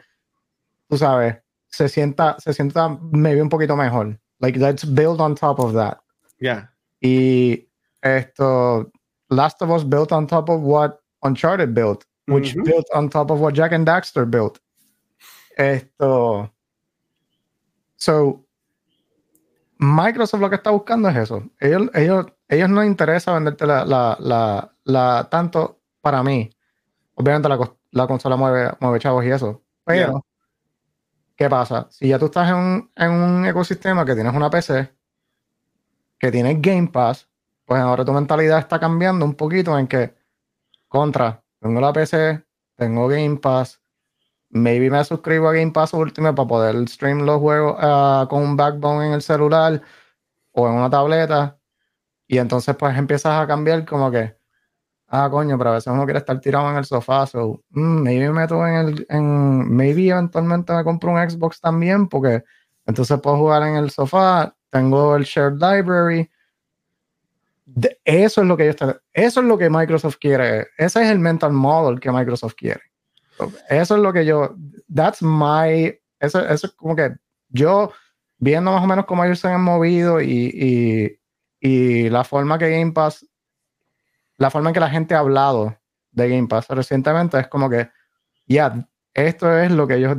[0.89, 4.19] tú sabes, se sienta, se sienta maybe un poquito mejor.
[4.39, 5.99] Like, let's build on top of that.
[6.39, 6.71] Yeah.
[6.99, 7.67] Y
[8.01, 8.91] esto,
[9.29, 13.39] Last of Us built on top of what Uncharted built, which built on top of
[13.39, 14.59] what Jack and Daxter built.
[15.57, 16.51] Esto
[18.01, 18.43] So,
[19.77, 21.43] Microsoft lo que está buscando es eso.
[21.59, 26.49] Ellos, ellos, ellos no interesa venderte la, la, la, la, tanto para mí.
[27.13, 27.59] Obviamente la,
[27.91, 29.61] la consola mueve, mueve chavos y eso.
[29.85, 30.25] Pero,
[31.35, 31.85] ¿qué pasa?
[31.91, 34.91] Si ya tú estás en un, en un ecosistema que tienes una PC,
[36.17, 37.29] que tienes Game Pass,
[37.65, 40.15] pues ahora tu mentalidad está cambiando un poquito en que,
[40.87, 42.43] contra, tengo la PC,
[42.75, 43.79] tengo Game Pass,
[44.51, 48.57] maybe me suscribo a Game Pass Ultimate para poder stream los juegos uh, con un
[48.57, 49.81] backbone en el celular
[50.51, 51.57] o en una tableta.
[52.27, 54.35] Y entonces pues empiezas a cambiar como que,
[55.07, 57.25] ah, coño, pero a veces uno quiere estar tirado en el sofá.
[57.27, 59.07] So, mm, maybe me meto en el,
[59.67, 62.43] maybe eventualmente me compro un Xbox también porque
[62.85, 66.29] entonces puedo jugar en el sofá, tengo el shared library.
[68.05, 68.71] eso es lo que yo
[69.13, 70.67] eso es lo que Microsoft quiere.
[70.77, 72.90] Ese es el mental model que Microsoft quiere.
[73.69, 74.55] Eso es lo que yo,
[74.93, 77.15] that's my, eso, eso es como que
[77.49, 77.91] yo,
[78.37, 81.19] viendo más o menos cómo ellos se han movido y, y,
[81.59, 83.25] y la forma que Game Pass,
[84.37, 85.77] la forma en que la gente ha hablado
[86.11, 87.89] de Game Pass recientemente es como que,
[88.47, 90.17] ya, esto es lo que ellos,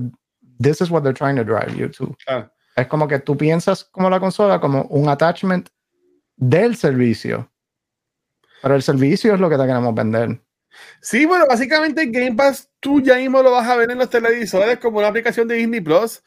[0.61, 2.17] this is what they're trying to drive you to.
[2.77, 5.69] Es como que tú piensas como la consola como un attachment
[6.37, 7.51] del servicio,
[8.63, 10.41] pero el servicio es lo que te queremos vender.
[11.01, 14.79] Sí, bueno, básicamente Game Pass tú ya mismo lo vas a ver en los televisores
[14.79, 16.23] como una aplicación de Disney Plus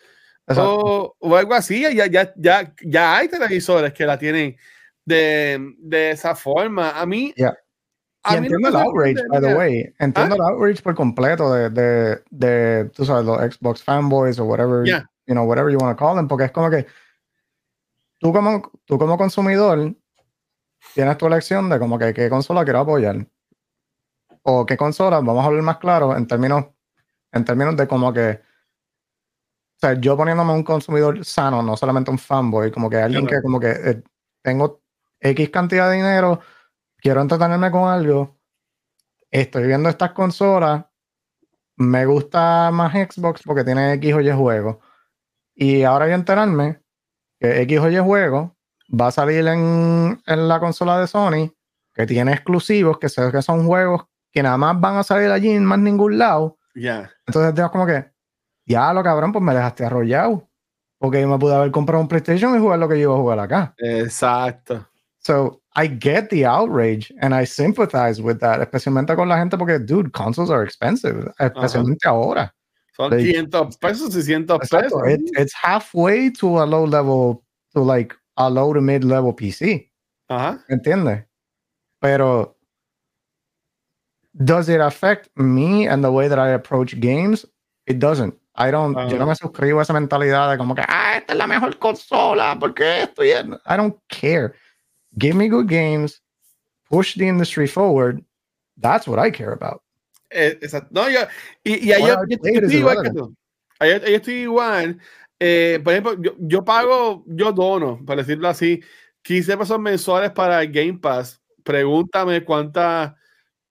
[0.48, 1.82] o, o, algo así.
[1.82, 4.56] Ya, ya, ya, ya hay televisores que la tienen
[5.03, 6.99] de, de esa forma.
[6.99, 7.33] A mí.
[8.27, 9.93] A mí entiendo el outrage, by the way.
[9.99, 14.83] Entiendo el outrage por completo de, de, de, tú sabes, los Xbox fanboys o whatever,
[14.83, 16.88] you know, whatever you want to call them, porque es como que
[18.19, 19.93] tú como, tú como consumidor
[20.95, 23.27] tienes tu elección de como que qué consola quiero apoyar
[24.48, 26.65] o qué consola, vamos a hablar más claro en términos,
[27.32, 32.19] en términos de como que, o sea, yo poniéndome un consumidor sano, no solamente un
[32.19, 34.03] fanboy, como que alguien que como que eh,
[34.43, 34.83] tengo
[35.19, 36.41] X cantidad de dinero,
[36.98, 38.38] quiero entretenerme con algo,
[39.32, 40.85] estoy viendo estas consolas,
[41.77, 44.80] me gusta más Xbox porque tiene X o Y juego.
[45.56, 46.82] Y ahora voy a enterarme
[47.40, 48.56] que X o Y juego
[48.90, 51.51] va a salir en, en la consola de Sony,
[51.95, 54.06] que tiene exclusivos, que sé que son juegos
[54.36, 56.58] que nada más van a salir allí en más ningún lado.
[56.76, 57.10] Ya.
[57.26, 58.06] Entonces tengo como que,
[58.66, 60.48] ya lo cabrón, pues me dejaste arrollado.
[61.00, 63.18] Porque yo me pude haber comprado un PlayStation y jugar lo que yo iba a
[63.18, 63.74] jugar acá.
[63.78, 64.86] Exacto.
[65.20, 69.80] So I get the outrage and I sympathize with that, especialmente con la gente porque,
[69.80, 72.54] dude, consoles are expensive, especialmente ahora.
[72.96, 75.02] Son Like- 500 pesos, 600 pesos.
[75.08, 77.42] It- it's halfway to a low level,
[77.74, 79.90] to like a low to mid level PC.
[80.30, 80.62] Ajá.
[80.68, 81.26] ¿Me entiendes?
[82.00, 82.58] Pero,
[84.38, 87.46] does it affect me and the way that I approach games?
[87.88, 88.34] It doesn't.
[88.58, 89.28] I don't, yo no Ah.
[89.28, 93.02] me suscribo a esa mentalidad de como que, ah, esta es la mejor consola, porque
[93.04, 94.54] esto y esto?" I don't care.
[95.18, 96.22] Give me good games,
[96.90, 98.24] push the industry forward.
[98.80, 99.82] That's what I care about.
[100.30, 100.90] Eh, exacto.
[100.92, 101.20] No, yo,
[101.64, 103.18] y, y ahí yo, yo- yo estoy igual que irrelevant.
[103.18, 103.36] tú.
[103.80, 105.00] Ahí, ahí estoy igual.
[105.40, 108.82] Eh, por ejemplo, yo, yo pago, yo dono, para decirlo así,
[109.22, 111.42] 15 pesos mensuales para Game Pass.
[111.64, 113.14] Pregúntame cuántas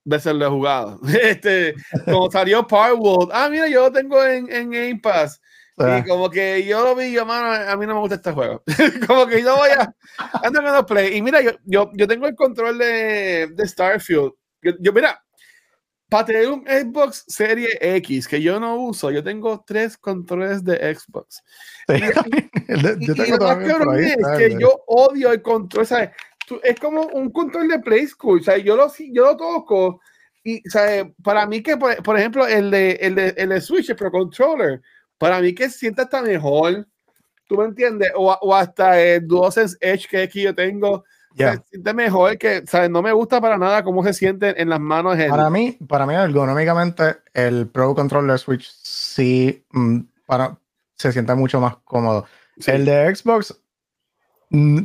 [0.04, 1.00] veces lo he jugado.
[1.22, 1.74] Este,
[2.04, 5.40] como salió Power World, ah, mira, yo lo tengo en, en Game Pass.
[5.76, 8.30] Sea, Y como que yo lo vi, yo, mano, a mí no me gusta este
[8.30, 8.62] juego.
[9.08, 9.92] como que yo voy a.
[10.44, 11.16] Ando en los play.
[11.16, 14.32] Y mira, yo, yo, yo tengo el control de, de Starfield.
[14.62, 15.20] Yo, yo, mira,
[16.08, 20.94] para tener un Xbox Serie X que yo no uso, yo tengo tres controles de
[20.94, 21.42] Xbox.
[21.88, 21.94] sí.
[21.94, 22.00] Y,
[23.06, 26.10] yo y tengo lo más por ahí, es que yo odio el control, ¿sabes?
[26.62, 28.64] Es como un control de Play School, ¿sabes?
[28.64, 30.00] Yo lo, yo lo toco
[30.42, 31.06] y, ¿sabes?
[31.22, 34.10] Para mí que, por, por ejemplo, el de, el, de, el de Switch, el Pro
[34.10, 34.80] Controller,
[35.18, 36.86] para mí que se sienta hasta mejor,
[37.48, 38.10] ¿tú me entiendes?
[38.14, 41.04] O, o hasta el DualSense Edge que aquí yo tengo,
[41.36, 41.54] Yeah.
[41.56, 42.88] se siente mejor que, ¿sabes?
[42.90, 45.18] No me gusta para nada cómo se siente en las manos.
[45.18, 50.56] el- Para mí, para mí ergonómicamente, el Pro Controller Switch sí mm, para,
[50.94, 52.26] se siente mucho más cómodo.
[52.60, 52.70] Sí.
[52.70, 53.52] El de Xbox,
[54.50, 54.78] mm,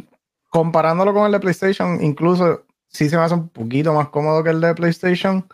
[0.50, 4.50] comparándolo con el de PlayStation, incluso sí se me hace un poquito más cómodo que
[4.50, 5.48] el de PlayStation.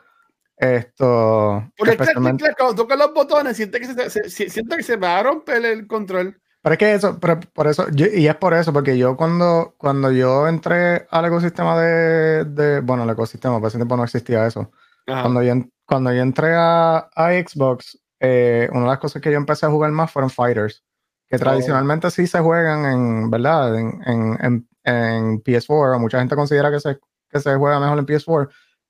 [0.58, 2.44] Esto, Porque es que- especialmente.
[2.46, 5.06] es que cuando tocan los botones, siente que se, se- se- siento que se me
[5.08, 6.40] va a romper el control.
[6.62, 9.76] Pero es que eso, pero por eso, yo- y es por eso, porque yo cuando,
[9.78, 14.48] cuando yo entré al ecosistema de, de bueno, el ecosistema, por ese tiempo no existía
[14.48, 14.72] eso.
[15.08, 15.22] Ajá.
[15.24, 15.54] Cuando yo,
[15.86, 19.70] cuando yo entré a, a Xbox, eh, una de las cosas que yo empecé a
[19.70, 20.84] jugar más fueron fighters,
[21.28, 23.78] que tradicionalmente sí se juegan en, ¿verdad?
[23.78, 27.00] En, en, en, en PS4, mucha gente considera que se,
[27.30, 28.50] que se juega mejor en PS4,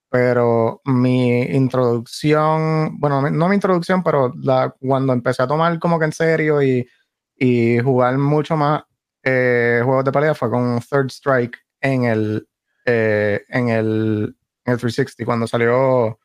[0.09, 6.05] pero mi introducción, bueno, no mi introducción, pero la, cuando empecé a tomar como que
[6.05, 6.87] en serio y,
[7.35, 8.83] y jugar mucho más
[9.23, 12.47] eh, juegos de pelea fue con Third Strike en el,
[12.85, 16.19] eh, en el, en el 360, cuando salió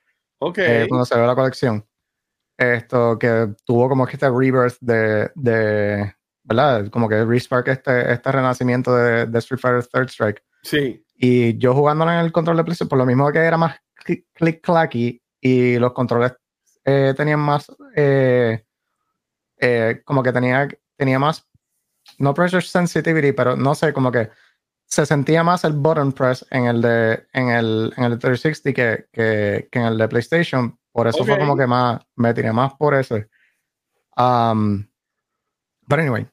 [0.57, 1.87] eh, cuando salió la colección.
[2.57, 6.15] Esto que tuvo como que este rebirth de, de
[6.51, 6.89] ¿verdad?
[6.91, 10.43] Como que respark este, este renacimiento de, de Street Fighter Third Strike.
[10.63, 11.05] Sí.
[11.15, 14.27] Y yo jugándolo en el control de PlayStation, por lo mismo que era más click,
[14.35, 16.33] click clacky y los controles
[16.85, 18.65] eh, tenían más, eh,
[19.59, 21.47] eh, como que tenía, tenía más,
[22.19, 24.31] no pressure sensitivity, pero no sé, como que
[24.87, 28.73] se sentía más el button press en el de, en el, en el de 360
[28.73, 30.77] que, que, que en el de PlayStation.
[30.91, 33.15] Por eso fue como que más, me tiré más por eso.
[34.17, 34.85] Um,
[35.87, 36.27] but anyway,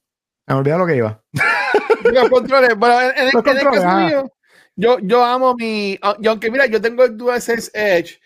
[0.47, 1.21] me olvidé lo que iba.
[2.03, 2.75] Los controles.
[2.77, 4.05] Bueno, en, en en el caso ah.
[4.05, 4.31] mío,
[4.75, 5.97] yo, yo amo mi.
[6.01, 8.19] ah, Y aunque mira, yo tengo el DualSense Edge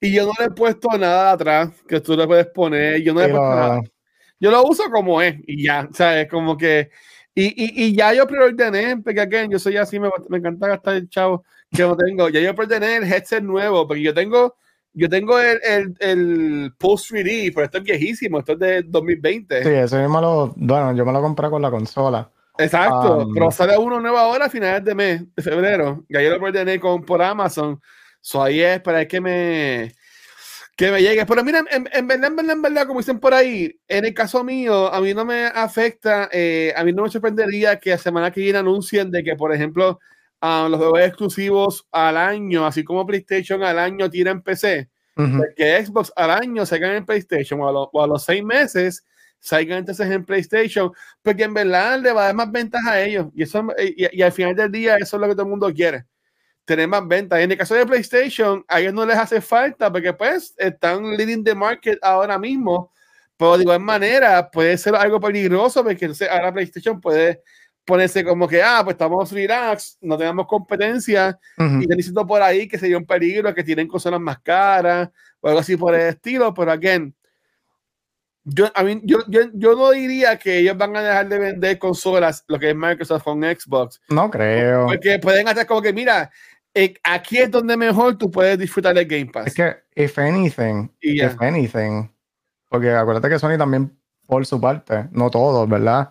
[0.00, 3.02] y yo no le he puesto nada atrás que tú le puedes poner.
[3.02, 3.80] Yo no le he puesto nada.
[4.38, 6.28] Yo lo uso como es y ya, ¿sabes?
[6.28, 6.90] Como que.
[7.34, 10.94] Y, y, y ya yo preordené, porque again, yo soy así, me, me encanta gastar
[10.94, 12.28] el chavo que no tengo.
[12.30, 14.56] Ya yo preordené el headset nuevo, porque yo tengo.
[14.98, 19.62] Yo tengo el, el, el Post 3D, pero esto es viejísimo, esto es de 2020.
[19.62, 22.30] Sí, ese mismo lo, bueno, yo me lo compré con la consola.
[22.56, 26.02] Exacto, Um, pero sale uno nuevo ahora a finales de mes, de febrero.
[26.08, 27.78] Y ayer lo ordené con, por Amazon.
[28.22, 29.92] So ahí es para que me
[30.76, 31.26] que me llegue.
[31.26, 34.14] Pero mira, en, en verdad, en verdad, en verdad, como dicen por ahí, en el
[34.14, 37.98] caso mío, a mí no me afecta, eh, a mí no me sorprendería que la
[37.98, 40.00] semana que viene anuncien de que, por ejemplo,
[40.40, 45.42] ah, los juegos exclusivos al año, así como PlayStation al año tiran PC, Ujú.
[45.56, 49.04] que Xbox al año salgan en PlayStation o a, lo- o a los seis meses
[49.38, 50.92] salgan entonces en PlayStation,
[51.22, 54.22] porque en verdad le va a dar más ventas a ellos y, eso, y, y
[54.22, 56.04] al final del día eso es lo que todo el mundo quiere,
[56.64, 57.38] tener más ventas.
[57.40, 61.16] Y en el caso de PlayStation, a ellos no les hace falta porque pues están
[61.16, 62.92] leading the market ahora mismo,
[63.36, 67.42] pero de igual manera puede ser algo peligroso porque entonces ahora PlayStation puede
[67.86, 72.78] ponerse como que, ah, pues estamos relax, no tenemos competencia, y necesito por ahí que
[72.78, 75.08] sería un peligro que tienen consolas más caras
[75.40, 77.14] o algo así por el estilo, pero again,
[78.44, 81.78] yo, a mí, yo, yo, yo no diría que ellos van a dejar de vender
[81.78, 84.86] consolas, lo que es Microsoft con Xbox, No creo.
[84.86, 86.30] porque pueden hacer como que, mira,
[86.74, 89.46] eh, aquí es donde mejor tú puedes disfrutar del Game Pass.
[89.46, 92.08] Es que, if anything, if anything,
[92.68, 96.10] porque acuérdate que Sony también, por su parte, no todos, ¿verdad?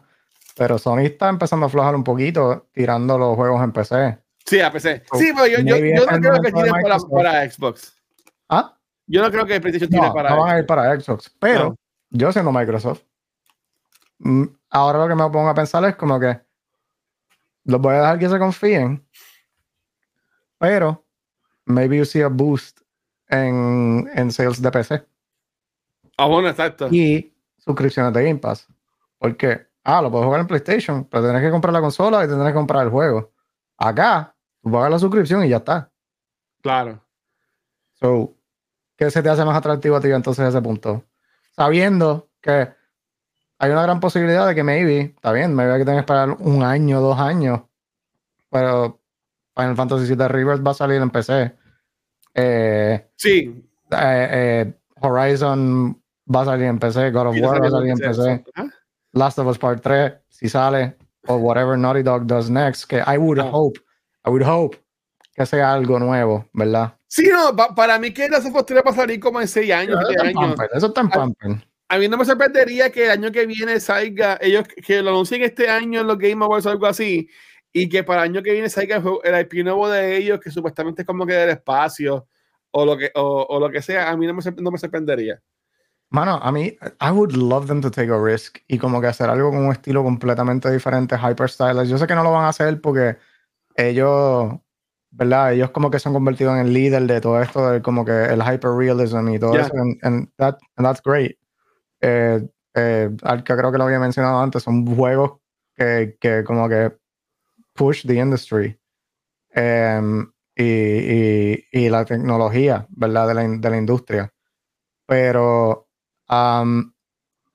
[0.56, 4.17] Pero Sony está empezando a aflojar un poquito tirando los juegos en PC.
[4.45, 5.03] Sí, a PC.
[5.14, 7.93] Sí, pero yo, yo, yo no el creo que tiren para, para Xbox.
[8.48, 8.77] Ah,
[9.08, 10.59] Yo no creo que PlayStation tire no, para no van a Xbox.
[10.61, 11.75] ir para Xbox, pero No.
[12.11, 13.01] yo siendo Microsoft,
[14.19, 16.40] mm, ahora lo que me pongo a pensar es como que
[17.66, 19.03] los voy a dejar que se confíen,
[20.59, 21.03] pero
[21.66, 22.80] maybe you see a boost
[23.27, 25.03] en, en sales de PC
[26.17, 26.88] Ah, bueno, exacto.
[26.92, 28.67] y suscripciones de Game Pass.
[29.17, 32.50] Porque, ah, lo puedes jugar en PlayStation, pero tendrás que comprar la consola y tendrás
[32.50, 33.32] que comprar el juego.
[33.78, 35.90] Acá, tú pagas la suscripción y ya está.
[36.62, 37.02] Claro.
[37.94, 38.36] So,
[38.98, 41.04] ¿qué se te hace más atractivo a ti entonces a ese punto?
[41.56, 42.70] Sabiendo que
[43.60, 46.32] hay una gran posibilidad de que maybe, está bien, me voy a tener que esperar
[46.40, 47.62] un año, dos años,
[48.50, 49.00] pero
[49.56, 51.56] Final Fantasy VII Rebirth va a salir en PC.
[52.34, 53.66] Eh, Sí.
[53.92, 56.02] eh, eh, Horizon
[56.34, 58.70] va a salir en PC, God of War va a salir en PC, Ajá.
[59.16, 60.95] Last of Us Part 3, si sale,
[61.27, 63.50] o whatever Naughty Dog does next, que I would Ah.
[63.52, 63.80] hope,
[64.26, 64.77] I would hope
[65.34, 66.94] que sea algo nuevo, ¿verdad?
[67.08, 70.00] Sí, no, pa- para mí que la Sofostría va a salir como en seis años,
[70.02, 70.56] Eso está en años.
[70.74, 71.68] Eso está Ah, Pamper.
[71.88, 75.44] A mí no me sorprendería que el año que viene salga, ellos que lo anuncien
[75.44, 77.30] este año en los Game Awards o algo así,
[77.72, 81.03] y que para el año que viene salga el, IP nuevo de ellos, que supuestamente
[81.03, 82.27] es como que del espacio,
[82.72, 85.42] o lo que, o, o lo que sea, a mí no me, no me sorprendería.
[86.16, 89.30] Mano, a mí, I would love them to take a risk y como que hacer
[89.30, 91.90] algo con un estilo completamente diferente, hyper stylized.
[91.90, 93.18] Yo sé que no lo van a hacer porque
[93.76, 94.53] ellos,
[95.11, 95.52] ¿verdad?
[95.52, 98.11] Ellos como que se han convertido en el líder de todo esto, de como que
[98.27, 99.66] el hyper realism y todo Yeah.
[99.66, 101.38] eso, and, and that, and that's great.
[102.00, 105.40] Eh, eh, al que creo que lo había mencionado antes, son juegos
[105.76, 106.95] que, que como que
[107.74, 108.80] push the industry.
[109.52, 113.27] Em, y, y, y la tecnología, ¿verdad?
[113.27, 114.32] De la, de la industria.
[115.08, 115.85] Pero
[116.28, 116.94] am,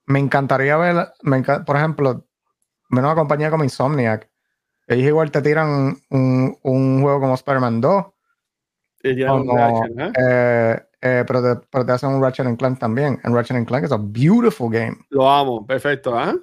[0.05, 2.25] me encantaría ver, me por ejemplo,
[2.89, 4.29] una compañía como Insomniac.
[4.87, 8.05] Ellos igual te tiran un, un juego como Spider-Man 2,
[9.03, 10.11] Y ya como, un reaction, ¿eh?
[10.19, 13.19] eh, eh, pero, te, pero te hacen un Ratchet and Clank también.
[13.23, 14.97] And Ratchet and Clank is a beautiful game.
[15.09, 16.35] Lo amo, perfecto, ¿ah?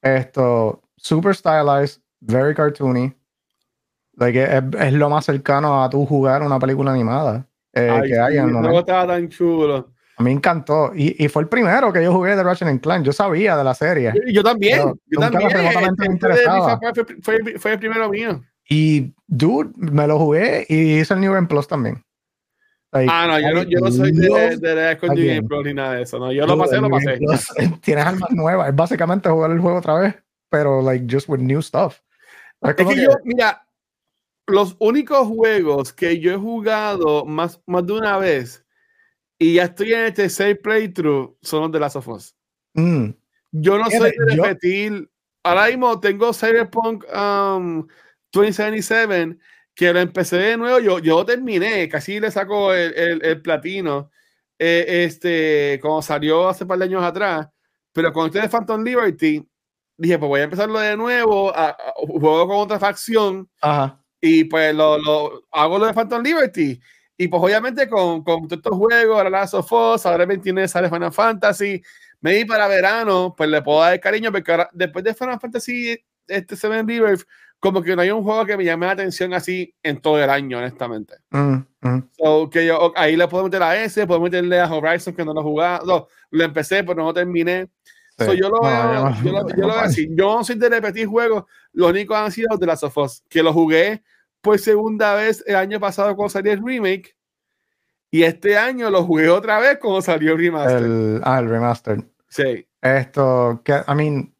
[0.00, 3.12] Esto, super stylized, very cartoony.
[4.14, 8.18] Like, es, es lo más cercano a tú jugar una película animada eh, Ay, que
[8.18, 9.92] hay en el juego estaba tan chulo.
[10.18, 10.92] A mí me encantó.
[10.94, 13.04] Y, y fue el primero que yo jugué de Ratchet and Clank.
[13.04, 14.12] Yo sabía de la serie.
[14.14, 16.18] Yo, yo también, Pero yo también.
[16.20, 18.42] Este fue, fue, fue el primero mío.
[18.68, 22.04] Y, dude, me lo jugué y hice el New Game Plus también.
[22.90, 25.26] Like, Ah, no, yo no, yo no soy de, de, de New.
[25.26, 26.18] Game Plus ni nada de eso.
[26.18, 27.16] No, yo lo Dude, pasé, el lo pasé.
[27.18, 27.80] Plus.
[27.82, 28.68] Tienes armas nuevas.
[28.68, 30.14] Es básicamente jugar el juego otra vez,
[30.50, 32.00] pero like just with new stuff.
[32.62, 33.64] Es Es que que- yo, mira,
[34.46, 38.64] los únicos juegos que yo he jugado más, más de una vez
[39.38, 42.34] y ya estoy en el tercer playthrough son los de Last of Us.
[42.74, 43.10] Mm,
[43.52, 45.10] Yo no soy de yo- repetir.
[45.44, 47.86] Ahora mismo tengo Cyberpunk um,
[48.32, 49.38] 2077
[49.74, 50.80] que lo empecé de nuevo.
[50.80, 54.10] Yo, yo terminé, casi le saco el, el- el platino.
[54.60, 57.48] eh, este, como salió hace par de años atrás.
[57.92, 59.48] Pero con este de Phantom Liberty,
[59.96, 61.54] dije, pues voy a empezarlo de nuevo.
[61.54, 64.02] A, a- juego con otra facción Ajá.
[64.20, 66.80] y pues lo, lo- hago lo de Phantom Liberty.
[67.20, 70.68] Y pues obviamente con, con todos estos juegos, ahora Last of Us, ahora el 29
[70.68, 71.82] sale Final Fantasy,
[72.20, 75.98] me di para verano, pues le puedo dar cariño, porque ahora, después de Final Fantasy
[76.28, 77.22] este Seven Rebirth,
[77.58, 80.30] como que no hay un juego que me llame la atención así en todo el
[80.30, 81.16] año, honestamente.
[81.30, 82.08] Mm, mm.
[82.16, 85.34] So, que yo, ahí le puedo meter a ese, puedo meterle a Horizon, que no
[85.34, 87.68] lo he jugado, no, lo empecé, pero no lo terminé.
[88.16, 88.38] So, Sí.
[88.40, 90.08] yo lo veo, no- yo lo, yo veo así.
[90.12, 93.24] Yo no soy de repetir juegos, los únicos han sido los de Last of Us,
[93.28, 94.02] que lo jugué
[94.40, 97.16] por segunda vez el año pasado cuando salió el remake,
[98.10, 100.82] y este año lo jugué otra vez cuando salió el remaster.
[100.82, 102.04] El, ah, el remaster.
[102.28, 104.32] Sí, Esto, que, I mean,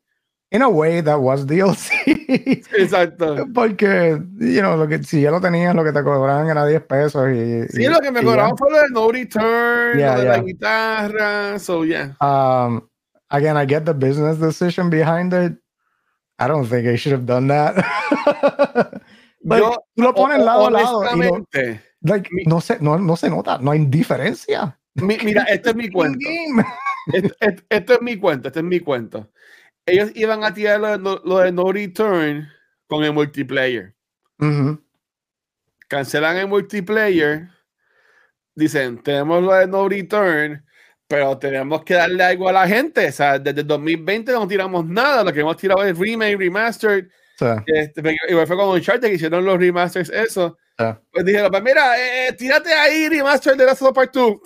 [0.51, 1.91] in a way that was DLC.
[2.78, 3.47] exacto.
[3.52, 6.83] Porque, you know, lo que, si ya lo tenías, lo que te cobraban era 10
[6.83, 7.68] pesos y...
[7.68, 10.35] Sí, y- lo que me cobraron fue lo de No Return, Yeah, lo de la
[10.36, 10.43] yeah.
[10.44, 12.17] guitarra, so yeah.
[12.20, 12.89] Um,
[13.28, 15.59] again, I get the business decision behind it.
[16.39, 17.75] I don't think I should have done that.
[19.41, 22.99] Like, Yo, tú lo pones lado a lado y honestamente, like, mi- no, se, no,
[22.99, 24.78] no se nota, no hay diferencia.
[24.94, 26.18] mi- mira, este es mi cuento.
[26.28, 26.65] In-game.
[27.12, 29.31] Esto, esto- esto es mi cuento, este es mi cuento.
[29.86, 32.49] Ellos iban a tirar lo, de no- lo de No Return
[32.86, 33.94] con el multiplayer.
[34.39, 34.83] Ujú.
[35.89, 37.49] Cancelan el multiplayer.
[38.55, 40.65] Dicen, tenemos lo de No Return,
[41.07, 43.08] pero tenemos que darle algo a la gente.
[43.08, 45.25] O sea, desde el 2020 no tiramos nada.
[45.25, 47.07] Lo que hemos tirado es remake, remastered.
[47.39, 50.58] Sea, Este, igual fue con Uncharted que hicieron los remasters, eso.
[50.76, 50.99] Ah.
[51.12, 54.36] Pues dijeron, pues mira, eh, tírate ahí remaster de Last of Part 2.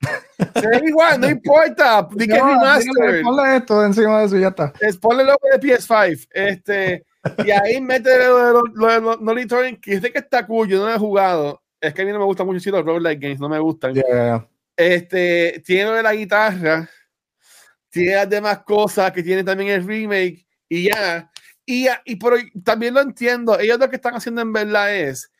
[0.54, 2.06] Se ve igual, no importa.
[2.12, 3.22] Di que no, remaster.
[3.22, 4.72] ponle esto encima de eso y ya está.
[4.80, 6.28] es ponle logo de PS5.
[6.30, 7.04] Este,
[7.44, 10.46] y ahí mete lo de lo, lo de lo- no return, que dice que está
[10.46, 11.60] cool, yo no lo he jugado.
[11.80, 13.94] Es que a mí no me gustan mucho los roguelike games, no me gustan.
[13.94, 14.48] Yeah, yeah.
[14.76, 16.88] Este, tiene lo de la guitarra,
[17.90, 21.28] tiene las demás cosas que tiene también el remake y ya.
[21.70, 23.58] Y, y pero también lo entiendo.
[23.58, 25.30] Ellos lo que están haciendo en verdad es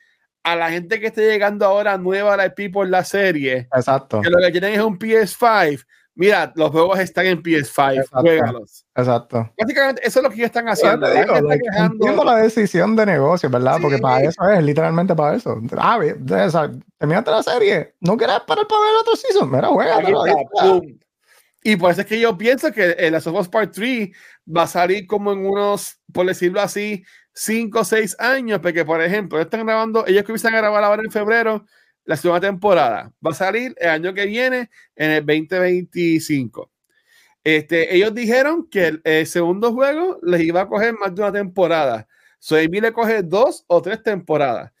[0.43, 4.21] a la gente que esté llegando ahora nueva a la IP por la serie, Exacto,
[4.21, 5.83] que lo que tienen es un PS5.
[6.13, 8.19] Mira, los juegos están en PS5, Exacto.
[8.21, 8.85] juégalos.
[8.95, 9.51] exacto.
[9.57, 11.07] Básicamente, eso es lo que ellos están haciendo.
[11.07, 13.77] La digo, like, entiendo la decisión de negocio, ¿verdad?
[13.81, 14.01] Porque Sí.
[14.03, 15.59] para eso es, literalmente para eso.
[15.77, 15.99] Ah,
[16.99, 19.97] terminaste la serie, no quieres esperar para ver el otro season, mira, juega.
[21.61, 24.09] Y por eso es que yo pienso que el Last of Us Part 3
[24.47, 29.01] va a salir como en unos, por decirlo así, 5 o 6 años, porque por
[29.01, 31.65] ejemplo, están grabando, ellos comienzan a grabar ahora en febrero
[32.05, 33.13] la segunda temporada.
[33.25, 36.71] Va a salir el año que viene, en el 2025.
[37.43, 42.07] Este, ellos dijeron que el, segundo juego les iba a coger más de una temporada.
[42.39, 44.71] So, Amy le coge dos o tres temporadas.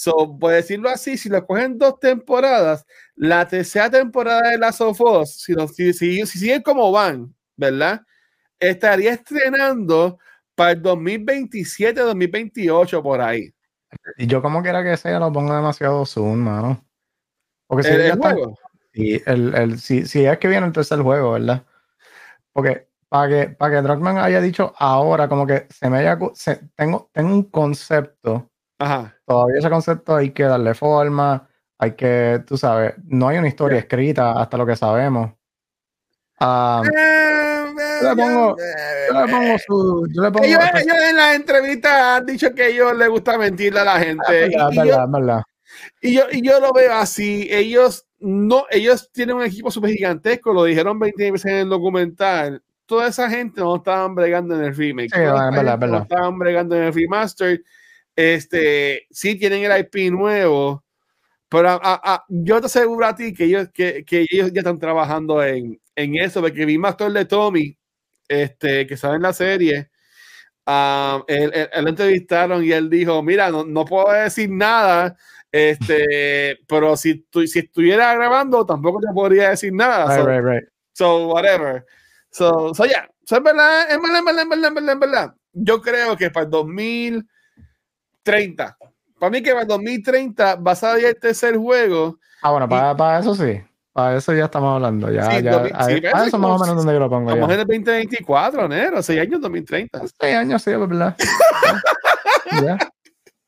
[0.00, 2.86] So, por decirlo así, si le cogen dos temporadas,
[3.16, 7.34] la tercera temporada de Last of Us, si, lo- si, si- si siguen como van,
[7.56, 8.02] ¿verdad?
[8.60, 10.18] Estaría estrenando
[10.54, 13.52] para el 2027-2028 por ahí.
[14.16, 16.80] Y yo como quiera que sea, lo pongo demasiado soon, mano.
[17.66, 18.56] Porque si El, el juego.
[18.92, 21.64] Sí, el, el, si, si es que viene el tercer juego, ¿verdad?
[22.52, 26.16] Porque para que, para que Druckmann haya dicho ahora, como que se me haya.
[26.34, 29.14] se- tengo, tengo un concepto, Ajá.
[29.26, 31.48] todavía ese concepto hay que darle forma,
[31.78, 35.32] hay que, tú sabes, no hay una historia escrita hasta lo que sabemos.
[36.40, 40.06] Ah, yo le pongo, yo le pongo su.
[40.14, 40.44] Yo le pongo.
[40.44, 43.96] Ellos, ellos en las entrevistas han dicho que a ellos les gusta mentirle a la
[44.00, 44.22] es gente.
[44.30, 45.42] verdad, Y- es y yo- verdad, es verdad.
[46.00, 50.52] Y yo, y yo lo veo así, ellos no, ellos tienen un equipo súper gigantesco,
[50.52, 52.62] lo dijeron 20 veces en el documental.
[52.86, 55.10] Toda esa gente no estaban bregando en el remake.
[55.12, 55.88] Sí, es verdad, gente es verdad.
[55.88, 57.62] No estaban bregando en el remaster.
[58.18, 60.84] Este, sí tienen el IP nuevo,
[61.48, 64.62] pero a- a- a- yo te aseguro a ti que ellos, que, que ellos ya
[64.62, 67.78] están trabajando en, en eso, porque vi actor de Tommy,
[68.28, 69.90] este, que sale en la serie.
[70.66, 75.16] ah, él, él- él lo entrevistaron y él dijo: Mira, no, no puedo decir nada,
[75.52, 80.06] este, pero si, tu- si estuviera grabando, tampoco te podría decir nada.
[80.06, 80.68] Right, so, right, right.
[80.92, 81.86] so, whatever.
[82.32, 83.08] So, so yeah.
[83.24, 85.34] So, es verdad, es verdad, es verdad, es verdad, es verdad.
[85.52, 86.50] Yo creo que para el
[88.32, 88.76] 2030,
[89.18, 92.18] para mí que para el 2030 va a salir el tercer juego.
[92.42, 93.60] Ah, bueno, para, para eso sí.
[93.92, 95.10] Para eso ya estamos hablando.
[95.10, 97.10] Ya, Sí, ya, dos mil- ahí- sí, pero eso más o menos donde yo lo
[97.10, 97.30] pongo.
[97.30, 97.54] Estamos ya.
[97.54, 100.00] en el 2024, enero, 6 años 2030.
[100.20, 101.16] Seis años, sí, verdad.
[102.62, 102.78] Ya.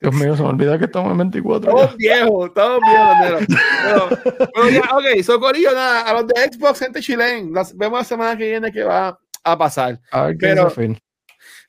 [0.00, 1.70] Dios mío, se me olvidó que estamos en 24.
[1.70, 3.38] Todos viejos, todos viejos, enero.
[3.84, 4.08] Pero,
[4.54, 8.04] pero ya, ok, so Corillo, nada, a los de Xbox, gente chilena, las vemos la
[8.04, 10.00] semana que viene que va a pasar.
[10.10, 10.72] A ver qué pero-.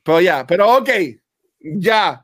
[0.04, 0.90] Pero ya, pero ok,
[1.60, 2.24] ya.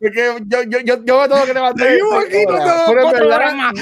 [0.00, 1.88] Porque yo, yo, yo, yo me tengo que levantar.
[2.86, 3.72] Pero en verdad,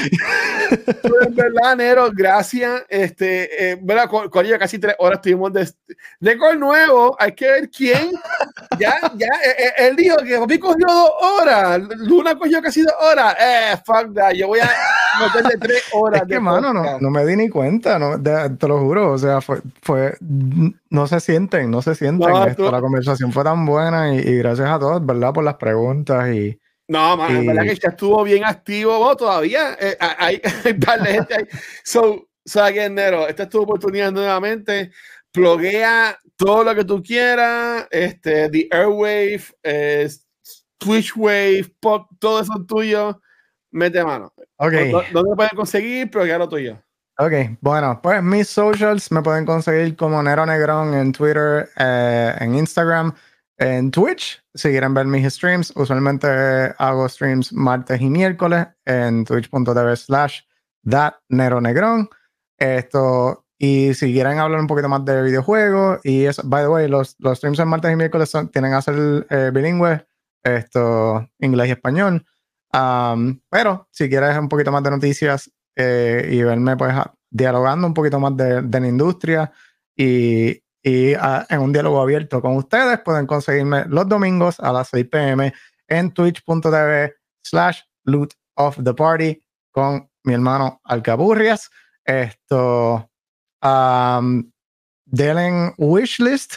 [1.02, 2.84] pero en verdad, Nero, gracias.
[2.88, 4.08] Este, eh, ¿verdad?
[4.08, 5.68] Con, con ella casi tres horas estuvimos de
[6.20, 7.14] récord nuevo.
[7.18, 8.12] Hay que ver quién.
[8.78, 11.80] Ya, ya, eh, eh, él dijo que papi cogió dos horas.
[11.98, 13.36] Luna cogió casi dos horas.
[13.38, 14.32] Eh, fuck that.
[14.32, 14.70] Yo voy a
[15.20, 16.22] meterle tres horas.
[16.22, 19.12] Es que, de mano, no, no me di ni cuenta, no, de- te lo juro.
[19.12, 22.30] O sea, fue, fue, no se sienten, no se sienten.
[22.30, 25.32] No, esto, tú- La conversación fue tan buena y, y gracias a todos, ¿verdad?
[25.34, 28.98] Por las preguntas y No, man, Y- verdad que ya estuvo bien activo.
[28.98, 31.44] Bueno, todavía eh, hay, hay par de gente ahí.
[31.84, 34.90] So, so again, Nero, esta es tu oportunidad nuevamente.
[35.32, 37.86] Pluguea todo lo que tú quieras.
[37.90, 40.08] Este, The Airwave, eh,
[40.78, 43.20] Twitch Wave, Pop, todo eso es tuyo.
[43.72, 44.32] Mete mano.
[44.56, 46.10] Ok, ¿Dó- ¿Dónde pueden conseguir?
[46.10, 46.80] Pluguea lo tuyo.
[47.18, 47.32] ok.
[47.60, 53.12] Bueno, pues mis socials me pueden conseguir como Nero Negrón en Twitter, eh, en Instagram,
[53.58, 54.42] en Twitch.
[54.54, 56.26] Si quieren ver mis streams, usualmente
[56.78, 60.40] hago streams martes y miércoles en twitch.tv slash
[60.88, 62.08] that Nero Negrón.
[62.58, 66.88] Esto, y si quieren hablar un poquito más de videojuegos, y eso, by the way,
[66.88, 70.02] los, los streams en martes y miércoles son, tienen que ser eh, bilingües,
[70.42, 72.24] esto, inglés y español.
[72.72, 77.86] Am, pero si quieres un poquito más de noticias eh, y verme pues a- dialogando
[77.86, 79.52] un poquito más de, de la industria
[79.96, 84.88] y, y, ah, en un diálogo abierto con ustedes, pueden conseguirme los domingos a las
[84.90, 85.52] 6 pm
[85.88, 89.42] en twitch.tv slash loot of the party
[89.72, 91.68] con mi hermano Alcaburrias.
[92.04, 93.10] Esto,
[93.62, 94.48] um,
[95.06, 96.54] denle wishlist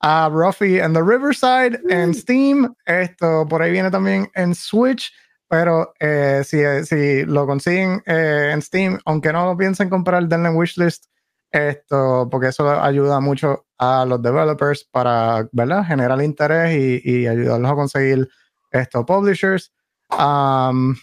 [0.00, 2.74] a Ruffy and the Riverside en Steam.
[2.86, 5.12] Esto por ahí viene también en Switch.
[5.48, 10.48] Pero eh, si, si lo consiguen eh, en Steam, aunque no lo piensen comprar, denle
[10.48, 11.04] wishlist.
[11.50, 15.84] Esto, porque eso ayuda mucho a los developers para ¿verdad?
[15.84, 18.28] generar interés y, ayudarlos a conseguir
[18.70, 19.72] estos publishers.
[20.10, 20.96] Um,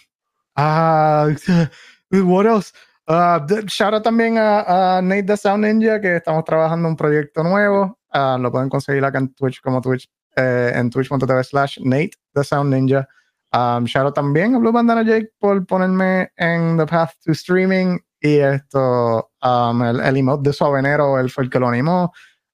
[0.56, 1.28] ah,
[2.10, 2.72] what else?
[3.06, 7.42] Uh, shout out también a, a Nate the Sound Ninja, que estamos trabajando un proyecto
[7.42, 7.98] nuevo.
[8.12, 12.44] Uh, lo pueden conseguir acá en Twitch como Twitch, eh, en twitch.tv slash Nate the
[12.44, 13.06] Sound Ninja.
[13.52, 18.00] Um, shout out también a Blue Bandana Jake por ponerme en The Path to Streaming.
[18.24, 22.10] Y esto, um, el, el emote de Suavenero, él fue el que lo animó.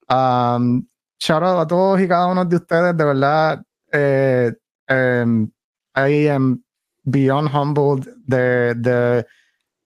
[0.09, 0.85] Um,
[1.17, 3.63] shout out a todos y cada uno de ustedes, de verdad.
[3.93, 4.53] Eh,
[4.89, 5.49] em,
[5.95, 6.61] I am
[7.05, 9.25] beyond humbled de, de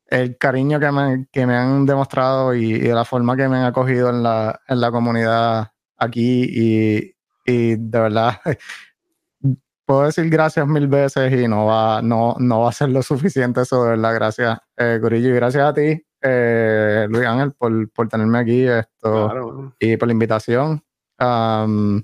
[0.07, 3.59] el cariño que me, que me han demostrado y, y de la forma que me
[3.59, 7.15] han acogido en la, en la comunidad aquí y,
[7.45, 8.41] y de verdad
[9.87, 13.63] puedo decir gracias mil veces y no va, no, no va a ser lo suficiente
[13.63, 18.09] eso, de verdad, gracias eh, Corillo y gracias a ti eh, Luis Ángel por, por
[18.09, 19.75] tenerme aquí esto Claro.
[19.79, 20.83] y por la invitación.
[21.21, 21.99] Um,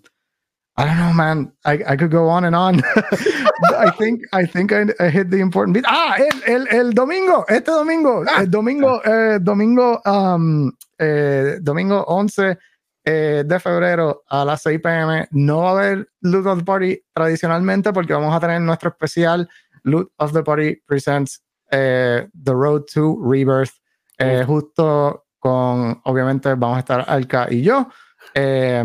[0.77, 1.53] I don't know, man.
[1.65, 2.81] I, I could go on and on.
[3.79, 5.85] I think I think I, I hit the important bit.
[5.87, 8.43] Ah, el, el, el domingo, este domingo, Ah.
[8.43, 12.57] el domingo, eh, domingo, um, eh, domingo 11
[13.05, 15.29] eh, de febrero a las 6 pm.
[15.31, 19.49] No va a haber Loot of the Party tradicionalmente porque vamos a tener nuestro especial
[19.85, 23.73] Loot of the Party Presents eh, The Road to Rebirth.
[24.19, 27.89] eh, justo con, obviamente, vamos a estar Alka y yo.
[28.35, 28.83] Eh,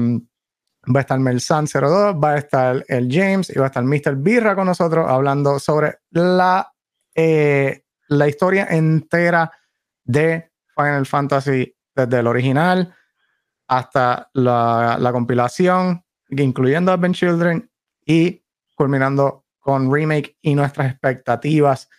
[0.95, 4.15] va a estar Melsan 02, va a estar el James y va a estar Mr.
[4.15, 6.71] Birra con nosotros hablando sobre la,
[7.15, 9.51] la historia entera
[10.03, 12.95] de Final Fantasy, desde el original
[13.67, 17.69] hasta la, la compilación, incluyendo Advent Children
[18.05, 18.43] y
[18.75, 21.89] culminando con Remake y nuestras expectativas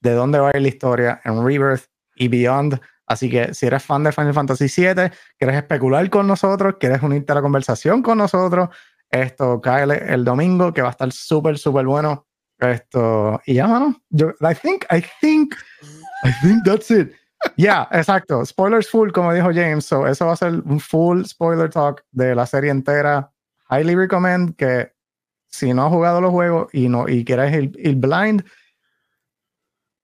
[0.00, 1.84] de dónde va a ir la historia en Rebirth
[2.16, 2.80] y Beyond.
[3.06, 7.32] Así que si eres fan de Final Fantasy VII, quieres especular con nosotros, quieres unirte
[7.32, 8.70] a la conversación con nosotros,
[9.10, 12.26] esto cae el domingo, que va a estar súper, súper bueno.
[12.58, 14.00] Esto, y ya, mano.
[14.08, 15.54] Yo, I think, I think,
[16.24, 17.12] I think that's it.
[17.56, 18.44] Ya, exacto.
[18.44, 19.84] Spoilers full, como dijo James.
[19.84, 23.30] So, eso va a ser un full spoiler talk de la serie entera.
[23.70, 24.92] Highly recommend que
[25.48, 28.44] si no has jugado los juegos y no y quieres ir, ir blind,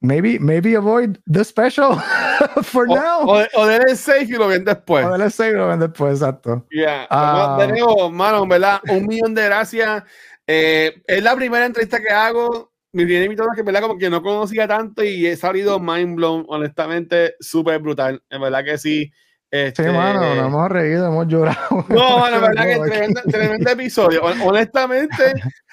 [0.01, 1.97] maybe, maybe avoid the special
[2.63, 3.21] for O, now.
[3.29, 5.07] o, o denle safe y lo ven después.
[5.07, 6.67] O del save lo ven después, exacto.
[6.71, 7.07] Yeah.
[7.11, 7.57] Ah.
[7.61, 8.81] de nuevo, mano, ¿verdad?
[8.89, 10.03] Un millón de gracias.
[10.47, 12.68] Eh, es la primera entrevista que hago.
[12.93, 13.83] Mi primer invitado que, ¿verdad?
[13.83, 18.23] Como que no conocía tanto y he salido mind blown, honestamente, súper brutal.
[18.31, 19.05] En verdad que sí.
[19.05, 19.13] Sí,
[19.51, 21.85] Este, mano, nos hemos reído, hemos llorado.
[21.89, 24.23] No, mano, en verdad que tremendo, tremendo episodio.
[24.23, 25.33] Hon- Honestamente,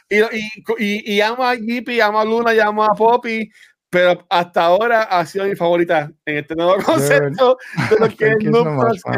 [0.10, 3.50] y, y, y, y amo a Jippy, amo a Luna, y amo a Poppy,
[3.90, 7.58] pero hasta ahora ha sido mi favorita en este nuevo concepto
[7.90, 8.60] de lo que es so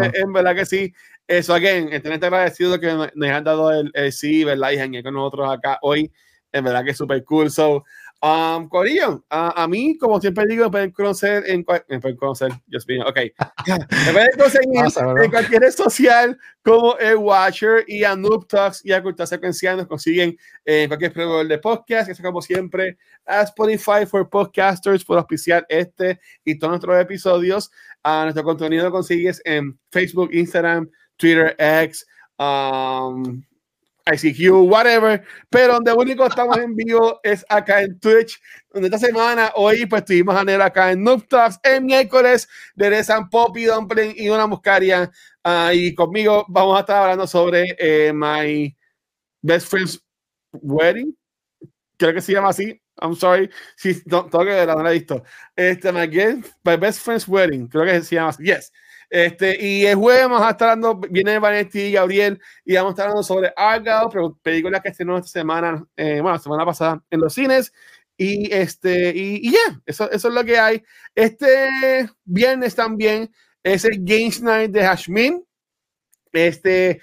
[0.03, 0.93] eh, En verdad que sí.
[1.27, 4.71] Eso, again, eternamente agradecido que me- nos han dado el, el sí, ¿verdad?
[4.71, 6.11] Y janguear con nosotros acá hoy.
[6.57, 7.49] En verdad que es súper cool.
[7.49, 7.83] So,
[8.21, 12.51] um, Corillo, a, a mí, como siempre digo, me pueden conocer en, me pueden conocer,
[12.65, 13.17] Dios mío, ok.
[14.05, 15.23] Me pueden conseguir bro.
[15.23, 19.77] en cualquier red social como el Watcher y a Noob Talks y a Cultura Secuencial
[19.77, 25.17] nos consiguen en cualquier proveedor de podcast, que como siempre a Spotify for Podcasters por
[25.17, 27.71] auspiciar este y todos nuestros episodios.
[28.03, 32.05] A nuestro contenido lo consigues en Facebook, Instagram, Twitter, X,
[32.37, 33.43] um,
[34.13, 38.39] ICQ, whatever, pero donde único estamos en vivo es acá en Twitch,
[38.71, 43.29] donde esta semana, hoy, pues tuvimos a Nero acá en Noob Talks, el miércoles regresan
[43.29, 45.11] Poppy Dumpling y una muscaria,
[45.43, 48.75] ah, y conmigo vamos a estar hablando sobre eh, My
[49.41, 50.01] Best Friend's
[50.53, 51.15] Wedding,
[51.97, 54.95] creo que se llama así, I'm sorry, si no, tengo que verla, no la he
[54.95, 55.23] visto,
[55.55, 58.71] este, my, Guest- My Best Friend's Wedding, creo que se llama así, yes,
[59.09, 62.91] este, y el jueves vamos a estar hablando, viene Vanetti y Gabriel, y vamos a
[62.91, 67.19] estar hablando sobre Argyle, películas que estrenó esta semana, eh, bueno, la semana pasada en
[67.21, 67.71] los cines.
[68.17, 70.83] Y este, y, ya, eso, eso es lo que hay.
[71.13, 73.31] Este viernes también
[73.63, 75.45] es el Games Night de Hashmin.
[76.31, 76.99] Este,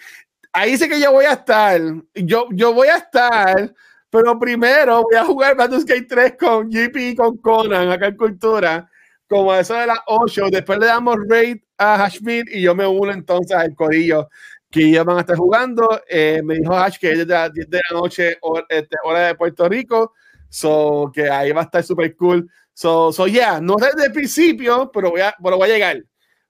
[0.53, 1.81] ahí dice que yo voy a estar.
[2.15, 3.73] Yo, yo voy a estar,
[4.11, 8.17] pero primero voy a jugar Baldur's Gate 3 con GP y con Conan acá en
[8.17, 8.91] Cultura,
[9.35, 10.47] como a eso de las 8.
[10.49, 14.29] Después le damos raid a Hashmin y yo me uno entonces al corillo
[14.71, 16.01] que ellos van a estar jugando.
[16.09, 19.27] Eh, me dijo Hash que es desde las 10 de la noche, hora, este, hora
[19.27, 20.13] de Puerto Rico.
[20.49, 22.49] So, que ahí va a estar súper cool.
[22.75, 26.05] So, so yeah, no desde el principio, pero voy a, pero voy a llegar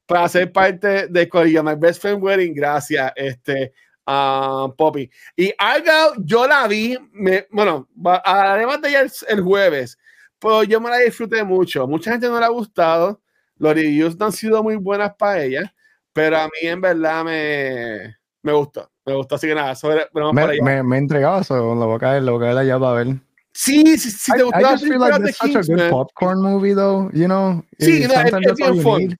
[0.05, 1.65] para ser parte de Corillo.
[1.65, 3.73] My best friend wedding, gracias, este,
[4.05, 5.11] a Poppy.
[5.37, 7.89] Y Argyle, yo la vi, me, bueno,
[8.25, 9.97] además de ella el, el jueves,
[10.39, 11.87] pero yo me la disfruté mucho.
[11.87, 13.21] Mucha gente no le ha gustado.
[13.57, 15.75] Los reviews no han sido muy buenas para ella,
[16.13, 18.91] pero a mí en verdad me, me gustó.
[19.07, 21.99] Me gustó, así que nada, sobre, Me, me, me he entregado eso, lo voy a
[21.99, 23.17] caer, lo voy a caer allá para ver.
[23.53, 25.73] Sí, sí, sí, te I, gustó I la just feel like this is such a
[25.73, 27.09] good popcorn movie, though.
[27.13, 28.99] You know, Sí, no, es- es bien fun.
[28.99, 29.17] need.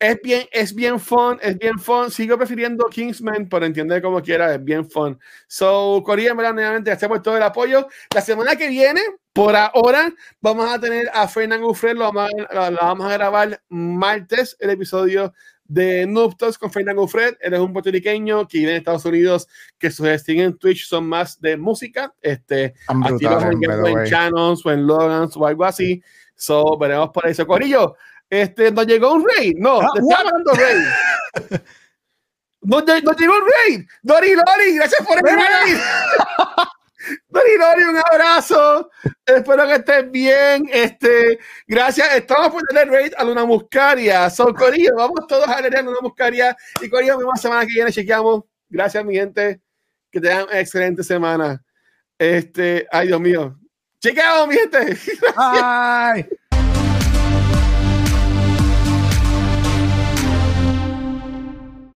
[0.00, 2.10] Es bien, es bien fun, es bien fun.
[2.10, 5.18] Sigo prefiriendo Kingsman, pero entiende como quiera, es bien fun.
[5.48, 7.88] So, Corea, en verdad, nuevamente, por todo el apoyo.
[8.14, 9.00] La semana que viene,
[9.32, 14.70] por ahora, vamos a tener a Fernando Ufred, lo lo vamos a grabar martes, el
[14.70, 15.32] episodio
[15.68, 17.36] de Nuptos con Fernando Ufred.
[17.40, 19.46] Él es un puertorriqueño que vive en Estados Unidos,
[19.78, 22.14] que sus streams en Twitch son más de música.
[22.22, 24.08] Este, aquí the en way.
[24.08, 26.02] Channels o en Logans o algo así.
[26.34, 27.46] So, veremos por eso.
[27.46, 27.96] Corillo,
[28.30, 29.56] este, nos llegó un raid.
[29.58, 31.60] No, Ah, te está mandando raid.
[32.60, 33.86] Nos, lle- nos llegó un raid.
[34.02, 35.76] Dori Lori, gracias por el raid.
[37.28, 38.90] Dori Lori, un abrazo.
[39.24, 40.68] Espero que estés bien.
[40.70, 42.16] Este, gracias.
[42.16, 44.28] Estamos por tener raid a Luna Muscaria.
[44.28, 46.56] So, Corillo, vamos todos a leer a Luna Muscaria.
[46.82, 47.92] Y Corillo, la semana que viene.
[47.92, 48.42] Chequeamos.
[48.68, 49.60] Gracias, mi gente.
[50.10, 51.62] Que tengan una excelente semana.
[52.18, 53.56] Este, ay, Dios mío.
[54.02, 54.98] Chequeamos, mi gente.
[55.36, 56.28] Bye.